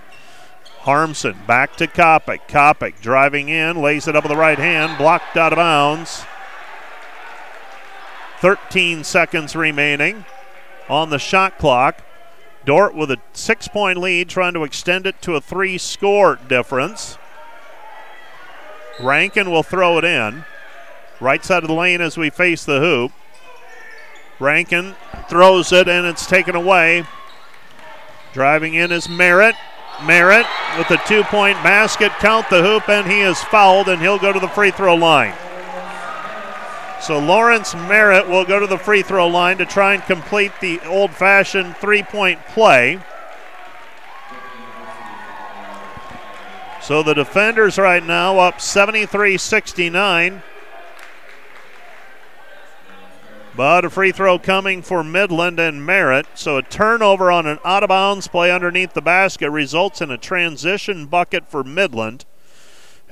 Harmson 0.80 1.36
back 1.46 1.76
to 1.76 1.86
Kopic. 1.86 2.48
Kopic 2.48 3.00
driving 3.00 3.48
in, 3.48 3.80
lays 3.82 4.08
it 4.08 4.16
up 4.16 4.24
with 4.24 4.32
the 4.32 4.36
right 4.36 4.58
hand, 4.58 4.96
blocked 4.98 5.36
out 5.36 5.52
of 5.52 5.58
bounds. 5.58 6.24
13 8.42 9.04
seconds 9.04 9.54
remaining 9.54 10.24
on 10.88 11.10
the 11.10 11.18
shot 11.18 11.58
clock. 11.58 12.02
Dordt 12.64 12.92
with 12.92 13.12
a 13.12 13.18
six 13.32 13.68
point 13.68 13.98
lead, 13.98 14.28
trying 14.28 14.54
to 14.54 14.64
extend 14.64 15.06
it 15.06 15.22
to 15.22 15.36
a 15.36 15.40
three 15.40 15.78
score 15.78 16.40
difference. 16.48 17.18
Rankin 19.00 19.48
will 19.48 19.62
throw 19.62 19.96
it 19.98 20.04
in. 20.04 20.44
Right 21.20 21.44
side 21.44 21.62
of 21.62 21.68
the 21.68 21.74
lane 21.74 22.00
as 22.00 22.16
we 22.16 22.30
face 22.30 22.64
the 22.64 22.80
hoop. 22.80 23.12
Rankin 24.40 24.96
throws 25.28 25.70
it 25.70 25.86
and 25.86 26.04
it's 26.04 26.26
taken 26.26 26.56
away. 26.56 27.04
Driving 28.32 28.74
in 28.74 28.90
is 28.90 29.08
Merritt. 29.08 29.54
Merritt 30.02 30.46
with 30.76 30.90
a 30.90 31.00
two 31.06 31.22
point 31.24 31.62
basket, 31.62 32.10
count 32.18 32.50
the 32.50 32.62
hoop, 32.62 32.88
and 32.88 33.08
he 33.08 33.20
is 33.20 33.40
fouled, 33.40 33.88
and 33.88 34.02
he'll 34.02 34.18
go 34.18 34.32
to 34.32 34.40
the 34.40 34.48
free 34.48 34.72
throw 34.72 34.96
line. 34.96 35.34
So 37.02 37.18
Lawrence 37.18 37.74
Merritt 37.74 38.28
will 38.28 38.44
go 38.44 38.60
to 38.60 38.66
the 38.68 38.78
free 38.78 39.02
throw 39.02 39.26
line 39.26 39.58
to 39.58 39.66
try 39.66 39.94
and 39.94 40.04
complete 40.04 40.52
the 40.60 40.78
old 40.86 41.10
fashioned 41.10 41.76
three 41.78 42.04
point 42.04 42.38
play. 42.46 43.00
So 46.80 47.02
the 47.02 47.12
defenders 47.12 47.76
right 47.76 48.04
now 48.04 48.38
up 48.38 48.60
73 48.60 49.36
69. 49.36 50.42
But 53.56 53.84
a 53.84 53.90
free 53.90 54.12
throw 54.12 54.38
coming 54.38 54.80
for 54.80 55.02
Midland 55.02 55.58
and 55.58 55.84
Merritt. 55.84 56.26
So 56.34 56.56
a 56.56 56.62
turnover 56.62 57.32
on 57.32 57.46
an 57.48 57.58
out 57.64 57.82
of 57.82 57.88
bounds 57.88 58.28
play 58.28 58.52
underneath 58.52 58.94
the 58.94 59.02
basket 59.02 59.50
results 59.50 60.00
in 60.00 60.12
a 60.12 60.16
transition 60.16 61.06
bucket 61.06 61.48
for 61.48 61.64
Midland. 61.64 62.26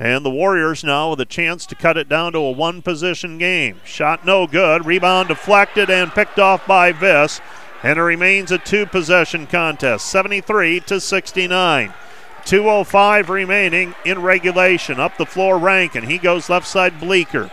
And 0.00 0.24
the 0.24 0.30
Warriors 0.30 0.82
now 0.82 1.10
with 1.10 1.20
a 1.20 1.26
chance 1.26 1.66
to 1.66 1.74
cut 1.74 1.98
it 1.98 2.08
down 2.08 2.32
to 2.32 2.38
a 2.38 2.50
one 2.50 2.80
position 2.80 3.36
game. 3.36 3.82
Shot 3.84 4.24
no 4.24 4.46
good. 4.46 4.86
Rebound 4.86 5.28
deflected 5.28 5.90
and 5.90 6.10
picked 6.10 6.38
off 6.38 6.66
by 6.66 6.90
Viss. 6.90 7.42
And 7.82 7.98
it 7.98 8.02
remains 8.02 8.50
a 8.50 8.56
two 8.56 8.86
possession 8.86 9.46
contest 9.46 10.06
73 10.06 10.80
to 10.80 11.00
69. 11.00 11.92
2.05 12.44 13.28
remaining 13.28 13.94
in 14.06 14.22
regulation. 14.22 14.98
Up 14.98 15.18
the 15.18 15.26
floor, 15.26 15.58
Rankin. 15.58 16.04
He 16.04 16.16
goes 16.16 16.48
left 16.48 16.66
side, 16.66 16.98
Bleeker. 16.98 17.50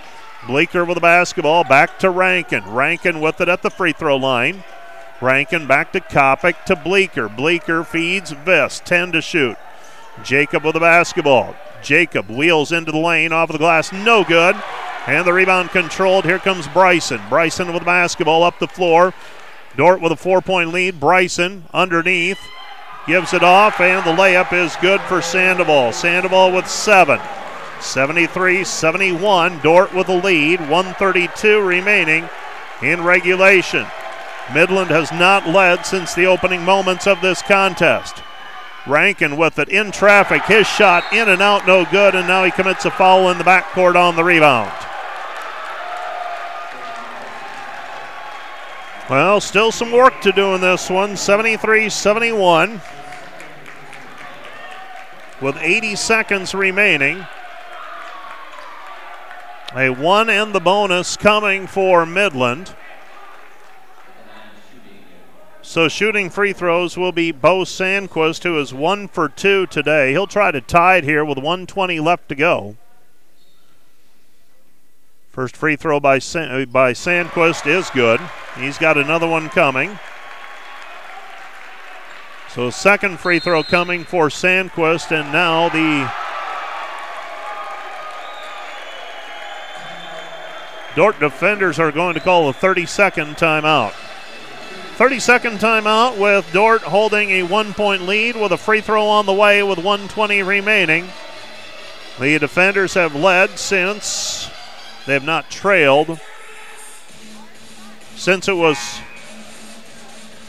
Bleeker 0.47 0.85
with 0.85 0.95
the 0.95 1.01
basketball 1.01 1.65
back 1.65 1.99
to 1.99 2.09
Rankin. 2.09 2.63
Rankin 2.73 3.19
with 3.19 3.41
it 3.41 3.49
at 3.49 3.61
the 3.61 3.69
free 3.69 3.91
throw 3.91 4.15
line. 4.15 4.63
Rankin 5.19 5.67
back 5.67 5.91
to 5.91 5.99
Kopic 5.99 6.63
to 6.63 6.77
Bleeker. 6.77 7.27
Bleeker 7.27 7.83
feeds 7.83 8.31
Viss. 8.31 8.81
10 8.85 9.11
to 9.11 9.21
shoot. 9.21 9.57
Jacob 10.23 10.63
with 10.63 10.75
the 10.75 10.79
basketball. 10.79 11.53
Jacob 11.87 12.29
wheels 12.29 12.73
into 12.73 12.91
the 12.91 12.97
lane 12.97 13.31
off 13.31 13.49
of 13.49 13.53
the 13.53 13.59
glass. 13.59 13.93
No 13.93 14.25
good. 14.25 14.57
And 15.07 15.25
the 15.25 15.31
rebound 15.31 15.69
controlled. 15.69 16.25
Here 16.25 16.37
comes 16.37 16.67
Bryson. 16.67 17.21
Bryson 17.29 17.67
with 17.67 17.79
the 17.79 17.85
basketball 17.85 18.43
up 18.43 18.59
the 18.59 18.67
floor. 18.67 19.13
Dordt 19.77 20.01
with 20.01 20.11
a 20.11 20.17
four 20.17 20.41
point 20.41 20.73
lead. 20.73 20.99
Bryson 20.99 21.63
underneath. 21.73 22.39
Gives 23.07 23.33
it 23.33 23.41
off, 23.41 23.79
and 23.79 24.05
the 24.05 24.11
layup 24.11 24.51
is 24.51 24.75
good 24.81 24.99
for 25.01 25.21
Sandoval. 25.21 25.93
Sandoval 25.93 26.51
with 26.51 26.67
seven. 26.67 27.21
73 27.79 28.65
71. 28.65 29.59
Dordt 29.59 29.93
with 29.93 30.07
the 30.07 30.21
lead. 30.21 30.59
132 30.59 31.61
remaining 31.61 32.27
in 32.81 33.01
regulation. 33.01 33.87
Midland 34.53 34.89
has 34.89 35.13
not 35.13 35.47
led 35.47 35.85
since 35.85 36.13
the 36.13 36.25
opening 36.25 36.65
moments 36.65 37.07
of 37.07 37.21
this 37.21 37.41
contest. 37.41 38.21
Rankin 38.87 39.37
with 39.37 39.59
it 39.59 39.69
in 39.69 39.91
traffic. 39.91 40.43
His 40.43 40.67
shot 40.67 41.03
in 41.11 41.29
and 41.29 41.41
out, 41.41 41.67
no 41.67 41.85
good, 41.85 42.15
and 42.15 42.27
now 42.27 42.43
he 42.43 42.51
commits 42.51 42.85
a 42.85 42.91
foul 42.91 43.29
in 43.29 43.37
the 43.37 43.43
backcourt 43.43 43.95
on 43.95 44.15
the 44.15 44.23
rebound. 44.23 44.71
Well, 49.09 49.39
still 49.39 49.71
some 49.71 49.91
work 49.91 50.19
to 50.21 50.33
do 50.33 50.53
in 50.53 50.61
this 50.61 50.89
one. 50.89 51.15
73 51.15 51.89
71. 51.89 52.81
With 55.39 55.57
80 55.57 55.95
seconds 55.95 56.53
remaining. 56.53 57.25
A 59.75 59.89
one 59.89 60.29
and 60.29 60.53
the 60.53 60.59
bonus 60.59 61.15
coming 61.15 61.67
for 61.67 62.05
Midland. 62.05 62.75
So 65.67 65.89
shooting 65.89 66.29
free 66.29 66.53
throws 66.53 66.95
will 66.95 67.11
be 67.11 67.33
Bo 67.33 67.63
Sandquist, 67.65 68.43
who 68.43 68.57
is 68.57 68.73
one 68.73 69.09
for 69.09 69.27
two 69.27 69.65
today. 69.65 70.11
He'll 70.11 70.25
try 70.25 70.49
to 70.49 70.61
tie 70.61 70.95
it 70.95 71.03
here 71.03 71.25
with 71.25 71.37
120 71.37 71.99
left 71.99 72.29
to 72.29 72.35
go. 72.35 72.77
First 75.29 75.57
free 75.57 75.75
throw 75.75 75.99
by 75.99 76.19
San- 76.19 76.49
uh, 76.49 76.65
by 76.67 76.93
Sandquist 76.93 77.67
is 77.67 77.89
good. 77.89 78.21
He's 78.57 78.77
got 78.77 78.97
another 78.97 79.27
one 79.27 79.49
coming. 79.49 79.99
So 82.49 82.69
second 82.69 83.19
free 83.19 83.39
throw 83.39 83.61
coming 83.61 84.05
for 84.05 84.29
Sandquist, 84.29 85.11
and 85.11 85.33
now 85.33 85.67
the 85.67 86.09
Dordt 90.95 91.19
defenders 91.19 91.77
are 91.77 91.91
going 91.91 92.13
to 92.13 92.21
call 92.21 92.47
a 92.47 92.53
30-second 92.53 93.35
timeout. 93.35 94.06
30-second 94.97 95.59
timeout 95.59 96.17
with 96.17 96.51
Dordt 96.51 96.81
holding 96.81 97.29
a 97.29 97.43
one-point 97.43 98.07
lead 98.07 98.35
with 98.35 98.51
a 98.51 98.57
free 98.57 98.81
throw 98.81 99.05
on 99.05 99.27
the 99.27 99.33
way 99.33 99.61
with 99.61 99.77
120 99.77 100.41
remaining. 100.41 101.07
The 102.19 102.39
defenders 102.39 102.95
have 102.95 103.13
led 103.13 103.59
since 103.59 104.49
they 105.05 105.13
have 105.13 105.23
not 105.23 105.51
trailed 105.51 106.19
since 108.15 108.47
it 108.47 108.55
was 108.55 108.99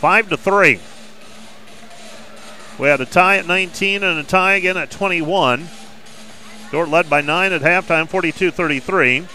five 0.01 0.31
to 0.31 0.39
three. 0.39 0.81
We 2.79 2.89
had 2.89 3.03
a 3.03 3.07
tie 3.07 3.37
at 3.37 3.47
19 3.47 4.03
and 4.03 4.19
a 4.19 4.23
tie 4.23 4.55
again 4.55 4.79
at 4.79 4.91
21. 4.91 5.69
Dordt 6.73 6.89
led 6.89 7.11
by 7.11 7.21
nine 7.21 7.53
at 7.53 7.61
halftime, 7.61 8.09
42-33. 8.09 9.29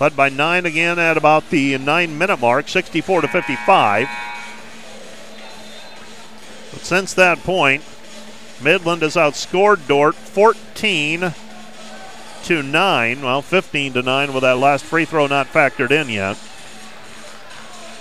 Led 0.00 0.16
by 0.16 0.28
nine 0.28 0.66
again 0.66 1.00
at 1.00 1.16
about 1.16 1.50
the 1.50 1.76
nine-minute 1.78 2.38
mark, 2.38 2.68
64 2.68 3.22
to 3.22 3.28
55. 3.28 4.06
But 6.76 6.84
since 6.84 7.14
that 7.14 7.38
point, 7.38 7.82
Midland 8.62 9.00
has 9.00 9.16
outscored 9.16 9.88
Dordt 9.88 10.14
14 10.14 11.32
to 12.42 12.62
9. 12.62 13.22
Well, 13.22 13.40
15 13.40 13.94
to 13.94 14.02
9 14.02 14.34
with 14.34 14.42
that 14.42 14.58
last 14.58 14.84
free 14.84 15.06
throw 15.06 15.26
not 15.26 15.46
factored 15.46 15.90
in 15.90 16.10
yet. 16.10 16.36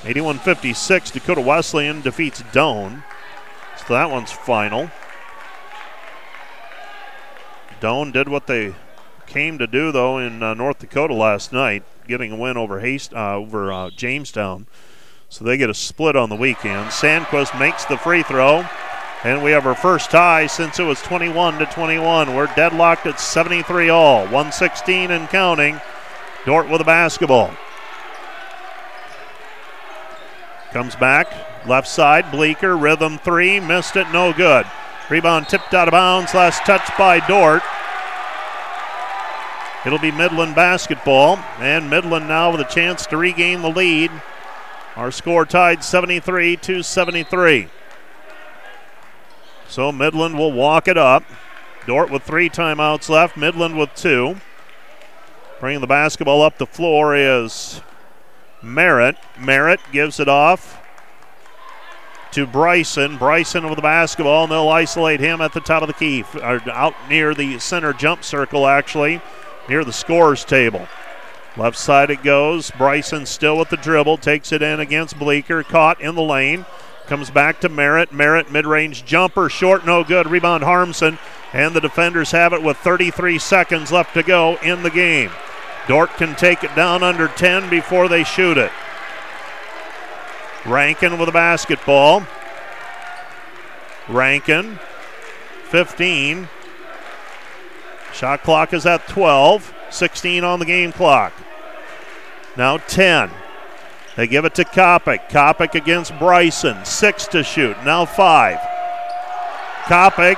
81 0.04 0.40
56, 0.40 1.12
Dakota 1.12 1.40
Wesleyan 1.40 2.02
defeats 2.02 2.42
Doane. 2.52 3.06
So 3.78 3.94
that 3.94 4.12
one's 4.12 4.34
final. 4.34 4.92
Doane 7.80 8.12
did 8.12 8.28
what 8.28 8.46
they 8.48 8.76
came 9.26 9.58
to 9.58 9.68
do, 9.68 9.94
though, 9.94 10.18
in 10.18 10.44
uh, 10.44 10.54
North 10.54 10.80
Dakota 10.80 11.14
last 11.14 11.54
night, 11.54 11.84
getting 12.10 12.34
a 12.34 12.36
win 12.36 12.58
over 12.58 12.82
Hast- 12.82 13.14
uh, 13.14 13.36
over 13.36 13.72
uh, 13.72 13.90
Jamestown. 13.92 14.68
So 15.30 15.44
they 15.44 15.58
get 15.58 15.70
a 15.70 15.74
split 15.74 16.16
on 16.16 16.30
the 16.30 16.36
weekend. 16.36 16.92
Sandquist 16.92 17.58
makes 17.60 17.86
the 17.86 17.98
free 17.98 18.24
throw. 18.24 18.66
And 19.24 19.42
we 19.42 19.52
have 19.52 19.66
our 19.66 19.76
first 19.76 20.12
tie 20.12 20.46
since 20.46 20.80
it 20.80 20.84
was 20.84 21.02
21 21.02 21.58
to 21.58 21.66
21. 21.66 22.36
We're 22.36 22.46
deadlocked 22.56 23.08
at 23.08 23.20
73 23.20 23.90
all. 23.90 24.20
116 24.26 25.10
and 25.10 25.28
counting. 25.30 25.82
Dordt 26.46 26.70
with 26.70 26.82
a 26.82 26.86
basketball. 26.86 27.52
Comes 30.72 30.96
back. 30.96 31.28
Left 31.66 31.88
side. 31.88 32.30
Bleeker. 32.30 32.78
Rhythm 32.78 33.18
three. 33.18 33.60
Missed 33.60 33.96
it. 33.96 34.08
No 34.12 34.32
good. 34.32 34.68
Rebound 35.10 35.50
tipped 35.50 35.74
out 35.74 35.88
of 35.88 35.94
bounds. 35.94 36.36
Last 36.36 36.64
touch 36.64 36.88
by 36.96 37.20
Dordt. 37.26 37.64
It'll 39.88 39.98
be 39.98 40.12
Midland 40.12 40.54
basketball. 40.54 41.38
And 41.58 41.90
Midland 41.90 42.28
now 42.28 42.52
with 42.52 42.62
a 42.62 42.66
chance 42.66 43.08
to 43.08 43.18
regain 43.18 43.64
the 43.64 43.72
lead. 43.72 44.12
Our 44.96 45.12
score 45.12 45.46
tied 45.46 45.84
73 45.84 46.56
to 46.58 46.82
73. 46.82 47.68
So 49.68 49.92
Midland 49.92 50.38
will 50.38 50.54
walk 50.54 50.88
it 50.88 50.98
up. 50.98 51.24
Dordt 51.86 52.10
with 52.10 52.24
three 52.24 52.50
timeouts 52.50 53.10
left, 53.10 53.36
Midland 53.36 53.78
with 53.78 53.94
two. 53.94 54.38
Bringing 55.60 55.82
the 55.82 55.88
basketball 55.88 56.42
up 56.42 56.58
the 56.58 56.66
floor 56.66 57.16
is 57.16 57.82
Merritt. 58.62 59.18
Merritt 59.38 59.82
gives 59.92 60.20
it 60.20 60.30
off 60.30 60.82
to 62.32 62.48
Bryson. 62.48 63.18
Bryson 63.18 63.66
with 63.66 63.76
the 63.76 63.82
basketball, 63.82 64.44
and 64.44 64.52
they'll 64.52 64.70
isolate 64.70 65.20
him 65.20 65.42
at 65.42 65.54
the 65.54 65.60
top 65.60 65.82
of 65.82 65.88
the 65.88 65.94
key, 65.94 66.24
or 66.42 66.62
out 66.70 66.94
near 67.10 67.34
the 67.34 67.60
center 67.60 67.94
jump 67.94 68.24
circle, 68.24 68.66
actually, 68.68 69.22
near 69.70 69.84
the 69.84 69.94
scorer's 69.94 70.44
table. 70.46 70.88
Left 71.57 71.77
side 71.77 72.11
it 72.11 72.22
goes. 72.22 72.72
Bryson 72.72 73.26
still 73.26 73.57
with 73.57 73.69
the 73.69 73.77
dribble, 73.77 74.18
takes 74.18 74.52
it 74.52 74.61
in 74.61 74.80
against 74.80 75.18
Bleeker, 75.18 75.64
caught 75.64 76.02
in 76.02 76.15
the 76.15 76.22
lane. 76.22 76.65
Comes 77.07 77.30
back 77.30 77.61
to 77.61 77.69
Merritt. 77.69 78.11
Merritt 78.11 78.52
mid 78.52 78.65
range 78.65 79.06
jumper, 79.06 79.48
short, 79.48 79.86
no 79.86 80.03
good. 80.03 80.27
Rebound 80.27 80.64
Harmson. 80.64 81.18
And 81.53 81.73
the 81.73 81.82
defenders 81.82 82.32
have 82.32 82.52
it 82.52 82.61
with 82.61 82.77
33 82.77 83.40
seconds 83.40 83.91
left 83.91 84.14
to 84.15 84.23
go 84.23 84.57
in 84.57 84.84
the 84.84 84.90
game. 84.90 85.32
Dordt 85.88 86.10
can 86.15 86.36
take 86.36 86.64
it 86.64 86.76
down 86.76 87.03
under 87.03 87.27
10 87.27 87.69
before 87.69 88.10
they 88.10 88.23
shoot 88.23 88.57
it. 88.57 88.72
Rankin 90.65 91.18
with 91.19 91.30
a 91.30 91.32
basketball. 91.32 92.23
Rankin, 94.10 94.80
15. 95.69 96.49
Shot 98.14 98.44
clock 98.44 98.73
is 98.73 98.86
at 98.86 99.07
12. 99.07 99.73
16 99.91 100.44
on 100.44 100.60
the 100.60 100.65
game 100.65 100.91
clock. 100.91 101.32
Now 102.57 102.77
10. 102.77 103.30
They 104.15 104.27
give 104.27 104.45
it 104.45 104.56
to 104.56 104.64
Kopic. 104.64 105.30
Kopic 105.30 105.76
against 105.76 106.18
Bryson. 106.18 106.86
Six 106.86 107.27
to 107.27 107.44
shoot. 107.44 107.76
Now 107.84 108.06
five. 108.06 108.60
Kopic 109.84 110.38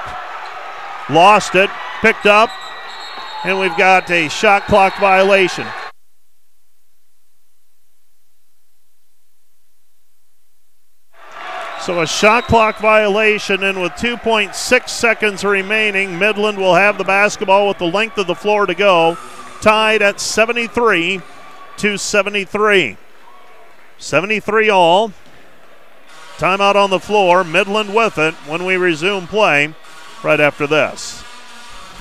lost 1.09 1.55
it, 1.55 1.69
picked 2.01 2.25
up, 2.25 2.49
and 3.45 3.59
we've 3.59 3.77
got 3.77 4.09
a 4.09 4.27
shot 4.29 4.65
clock 4.65 4.97
violation. 4.97 5.67
So 11.79 12.01
a 12.01 12.07
shot 12.07 12.47
clock 12.47 12.79
violation, 12.79 13.63
and 13.63 13.81
with 13.81 13.93
2.6 13.93 14.89
seconds 14.89 15.45
remaining, 15.45 16.19
Midland 16.19 16.57
will 16.57 16.75
have 16.75 16.97
the 16.97 17.05
basketball 17.05 17.69
with 17.69 17.77
the 17.77 17.85
length 17.85 18.17
of 18.17 18.27
the 18.27 18.35
floor 18.35 18.65
to 18.65 18.75
go, 18.75 19.17
tied 19.61 20.01
at 20.01 20.19
73 20.19 21.21
to 21.77 21.97
73. 21.97 22.97
73 23.97 24.69
all. 24.69 25.11
Timeout 26.37 26.75
on 26.75 26.89
the 26.89 26.99
floor. 26.99 27.43
Midland 27.43 27.95
with 27.95 28.17
it 28.17 28.33
when 28.45 28.65
we 28.65 28.77
resume 28.77 29.27
play 29.27 29.73
right 30.23 30.39
after 30.39 30.67
this. 30.67 31.23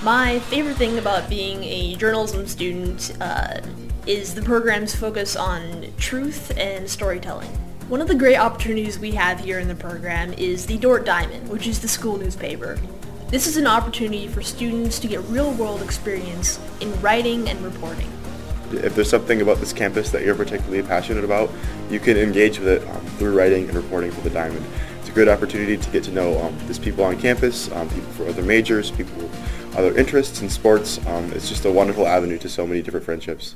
My 0.03 0.39
favorite 0.41 0.77
thing 0.77 0.99
about 0.99 1.27
being 1.27 1.63
a 1.63 1.95
journalism 1.95 2.45
student 2.45 3.17
uh, 3.19 3.61
is 4.05 4.35
the 4.35 4.43
program's 4.43 4.95
focus 4.95 5.35
on 5.35 5.87
truth 5.97 6.55
and 6.55 6.87
storytelling. 6.87 7.49
One 7.89 8.01
of 8.01 8.07
the 8.07 8.15
great 8.15 8.37
opportunities 8.37 8.99
we 8.99 9.11
have 9.11 9.39
here 9.39 9.59
in 9.59 9.67
the 9.67 9.75
program 9.75 10.33
is 10.33 10.65
the 10.65 10.77
Dordt 10.77 11.05
Diamond, 11.05 11.49
which 11.49 11.67
is 11.67 11.79
the 11.79 11.87
school 11.87 12.17
newspaper. 12.17 12.77
This 13.29 13.47
is 13.47 13.57
an 13.57 13.65
opportunity 13.65 14.27
for 14.27 14.41
students 14.41 14.99
to 14.99 15.07
get 15.07 15.21
real-world 15.23 15.81
experience 15.81 16.59
in 16.79 16.99
writing 17.01 17.49
and 17.49 17.59
reporting. 17.61 18.11
If 18.73 18.95
there's 18.95 19.09
something 19.09 19.41
about 19.41 19.57
this 19.57 19.73
campus 19.73 20.11
that 20.11 20.23
you're 20.23 20.35
particularly 20.35 20.83
passionate 20.83 21.23
about, 21.23 21.49
you 21.89 21.99
can 21.99 22.17
engage 22.17 22.59
with 22.59 22.67
it 22.67 22.87
um, 22.89 23.01
through 23.17 23.37
writing 23.37 23.67
and 23.67 23.75
reporting 23.75 24.11
for 24.11 24.21
the 24.21 24.29
Diamond. 24.29 24.65
It's 24.99 25.09
a 25.09 25.11
good 25.11 25.27
opportunity 25.27 25.77
to 25.77 25.89
get 25.91 26.03
to 26.05 26.11
know 26.11 26.39
um, 26.41 26.57
these 26.67 26.79
people 26.79 27.03
on 27.03 27.19
campus, 27.19 27.71
um, 27.71 27.89
people 27.89 28.11
for 28.11 28.27
other 28.27 28.41
majors, 28.43 28.91
people 28.91 29.15
with 29.17 29.75
other 29.77 29.95
interests 29.97 30.41
in 30.41 30.49
sports. 30.49 31.05
Um, 31.07 31.31
it's 31.33 31.47
just 31.47 31.65
a 31.65 31.71
wonderful 31.71 32.07
avenue 32.07 32.37
to 32.39 32.49
so 32.49 32.65
many 32.65 32.81
different 32.81 33.05
friendships. 33.05 33.55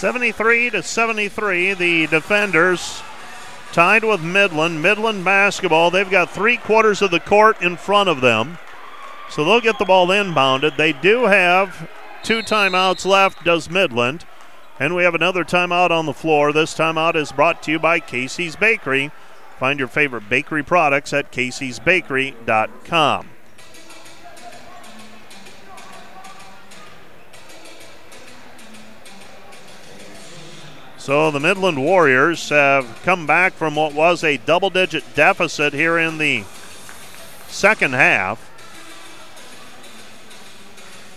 Seventy-three 0.00 0.70
to 0.70 0.82
seventy-three, 0.82 1.74
the 1.74 2.06
defenders 2.06 3.02
tied 3.70 4.02
with 4.02 4.22
Midland. 4.22 4.80
Midland 4.80 5.26
basketball. 5.26 5.90
They've 5.90 6.10
got 6.10 6.30
three 6.30 6.56
quarters 6.56 7.02
of 7.02 7.10
the 7.10 7.20
court 7.20 7.60
in 7.60 7.76
front 7.76 8.08
of 8.08 8.22
them, 8.22 8.56
so 9.28 9.44
they'll 9.44 9.60
get 9.60 9.78
the 9.78 9.84
ball 9.84 10.06
inbounded. 10.06 10.78
They 10.78 10.94
do 10.94 11.26
have 11.26 11.90
two 12.22 12.38
timeouts 12.38 13.04
left. 13.04 13.44
Does 13.44 13.68
Midland? 13.68 14.24
And 14.78 14.96
we 14.96 15.02
have 15.02 15.14
another 15.14 15.44
timeout 15.44 15.90
on 15.90 16.06
the 16.06 16.14
floor. 16.14 16.50
This 16.50 16.74
timeout 16.74 17.14
is 17.14 17.30
brought 17.30 17.62
to 17.64 17.70
you 17.70 17.78
by 17.78 18.00
Casey's 18.00 18.56
Bakery. 18.56 19.10
Find 19.58 19.78
your 19.78 19.88
favorite 19.88 20.30
bakery 20.30 20.62
products 20.62 21.12
at 21.12 21.30
caseysbakery.com. 21.30 23.29
So 31.00 31.30
the 31.30 31.40
Midland 31.40 31.82
Warriors 31.82 32.50
have 32.50 33.00
come 33.04 33.26
back 33.26 33.54
from 33.54 33.74
what 33.74 33.94
was 33.94 34.22
a 34.22 34.36
double 34.36 34.68
digit 34.68 35.02
deficit 35.14 35.72
here 35.72 35.96
in 35.96 36.18
the 36.18 36.44
second 37.48 37.94
half. 37.94 38.38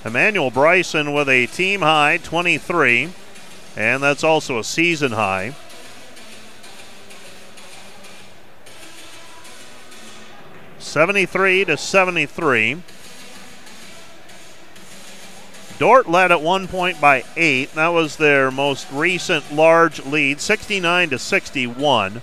Emmanuel 0.05 0.51
Bryson 0.51 1.11
with 1.11 1.27
a 1.27 1.47
team 1.47 1.81
high 1.81 2.17
23, 2.23 3.09
and 3.75 4.01
that's 4.01 4.23
also 4.23 4.57
a 4.57 4.63
season 4.63 5.11
high. 5.11 5.53
Seventy-three 10.79 11.65
to 11.65 11.75
seventy-three. 11.75 12.81
Dordt 15.83 16.09
led 16.09 16.31
at 16.31 16.41
one 16.41 16.69
point 16.69 17.01
by 17.01 17.25
eight. 17.35 17.73
That 17.73 17.89
was 17.89 18.15
their 18.15 18.51
most 18.51 18.89
recent 18.89 19.51
large 19.51 20.05
lead, 20.05 20.39
69 20.39 21.09
to 21.09 21.19
61. 21.19 22.21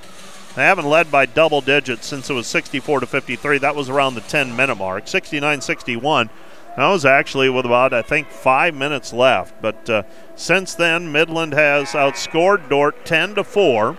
They 0.56 0.62
haven't 0.62 0.86
led 0.86 1.10
by 1.10 1.26
double 1.26 1.60
digits 1.60 2.06
since 2.06 2.30
it 2.30 2.32
was 2.32 2.46
64 2.46 3.00
to 3.00 3.06
53. 3.06 3.58
That 3.58 3.76
was 3.76 3.90
around 3.90 4.14
the 4.14 4.22
10 4.22 4.56
minute 4.56 4.76
mark. 4.76 5.06
69 5.06 5.60
61. 5.60 6.30
That 6.78 6.88
was 6.88 7.04
actually 7.04 7.50
with 7.50 7.66
about, 7.66 7.92
I 7.92 8.00
think, 8.00 8.30
five 8.30 8.74
minutes 8.74 9.12
left. 9.12 9.60
But 9.60 9.90
uh, 9.90 10.04
since 10.36 10.74
then, 10.74 11.12
Midland 11.12 11.52
has 11.52 11.88
outscored 11.88 12.70
Dordt 12.70 13.04
10 13.04 13.34
to 13.34 13.44
4. 13.44 13.98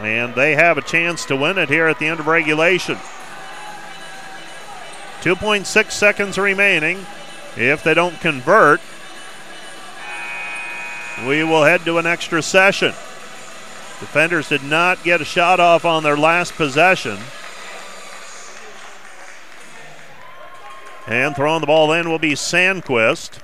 And 0.00 0.34
they 0.34 0.56
have 0.56 0.76
a 0.76 0.82
chance 0.82 1.24
to 1.24 1.36
win 1.36 1.56
it 1.56 1.70
here 1.70 1.86
at 1.86 1.98
the 2.00 2.06
end 2.06 2.20
of 2.20 2.26
regulation. 2.26 2.98
2.6 5.22 5.90
seconds 5.90 6.38
remaining. 6.38 7.04
If 7.56 7.82
they 7.82 7.94
don't 7.94 8.20
convert, 8.20 8.80
we 11.26 11.42
will 11.42 11.64
head 11.64 11.84
to 11.84 11.98
an 11.98 12.06
extra 12.06 12.42
session. 12.42 12.92
Defenders 14.00 14.48
did 14.48 14.62
not 14.62 15.02
get 15.02 15.20
a 15.20 15.24
shot 15.24 15.58
off 15.58 15.84
on 15.84 16.04
their 16.04 16.16
last 16.16 16.54
possession. 16.54 17.18
And 21.08 21.34
throwing 21.34 21.62
the 21.62 21.66
ball 21.66 21.92
in 21.92 22.08
will 22.08 22.18
be 22.18 22.32
Sandquist. 22.34 23.40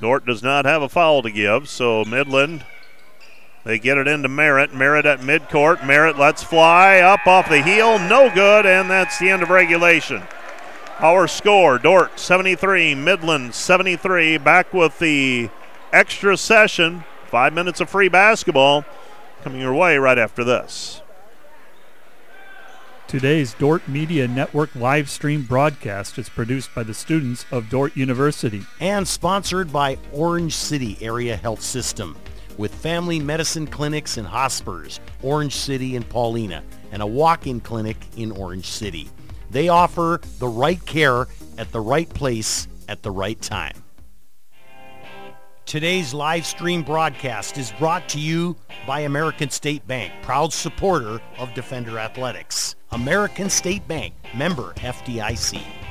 Dordt 0.00 0.26
does 0.26 0.42
not 0.42 0.64
have 0.64 0.82
a 0.82 0.88
foul 0.88 1.22
to 1.22 1.30
give, 1.30 1.68
so 1.68 2.04
Midland 2.04 2.64
they 3.64 3.78
get 3.78 3.98
it 3.98 4.08
into 4.08 4.28
Merritt. 4.28 4.74
Merritt 4.74 5.06
at 5.06 5.20
midcourt. 5.20 5.86
Merritt 5.86 6.18
lets 6.18 6.42
fly 6.42 6.98
up 6.98 7.26
off 7.26 7.48
the 7.48 7.62
heel. 7.62 7.98
No 7.98 8.32
good, 8.32 8.66
and 8.66 8.90
that's 8.90 9.18
the 9.18 9.28
end 9.30 9.42
of 9.42 9.50
regulation. 9.50 10.22
Our 10.98 11.26
score 11.28 11.78
Dordt 11.78 12.18
73, 12.18 12.94
Midland 12.94 13.54
73. 13.54 14.38
Back 14.38 14.72
with 14.72 14.98
the 14.98 15.48
extra 15.92 16.36
session. 16.36 17.04
Five 17.26 17.52
minutes 17.52 17.80
of 17.80 17.88
free 17.88 18.08
basketball 18.08 18.84
coming 19.42 19.60
your 19.60 19.74
way 19.74 19.96
right 19.96 20.18
after 20.18 20.44
this. 20.44 21.00
Today's 23.08 23.52
Dordt 23.54 23.86
Media 23.88 24.26
Network 24.26 24.74
live 24.74 25.10
stream 25.10 25.42
broadcast 25.42 26.18
is 26.18 26.28
produced 26.28 26.74
by 26.74 26.82
the 26.82 26.94
students 26.94 27.44
of 27.50 27.68
Dordt 27.68 27.96
University 27.96 28.62
and 28.80 29.06
sponsored 29.06 29.70
by 29.70 29.98
Orange 30.12 30.54
City 30.54 30.96
Area 31.00 31.36
Health 31.36 31.60
System 31.60 32.16
with 32.58 32.74
family 32.74 33.18
medicine 33.18 33.66
clinics 33.66 34.18
in 34.18 34.24
Hospers, 34.24 35.00
Orange 35.22 35.54
City, 35.54 35.96
and 35.96 36.08
Paullina, 36.08 36.62
and 36.90 37.02
a 37.02 37.06
walk-in 37.06 37.60
clinic 37.60 37.96
in 38.16 38.30
Orange 38.32 38.66
City. 38.66 39.08
They 39.50 39.68
offer 39.68 40.20
the 40.38 40.48
right 40.48 40.84
care 40.86 41.26
at 41.58 41.70
the 41.72 41.80
right 41.80 42.08
place 42.08 42.68
at 42.88 43.02
the 43.02 43.10
right 43.10 43.40
time. 43.40 43.82
Today's 45.64 46.12
live 46.12 46.44
stream 46.44 46.82
broadcast 46.82 47.56
is 47.56 47.72
brought 47.78 48.08
to 48.10 48.18
you 48.18 48.56
by 48.86 49.00
American 49.00 49.48
State 49.48 49.86
Bank, 49.86 50.12
proud 50.22 50.52
supporter 50.52 51.20
of 51.38 51.54
Defender 51.54 51.98
Athletics. 51.98 52.74
American 52.90 53.48
State 53.48 53.86
Bank, 53.88 54.12
member 54.34 54.74
FDIC. 54.74 55.81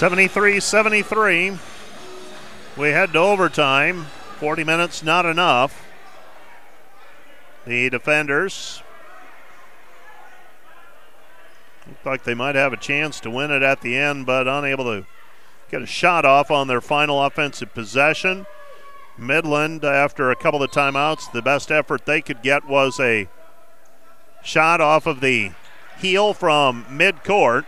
73 0.00 0.60
73. 0.60 1.58
We 2.78 2.88
head 2.88 3.12
to 3.12 3.18
overtime. 3.18 4.06
40 4.38 4.64
minutes, 4.64 5.02
not 5.02 5.26
enough. 5.26 5.84
The 7.66 7.90
defenders 7.90 8.82
look 11.86 12.02
like 12.06 12.24
they 12.24 12.32
might 12.32 12.54
have 12.54 12.72
a 12.72 12.78
chance 12.78 13.20
to 13.20 13.30
win 13.30 13.50
it 13.50 13.62
at 13.62 13.82
the 13.82 13.94
end, 13.94 14.24
but 14.24 14.48
unable 14.48 14.84
to 14.84 15.04
get 15.70 15.82
a 15.82 15.86
shot 15.86 16.24
off 16.24 16.50
on 16.50 16.66
their 16.66 16.80
final 16.80 17.22
offensive 17.22 17.74
possession. 17.74 18.46
Midland, 19.18 19.84
after 19.84 20.30
a 20.30 20.34
couple 20.34 20.62
of 20.62 20.70
timeouts, 20.70 21.30
the 21.30 21.42
best 21.42 21.70
effort 21.70 22.06
they 22.06 22.22
could 22.22 22.40
get 22.40 22.66
was 22.66 22.98
a 22.98 23.28
shot 24.42 24.80
off 24.80 25.06
of 25.06 25.20
the 25.20 25.52
heel 25.98 26.32
from 26.32 26.86
midcourt. 26.86 27.66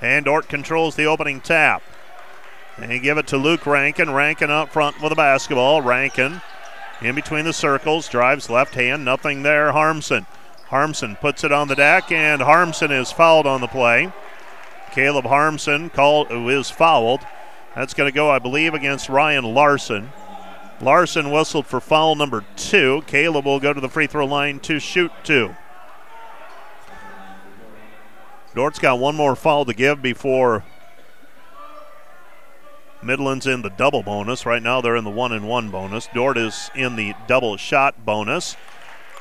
And 0.00 0.24
Dordt 0.24 0.48
controls 0.48 0.96
the 0.96 1.06
opening 1.06 1.40
tap. 1.40 1.82
They 2.78 2.98
give 2.98 3.16
it 3.18 3.26
to 3.28 3.38
Luke 3.38 3.66
Rankin. 3.66 4.12
Rankin 4.12 4.50
up 4.50 4.70
front 4.70 5.00
with 5.00 5.10
the 5.10 5.16
basketball. 5.16 5.80
Rankin 5.82 6.42
in 7.02 7.14
between 7.14 7.44
the 7.44 7.52
circles, 7.52 8.08
drives 8.08 8.48
left 8.48 8.74
hand, 8.74 9.04
nothing 9.04 9.42
there. 9.42 9.72
Harmson. 9.72 10.26
Harmson 10.68 11.16
puts 11.16 11.44
it 11.44 11.52
on 11.52 11.68
the 11.68 11.74
deck, 11.74 12.10
and 12.10 12.42
Harmson 12.42 12.90
is 12.90 13.12
fouled 13.12 13.46
on 13.46 13.60
the 13.60 13.66
play. 13.66 14.10
Caleb 14.92 15.26
Harmson 15.26 15.90
called 15.90 16.28
is 16.30 16.70
fouled. 16.70 17.20
That's 17.74 17.94
going 17.94 18.10
to 18.10 18.14
go, 18.14 18.30
I 18.30 18.38
believe, 18.38 18.72
against 18.72 19.10
Ryan 19.10 19.44
Larson. 19.44 20.10
Larson 20.80 21.30
whistled 21.30 21.66
for 21.66 21.80
foul 21.80 22.14
number 22.16 22.44
two. 22.56 23.02
Caleb 23.06 23.44
will 23.44 23.60
go 23.60 23.72
to 23.72 23.80
the 23.80 23.88
free 23.88 24.06
throw 24.06 24.24
line 24.24 24.58
to 24.60 24.78
shoot 24.78 25.12
two. 25.22 25.54
Dordt's 28.56 28.78
got 28.78 28.98
one 28.98 29.14
more 29.14 29.36
foul 29.36 29.66
to 29.66 29.74
give 29.74 30.00
before 30.00 30.64
Midland's 33.02 33.46
in 33.46 33.60
the 33.60 33.68
double 33.68 34.02
bonus. 34.02 34.46
Right 34.46 34.62
now 34.62 34.80
they're 34.80 34.96
in 34.96 35.04
the 35.04 35.10
one 35.10 35.30
and 35.30 35.46
one 35.46 35.70
bonus. 35.70 36.08
Dordt 36.14 36.38
is 36.38 36.70
in 36.74 36.96
the 36.96 37.12
double 37.26 37.58
shot 37.58 38.06
bonus. 38.06 38.56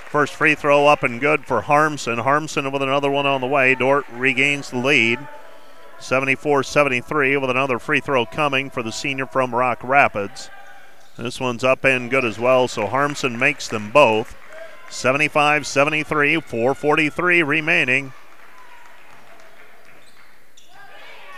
First 0.07 0.33
free 0.33 0.55
throw 0.55 0.87
up 0.87 1.03
and 1.03 1.19
good 1.19 1.43
for 1.45 1.63
Harmson. 1.63 2.19
Harmson 2.19 2.71
with 2.71 2.81
another 2.81 3.11
one 3.11 3.25
on 3.25 3.41
the 3.41 3.47
way. 3.47 3.75
Dordt 3.75 4.05
regains 4.09 4.69
the 4.69 4.77
lead. 4.77 5.19
74 5.99 6.63
73 6.63 7.35
with 7.35 7.49
another 7.49 7.77
free 7.77 7.99
throw 7.99 8.25
coming 8.25 8.69
for 8.69 8.83
the 8.83 8.91
senior 8.93 9.25
from 9.25 9.53
Rock 9.53 9.83
Rapids. 9.83 10.49
This 11.17 11.41
one's 11.41 11.65
up 11.65 11.83
and 11.83 12.09
good 12.09 12.23
as 12.23 12.39
well, 12.39 12.69
so 12.69 12.87
Harmson 12.87 13.37
makes 13.37 13.67
them 13.67 13.91
both. 13.91 14.37
75 14.89 15.67
73, 15.67 16.39
443 16.39 17.43
remaining 17.43 18.13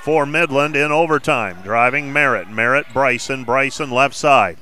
for 0.01 0.25
Midland 0.25 0.75
in 0.75 0.91
overtime. 0.91 1.57
Driving 1.63 2.11
Merritt. 2.13 2.49
Merritt, 2.49 2.87
Bryson. 2.93 3.43
Bryson 3.43 3.91
left 3.91 4.15
side. 4.15 4.57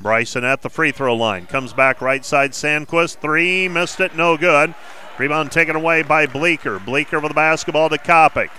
Bryson 0.00 0.44
at 0.44 0.62
the 0.62 0.70
free 0.70 0.92
throw 0.92 1.14
line. 1.14 1.46
Comes 1.46 1.72
back 1.72 2.00
right 2.00 2.24
side. 2.24 2.52
Sandquist. 2.52 3.18
Three. 3.18 3.68
Missed 3.68 4.00
it. 4.00 4.16
No 4.16 4.36
good. 4.36 4.74
Rebound 5.18 5.52
taken 5.52 5.76
away 5.76 6.02
by 6.02 6.26
Bleeker. 6.26 6.78
Bleeker 6.78 7.20
with 7.20 7.30
the 7.30 7.34
basketball 7.34 7.88
to 7.88 7.98
Kopic. 7.98 8.50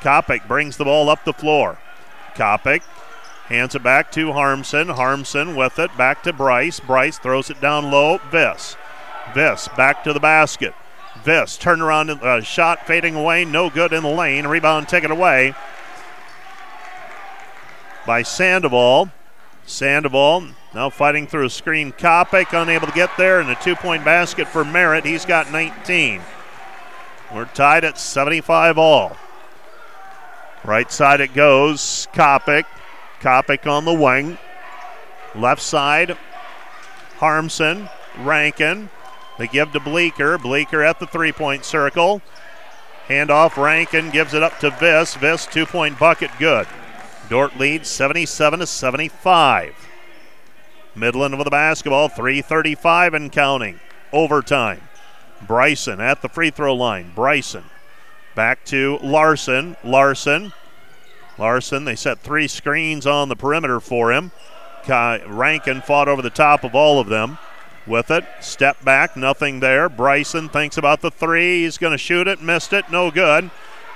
Kopic 0.00 0.46
brings 0.46 0.76
the 0.76 0.84
ball 0.84 1.08
up 1.08 1.24
the 1.24 1.32
floor. 1.32 1.78
Kopic 2.34 2.82
hands 3.46 3.74
it 3.74 3.82
back 3.82 4.12
to 4.12 4.32
Harmson. 4.32 4.88
Harmson 4.88 5.56
with 5.56 5.78
it. 5.78 5.96
Back 5.96 6.22
to 6.22 6.32
Bryce. 6.32 6.80
Bryce 6.80 7.18
throws 7.18 7.50
it 7.50 7.60
down 7.60 7.90
low. 7.90 8.18
Viss. 8.30 8.76
Viss 9.32 9.74
back 9.76 10.04
to 10.04 10.12
the 10.12 10.20
basket. 10.20 10.74
Viss 11.24 11.58
turn 11.58 11.80
around 11.80 12.10
uh, 12.10 12.42
shot 12.42 12.86
fading 12.86 13.14
away. 13.14 13.44
No 13.44 13.70
good 13.70 13.92
in 13.92 14.02
the 14.02 14.10
lane. 14.10 14.46
Rebound 14.46 14.88
taken 14.88 15.10
away 15.10 15.54
by 18.06 18.22
Sandoval. 18.22 19.10
Sandoval 19.66 20.48
now 20.74 20.90
fighting 20.90 21.26
through 21.26 21.46
a 21.46 21.50
screen. 21.50 21.92
Kopic 21.92 22.60
unable 22.60 22.86
to 22.86 22.92
get 22.92 23.10
there, 23.16 23.40
and 23.40 23.48
a 23.48 23.54
two 23.56 23.76
point 23.76 24.04
basket 24.04 24.48
for 24.48 24.64
Merritt. 24.64 25.06
He's 25.06 25.24
got 25.24 25.50
19. 25.50 26.20
We're 27.34 27.46
tied 27.46 27.84
at 27.84 27.98
75 27.98 28.76
all. 28.76 29.16
Right 30.64 30.90
side 30.90 31.20
it 31.20 31.34
goes. 31.34 32.08
Kopic. 32.12 32.64
Kopic 33.20 33.70
on 33.70 33.84
the 33.84 33.94
wing. 33.94 34.38
Left 35.34 35.62
side, 35.62 36.16
Harmson. 37.16 37.88
Rankin. 38.18 38.90
They 39.38 39.46
give 39.46 39.72
to 39.72 39.80
Bleeker. 39.80 40.38
Bleeker 40.38 40.82
at 40.82 41.00
the 41.00 41.06
three 41.06 41.32
point 41.32 41.64
circle. 41.64 42.22
Handoff 43.08 43.56
Rankin 43.56 44.10
gives 44.10 44.34
it 44.34 44.42
up 44.42 44.58
to 44.60 44.70
Viss. 44.70 45.16
Viss 45.16 45.46
two 45.46 45.66
point 45.66 45.98
bucket 45.98 46.30
good. 46.38 46.66
Dordt 47.28 47.58
leads 47.58 47.88
77 47.88 48.60
to 48.60 48.66
75. 48.66 49.74
Midland 50.94 51.36
with 51.36 51.46
the 51.46 51.50
basketball, 51.50 52.08
335 52.08 53.14
and 53.14 53.32
counting. 53.32 53.80
Overtime. 54.12 54.80
Bryson 55.46 56.00
at 56.00 56.22
the 56.22 56.28
free 56.28 56.50
throw 56.50 56.74
line. 56.74 57.12
Bryson 57.14 57.64
back 58.34 58.64
to 58.66 58.98
Larson. 59.02 59.76
Larson. 59.84 60.52
Larson, 61.38 61.84
they 61.84 61.96
set 61.96 62.20
three 62.20 62.46
screens 62.46 63.06
on 63.06 63.28
the 63.28 63.36
perimeter 63.36 63.80
for 63.80 64.12
him. 64.12 64.30
Rankin 64.88 65.80
fought 65.80 66.08
over 66.08 66.22
the 66.22 66.30
top 66.30 66.62
of 66.62 66.74
all 66.74 67.00
of 67.00 67.08
them 67.08 67.38
with 67.86 68.10
it. 68.10 68.24
Step 68.40 68.82
back, 68.84 69.16
nothing 69.16 69.60
there. 69.60 69.88
Bryson 69.88 70.48
thinks 70.48 70.76
about 70.76 71.00
the 71.00 71.10
three. 71.10 71.62
He's 71.64 71.78
going 71.78 71.92
to 71.92 71.98
shoot 71.98 72.28
it, 72.28 72.42
missed 72.42 72.72
it, 72.72 72.90
no 72.90 73.10
good. 73.10 73.50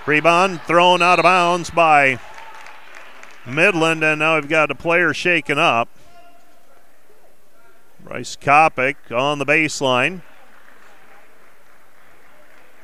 Rebound 0.06 0.62
thrown 0.62 1.02
out 1.02 1.18
of 1.18 1.22
bounds 1.24 1.70
by 1.70 2.18
Midland, 3.46 4.02
and 4.02 4.18
now 4.18 4.36
we've 4.36 4.48
got 4.48 4.70
a 4.70 4.74
player 4.74 5.12
shaken 5.12 5.58
up. 5.58 5.88
Bryce 8.00 8.36
Kopic 8.36 8.96
on 9.10 9.38
the 9.38 9.46
baseline. 9.46 10.22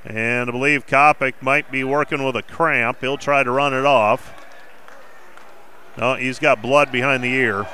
And 0.05 0.51
I 0.51 0.53
believe 0.53 0.87
Kopic 0.87 1.35
might 1.41 1.71
be 1.71 1.83
working 1.83 2.25
with 2.25 2.37
a 2.37 2.43
cramp. 2.43 3.01
He'll 3.01 3.17
try 3.17 3.43
to 3.43 3.51
run 3.51 3.73
it 3.73 3.87
off. 3.87 4.35
No, 5.97 6.15
he's 6.15 6.39
got 6.39 6.61
blood 6.61 6.93
behind 6.93 7.25
the 7.25 7.33
ear. 7.33 7.67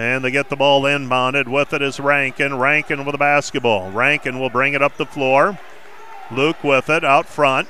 And 0.00 0.24
they 0.24 0.30
get 0.30 0.48
the 0.48 0.56
ball 0.56 0.84
inbounded. 0.84 1.46
With 1.46 1.74
it 1.74 1.82
is 1.82 2.00
Rankin. 2.00 2.56
Rankin 2.56 3.04
with 3.04 3.12
the 3.12 3.18
basketball. 3.18 3.90
Rankin 3.90 4.40
will 4.40 4.48
bring 4.48 4.72
it 4.72 4.80
up 4.80 4.96
the 4.96 5.04
floor. 5.04 5.58
Luke 6.30 6.64
with 6.64 6.88
it 6.88 7.04
out 7.04 7.26
front. 7.26 7.68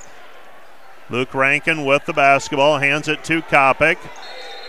Luke 1.11 1.35
Rankin 1.35 1.85
with 1.85 2.07
the 2.07 2.13
basketball, 2.13 2.79
hands 2.79 3.09
it 3.09 3.25
to 3.25 3.43
Kopic. 3.43 3.97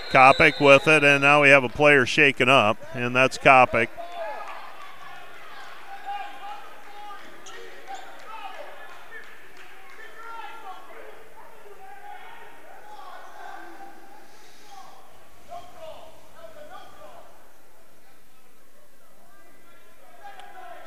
Kopic 0.10 0.60
with 0.60 0.88
it, 0.88 1.04
and 1.04 1.22
now 1.22 1.44
we 1.44 1.50
have 1.50 1.64
a 1.64 1.70
player 1.70 2.04
shaken 2.08 2.50
up, 2.50 2.78
and 2.96 3.16
that's 3.16 3.38
Kopic. 3.38 3.90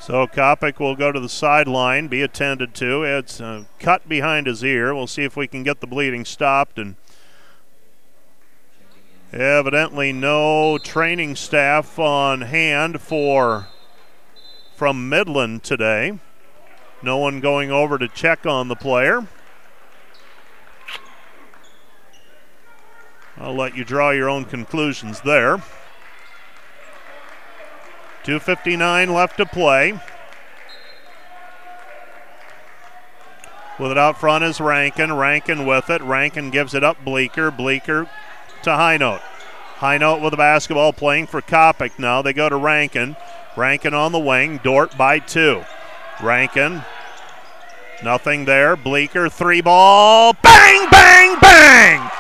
So 0.07 0.27
Kopic 0.27 0.79
will 0.79 0.97
go 0.97 1.13
to 1.13 1.19
the 1.19 1.31
sideline, 1.31 2.09
be 2.09 2.21
attended 2.21 2.75
to. 2.75 3.05
It's 3.05 3.41
a 3.41 3.65
cut 3.79 4.07
behind 4.07 4.47
his 4.47 4.63
ear. 4.63 4.95
We'll 4.95 5.07
see 5.07 5.25
if 5.25 5.35
we 5.35 5.47
can 5.47 5.63
get 5.63 5.81
the 5.81 5.87
bleeding 5.87 6.27
stopped. 6.27 6.79
And 6.79 6.97
evidently, 9.33 10.13
no 10.13 10.77
training 10.77 11.37
staff 11.37 11.99
on 11.99 12.43
hand 12.43 13.01
for 13.01 13.69
from 14.77 15.09
Midland 15.09 15.63
today. 15.63 16.19
No 17.03 17.17
one 17.17 17.41
going 17.41 17.71
over 17.71 17.97
to 17.97 18.07
check 18.07 18.45
on 18.45 18.69
the 18.69 18.77
player. 18.77 19.27
I'll 23.39 23.57
let 23.57 23.75
you 23.75 23.87
draw 23.87 24.11
your 24.11 24.29
own 24.29 24.45
conclusions 24.45 25.23
there. 25.23 25.63
2.59 28.25 29.15
left 29.15 29.37
to 29.37 29.47
play. 29.47 30.01
With 33.79 33.91
it 33.91 33.99
out 33.99 34.19
front 34.19 34.45
is 34.45 34.61
Rankin. 34.61 35.13
Rankin 35.13 35.67
with 35.67 35.91
it. 35.91 36.01
Rankin 36.03 36.51
gives 36.51 36.75
it 36.75 36.85
up. 36.85 37.05
Bleeker. 37.05 37.51
Bleeker 37.51 38.09
to 38.63 38.71
Highnote. 38.71 39.21
High 39.77 39.99
Note 39.99 40.21
with 40.23 40.31
the 40.31 40.37
basketball 40.37 40.93
playing 40.93 41.27
for 41.27 41.43
Kopic 41.43 41.99
now. 41.99 42.23
They 42.23 42.33
go 42.33 42.49
to 42.49 42.57
Rankin. 42.57 43.17
Rankin 43.57 43.93
on 43.93 44.13
the 44.13 44.19
wing. 44.19 44.61
Dordt 44.63 44.97
by 44.97 45.19
two. 45.19 45.65
Rankin. 46.23 46.83
Nothing 48.03 48.45
there. 48.45 48.77
Bleeker 48.77 49.29
three 49.29 49.61
ball. 49.61 50.35
Bang, 50.43 50.89
bang, 50.91 51.39
bang! 51.41 52.11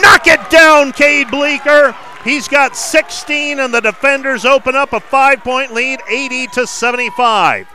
Knock 0.00 0.26
it 0.26 0.50
down, 0.50 0.92
Cade 0.92 1.30
Bleeker. 1.30 1.94
He's 2.24 2.48
got 2.48 2.76
16, 2.76 3.60
and 3.60 3.72
the 3.72 3.80
defenders 3.80 4.44
open 4.44 4.74
up 4.74 4.92
a 4.92 5.00
five 5.00 5.44
point 5.44 5.72
lead, 5.72 6.00
80 6.08 6.48
to 6.48 6.66
75. 6.66 7.68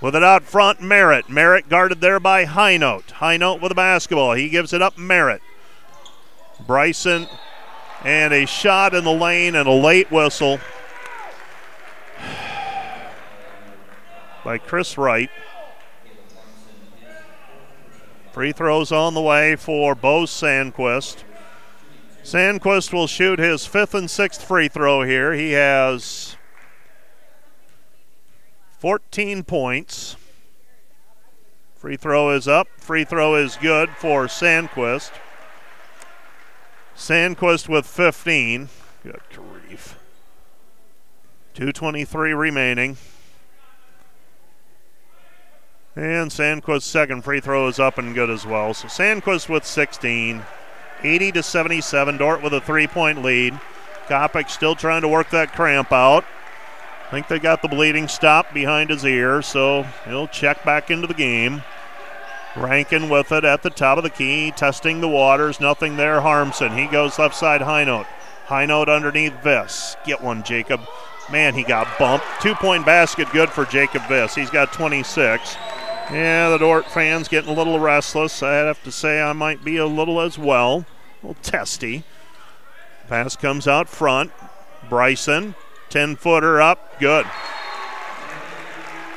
With 0.00 0.14
it 0.14 0.22
out 0.22 0.44
front, 0.44 0.80
Merritt. 0.80 1.28
Merritt 1.28 1.68
guarded 1.68 2.00
there 2.00 2.20
by 2.20 2.44
Highnote. 2.44 3.10
High 3.12 3.36
Note 3.36 3.60
with 3.60 3.70
the 3.70 3.74
basketball. 3.74 4.34
He 4.34 4.48
gives 4.48 4.72
it 4.72 4.80
up, 4.80 4.96
Merritt. 4.96 5.42
Bryson, 6.66 7.26
and 8.04 8.32
a 8.32 8.46
shot 8.46 8.94
in 8.94 9.04
the 9.04 9.12
lane 9.12 9.54
and 9.54 9.68
a 9.68 9.72
late 9.72 10.10
whistle 10.10 10.58
by 14.44 14.58
Chris 14.58 14.98
Wright. 14.98 15.30
Free 18.32 18.52
throws 18.52 18.92
on 18.92 19.14
the 19.14 19.20
way 19.20 19.56
for 19.56 19.94
Bo 19.96 20.24
Sandquist. 20.24 21.24
Sandquist 22.28 22.92
will 22.92 23.06
shoot 23.06 23.38
his 23.38 23.64
fifth 23.64 23.94
and 23.94 24.10
sixth 24.10 24.44
free 24.44 24.68
throw 24.68 25.00
here. 25.00 25.32
He 25.32 25.52
has 25.52 26.36
14 28.80 29.44
points. 29.44 30.14
Free 31.74 31.96
throw 31.96 32.28
is 32.28 32.46
up. 32.46 32.68
Free 32.76 33.04
throw 33.04 33.34
is 33.34 33.56
good 33.56 33.88
for 33.96 34.26
Sandquist. 34.26 35.10
Sandquist 36.94 37.66
with 37.66 37.86
15. 37.86 38.68
Good 39.02 39.20
grief. 39.32 39.98
223 41.54 42.34
remaining. 42.34 42.98
And 45.96 46.30
Sandquist's 46.30 46.84
second 46.84 47.24
free 47.24 47.40
throw 47.40 47.68
is 47.68 47.80
up 47.80 47.96
and 47.96 48.14
good 48.14 48.28
as 48.28 48.44
well. 48.44 48.74
So 48.74 48.86
Sandquist 48.86 49.48
with 49.48 49.64
16. 49.64 50.42
80 51.02 51.32
to 51.32 51.42
77. 51.42 52.16
Dordt 52.16 52.42
with 52.42 52.54
a 52.54 52.60
three-point 52.60 53.22
lead. 53.22 53.58
Kopic 54.06 54.48
still 54.48 54.74
trying 54.74 55.02
to 55.02 55.08
work 55.08 55.30
that 55.30 55.52
cramp 55.52 55.92
out. 55.92 56.24
I 57.06 57.10
think 57.10 57.28
they 57.28 57.38
got 57.38 57.62
the 57.62 57.68
bleeding 57.68 58.08
stopped 58.08 58.52
behind 58.52 58.90
his 58.90 59.04
ear, 59.04 59.40
so 59.40 59.84
he'll 60.04 60.28
check 60.28 60.64
back 60.64 60.90
into 60.90 61.06
the 61.06 61.14
game. 61.14 61.62
Rankin 62.56 63.08
with 63.08 63.32
it 63.32 63.44
at 63.44 63.62
the 63.62 63.70
top 63.70 63.98
of 63.98 64.04
the 64.04 64.10
key, 64.10 64.50
testing 64.50 65.00
the 65.00 65.08
waters. 65.08 65.60
Nothing 65.60 65.96
there. 65.96 66.20
Harmson. 66.20 66.76
He 66.76 66.86
goes 66.86 67.18
left 67.18 67.34
side 67.34 67.60
Highnote. 67.60 68.06
High 68.46 68.66
note 68.66 68.88
underneath 68.88 69.34
Viss. 69.42 69.96
Get 70.04 70.22
one, 70.22 70.42
Jacob. 70.42 70.80
Man, 71.30 71.54
he 71.54 71.62
got 71.62 71.98
bumped. 71.98 72.26
Two 72.40 72.54
point 72.54 72.86
basket 72.86 73.28
good 73.32 73.50
for 73.50 73.64
Jacob 73.66 74.02
Viss. 74.02 74.34
He's 74.34 74.50
got 74.50 74.72
26. 74.72 75.56
Yeah, 76.10 76.48
the 76.48 76.58
Dordt 76.58 76.90
fans 76.90 77.28
getting 77.28 77.50
a 77.50 77.54
little 77.54 77.78
restless. 77.78 78.42
I 78.42 78.54
have 78.54 78.82
to 78.84 78.92
say 78.92 79.20
I 79.20 79.34
might 79.34 79.62
be 79.62 79.76
a 79.76 79.86
little 79.86 80.20
as 80.20 80.38
well. 80.38 80.86
A 81.22 81.26
little 81.26 81.42
testy. 81.42 82.02
Pass 83.08 83.36
comes 83.36 83.68
out 83.68 83.90
front. 83.90 84.32
Bryson, 84.88 85.54
10 85.90 86.16
footer 86.16 86.62
up. 86.62 86.98
Good. 86.98 87.26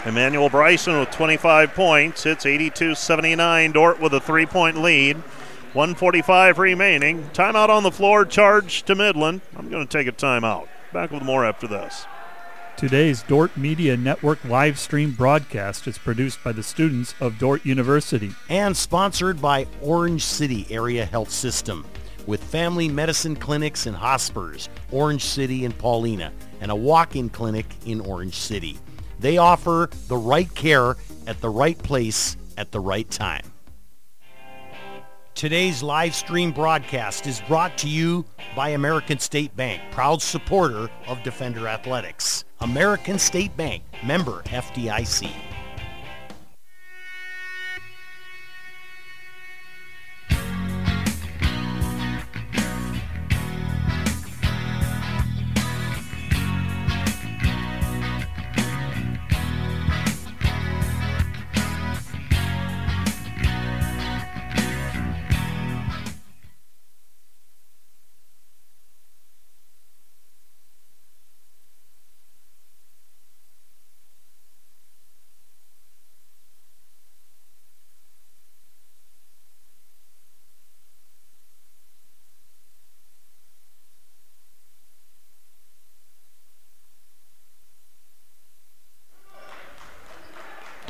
Emmanuel 0.05 0.49
Bryson 0.49 0.99
with 0.99 1.11
25 1.11 1.73
points. 1.73 2.25
It's 2.25 2.45
82 2.45 2.95
79. 2.95 3.71
Dordt 3.71 3.99
with 4.01 4.13
a 4.13 4.19
three 4.19 4.45
point 4.45 4.81
lead. 4.81 5.17
145 5.73 6.59
remaining. 6.59 7.29
Timeout 7.33 7.69
on 7.69 7.83
the 7.83 7.91
floor. 7.91 8.25
Charge 8.25 8.83
to 8.83 8.95
Midland. 8.95 9.39
I'm 9.55 9.69
going 9.69 9.87
to 9.87 9.97
take 9.97 10.07
a 10.07 10.11
timeout. 10.11 10.67
Back 10.91 11.11
with 11.11 11.23
more 11.23 11.45
after 11.45 11.67
this. 11.67 12.05
Today's 12.77 13.21
Dordt 13.23 13.55
Media 13.57 13.95
Network 13.95 14.43
live 14.45 14.79
stream 14.79 15.11
broadcast 15.11 15.87
is 15.87 15.99
produced 15.99 16.43
by 16.43 16.51
the 16.51 16.63
students 16.63 17.13
of 17.19 17.37
Dordt 17.37 17.63
University 17.63 18.31
and 18.49 18.75
sponsored 18.75 19.39
by 19.39 19.67
Orange 19.81 20.23
City 20.23 20.65
Area 20.71 21.05
Health 21.05 21.29
System 21.29 21.85
with 22.25 22.43
family 22.43 22.89
medicine 22.89 23.35
clinics 23.35 23.85
and 23.85 23.95
Hospers, 23.95 24.69
Orange 24.91 25.23
City 25.23 25.65
and 25.65 25.77
Paullina, 25.77 26.31
and 26.59 26.71
a 26.71 26.75
walk-in 26.75 27.29
clinic 27.29 27.67
in 27.85 28.01
Orange 28.01 28.35
City. 28.35 28.79
They 29.19 29.37
offer 29.37 29.89
the 30.07 30.17
right 30.17 30.53
care 30.55 30.95
at 31.27 31.39
the 31.39 31.49
right 31.49 31.77
place 31.77 32.35
at 32.57 32.71
the 32.71 32.79
right 32.79 33.09
time. 33.11 33.50
Today's 35.33 35.81
live 35.81 36.13
stream 36.13 36.51
broadcast 36.51 37.25
is 37.25 37.41
brought 37.47 37.77
to 37.79 37.87
you 37.87 38.25
by 38.55 38.69
American 38.69 39.17
State 39.17 39.55
Bank, 39.55 39.81
proud 39.91 40.21
supporter 40.21 40.89
of 41.07 41.23
Defender 41.23 41.67
Athletics. 41.67 42.43
American 42.59 43.17
State 43.17 43.55
Bank, 43.55 43.81
member 44.03 44.43
FDIC. 44.43 45.50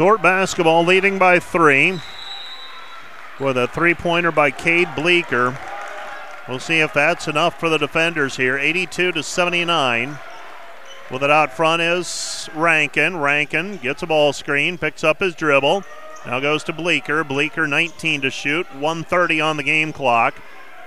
Dordt 0.02 0.24
basketball 0.24 0.84
leading 0.84 1.20
by 1.20 1.38
three 1.38 2.00
with 3.40 3.56
a 3.56 3.68
three 3.68 3.94
pointer 3.94 4.32
by 4.32 4.50
Cade 4.50 4.88
Bleeker. 4.96 5.56
We'll 6.50 6.58
see 6.58 6.80
if 6.80 6.92
that's 6.92 7.28
enough 7.28 7.60
for 7.60 7.70
the 7.70 7.78
defenders 7.78 8.36
here. 8.36 8.58
82 8.58 9.12
to 9.12 9.22
79. 9.22 10.18
With 11.12 11.22
it 11.22 11.30
out 11.30 11.54
front 11.54 11.84
is 11.84 12.50
Rankin. 12.56 13.18
Rankin 13.18 13.78
gets 13.78 14.02
a 14.02 14.08
ball 14.08 14.34
screen, 14.34 14.80
picks 14.80 15.04
up 15.04 15.20
his 15.20 15.36
dribble. 15.36 15.84
Now 16.26 16.40
goes 16.40 16.64
to 16.64 16.74
Bleeker. 16.74 17.24
Bleeker 17.24 17.68
19 17.68 18.22
to 18.22 18.32
shoot, 18.32 18.66
130 18.74 19.40
on 19.40 19.58
the 19.58 19.62
game 19.62 19.94
clock. 19.94 20.34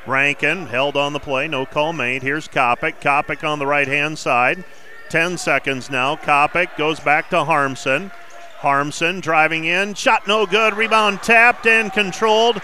Rankin 0.09 0.67
held 0.67 0.97
on 0.97 1.13
the 1.13 1.21
play, 1.21 1.47
no 1.47 1.65
call 1.65 1.93
made. 1.93 2.25
Here's 2.25 2.49
Kopic. 2.49 3.01
Kopic 3.01 3.49
on 3.49 3.61
the 3.61 3.67
right 3.69 3.87
hand 3.87 4.19
side. 4.19 4.65
10 5.11 5.39
seconds 5.39 5.89
now. 5.89 6.17
Kopic 6.17 6.77
goes 6.77 6.99
back 6.99 7.31
to 7.31 7.45
Harmson. 7.45 8.11
Harmson 8.65 9.21
driving 9.21 9.67
in, 9.67 9.93
shot 9.93 10.27
no 10.27 10.47
good, 10.47 10.73
rebound 10.73 11.23
tapped 11.23 11.67
and 11.67 11.93
controlled. 11.93 12.63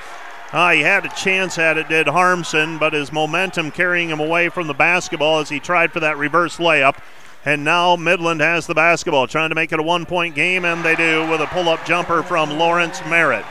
Uh, 0.50 0.70
he 0.70 0.80
had 0.80 1.04
a 1.04 1.10
chance 1.10 1.58
at 1.58 1.76
it, 1.76 1.90
did 1.90 2.08
Harmson, 2.08 2.78
but 2.78 2.94
his 2.94 3.12
momentum 3.12 3.70
carrying 3.70 4.08
him 4.08 4.18
away 4.18 4.48
from 4.48 4.66
the 4.66 4.72
basketball 4.72 5.40
as 5.40 5.50
he 5.50 5.60
tried 5.60 5.92
for 5.92 6.00
that 6.00 6.16
reverse 6.16 6.56
layup. 6.56 6.96
And 7.44 7.64
now 7.64 7.96
Midland 7.96 8.40
has 8.40 8.66
the 8.66 8.74
basketball, 8.74 9.26
trying 9.26 9.50
to 9.50 9.54
make 9.54 9.72
it 9.72 9.78
a 9.78 9.82
one 9.82 10.06
point 10.06 10.34
game, 10.34 10.64
and 10.64 10.82
they 10.82 10.96
do 10.96 11.28
with 11.28 11.42
a 11.42 11.46
pull 11.46 11.68
up 11.68 11.84
jumper 11.84 12.22
from 12.22 12.58
Lawrence 12.58 13.02
Merritt. 13.06 13.44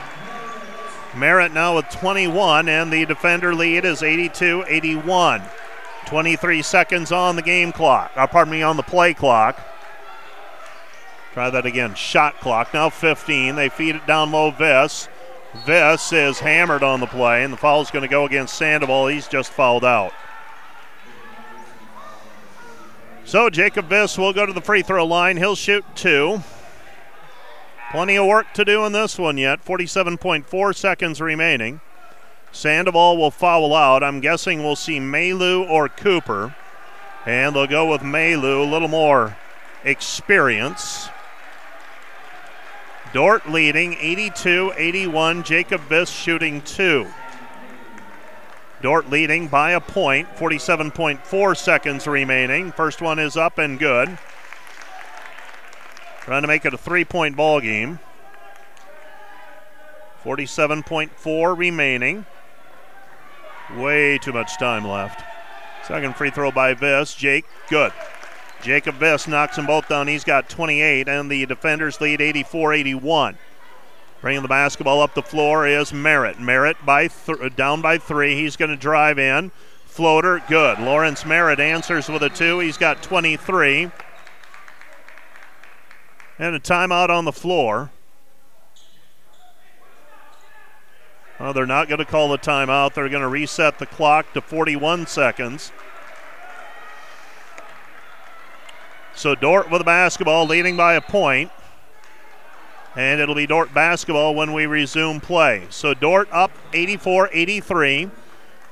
Merritt 1.16 1.54
now 1.54 1.76
with 1.76 1.88
21, 1.90 2.68
and 2.68 2.92
the 2.92 3.06
defender 3.06 3.54
lead 3.54 3.86
is 3.86 4.02
82 4.02 4.66
81. 4.68 5.44
23 6.08 6.64
seconds 6.64 7.12
on 7.12 7.36
the 7.36 7.44
game 7.44 7.72
clock, 7.72 8.12
uh, 8.16 8.26
pardon 8.26 8.52
me, 8.52 8.64
on 8.64 8.76
the 8.76 8.82
play 8.82 9.14
clock. 9.14 9.69
Try 11.40 11.50
that 11.52 11.66
again. 11.66 11.96
Shot 11.96 12.38
clock 12.42 12.74
now 12.74 12.90
15. 12.90 13.56
They 13.56 13.70
feed 13.70 13.96
it 13.96 14.06
down 14.06 14.30
low. 14.30 14.52
Viss. 14.52 15.08
Viss 15.66 16.12
is 16.12 16.40
hammered 16.40 16.84
on 16.84 17.00
the 17.00 17.06
play, 17.06 17.46
and 17.46 17.54
the 17.54 17.58
foul 17.58 17.80
is 17.80 17.92
going 17.92 18.02
to 18.02 18.10
go 18.10 18.26
against 18.26 18.58
Sandoval. 18.58 19.08
He's 19.08 19.26
just 19.26 19.50
fouled 19.50 19.86
out. 19.86 20.12
So 23.24 23.50
Jacob 23.50 23.88
Viss 23.88 24.18
will 24.18 24.34
go 24.34 24.46
to 24.46 24.52
the 24.52 24.60
free 24.60 24.82
throw 24.82 25.06
line. 25.06 25.38
He'll 25.38 25.56
shoot 25.56 25.86
two. 25.96 26.44
Plenty 27.92 28.18
of 28.18 28.28
work 28.28 28.52
to 28.56 28.66
do 28.66 28.84
in 28.84 28.92
this 28.92 29.18
one 29.18 29.38
yet. 29.38 29.64
47.4 29.64 30.76
seconds 30.76 31.22
remaining. 31.22 31.80
Sandoval 32.52 33.16
will 33.16 33.32
foul 33.32 33.74
out. 33.74 34.04
I'm 34.04 34.20
guessing 34.20 34.62
we'll 34.62 34.76
see 34.76 35.00
Maylou 35.00 35.70
or 35.70 35.88
Cooper. 35.88 36.54
And 37.26 37.56
they'll 37.56 37.66
go 37.66 37.90
with 37.90 38.02
Maylou, 38.02 38.68
a 38.68 38.70
little 38.70 38.90
more 38.90 39.38
experience. 39.86 41.08
Dordt 43.12 43.50
leading 43.50 43.96
82 43.96 44.74
81. 44.78 45.44
Jacob 45.44 45.82
Viss 45.82 46.10
shooting 46.10 46.62
two. 46.62 47.08
Dordt 48.82 49.10
leading 49.10 49.48
by 49.48 49.72
a 49.72 49.82
point, 49.82 50.30
47.4 50.36 51.58
seconds 51.58 52.08
remaining. 52.08 52.72
First 52.72 53.02
one 53.02 53.20
is 53.20 53.36
up 53.36 53.58
and 53.58 53.78
good. 53.80 54.18
Trying 56.22 56.44
to 56.44 56.48
make 56.48 56.66
it 56.66 56.74
a 56.74 56.78
three 56.78 57.04
point 57.04 57.36
ball 57.36 57.60
game. 57.60 58.00
47.4 60.24 61.58
remaining. 61.58 62.26
Way 63.76 64.18
too 64.20 64.34
much 64.34 64.58
time 64.58 64.88
left. 64.88 65.24
Second 65.86 66.16
free 66.16 66.30
throw 66.30 66.52
by 66.52 66.76
Viss. 66.76 67.18
Jake, 67.18 67.46
good. 67.70 67.92
Jacob 68.62 68.96
Viss 68.96 69.28
knocks 69.28 69.56
them 69.56 69.66
both 69.66 69.88
down. 69.88 70.08
He's 70.08 70.24
got 70.24 70.50
28, 70.50 71.08
and 71.08 71.32
the 71.32 71.46
defenders 71.46 72.02
lead 72.02 72.22
84 72.22 72.74
81. 72.74 73.38
Bringing 74.22 74.42
the 74.42 74.50
basketball 74.50 75.02
up 75.02 75.14
the 75.14 75.22
floor 75.22 75.66
is 75.66 75.94
Merritt. 75.94 76.40
Merritt 76.40 76.86
by 76.86 77.08
th- 77.08 77.56
down 77.56 77.82
by 77.82 77.98
three. 77.98 78.36
He's 78.36 78.58
going 78.58 78.72
to 78.72 78.78
drive 78.78 79.18
in. 79.18 79.52
Floater, 79.86 80.42
good. 80.48 80.80
Lawrence 80.80 81.26
Merritt 81.26 81.60
answers 81.60 82.10
with 82.10 82.22
a 82.22 82.30
two. 82.30 82.60
He's 82.60 82.78
got 82.78 83.02
23. 83.02 83.92
And 86.38 86.56
a 86.56 86.60
timeout 86.60 87.10
on 87.10 87.26
the 87.26 87.32
floor. 87.32 87.92
Well, 91.40 91.54
they're 91.54 91.66
not 91.66 91.88
going 91.88 92.00
to 92.00 92.06
call 92.06 92.28
the 92.30 92.38
timeout. 92.38 92.94
They're 92.94 93.08
going 93.08 93.22
to 93.22 93.28
reset 93.30 93.80
the 93.80 93.86
clock 93.86 94.34
to 94.34 94.42
41 94.42 95.08
seconds. 95.08 95.72
So 99.20 99.36
Dordt 99.36 99.70
with 99.70 99.82
the 99.82 99.86
basketball, 99.86 100.46
leading 100.46 100.78
by 100.78 100.94
a 100.94 101.02
point. 101.02 101.52
And 102.96 103.20
it'll 103.20 103.36
be 103.36 103.46
Dordt 103.46 103.74
basketball 103.74 104.34
when 104.34 104.54
we 104.54 104.66
resume 104.66 105.20
play. 105.20 105.68
So 105.70 105.94
Dordt 105.94 106.30
up 106.32 106.52
84 106.72 107.30
83. 107.34 108.12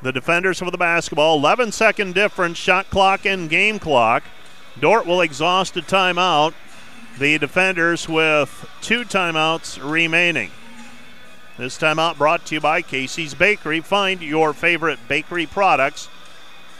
The 0.01 0.13
defenders 0.13 0.61
with 0.61 0.71
the 0.71 0.77
basketball, 0.77 1.37
11 1.37 1.73
second 1.73 2.15
difference, 2.15 2.57
shot 2.57 2.89
clock 2.89 3.25
and 3.25 3.49
game 3.49 3.77
clock. 3.77 4.23
Dordt 4.79 5.05
will 5.05 5.19
exhaust 5.19 5.75
a 5.75 5.81
timeout. 5.81 6.53
The 7.19 7.37
defenders 7.39 8.07
with 8.07 8.69
two 8.79 9.01
timeouts 9.03 9.77
remaining. 9.83 10.51
This 11.57 11.77
timeout 11.77 12.17
brought 12.17 12.45
to 12.45 12.55
you 12.55 12.61
by 12.61 12.83
Casey's 12.83 13.33
Bakery. 13.33 13.81
Find 13.81 14.21
your 14.21 14.53
favorite 14.53 14.99
bakery 15.09 15.45
products 15.45 16.07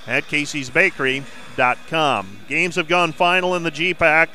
at 0.08 0.24
caseysbakery.com. 0.26 2.40
Games 2.48 2.76
have 2.76 2.88
gone 2.88 3.12
final 3.12 3.56
in 3.56 3.64
the 3.64 3.72
GPAC. 3.72 4.30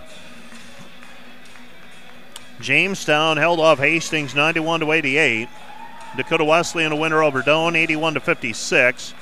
Jamestown 2.60 3.38
held 3.38 3.58
off 3.58 3.78
Hastings 3.78 4.34
91 4.34 4.80
to 4.80 4.92
88. 4.92 5.48
Dakota 6.16 6.44
Wesleyan 6.44 6.92
a 6.92 6.96
winner 6.96 7.22
over 7.22 7.42
Doane 7.42 7.76
81 7.76 8.14
to 8.14 8.20
56. 8.20 9.14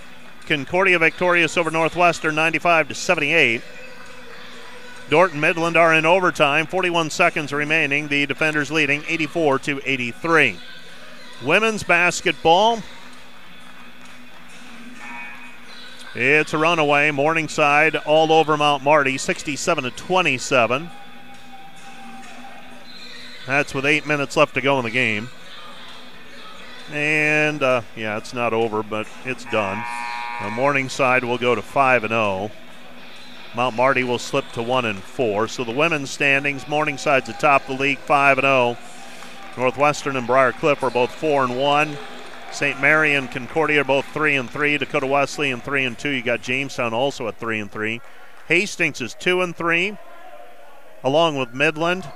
Concordia 0.47 0.98
victorious 0.98 1.56
over 1.56 1.70
Northwestern 1.70 2.35
95 2.35 2.89
to 2.89 2.94
78. 2.94 3.62
Dordt 5.09 5.32
and 5.32 5.40
Midland 5.40 5.77
are 5.77 5.94
in 5.94 6.06
overtime, 6.06 6.66
41 6.66 7.10
seconds 7.10 7.52
remaining. 7.52 8.09
The 8.09 8.27
defenders 8.27 8.70
leading 8.70 9.02
84 9.09 9.59
to 9.60 9.81
83. 9.85 10.59
Women's 11.44 11.82
basketball. 11.82 12.82
It's 16.15 16.53
a 16.55 16.59
runaway. 16.59 17.12
Morningside 17.12 17.95
all 17.95 18.32
over 18.32 18.57
Mount 18.57 18.82
Marty, 18.82 19.16
67 19.16 19.85
to 19.85 19.91
27. 19.93 20.91
That's 23.47 23.73
with 23.73 23.87
eight 23.87 24.07
minutes 24.07 24.37
left 24.37 24.55
to 24.55 24.61
go 24.61 24.78
in 24.81 24.85
the 24.85 24.91
game. 24.91 25.28
And 26.91 27.62
uh, 27.62 27.82
yeah, 27.95 28.16
it's 28.16 28.35
not 28.35 28.53
over, 28.53 28.82
but 28.82 29.07
it's 29.24 29.45
done. 29.47 29.85
The 30.43 30.51
Morningside 30.51 31.23
will 31.23 31.39
go 31.39 31.55
to 31.55 31.62
5 31.62 32.03
and 32.03 32.11
0. 32.11 32.51
Mount 33.55 33.77
Marty 33.77 34.03
will 34.03 34.19
slip 34.19 34.51
to 34.53 34.62
1 34.62 34.87
and 34.87 34.99
4. 35.01 35.47
So 35.47 35.62
the 35.62 35.70
women's 35.70 36.11
standings, 36.11 36.65
Morningside's 36.65 37.28
atop 37.28 37.66
the 37.66 37.74
league 37.74 37.99
5 37.99 38.39
and 38.39 38.45
0. 38.45 38.77
Northwestern 39.57 40.16
and 40.16 40.27
Briar 40.27 40.53
Cliff 40.53 40.82
are 40.82 40.91
both 40.91 41.12
4 41.15 41.45
and 41.45 41.57
1. 41.57 41.97
St. 42.52 42.81
Mary 42.81 43.14
and 43.14 43.31
Concordia 43.31 43.82
are 43.82 43.85
both 43.85 44.06
3 44.06 44.36
and 44.36 44.51
3. 44.51 44.78
Dakota 44.78 45.06
Wesleyan 45.06 45.60
3 45.60 45.85
and 45.85 45.98
2. 45.98 46.09
You 46.09 46.22
got 46.22 46.43
Jamestown 46.43 46.93
also 46.93 47.28
at 47.28 47.39
3 47.39 47.60
and 47.60 47.70
3. 47.70 48.01
Hastings 48.48 49.01
is 49.01 49.14
2 49.14 49.40
and 49.40 49.55
3 49.55 49.97
along 51.02 51.36
with 51.36 51.55
Midland. 51.55 52.10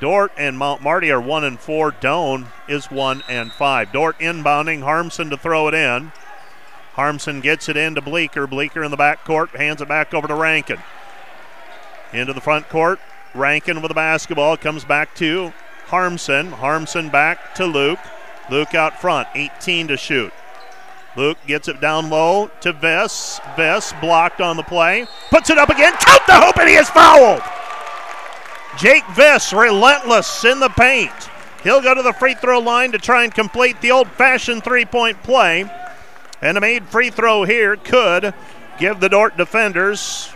Dordt 0.00 0.30
and 0.36 0.56
Mount 0.56 0.82
Marty 0.82 1.10
are 1.10 1.20
1 1.20 1.44
and 1.44 1.58
4. 1.58 1.92
Doane 1.92 2.46
is 2.68 2.90
1 2.90 3.24
and 3.28 3.50
5. 3.50 3.92
Dordt 3.92 4.18
inbounding, 4.18 4.82
Harmson 4.82 5.30
to 5.30 5.36
throw 5.36 5.66
it 5.68 5.74
in. 5.74 6.12
Harmson 6.92 7.40
gets 7.40 7.68
it 7.68 7.76
into 7.76 8.00
Bleeker. 8.00 8.46
Bleeker 8.46 8.84
in 8.84 8.90
the 8.90 8.96
back 8.96 9.24
court, 9.24 9.50
hands 9.50 9.80
it 9.80 9.88
back 9.88 10.12
over 10.14 10.28
to 10.28 10.34
Rankin. 10.34 10.78
Into 12.12 12.32
the 12.32 12.40
front 12.40 12.68
court. 12.68 13.00
Rankin 13.34 13.82
with 13.82 13.88
the 13.88 13.94
basketball 13.94 14.56
comes 14.56 14.84
back 14.84 15.14
to 15.16 15.52
Harmson. 15.86 16.52
Harmson 16.52 17.08
back 17.08 17.54
to 17.56 17.66
Luke. 17.66 17.98
Luke 18.50 18.74
out 18.74 19.00
front, 19.00 19.28
18 19.34 19.88
to 19.88 19.96
shoot. 19.96 20.32
Luke 21.16 21.38
gets 21.46 21.68
it 21.68 21.80
down 21.80 22.10
low 22.10 22.48
to 22.60 22.72
Viss. 22.72 23.40
Viss 23.56 23.92
blocked 24.00 24.40
on 24.40 24.56
the 24.56 24.62
play. 24.62 25.06
Puts 25.30 25.50
it 25.50 25.58
up 25.58 25.68
again. 25.68 25.92
Count 25.94 26.22
the 26.26 26.40
hoop 26.40 26.56
and 26.58 26.68
he 26.68 26.76
is 26.76 26.88
fouled. 26.88 27.42
Jake 28.78 29.04
Viss 29.06 29.52
relentless 29.52 30.44
in 30.44 30.60
the 30.60 30.68
paint. 30.68 31.10
He'll 31.64 31.82
go 31.82 31.92
to 31.92 32.02
the 32.02 32.12
free 32.12 32.34
throw 32.34 32.60
line 32.60 32.92
to 32.92 32.98
try 32.98 33.24
and 33.24 33.34
complete 33.34 33.80
the 33.80 33.90
old 33.90 34.08
fashioned 34.08 34.62
three 34.62 34.84
point 34.84 35.22
play. 35.24 35.68
And 36.40 36.56
a 36.56 36.60
made 36.60 36.86
free 36.86 37.10
throw 37.10 37.42
here 37.42 37.74
could 37.74 38.32
give 38.78 39.00
the 39.00 39.08
Dordt 39.08 39.36
defenders 39.36 40.30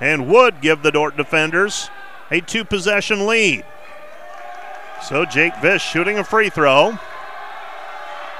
and 0.00 0.26
would 0.26 0.60
give 0.60 0.82
the 0.82 0.90
Dordt 0.90 1.16
defenders 1.16 1.90
a 2.30 2.40
two 2.40 2.64
possession 2.64 3.26
lead. 3.26 3.64
So 5.04 5.24
Jake 5.24 5.56
Viss 5.58 5.80
shooting 5.80 6.18
a 6.18 6.24
free 6.24 6.50
throw. 6.50 6.98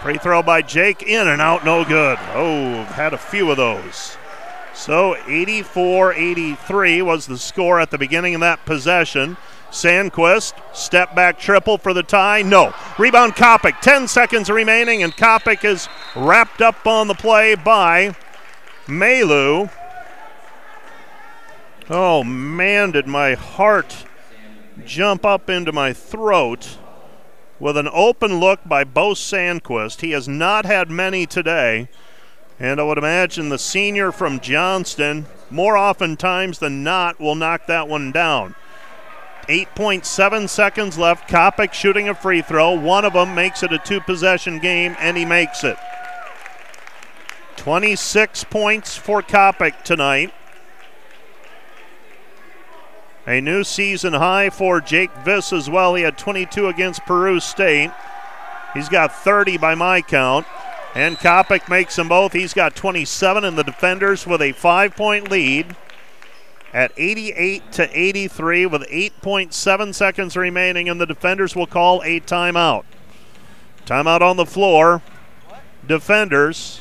Free 0.05 0.19
throw 0.19 0.43
by 0.43 0.61
Jake 0.61 1.03
in 1.03 1.29
and 1.29 1.41
out, 1.41 1.65
no 1.65 1.83
good. 1.83 2.19
Oh, 2.35 2.85
had 2.85 3.15
a 3.15 3.19
few 3.19 3.51
of 3.51 3.57
those. 3.57 4.19
So 4.75 5.17
84 5.27 6.13
83 6.13 7.01
was 7.01 7.27
the 7.27 7.39
score 7.39 7.81
at 7.81 7.91
the 7.91 7.97
beginning 7.97 8.35
of 8.35 8.43
that 8.43 8.67
possession. 8.67 9.39
Sandquist, 9.71 10.53
step 10.75 11.15
back 11.15 11.39
triple 11.39 11.79
for 11.79 11.95
the 11.95 12.03
tie. 12.03 12.43
No. 12.43 12.75
Rebound 12.99 13.33
Kopic. 13.33 13.81
10 13.81 14.07
seconds 14.07 14.51
remaining, 14.51 15.03
and 15.03 15.17
Kopic 15.17 15.65
is 15.65 15.89
wrapped 16.15 16.61
up 16.61 16.87
on 16.87 17.09
the 17.09 17.15
play 17.15 17.55
by 17.55 18.15
Malu. 18.87 19.71
Oh 21.89 22.23
man, 22.23 22.91
did 22.91 23.07
my 23.07 23.33
heart 23.33 24.05
jump 24.85 25.25
up 25.25 25.49
into 25.49 25.73
my 25.73 25.95
throat 25.95 26.77
with 27.65 27.79
an 27.79 27.89
open 27.95 28.41
look 28.41 28.61
by 28.67 28.85
Bo 28.85 29.13
Sandquist. 29.13 30.03
He 30.03 30.11
has 30.11 30.29
not 30.29 30.67
had 30.67 30.91
many 30.91 31.25
today. 31.25 31.89
And 32.61 32.79
I 32.79 32.83
would 32.83 32.99
imagine 32.99 33.49
the 33.49 33.59
senior 33.59 34.13
from 34.13 34.39
Johnston, 34.39 35.25
more 35.51 35.75
often 35.75 36.19
times 36.19 36.59
than 36.59 36.85
not, 36.85 37.19
will 37.19 37.35
knock 37.35 37.67
that 37.67 37.89
one 37.89 38.13
down. 38.13 38.55
8.7 39.49 40.47
seconds 40.47 40.99
left. 40.99 41.27
Kopic 41.27 41.73
shooting 41.73 42.07
a 42.07 42.15
free 42.15 42.43
throw. 42.43 42.79
One 42.79 43.07
of 43.07 43.15
them 43.15 43.35
makes 43.35 43.63
it 43.63 43.73
a 43.73 43.79
two 43.79 44.03
possession 44.03 44.59
game, 44.59 44.95
and 44.99 45.17
he 45.17 45.25
makes 45.25 45.65
it. 45.65 45.79
26 47.57 48.45
points 48.45 48.95
for 48.95 49.23
Kopic 49.23 49.85
tonight. 49.85 50.35
A 53.27 53.41
new 53.41 53.65
season 53.65 54.13
high 54.13 54.51
for 54.51 54.81
Jake 54.81 55.11
Viss 55.25 55.53
as 55.53 55.71
well. 55.71 55.95
He 55.95 56.03
had 56.03 56.19
22 56.19 56.69
against 56.69 57.07
Peru 57.07 57.41
State. 57.41 57.91
He's 58.75 58.89
got 58.89 59.13
30 59.15 59.57
by 59.57 59.75
my 59.75 60.03
count. 60.03 60.47
And 60.95 61.17
Kopic 61.17 61.69
makes 61.69 61.97
them 61.97 62.09
both. 62.09 62.33
He's 62.33 62.55
got 62.55 62.77
27, 62.77 63.45
and 63.45 63.59
the 63.59 63.65
defenders 63.65 64.27
with 64.27 64.41
a 64.41 64.53
five 64.53 64.95
point 64.95 65.29
lead 65.31 65.75
at 66.73 66.93
88 66.97 67.73
to 67.73 67.99
83 67.99 68.67
with 68.67 68.83
8.7 68.83 69.95
seconds 69.95 70.37
remaining, 70.37 70.89
and 70.89 71.01
the 71.01 71.07
defenders 71.07 71.57
will 71.57 71.67
call 71.67 72.01
a 72.03 72.21
timeout. 72.21 72.85
Timeout 73.87 74.21
on 74.21 74.37
the 74.37 74.47
floor. 74.47 75.03
Defenders, 75.87 76.81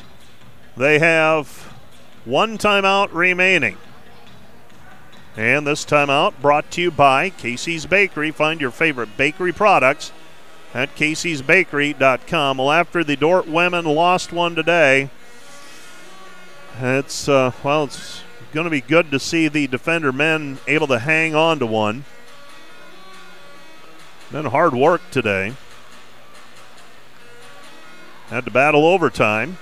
they 0.76 0.98
have 0.98 1.72
one 2.24 2.56
timeout 2.56 3.12
remaining. 3.12 3.76
And 5.36 5.66
this 5.66 5.84
timeout 5.84 6.40
brought 6.40 6.70
to 6.72 6.82
you 6.82 6.90
by 6.92 7.30
Casey's 7.30 7.86
Bakery. 7.86 8.30
Find 8.30 8.60
your 8.60 8.70
favorite 8.70 9.16
bakery 9.16 9.52
products 9.52 10.12
at 10.72 10.94
caseysbakery.com. 10.94 12.58
Well, 12.58 12.70
after 12.70 13.02
the 13.02 13.16
Dordt 13.16 13.48
women 13.48 13.84
lost 13.84 14.32
one 14.32 14.54
today, 14.54 15.10
it's, 16.80 17.28
uh, 17.28 17.50
well, 17.64 17.84
it's 17.84 18.22
going 18.52 18.64
to 18.64 18.70
be 18.70 18.80
good 18.80 19.10
to 19.10 19.18
see 19.18 19.48
the 19.48 19.66
defender 19.66 20.12
men 20.12 20.58
able 20.68 20.86
to 20.86 21.00
hang 21.00 21.34
on 21.34 21.58
to 21.58 21.66
one. 21.66 22.04
Been 24.30 24.46
hard 24.46 24.74
work 24.74 25.00
today. 25.10 25.54
Had 28.28 28.44
to 28.44 28.50
battle 28.52 28.86
overtime. 28.86 29.58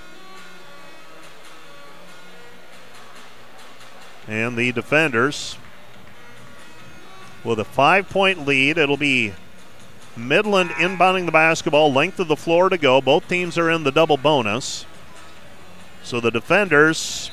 And 4.28 4.56
the 4.56 4.72
defenders 4.72 5.56
with 7.44 7.58
a 7.58 7.64
five 7.64 8.08
point 8.08 8.46
lead. 8.46 8.78
It'll 8.78 8.96
be 8.96 9.32
Midland 10.16 10.70
inbounding 10.70 11.26
the 11.26 11.32
basketball, 11.32 11.92
length 11.92 12.20
of 12.20 12.28
the 12.28 12.36
floor 12.36 12.68
to 12.68 12.78
go. 12.78 13.00
Both 13.00 13.28
teams 13.28 13.56
are 13.58 13.70
in 13.70 13.84
the 13.84 13.92
double 13.92 14.16
bonus. 14.16 14.86
So 16.02 16.20
the 16.20 16.30
defenders 16.30 17.30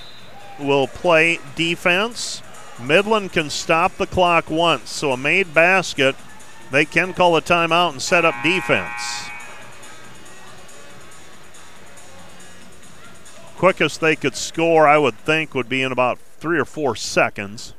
will 0.60 0.88
play 0.88 1.40
defense. 1.56 2.42
Midland 2.82 3.34
can 3.34 3.50
stop 3.50 3.98
the 3.98 4.08
clock 4.08 4.50
once. 4.50 4.90
So 4.92 5.12
a 5.12 5.18
made 5.18 5.54
basket, 5.54 6.16
they 6.72 6.86
can 6.86 7.14
call 7.14 7.36
a 7.36 7.42
timeout 7.42 7.92
and 7.92 8.02
set 8.02 8.26
up 8.26 8.36
defense. 8.44 9.30
Quickest 13.58 14.00
they 14.00 14.16
could 14.16 14.38
score, 14.38 14.88
I 14.88 14.98
would 14.98 15.18
think, 15.18 15.54
would 15.54 15.68
be 15.68 15.82
in 15.82 15.92
about 15.92 16.18
three 16.18 16.58
or 16.58 16.66
four 16.66 16.96
seconds. 16.96 17.74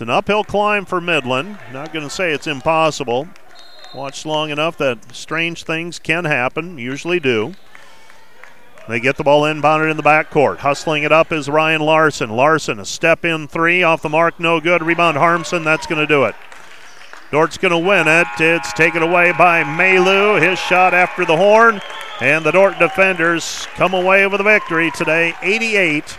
It's 0.00 0.08
an 0.08 0.08
uphill 0.08 0.44
climb 0.44 0.86
for 0.86 0.98
Midland. 0.98 1.58
Not 1.74 1.92
going 1.92 2.08
to 2.08 2.10
say 2.10 2.32
it's 2.32 2.46
impossible. 2.46 3.28
Watched 3.94 4.24
long 4.24 4.48
enough 4.48 4.78
that 4.78 5.14
strange 5.14 5.64
things 5.64 5.98
can 5.98 6.24
happen, 6.24 6.78
usually 6.78 7.20
do. 7.20 7.52
They 8.88 8.98
get 8.98 9.18
the 9.18 9.24
ball 9.24 9.42
inbounded 9.42 9.90
in 9.90 9.98
the 9.98 10.02
backcourt. 10.02 10.60
Hustling 10.60 11.02
it 11.02 11.12
up 11.12 11.32
is 11.32 11.50
Ryan 11.50 11.82
Larson. 11.82 12.30
Larson, 12.30 12.80
a 12.80 12.86
step 12.86 13.26
in 13.26 13.46
three 13.46 13.82
off 13.82 14.00
the 14.00 14.08
mark, 14.08 14.40
no 14.40 14.58
good. 14.58 14.82
Rebound 14.82 15.18
Harmson, 15.18 15.64
that's 15.64 15.86
going 15.86 16.00
to 16.00 16.06
do 16.06 16.24
it. 16.24 16.34
Dordt's 17.30 17.58
going 17.58 17.72
to 17.72 17.78
win 17.78 18.08
it. 18.08 18.26
It's 18.38 18.72
taken 18.72 19.02
away 19.02 19.32
by 19.32 19.64
Malu. 19.64 20.40
His 20.40 20.58
shot 20.58 20.94
after 20.94 21.26
the 21.26 21.36
horn. 21.36 21.82
And 22.22 22.42
the 22.42 22.52
Dordt 22.52 22.78
defenders 22.78 23.66
come 23.74 23.92
away 23.92 24.26
with 24.26 24.40
a 24.40 24.44
victory 24.44 24.90
today, 24.92 25.34
88 25.42 26.16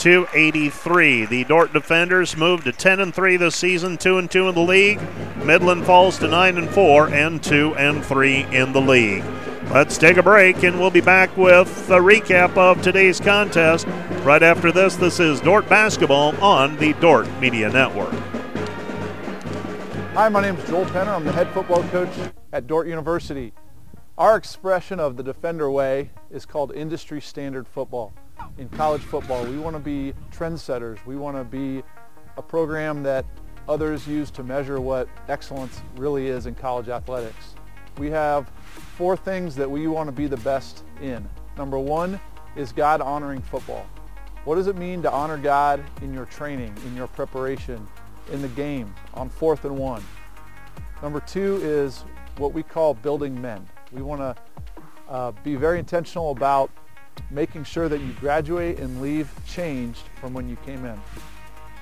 to 0.00 0.26
83. 0.32 1.26
The 1.26 1.44
Dordt 1.44 1.74
defenders 1.74 2.34
move 2.34 2.64
to 2.64 2.72
10 2.72 3.00
and 3.00 3.14
3 3.14 3.36
this 3.36 3.54
season, 3.54 3.98
2 3.98 4.16
and 4.16 4.30
2 4.30 4.48
in 4.48 4.54
the 4.54 4.60
league. 4.62 4.98
Midland 5.44 5.84
falls 5.84 6.18
to 6.18 6.28
9 6.28 6.56
and 6.56 6.70
4 6.70 7.08
and 7.08 7.42
2 7.42 7.74
and 7.76 8.02
3 8.02 8.46
in 8.50 8.72
the 8.72 8.80
league. 8.80 9.22
Let's 9.70 9.98
take 9.98 10.16
a 10.16 10.22
break 10.22 10.62
and 10.62 10.80
we'll 10.80 10.90
be 10.90 11.02
back 11.02 11.36
with 11.36 11.68
a 11.90 11.98
recap 11.98 12.56
of 12.56 12.80
today's 12.80 13.20
contest. 13.20 13.86
Right 14.24 14.42
after 14.42 14.72
this, 14.72 14.96
this 14.96 15.20
is 15.20 15.40
Dordt 15.42 15.68
Basketball 15.68 16.34
on 16.42 16.78
the 16.78 16.94
Dordt 16.94 17.28
Media 17.38 17.68
Network. 17.68 18.14
Hi, 20.14 20.30
my 20.30 20.40
name 20.40 20.56
is 20.56 20.66
Joel 20.66 20.86
Penner. 20.86 21.14
I'm 21.14 21.24
the 21.24 21.32
head 21.32 21.48
football 21.50 21.82
coach 21.84 22.10
at 22.54 22.66
Dordt 22.66 22.88
University. 22.88 23.52
Our 24.16 24.36
expression 24.36 24.98
of 24.98 25.18
the 25.18 25.22
Defender 25.22 25.70
Way 25.70 26.10
is 26.30 26.46
called 26.46 26.72
industry 26.72 27.20
standard 27.20 27.68
football. 27.68 28.14
In 28.58 28.68
college 28.70 29.02
football, 29.02 29.44
we 29.44 29.58
want 29.58 29.74
to 29.74 29.80
be 29.80 30.12
trendsetters. 30.30 31.04
We 31.06 31.16
want 31.16 31.36
to 31.36 31.44
be 31.44 31.82
a 32.36 32.42
program 32.42 33.02
that 33.04 33.24
others 33.68 34.06
use 34.06 34.30
to 34.32 34.42
measure 34.42 34.80
what 34.80 35.08
excellence 35.28 35.80
really 35.96 36.28
is 36.28 36.46
in 36.46 36.54
college 36.54 36.88
athletics. 36.88 37.54
We 37.98 38.10
have 38.10 38.50
four 38.96 39.16
things 39.16 39.54
that 39.56 39.70
we 39.70 39.86
want 39.86 40.08
to 40.08 40.12
be 40.12 40.26
the 40.26 40.36
best 40.38 40.84
in. 41.00 41.28
Number 41.56 41.78
one 41.78 42.20
is 42.56 42.72
God 42.72 43.00
honoring 43.00 43.42
football. 43.42 43.86
What 44.44 44.54
does 44.56 44.66
it 44.66 44.76
mean 44.76 45.02
to 45.02 45.12
honor 45.12 45.36
God 45.36 45.84
in 46.02 46.14
your 46.14 46.24
training, 46.24 46.74
in 46.86 46.96
your 46.96 47.06
preparation, 47.08 47.86
in 48.32 48.40
the 48.42 48.48
game, 48.48 48.94
on 49.14 49.28
fourth 49.28 49.64
and 49.64 49.76
one? 49.76 50.02
Number 51.02 51.20
two 51.20 51.60
is 51.62 52.04
what 52.38 52.52
we 52.52 52.62
call 52.62 52.94
building 52.94 53.40
men. 53.40 53.68
We 53.92 54.02
want 54.02 54.20
to 54.20 54.36
uh, 55.08 55.32
be 55.44 55.56
very 55.56 55.78
intentional 55.78 56.30
about 56.30 56.70
making 57.30 57.64
sure 57.64 57.88
that 57.88 58.00
you 58.00 58.12
graduate 58.14 58.78
and 58.78 59.00
leave 59.00 59.30
changed 59.46 60.02
from 60.20 60.34
when 60.34 60.48
you 60.48 60.56
came 60.64 60.84
in. 60.84 61.00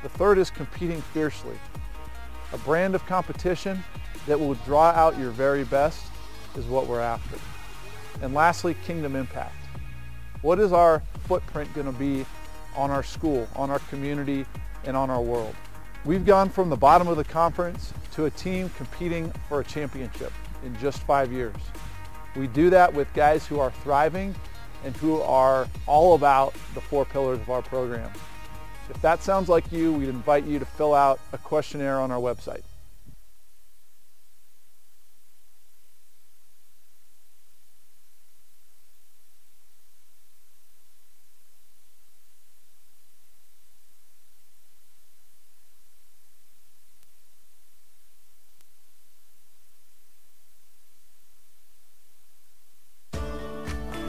The 0.03 0.09
third 0.09 0.39
is 0.39 0.51
competing 0.51 1.01
fiercely. 1.01 1.59
A 2.53 2.59
brand 2.59 2.95
of 2.95 3.05
competition 3.07 3.83
that 4.27 4.39
will 4.39 4.55
draw 4.55 4.91
out 4.91 5.19
your 5.19 5.31
very 5.31 5.65
best 5.65 6.03
is 6.57 6.67
what 6.67 6.87
we're 6.87 7.01
after. 7.01 7.37
And 8.23 8.35
lastly, 8.35 8.75
kingdom 8.85 9.17
impact. 9.17 9.55
What 10.43 10.59
is 10.59 10.73
our 10.73 11.03
footprint 11.27 11.73
going 11.75 11.87
to 11.87 11.99
be 11.99 12.25
on 12.77 12.91
our 12.91 13.03
school, 13.03 13.49
on 13.57 13.71
our 13.71 13.81
community, 13.81 14.47
and 14.85 14.97
on 14.97 15.11
our 15.11 15.21
world? 15.21 15.55
We've 16.05 16.25
gone 16.25 16.49
from 16.49 16.71
the 16.71 16.77
bottom 16.77 17.09
of 17.09 17.17
the 17.17 17.25
conference 17.25 17.93
to 18.13 18.27
a 18.27 18.31
team 18.31 18.71
competing 18.77 19.33
for 19.49 19.61
a 19.61 19.65
championship 19.65 20.33
in 20.65 20.79
just 20.79 21.03
five 21.03 21.33
years. 21.33 21.57
We 22.37 22.47
do 22.47 22.71
that 22.71 22.93
with 22.93 23.13
guys 23.15 23.47
who 23.47 23.59
are 23.59 23.71
thriving 23.83 24.35
and 24.85 24.97
who 24.97 25.21
are 25.23 25.69
all 25.87 26.15
about 26.15 26.55
the 26.75 26.81
four 26.81 27.05
pillars 27.05 27.41
of 27.41 27.51
our 27.51 27.63
program. 27.63 28.11
If 28.91 29.01
that 29.03 29.23
sounds 29.23 29.49
like 29.49 29.71
you, 29.71 29.93
we'd 29.93 30.09
invite 30.09 30.45
you 30.45 30.59
to 30.59 30.65
fill 30.65 30.95
out 30.95 31.21
a 31.33 31.39
questionnaire 31.39 32.01
on 32.01 32.11
our 32.11 32.21
website. 32.21 32.63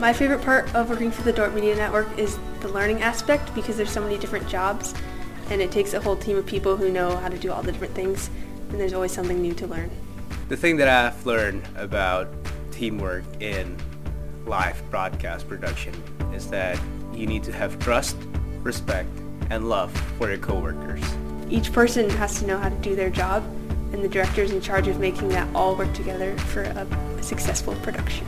My 0.00 0.14
favorite 0.14 0.40
part 0.40 0.74
of 0.74 0.88
working 0.88 1.10
for 1.10 1.20
the 1.20 1.32
Dordt 1.32 1.52
Media 1.52 1.76
Network 1.76 2.18
is 2.18 2.38
the 2.60 2.68
learning 2.68 3.02
aspect 3.02 3.54
because 3.54 3.76
there's 3.76 3.90
so 3.90 4.00
many 4.00 4.16
different 4.16 4.48
jobs 4.48 4.94
and 5.50 5.60
it 5.60 5.70
takes 5.70 5.92
a 5.92 6.00
whole 6.00 6.16
team 6.16 6.38
of 6.38 6.46
people 6.46 6.74
who 6.74 6.90
know 6.90 7.14
how 7.18 7.28
to 7.28 7.36
do 7.36 7.52
all 7.52 7.62
the 7.62 7.70
different 7.70 7.94
things 7.94 8.30
and 8.70 8.80
there's 8.80 8.94
always 8.94 9.12
something 9.12 9.42
new 9.42 9.52
to 9.52 9.66
learn. 9.66 9.90
The 10.48 10.56
thing 10.56 10.78
that 10.78 10.88
I've 10.88 11.26
learned 11.26 11.68
about 11.76 12.28
teamwork 12.70 13.24
in 13.40 13.76
live 14.46 14.82
broadcast 14.90 15.46
production 15.46 15.92
is 16.32 16.48
that 16.48 16.80
you 17.12 17.26
need 17.26 17.44
to 17.44 17.52
have 17.52 17.78
trust, 17.78 18.16
respect, 18.62 19.10
and 19.50 19.68
love 19.68 19.92
for 20.16 20.30
your 20.30 20.38
coworkers. 20.38 21.04
Each 21.50 21.70
person 21.70 22.08
has 22.08 22.38
to 22.38 22.46
know 22.46 22.56
how 22.56 22.70
to 22.70 22.76
do 22.76 22.96
their 22.96 23.10
job 23.10 23.44
and 23.92 24.02
the 24.02 24.08
director 24.08 24.40
is 24.40 24.52
in 24.52 24.62
charge 24.62 24.88
of 24.88 24.98
making 24.98 25.28
that 25.28 25.54
all 25.54 25.76
work 25.76 25.92
together 25.92 26.34
for 26.38 26.62
a 26.62 27.22
successful 27.22 27.74
production. 27.82 28.26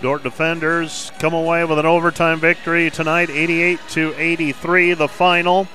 Dordt 0.00 0.22
defenders 0.22 1.10
come 1.18 1.34
away 1.34 1.64
with 1.64 1.78
an 1.78 1.86
overtime 1.86 2.38
victory 2.38 2.88
tonight, 2.88 3.30
88 3.30 3.80
to 3.90 4.14
83, 4.16 4.94
the 4.94 5.08
final. 5.08 5.66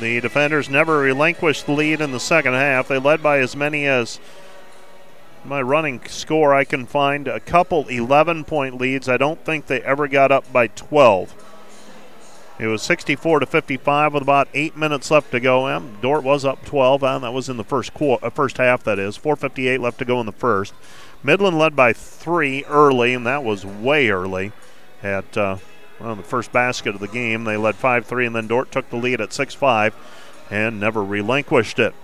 The 0.00 0.20
defenders 0.20 0.70
never 0.70 0.98
relinquished 0.98 1.66
the 1.66 1.72
lead 1.72 2.00
in 2.00 2.12
the 2.12 2.20
second 2.20 2.54
half. 2.54 2.88
They 2.88 2.98
led 2.98 3.22
by 3.22 3.38
as 3.38 3.54
many 3.54 3.86
as 3.86 4.18
my 5.44 5.60
running 5.60 6.00
score 6.06 6.54
I 6.54 6.64
can 6.64 6.86
find 6.86 7.28
a 7.28 7.38
couple 7.38 7.86
11 7.88 8.44
point 8.44 8.78
leads. 8.78 9.08
I 9.08 9.18
don't 9.18 9.44
think 9.44 9.66
they 9.66 9.82
ever 9.82 10.08
got 10.08 10.32
up 10.32 10.50
by 10.50 10.68
12. 10.68 11.34
It 12.58 12.68
was 12.68 12.82
64 12.82 13.40
to 13.40 13.46
55 13.46 14.14
with 14.14 14.22
about 14.22 14.48
eight 14.54 14.76
minutes 14.76 15.10
left 15.10 15.32
to 15.32 15.40
go. 15.40 15.66
And 15.66 16.00
Dordt 16.00 16.22
was 16.24 16.44
up 16.44 16.64
12, 16.64 17.02
and 17.02 17.24
that 17.24 17.32
was 17.32 17.48
in 17.48 17.56
the 17.56 17.64
first 17.64 17.92
quarter, 17.92 18.24
uh, 18.24 18.30
first 18.30 18.58
half. 18.58 18.84
That 18.84 18.98
is 18.98 19.16
4:58 19.16 19.80
left 19.80 19.98
to 19.98 20.04
go 20.04 20.20
in 20.20 20.26
the 20.26 20.32
first. 20.32 20.72
Midland 21.24 21.58
led 21.58 21.74
by 21.74 21.94
three 21.94 22.64
early, 22.64 23.14
and 23.14 23.26
that 23.26 23.42
was 23.42 23.64
way 23.64 24.10
early 24.10 24.52
at 25.02 25.36
uh, 25.36 25.56
well, 25.98 26.14
the 26.14 26.22
first 26.22 26.52
basket 26.52 26.94
of 26.94 27.00
the 27.00 27.08
game. 27.08 27.44
They 27.44 27.56
led 27.56 27.76
5 27.76 28.06
3, 28.06 28.26
and 28.26 28.36
then 28.36 28.46
Dordt 28.46 28.70
took 28.70 28.90
the 28.90 28.96
lead 28.96 29.20
at 29.20 29.32
6 29.32 29.54
5 29.54 29.94
and 30.50 30.78
never 30.78 31.02
relinquished 31.02 31.78
it. 31.78 31.94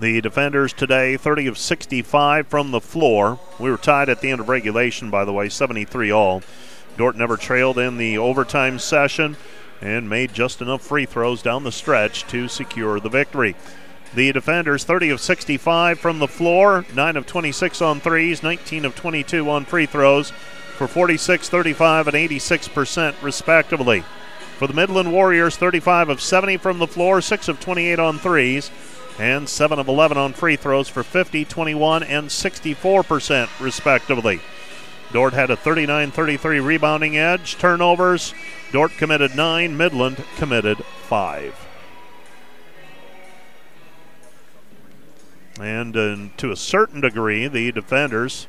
The 0.00 0.20
defenders 0.20 0.72
today, 0.72 1.16
30 1.16 1.46
of 1.46 1.56
65 1.56 2.46
from 2.48 2.72
the 2.72 2.80
floor. 2.80 3.38
We 3.58 3.70
were 3.70 3.76
tied 3.76 4.08
at 4.08 4.20
the 4.20 4.30
end 4.30 4.40
of 4.40 4.48
regulation, 4.48 5.10
by 5.10 5.24
the 5.24 5.32
way, 5.32 5.48
73 5.48 6.10
all. 6.10 6.42
Dordt 6.98 7.16
never 7.16 7.36
trailed 7.36 7.78
in 7.78 7.96
the 7.96 8.18
overtime 8.18 8.78
session 8.78 9.36
and 9.80 10.10
made 10.10 10.34
just 10.34 10.60
enough 10.60 10.82
free 10.82 11.06
throws 11.06 11.40
down 11.40 11.64
the 11.64 11.72
stretch 11.72 12.24
to 12.24 12.48
secure 12.48 13.00
the 13.00 13.08
victory. 13.08 13.56
The 14.14 14.30
defenders 14.32 14.84
30 14.84 15.08
of 15.08 15.20
65 15.20 15.98
from 15.98 16.18
the 16.18 16.28
floor, 16.28 16.84
9 16.94 17.16
of 17.16 17.26
26 17.26 17.80
on 17.80 17.98
threes, 17.98 18.42
19 18.42 18.84
of 18.84 18.94
22 18.94 19.48
on 19.48 19.64
free 19.64 19.86
throws 19.86 20.30
for 20.76 20.86
46, 20.86 21.48
35, 21.48 22.08
and 22.08 22.16
86% 22.16 23.14
respectively. 23.22 24.04
For 24.58 24.66
the 24.66 24.74
Midland 24.74 25.12
Warriors, 25.12 25.56
35 25.56 26.10
of 26.10 26.20
70 26.20 26.58
from 26.58 26.78
the 26.78 26.86
floor, 26.86 27.22
6 27.22 27.48
of 27.48 27.58
28 27.58 27.98
on 27.98 28.18
threes, 28.18 28.70
and 29.18 29.48
7 29.48 29.78
of 29.78 29.88
11 29.88 30.18
on 30.18 30.34
free 30.34 30.56
throws 30.56 30.88
for 30.88 31.02
50, 31.02 31.46
21, 31.46 32.02
and 32.02 32.28
64% 32.28 33.60
respectively. 33.60 34.40
Dordt 35.12 35.32
had 35.32 35.50
a 35.50 35.56
39 35.56 36.10
33 36.10 36.60
rebounding 36.60 37.16
edge. 37.16 37.56
Turnovers, 37.56 38.34
Dordt 38.72 38.92
committed 38.92 39.34
9, 39.34 39.76
Midland 39.76 40.22
committed 40.36 40.78
5. 40.78 41.61
And 45.60 45.96
uh, 45.96 46.16
to 46.38 46.50
a 46.50 46.56
certain 46.56 47.00
degree, 47.00 47.46
the 47.46 47.72
defenders 47.72 48.46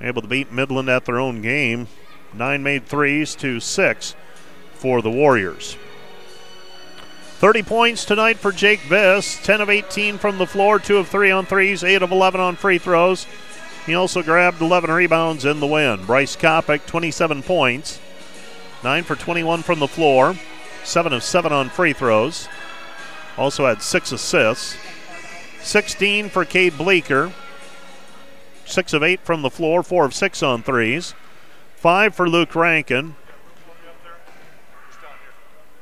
able 0.00 0.22
to 0.22 0.28
beat 0.28 0.52
Midland 0.52 0.88
at 0.88 1.04
their 1.04 1.18
own 1.18 1.42
game. 1.42 1.88
Nine 2.32 2.62
made 2.62 2.86
threes 2.86 3.34
to 3.36 3.60
six 3.60 4.14
for 4.74 5.02
the 5.02 5.10
Warriors. 5.10 5.76
30 7.40 7.62
points 7.62 8.04
tonight 8.04 8.38
for 8.38 8.52
Jake 8.52 8.80
Viss. 8.80 9.42
10 9.42 9.60
of 9.60 9.70
18 9.70 10.18
from 10.18 10.38
the 10.38 10.46
floor, 10.46 10.78
2 10.78 10.98
of 10.98 11.08
3 11.08 11.30
on 11.30 11.46
threes, 11.46 11.82
8 11.82 12.02
of 12.02 12.12
11 12.12 12.40
on 12.40 12.56
free 12.56 12.78
throws. 12.78 13.26
He 13.86 13.94
also 13.94 14.22
grabbed 14.22 14.60
11 14.60 14.90
rebounds 14.90 15.44
in 15.44 15.58
the 15.58 15.66
win. 15.66 16.04
Bryce 16.04 16.36
Kopic, 16.36 16.84
27 16.86 17.42
points, 17.42 17.98
9 18.84 19.04
for 19.04 19.16
21 19.16 19.62
from 19.62 19.78
the 19.78 19.88
floor, 19.88 20.36
7 20.84 21.12
of 21.12 21.22
7 21.22 21.50
on 21.50 21.70
free 21.70 21.94
throws. 21.94 22.46
Also 23.38 23.66
had 23.66 23.80
6 23.80 24.12
assists. 24.12 24.76
16 25.62 26.30
for 26.30 26.44
Cade 26.44 26.76
Bleeker. 26.76 27.32
6 28.64 28.92
of 28.92 29.02
8 29.02 29.20
from 29.20 29.42
the 29.42 29.50
floor, 29.50 29.82
4 29.82 30.04
of 30.04 30.14
6 30.14 30.42
on 30.42 30.62
threes. 30.62 31.14
5 31.76 32.14
for 32.14 32.28
Luke 32.28 32.54
Rankin. 32.54 33.16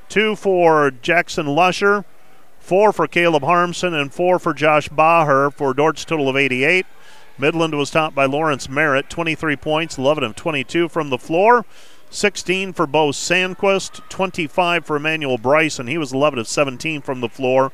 2 0.08 0.36
for 0.36 0.90
Jackson 0.90 1.46
Lusher. 1.46 2.04
4 2.60 2.92
for 2.92 3.06
Caleb 3.06 3.44
Harmson 3.44 3.94
and 3.94 4.12
4 4.12 4.38
for 4.38 4.52
Josh 4.52 4.88
Baher 4.88 5.52
for 5.52 5.72
Dordt's 5.74 6.04
total 6.04 6.28
of 6.28 6.36
88. 6.36 6.86
Midland 7.38 7.74
was 7.76 7.90
topped 7.90 8.16
by 8.16 8.24
Lawrence 8.24 8.68
Merritt, 8.68 9.08
23 9.08 9.56
points, 9.56 9.96
11 9.96 10.24
of 10.24 10.34
22 10.34 10.88
from 10.88 11.10
the 11.10 11.18
floor. 11.18 11.64
16 12.10 12.72
for 12.72 12.86
Bo 12.86 13.10
Sandquist, 13.10 14.06
25 14.08 14.84
for 14.84 14.96
Emmanuel 14.96 15.38
Bryson. 15.38 15.86
He 15.86 15.98
was 15.98 16.12
11 16.12 16.38
of 16.38 16.48
17 16.48 17.02
from 17.02 17.20
the 17.20 17.28
floor 17.28 17.70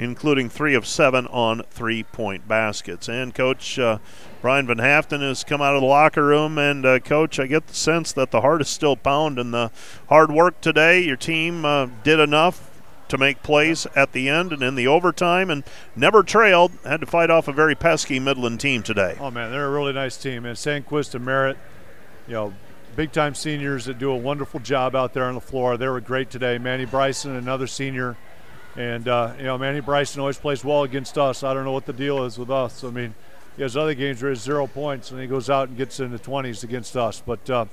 including 0.00 0.48
three 0.48 0.74
of 0.74 0.86
seven 0.86 1.26
on 1.26 1.62
three 1.70 2.02
point 2.02 2.48
baskets. 2.48 3.08
And 3.08 3.34
Coach 3.34 3.78
uh, 3.78 3.98
Brian 4.40 4.66
Van 4.66 4.78
Haften 4.78 5.20
has 5.20 5.44
come 5.44 5.60
out 5.60 5.74
of 5.74 5.82
the 5.82 5.86
locker 5.86 6.24
room. 6.24 6.56
And, 6.56 6.86
uh, 6.86 6.98
Coach, 7.00 7.38
I 7.38 7.46
get 7.46 7.66
the 7.66 7.74
sense 7.74 8.12
that 8.12 8.30
the 8.30 8.40
heart 8.40 8.62
is 8.62 8.68
still 8.68 8.96
pounding. 8.96 9.50
The 9.50 9.70
hard 10.08 10.32
work 10.32 10.60
today, 10.60 11.00
your 11.00 11.16
team 11.16 11.64
uh, 11.64 11.86
did 12.02 12.18
enough 12.18 12.66
to 13.08 13.18
make 13.18 13.42
plays 13.42 13.86
at 13.96 14.12
the 14.12 14.28
end 14.28 14.52
and 14.52 14.62
in 14.62 14.76
the 14.76 14.86
overtime 14.86 15.50
and 15.50 15.64
never 15.94 16.22
trailed. 16.22 16.72
Had 16.84 17.00
to 17.00 17.06
fight 17.06 17.28
off 17.28 17.48
a 17.48 17.52
very 17.52 17.74
pesky 17.74 18.18
Midland 18.18 18.60
team 18.60 18.82
today. 18.82 19.16
Oh, 19.20 19.30
man, 19.30 19.50
they're 19.50 19.66
a 19.66 19.70
really 19.70 19.92
nice 19.92 20.16
team. 20.16 20.46
And 20.46 20.56
Sandquist 20.56 21.14
and 21.14 21.24
Merritt, 21.24 21.58
you 22.26 22.34
know, 22.34 22.54
big 22.96 23.12
time 23.12 23.34
seniors 23.34 23.84
that 23.84 23.98
do 23.98 24.10
a 24.10 24.16
wonderful 24.16 24.60
job 24.60 24.96
out 24.96 25.12
there 25.12 25.24
on 25.24 25.34
the 25.34 25.40
floor. 25.40 25.76
They 25.76 25.88
were 25.88 26.00
great 26.00 26.30
today. 26.30 26.56
Manny 26.56 26.86
Bryson, 26.86 27.36
another 27.36 27.66
senior. 27.66 28.16
And, 28.76 29.08
uh, 29.08 29.34
you 29.38 29.44
know, 29.44 29.58
Manny 29.58 29.80
Bryson 29.80 30.20
always 30.20 30.38
plays 30.38 30.64
well 30.64 30.84
against 30.84 31.18
us. 31.18 31.42
I 31.42 31.52
don't 31.54 31.64
know 31.64 31.72
what 31.72 31.86
the 31.86 31.92
deal 31.92 32.24
is 32.24 32.38
with 32.38 32.50
us. 32.50 32.84
I 32.84 32.90
mean, 32.90 33.14
he 33.56 33.62
has 33.62 33.76
other 33.76 33.94
games 33.94 34.22
where 34.22 34.30
he 34.30 34.36
has 34.36 34.42
zero 34.42 34.66
points 34.66 35.10
and 35.10 35.20
he 35.20 35.26
goes 35.26 35.50
out 35.50 35.68
and 35.68 35.76
gets 35.76 36.00
in 36.00 36.12
the 36.12 36.18
20s 36.18 36.62
against 36.62 36.96
us. 36.96 37.22
But 37.24 37.50
uh, 37.50 37.66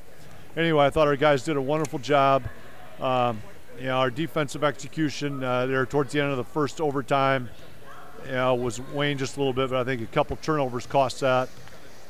anyway, 0.56 0.86
I 0.86 0.90
thought 0.90 1.07
our 1.07 1.15
guys 1.15 1.44
did 1.44 1.56
a 1.56 1.61
wonderful 1.61 1.99
job. 1.99 2.44
Um, 2.99 3.41
you 3.78 3.86
know, 3.86 3.98
our 3.98 4.10
defensive 4.10 4.64
execution 4.64 5.44
uh, 5.44 5.68
there 5.68 5.86
towards 5.86 6.14
the 6.14 6.19
end 6.19 6.32
of 6.32 6.38
the 6.38 6.44
first 6.44 6.82
overtime 6.82 7.49
you 8.26 8.32
know, 8.32 8.56
was 8.56 8.82
waned 8.82 9.19
just 9.19 9.38
a 9.38 9.40
little 9.40 9.53
bit, 9.53 9.69
but 9.69 9.80
I 9.80 9.84
think 9.84 10.02
a 10.02 10.07
couple 10.07 10.36
turnovers 10.38 10.86
cost 10.86 11.19
that. 11.22 11.49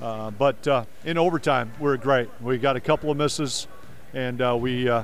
Uh, 0.02 0.32
but 0.32 0.68
uh, 0.68 0.86
in 1.06 1.18
overtime, 1.18 1.72
we 1.80 1.90
are 1.90 1.98
great. 1.98 2.30
We 2.42 2.58
got 2.58 2.76
a 2.76 2.80
couple 2.80 3.12
of 3.12 3.18
misses, 3.18 3.68
and 4.14 4.42
uh, 4.42 4.58
we 4.60 4.88
uh, 4.88 5.04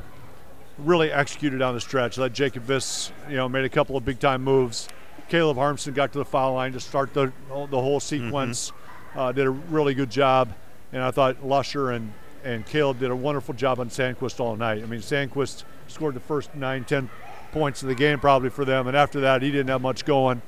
really 0.78 1.12
executed 1.12 1.62
on 1.62 1.74
the 1.74 1.82
stretch. 1.82 2.18
Let 2.18 2.34
Jacob 2.34 2.66
Viss, 2.66 3.12
you 3.30 3.36
know, 3.36 3.48
made 3.48 3.66
a 3.66 3.70
couple 3.70 3.96
of 3.96 4.06
big 4.06 4.20
time 4.20 4.44
moves. 4.44 4.88
Caleb 5.30 5.58
Harmson 5.58 5.94
got 5.94 6.12
to 6.14 6.20
the 6.20 6.26
foul 6.26 6.54
line 6.54 6.74
to 6.74 6.80
start 6.80 7.14
the 7.14 7.32
the 7.50 7.82
whole 7.82 8.00
sequence. 8.00 8.72
Mm-hmm. 9.16 9.36
did 9.36 9.46
a 9.46 9.50
really 9.50 9.94
good 9.94 10.10
job, 10.10 10.54
and 10.92 11.02
I 11.02 11.12
thought 11.12 11.46
Lusher 11.46 11.92
and 11.92 12.14
and 12.44 12.66
Caleb 12.66 13.00
did 13.00 13.10
a 13.10 13.16
wonderful 13.16 13.54
job 13.54 13.80
on 13.80 13.90
Sandquist 13.90 14.40
all 14.40 14.56
night. 14.56 14.84
I 14.84 14.86
mean, 14.86 15.00
Sandquist 15.00 15.64
scored 15.88 16.14
the 16.14 16.20
first 16.20 16.54
nine, 16.56 16.84
ten 16.84 17.10
points 17.52 17.82
of 17.82 17.90
the 17.90 17.96
game 17.96 18.20
probably 18.20 18.50
for 18.50 18.66
them, 18.66 18.88
and 18.88 18.98
after 18.98 19.22
that, 19.22 19.42
he 19.42 19.52
didn't 19.52 19.70
have 19.70 19.82
much 19.82 20.06
going. 20.06 20.42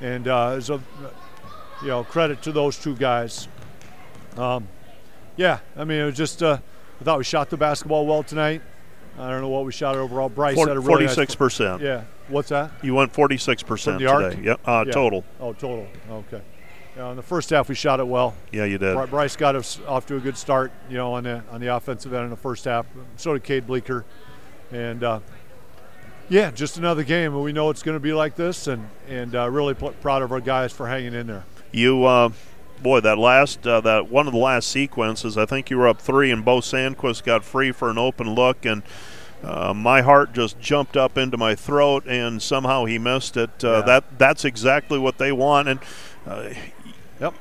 And 0.00 0.28
uh, 0.28 0.60
so, 0.60 0.80
you 1.82 1.88
know, 1.88 2.04
credit 2.04 2.42
to 2.42 2.52
those 2.52 2.78
two 2.78 2.94
guys. 2.94 3.48
Um, 4.36 4.68
yeah, 5.36 5.60
I 5.76 5.84
mean, 5.84 6.00
it 6.00 6.04
was 6.04 6.16
just 6.16 6.42
uh, 6.42 6.58
I 7.00 7.04
thought 7.04 7.18
we 7.18 7.24
shot 7.24 7.50
the 7.50 7.56
basketball 7.56 8.06
well 8.06 8.22
tonight. 8.22 8.62
I 9.18 9.30
don't 9.30 9.40
know 9.42 9.48
what 9.48 9.64
we 9.64 9.72
shot 9.72 9.96
overall. 9.96 10.28
Bryce 10.28 10.58
had 10.58 10.68
a 10.68 10.80
really 10.80 11.06
forty-six 11.06 11.34
percent. 11.34 11.82
yeah. 11.82 12.04
What's 12.28 12.48
that? 12.48 12.70
You 12.82 12.94
went 12.94 13.12
forty-six 13.12 13.62
percent 13.62 13.98
the 13.98 14.06
arc? 14.06 14.30
today. 14.34 14.46
Yep. 14.46 14.60
Uh, 14.66 14.84
Yeah. 14.86 14.92
Total. 14.92 15.24
Oh, 15.40 15.52
total. 15.52 15.86
Okay. 16.10 16.40
Yeah, 16.96 17.10
in 17.10 17.16
the 17.16 17.22
first 17.22 17.48
half, 17.50 17.68
we 17.70 17.74
shot 17.74 18.00
it 18.00 18.06
well. 18.06 18.34
Yeah, 18.52 18.64
you 18.64 18.76
did. 18.78 18.94
Bry- 18.94 19.06
Bryce 19.06 19.34
got 19.36 19.56
us 19.56 19.80
off 19.86 20.04
to 20.06 20.16
a 20.16 20.20
good 20.20 20.36
start, 20.36 20.72
you 20.90 20.96
know, 20.98 21.14
on 21.14 21.24
the 21.24 21.42
on 21.50 21.60
the 21.60 21.68
offensive 21.74 22.12
end 22.12 22.24
in 22.24 22.30
the 22.30 22.36
first 22.36 22.64
half. 22.66 22.86
So 23.16 23.32
did 23.32 23.44
Cade 23.44 23.66
Bleeker, 23.66 24.04
and 24.70 25.02
uh, 25.02 25.20
yeah, 26.28 26.50
just 26.50 26.76
another 26.78 27.02
game. 27.02 27.38
We 27.40 27.52
know 27.52 27.70
it's 27.70 27.82
going 27.82 27.96
to 27.96 28.00
be 28.00 28.12
like 28.12 28.36
this, 28.36 28.66
and 28.66 28.88
and 29.08 29.34
uh, 29.34 29.48
really 29.50 29.74
pl- 29.74 29.92
proud 30.02 30.22
of 30.22 30.32
our 30.32 30.40
guys 30.40 30.72
for 30.72 30.86
hanging 30.86 31.14
in 31.14 31.26
there. 31.26 31.44
You, 31.72 32.04
uh, 32.04 32.28
boy, 32.82 33.00
that 33.00 33.18
last 33.18 33.66
uh, 33.66 33.80
that 33.82 34.10
one 34.10 34.26
of 34.26 34.32
the 34.32 34.38
last 34.38 34.68
sequences, 34.68 35.36
I 35.38 35.46
think 35.46 35.70
you 35.70 35.78
were 35.78 35.88
up 35.88 36.00
three, 36.00 36.30
and 36.30 36.44
Bo 36.44 36.58
Sandquist 36.58 37.24
got 37.24 37.44
free 37.44 37.72
for 37.72 37.90
an 37.90 37.98
open 37.98 38.34
look, 38.34 38.64
and 38.64 38.82
uh, 39.44 39.72
my 39.74 40.02
heart 40.02 40.32
just 40.32 40.58
jumped 40.60 40.96
up 40.96 41.16
into 41.18 41.36
my 41.36 41.54
throat, 41.54 42.04
and 42.06 42.40
somehow 42.42 42.84
he 42.84 42.98
missed 42.98 43.36
it. 43.36 43.50
Uh, 43.64 43.68
Yeah. 43.78 43.80
That 43.82 44.04
that's 44.18 44.44
exactly 44.44 44.98
what 44.98 45.18
they 45.18 45.32
want, 45.32 45.68
and. 45.68 45.80
Uh, 46.26 46.50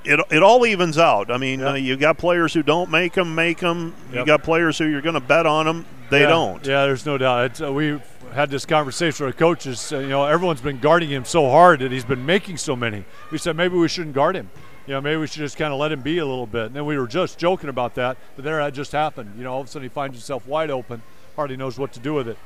It, 0.06 0.20
it 0.30 0.44
all 0.44 0.64
evens 0.64 1.00
out. 1.00 1.32
I 1.32 1.38
mean, 1.38 1.60
uh, 1.64 1.74
you 1.74 1.98
got 1.98 2.20
players 2.20 2.54
who 2.54 2.62
don't 2.62 2.92
make 2.92 3.14
them, 3.14 3.34
make 3.34 3.58
them. 3.58 3.96
You 4.12 4.18
Yep. 4.18 4.26
got 4.28 4.44
players 4.44 4.78
who 4.78 4.86
you're 4.86 5.02
going 5.02 5.16
to 5.16 5.20
bet 5.20 5.48
on 5.48 5.66
them, 5.66 5.88
they 6.12 6.22
Yeah, 6.22 6.28
don't. 6.28 6.64
Yeah, 6.64 6.86
there's 6.86 7.04
no 7.04 7.18
doubt. 7.18 7.46
It's, 7.46 7.62
uh, 7.64 7.74
we 7.74 8.00
had 8.32 8.52
this 8.52 8.64
conversation 8.64 9.26
with 9.26 9.38
coaches. 9.38 9.92
Uh, 9.92 9.98
you 9.98 10.10
know, 10.10 10.24
everyone's 10.26 10.62
been 10.62 10.78
guarding 10.78 11.10
him 11.10 11.26
so 11.26 11.50
hard 11.50 11.80
that 11.80 11.92
he's 11.92 12.06
been 12.06 12.24
making 12.28 12.58
so 12.58 12.76
many. 12.76 13.06
We 13.32 13.40
said 13.40 13.56
maybe 13.56 13.76
we 13.76 13.88
shouldn't 13.88 14.14
guard 14.14 14.36
him. 14.36 14.52
You 14.88 14.94
know, 14.94 15.02
maybe 15.02 15.18
we 15.18 15.28
should 15.28 15.40
just 15.40 15.58
kind 15.58 15.72
of 15.72 15.80
let 15.80 15.92
him 15.92 16.02
be 16.02 16.18
a 16.18 16.26
little 16.26 16.48
bit. 16.48 16.68
And 16.68 16.76
then 16.76 16.86
we 16.86 16.98
were 16.98 17.08
just 17.08 17.38
joking 17.38 17.70
about 17.70 17.96
that, 17.96 18.18
but 18.36 18.44
there 18.44 18.58
that 18.58 18.74
just 18.74 18.92
happened. 18.92 19.34
You 19.38 19.44
know, 19.44 19.54
all 19.54 19.62
of 19.62 19.68
a 19.68 19.70
sudden 19.70 19.84
he 19.84 19.90
finds 19.90 20.16
himself 20.18 20.48
wide 20.48 20.72
open, 20.72 21.02
hardly 21.36 21.56
knows 21.56 21.78
what 21.78 21.94
to 21.94 22.00
do 22.00 22.14
with 22.14 22.28
it. 22.28 22.38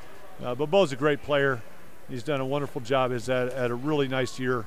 Uh, 0.44 0.54
but 0.54 0.66
Bo's 0.70 0.92
a 0.92 0.96
great 0.96 1.22
player. 1.22 1.62
He's 2.10 2.22
done 2.22 2.40
a 2.40 2.46
wonderful 2.46 2.82
job. 2.82 3.10
He's 3.10 3.26
had, 3.26 3.52
had 3.52 3.70
a 3.70 3.74
really 3.74 4.06
nice 4.06 4.38
year, 4.38 4.66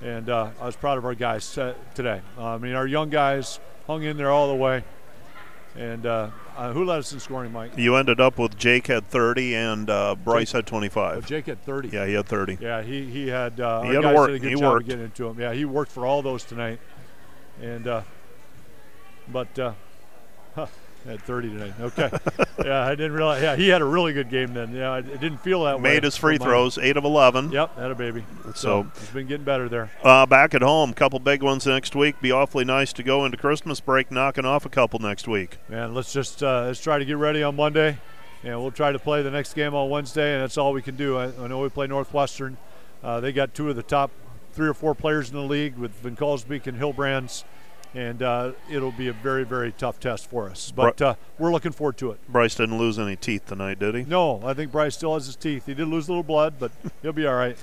and 0.00 0.30
uh, 0.30 0.50
I 0.60 0.66
was 0.66 0.76
proud 0.76 0.96
of 0.96 1.04
our 1.04 1.14
guys 1.14 1.58
uh, 1.58 1.74
today. 1.94 2.22
Uh, 2.38 2.54
I 2.54 2.58
mean, 2.58 2.74
our 2.74 2.86
young 2.86 3.10
guys 3.10 3.58
hung 3.86 4.04
in 4.04 4.16
there 4.16 4.30
all 4.30 4.48
the 4.48 4.54
way. 4.54 4.84
And 5.76 6.06
uh, 6.06 6.30
uh, 6.56 6.72
who 6.72 6.84
led 6.84 6.98
us 6.98 7.12
in 7.12 7.20
scoring, 7.20 7.52
Mike? 7.52 7.72
You 7.76 7.94
ended 7.96 8.20
up 8.20 8.38
with 8.38 8.56
Jake 8.56 8.86
had 8.88 9.06
30 9.08 9.54
and 9.54 9.90
uh, 9.90 10.16
Bryce 10.16 10.50
had 10.50 10.66
25. 10.66 11.18
Oh, 11.18 11.20
Jake 11.20 11.46
had 11.46 11.62
30. 11.64 11.88
Yeah, 11.90 12.06
he 12.06 12.14
had 12.14 12.26
30. 12.26 12.58
Yeah, 12.60 12.82
he, 12.82 13.04
he 13.04 13.28
had. 13.28 13.60
Uh, 13.60 13.82
He 13.82 13.94
had 13.94 14.04
work. 14.04 14.28
Did 14.30 14.36
a 14.36 14.38
good 14.40 14.48
He 14.48 14.56
worked. 14.56 14.86
getting 14.88 15.04
into 15.04 15.28
him. 15.28 15.38
Yeah, 15.38 15.52
he 15.52 15.64
worked 15.64 15.92
for 15.92 16.04
all 16.06 16.20
those 16.22 16.42
tonight, 16.42 16.80
and 17.62 17.86
uh, 17.86 18.02
but 19.30 19.58
uh, 19.58 19.72
huh, 20.54 20.66
had 21.06 21.22
30 21.22 21.50
today. 21.50 21.72
Okay. 21.80 22.10
yeah, 22.64 22.84
I 22.84 22.90
didn't 22.90 23.12
realize. 23.12 23.42
Yeah, 23.42 23.56
he 23.56 23.68
had 23.68 23.80
a 23.82 23.84
really 23.84 24.12
good 24.12 24.30
game 24.30 24.54
then. 24.54 24.74
Yeah, 24.74 24.90
I, 24.90 24.98
it 24.98 25.20
didn't 25.20 25.38
feel 25.38 25.64
that 25.64 25.76
way. 25.76 25.94
Made 25.94 26.04
his 26.04 26.16
free 26.16 26.38
throws, 26.38 26.78
8 26.78 26.96
of 26.96 27.04
11. 27.04 27.52
Yep, 27.52 27.76
had 27.76 27.90
a 27.90 27.94
baby. 27.94 28.24
So, 28.46 28.52
So- 28.54 28.86
he's 28.98 29.10
been 29.10 29.26
getting 29.26 29.44
better 29.44 29.68
there. 29.68 29.90
Uh, 30.02 30.26
back 30.26 30.54
at 30.54 30.62
home, 30.62 30.92
couple 30.94 31.18
big 31.18 31.42
ones 31.42 31.66
next 31.66 31.94
week. 31.94 32.20
Be 32.20 32.32
awfully 32.32 32.64
nice 32.64 32.92
to 32.94 33.02
go 33.02 33.24
into 33.24 33.36
Christmas 33.36 33.80
break 33.80 34.10
knocking 34.10 34.44
off 34.44 34.64
a 34.66 34.70
couple 34.70 34.98
next 34.98 35.28
week. 35.28 35.58
Man, 35.68 35.94
let's 35.94 36.12
just 36.12 36.42
uh, 36.42 36.64
let's 36.66 36.80
try 36.80 36.98
to 36.98 37.04
get 37.04 37.16
ready 37.16 37.42
on 37.42 37.56
Monday, 37.56 37.98
and 38.42 38.60
we'll 38.60 38.70
try 38.70 38.92
to 38.92 38.98
play 38.98 39.22
the 39.22 39.30
next 39.30 39.54
game 39.54 39.74
on 39.74 39.88
Wednesday, 39.90 40.34
and 40.34 40.42
that's 40.42 40.58
all 40.58 40.72
we 40.72 40.82
can 40.82 40.96
do. 40.96 41.16
I, 41.16 41.26
I 41.38 41.46
know 41.46 41.60
we 41.60 41.68
play 41.68 41.86
Northwestern. 41.86 42.56
Uh, 43.02 43.20
they 43.20 43.32
got 43.32 43.54
two 43.54 43.70
of 43.70 43.76
the 43.76 43.82
top 43.82 44.10
three 44.58 44.68
or 44.68 44.74
four 44.74 44.92
players 44.92 45.30
in 45.30 45.36
the 45.36 45.42
league 45.42 45.76
with 45.76 45.92
Van 46.00 46.16
Kalsbeek 46.16 46.66
and 46.66 46.76
Hillbrands, 46.76 47.44
and 47.94 48.20
uh, 48.20 48.50
it'll 48.68 48.90
be 48.90 49.06
a 49.06 49.12
very 49.12 49.44
very 49.44 49.70
tough 49.70 50.00
test 50.00 50.28
for 50.28 50.50
us. 50.50 50.72
But 50.74 51.00
uh, 51.00 51.14
we're 51.38 51.52
looking 51.52 51.70
forward 51.70 51.96
to 51.98 52.10
it. 52.10 52.18
Bryce 52.28 52.56
didn't 52.56 52.76
lose 52.76 52.98
any 52.98 53.14
teeth 53.14 53.46
tonight, 53.46 53.78
did 53.78 53.94
he? 53.94 54.02
No, 54.02 54.40
I 54.44 54.54
think 54.54 54.72
Bryce 54.72 54.96
still 54.96 55.14
has 55.14 55.26
his 55.26 55.36
teeth. 55.36 55.66
He 55.66 55.74
did 55.74 55.86
lose 55.86 56.08
a 56.08 56.10
little 56.10 56.24
blood, 56.24 56.54
but 56.58 56.72
he'll 57.02 57.12
be 57.12 57.24
all 57.24 57.36
right. 57.36 57.56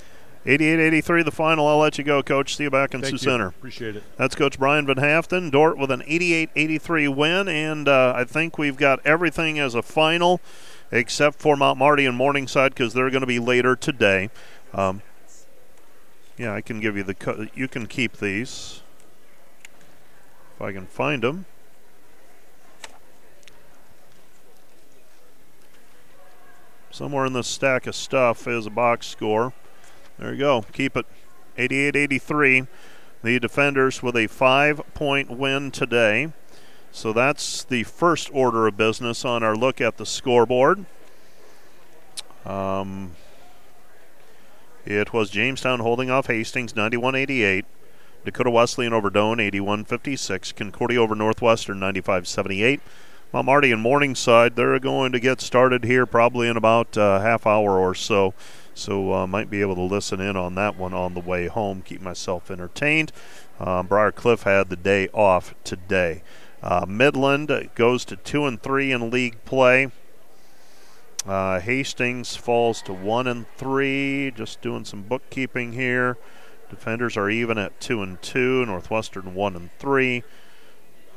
88-83 0.45 1.25
the 1.25 1.31
final. 1.31 1.67
I'll 1.67 1.79
let 1.79 1.97
you 1.97 2.05
go, 2.05 2.23
Coach. 2.23 2.55
See 2.55 2.63
you 2.63 2.69
back 2.69 2.93
in 2.93 3.01
Thank 3.01 3.09
Sioux 3.09 3.25
you. 3.25 3.31
Center. 3.31 3.47
Appreciate 3.47 3.97
it. 3.97 4.03
That's 4.15 4.35
Coach 4.35 4.57
Brian 4.57 4.85
Van 4.85 4.95
Haften. 4.95 5.51
Dordt 5.51 5.77
with 5.77 5.91
an 5.91 6.01
88-83 6.01 7.13
win, 7.13 7.49
and 7.49 7.89
uh, 7.89 8.13
I 8.15 8.23
think 8.23 8.57
we've 8.57 8.77
got 8.77 9.05
everything 9.05 9.59
as 9.59 9.75
a 9.75 9.81
final, 9.81 10.39
except 10.91 11.39
for 11.41 11.57
Mount 11.57 11.77
Marty 11.77 12.05
and 12.05 12.15
Morningside 12.15 12.73
because 12.73 12.93
they're 12.93 13.09
going 13.09 13.21
to 13.21 13.27
be 13.27 13.39
later 13.39 13.75
today. 13.75 14.29
Um, 14.71 15.01
yeah, 16.37 16.53
I 16.53 16.61
can 16.61 16.79
give 16.79 16.97
you 16.97 17.03
the. 17.03 17.13
Co- 17.13 17.47
you 17.53 17.67
can 17.67 17.87
keep 17.87 18.17
these 18.17 18.81
if 20.55 20.61
I 20.61 20.71
can 20.71 20.85
find 20.85 21.23
them. 21.23 21.45
Somewhere 26.91 27.25
in 27.25 27.33
this 27.33 27.47
stack 27.47 27.87
of 27.87 27.95
stuff 27.95 28.47
is 28.47 28.65
a 28.65 28.69
box 28.69 29.07
score. 29.07 29.53
There 30.17 30.31
you 30.31 30.39
go. 30.39 30.65
Keep 30.71 30.95
it. 30.97 31.05
88 31.57 31.95
83. 31.95 32.67
The 33.23 33.39
defenders 33.39 34.03
with 34.03 34.15
a 34.15 34.27
five 34.27 34.81
point 34.93 35.29
win 35.29 35.71
today. 35.71 36.31
So 36.91 37.11
that's 37.11 37.63
the 37.63 37.83
first 37.83 38.29
order 38.31 38.67
of 38.67 38.77
business 38.77 39.25
on 39.25 39.43
our 39.43 39.55
look 39.55 39.81
at 39.81 39.97
the 39.97 40.05
scoreboard. 40.05 40.85
Um, 42.45 43.11
it 44.85 45.13
was 45.13 45.29
Jamestown 45.29 45.79
holding 45.79 46.09
off 46.09 46.27
Hastings 46.27 46.75
91 46.75 47.15
88. 47.15 47.65
Dakota 48.23 48.49
Wesleyan 48.49 48.93
over 48.93 49.09
Doane 49.09 49.41
81 49.41 49.85
56. 49.85 50.51
Concordia 50.53 51.01
over 51.01 51.15
Northwestern 51.15 51.79
95 51.79 52.27
78. 52.27 52.81
Mount 53.33 53.45
Marty 53.45 53.71
and 53.71 53.81
Morningside, 53.81 54.55
they're 54.55 54.79
going 54.79 55.11
to 55.11 55.19
get 55.19 55.41
started 55.41 55.83
here 55.83 56.05
probably 56.05 56.47
in 56.47 56.55
about 56.55 56.95
a 56.95 57.19
half 57.19 57.45
hour 57.45 57.77
or 57.77 57.93
so. 57.93 58.33
So 58.73 59.13
uh, 59.13 59.27
might 59.27 59.49
be 59.49 59.61
able 59.61 59.75
to 59.75 59.81
listen 59.81 60.21
in 60.21 60.37
on 60.37 60.55
that 60.55 60.77
one 60.77 60.93
on 60.93 61.13
the 61.13 61.19
way 61.19 61.47
home, 61.47 61.81
keep 61.81 62.01
myself 62.01 62.49
entertained. 62.49 63.11
Um, 63.59 63.87
Briar 63.87 64.11
Cliff 64.11 64.43
had 64.43 64.69
the 64.69 64.75
day 64.75 65.09
off 65.09 65.53
today. 65.63 66.23
Uh, 66.61 66.85
Midland 66.87 67.69
goes 67.75 68.05
to 68.05 68.15
two 68.15 68.45
and 68.45 68.61
three 68.61 68.91
in 68.91 69.09
league 69.09 69.43
play. 69.45 69.91
Uh, 71.25 71.59
Hastings 71.59 72.35
falls 72.35 72.81
to 72.83 72.93
one 72.93 73.27
and 73.27 73.47
three. 73.57 74.31
Just 74.35 74.61
doing 74.61 74.85
some 74.85 75.01
bookkeeping 75.01 75.73
here. 75.73 76.17
Defenders 76.69 77.17
are 77.17 77.29
even 77.29 77.57
at 77.57 77.79
two 77.79 78.01
and 78.01 78.21
two. 78.21 78.65
Northwestern 78.65 79.33
one 79.33 79.55
and 79.55 79.71
three. 79.79 80.23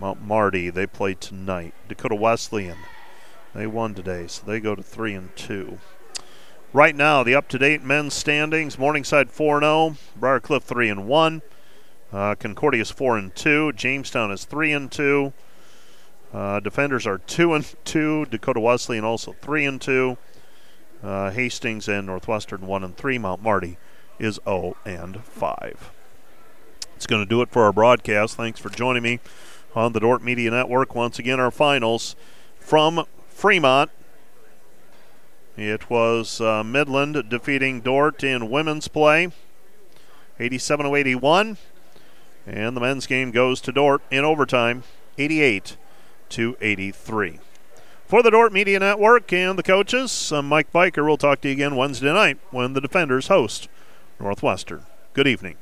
Mount 0.00 0.22
Marty 0.22 0.70
they 0.70 0.86
play 0.86 1.14
tonight. 1.14 1.74
Dakota 1.88 2.14
Wesleyan 2.14 2.78
they 3.54 3.66
won 3.66 3.94
today, 3.94 4.26
so 4.26 4.46
they 4.46 4.60
go 4.60 4.74
to 4.74 4.82
three 4.82 5.14
and 5.14 5.34
two. 5.36 5.78
Right 6.72 6.94
now, 6.94 7.22
the 7.22 7.34
up-to-date 7.34 7.82
men's 7.82 8.14
standings: 8.14 8.78
Morningside 8.78 9.30
four 9.30 9.56
and 9.56 9.64
zero, 9.64 9.96
Briar 10.16 10.40
Cliff 10.40 10.62
3 10.62 10.90
and 10.90 11.08
1, 11.08 11.42
uh, 12.12 12.34
Concordia 12.34 12.82
is 12.82 12.90
4 12.90 13.18
and 13.18 13.34
2, 13.34 13.72
Jamestown 13.72 14.30
is 14.30 14.44
3 14.44 14.72
and 14.72 14.92
2. 14.92 15.32
Uh, 16.32 16.60
defenders 16.60 17.06
are 17.06 17.18
2 17.18 17.54
and 17.54 17.74
2, 17.84 18.26
Dakota 18.26 18.60
Wesleyan 18.60 19.04
also 19.04 19.34
3 19.40 19.64
and 19.64 19.80
2. 19.80 20.18
Uh, 21.02 21.30
Hastings 21.30 21.88
and 21.88 22.06
Northwestern 22.06 22.66
1 22.66 22.84
and 22.84 22.96
3. 22.96 23.18
Mount 23.18 23.42
Marty 23.42 23.78
is 24.18 24.38
0 24.44 24.76
and 24.84 25.24
5. 25.24 25.90
It's 26.96 27.06
going 27.06 27.22
to 27.22 27.28
do 27.28 27.40
it 27.40 27.50
for 27.50 27.62
our 27.62 27.72
broadcast. 27.72 28.36
Thanks 28.36 28.58
for 28.60 28.68
joining 28.68 29.02
me 29.02 29.20
on 29.74 29.92
the 29.92 30.00
Dordt 30.00 30.22
Media 30.22 30.50
Network. 30.50 30.94
Once 30.94 31.18
again, 31.18 31.38
our 31.38 31.50
finals 31.50 32.16
from 32.58 33.04
Fremont. 33.28 33.90
It 35.56 35.88
was 35.88 36.40
uh, 36.40 36.62
Midland 36.62 37.28
defeating 37.28 37.80
Dordt 37.80 38.22
in 38.22 38.50
women's 38.50 38.88
play, 38.88 39.30
87 40.38 40.86
81. 40.86 41.56
And 42.46 42.76
the 42.76 42.80
men's 42.80 43.06
game 43.06 43.30
goes 43.30 43.60
to 43.62 43.72
Dordt 43.72 44.02
in 44.10 44.24
overtime, 44.24 44.82
88 45.18 45.76
to 46.30 46.56
83. 46.60 47.40
For 48.06 48.22
the 48.22 48.30
Dordt 48.30 48.52
Media 48.52 48.78
Network 48.78 49.32
and 49.32 49.58
the 49.58 49.62
coaches, 49.62 50.32
I'm 50.32 50.48
Mike 50.48 50.72
Biker. 50.72 51.04
We'll 51.04 51.16
talk 51.16 51.40
to 51.42 51.48
you 51.48 51.52
again 51.52 51.76
Wednesday 51.76 52.12
night 52.12 52.38
when 52.50 52.72
the 52.72 52.80
Defenders 52.80 53.28
host 53.28 53.68
Northwestern. 54.18 54.86
Good 55.12 55.26
evening. 55.26 55.56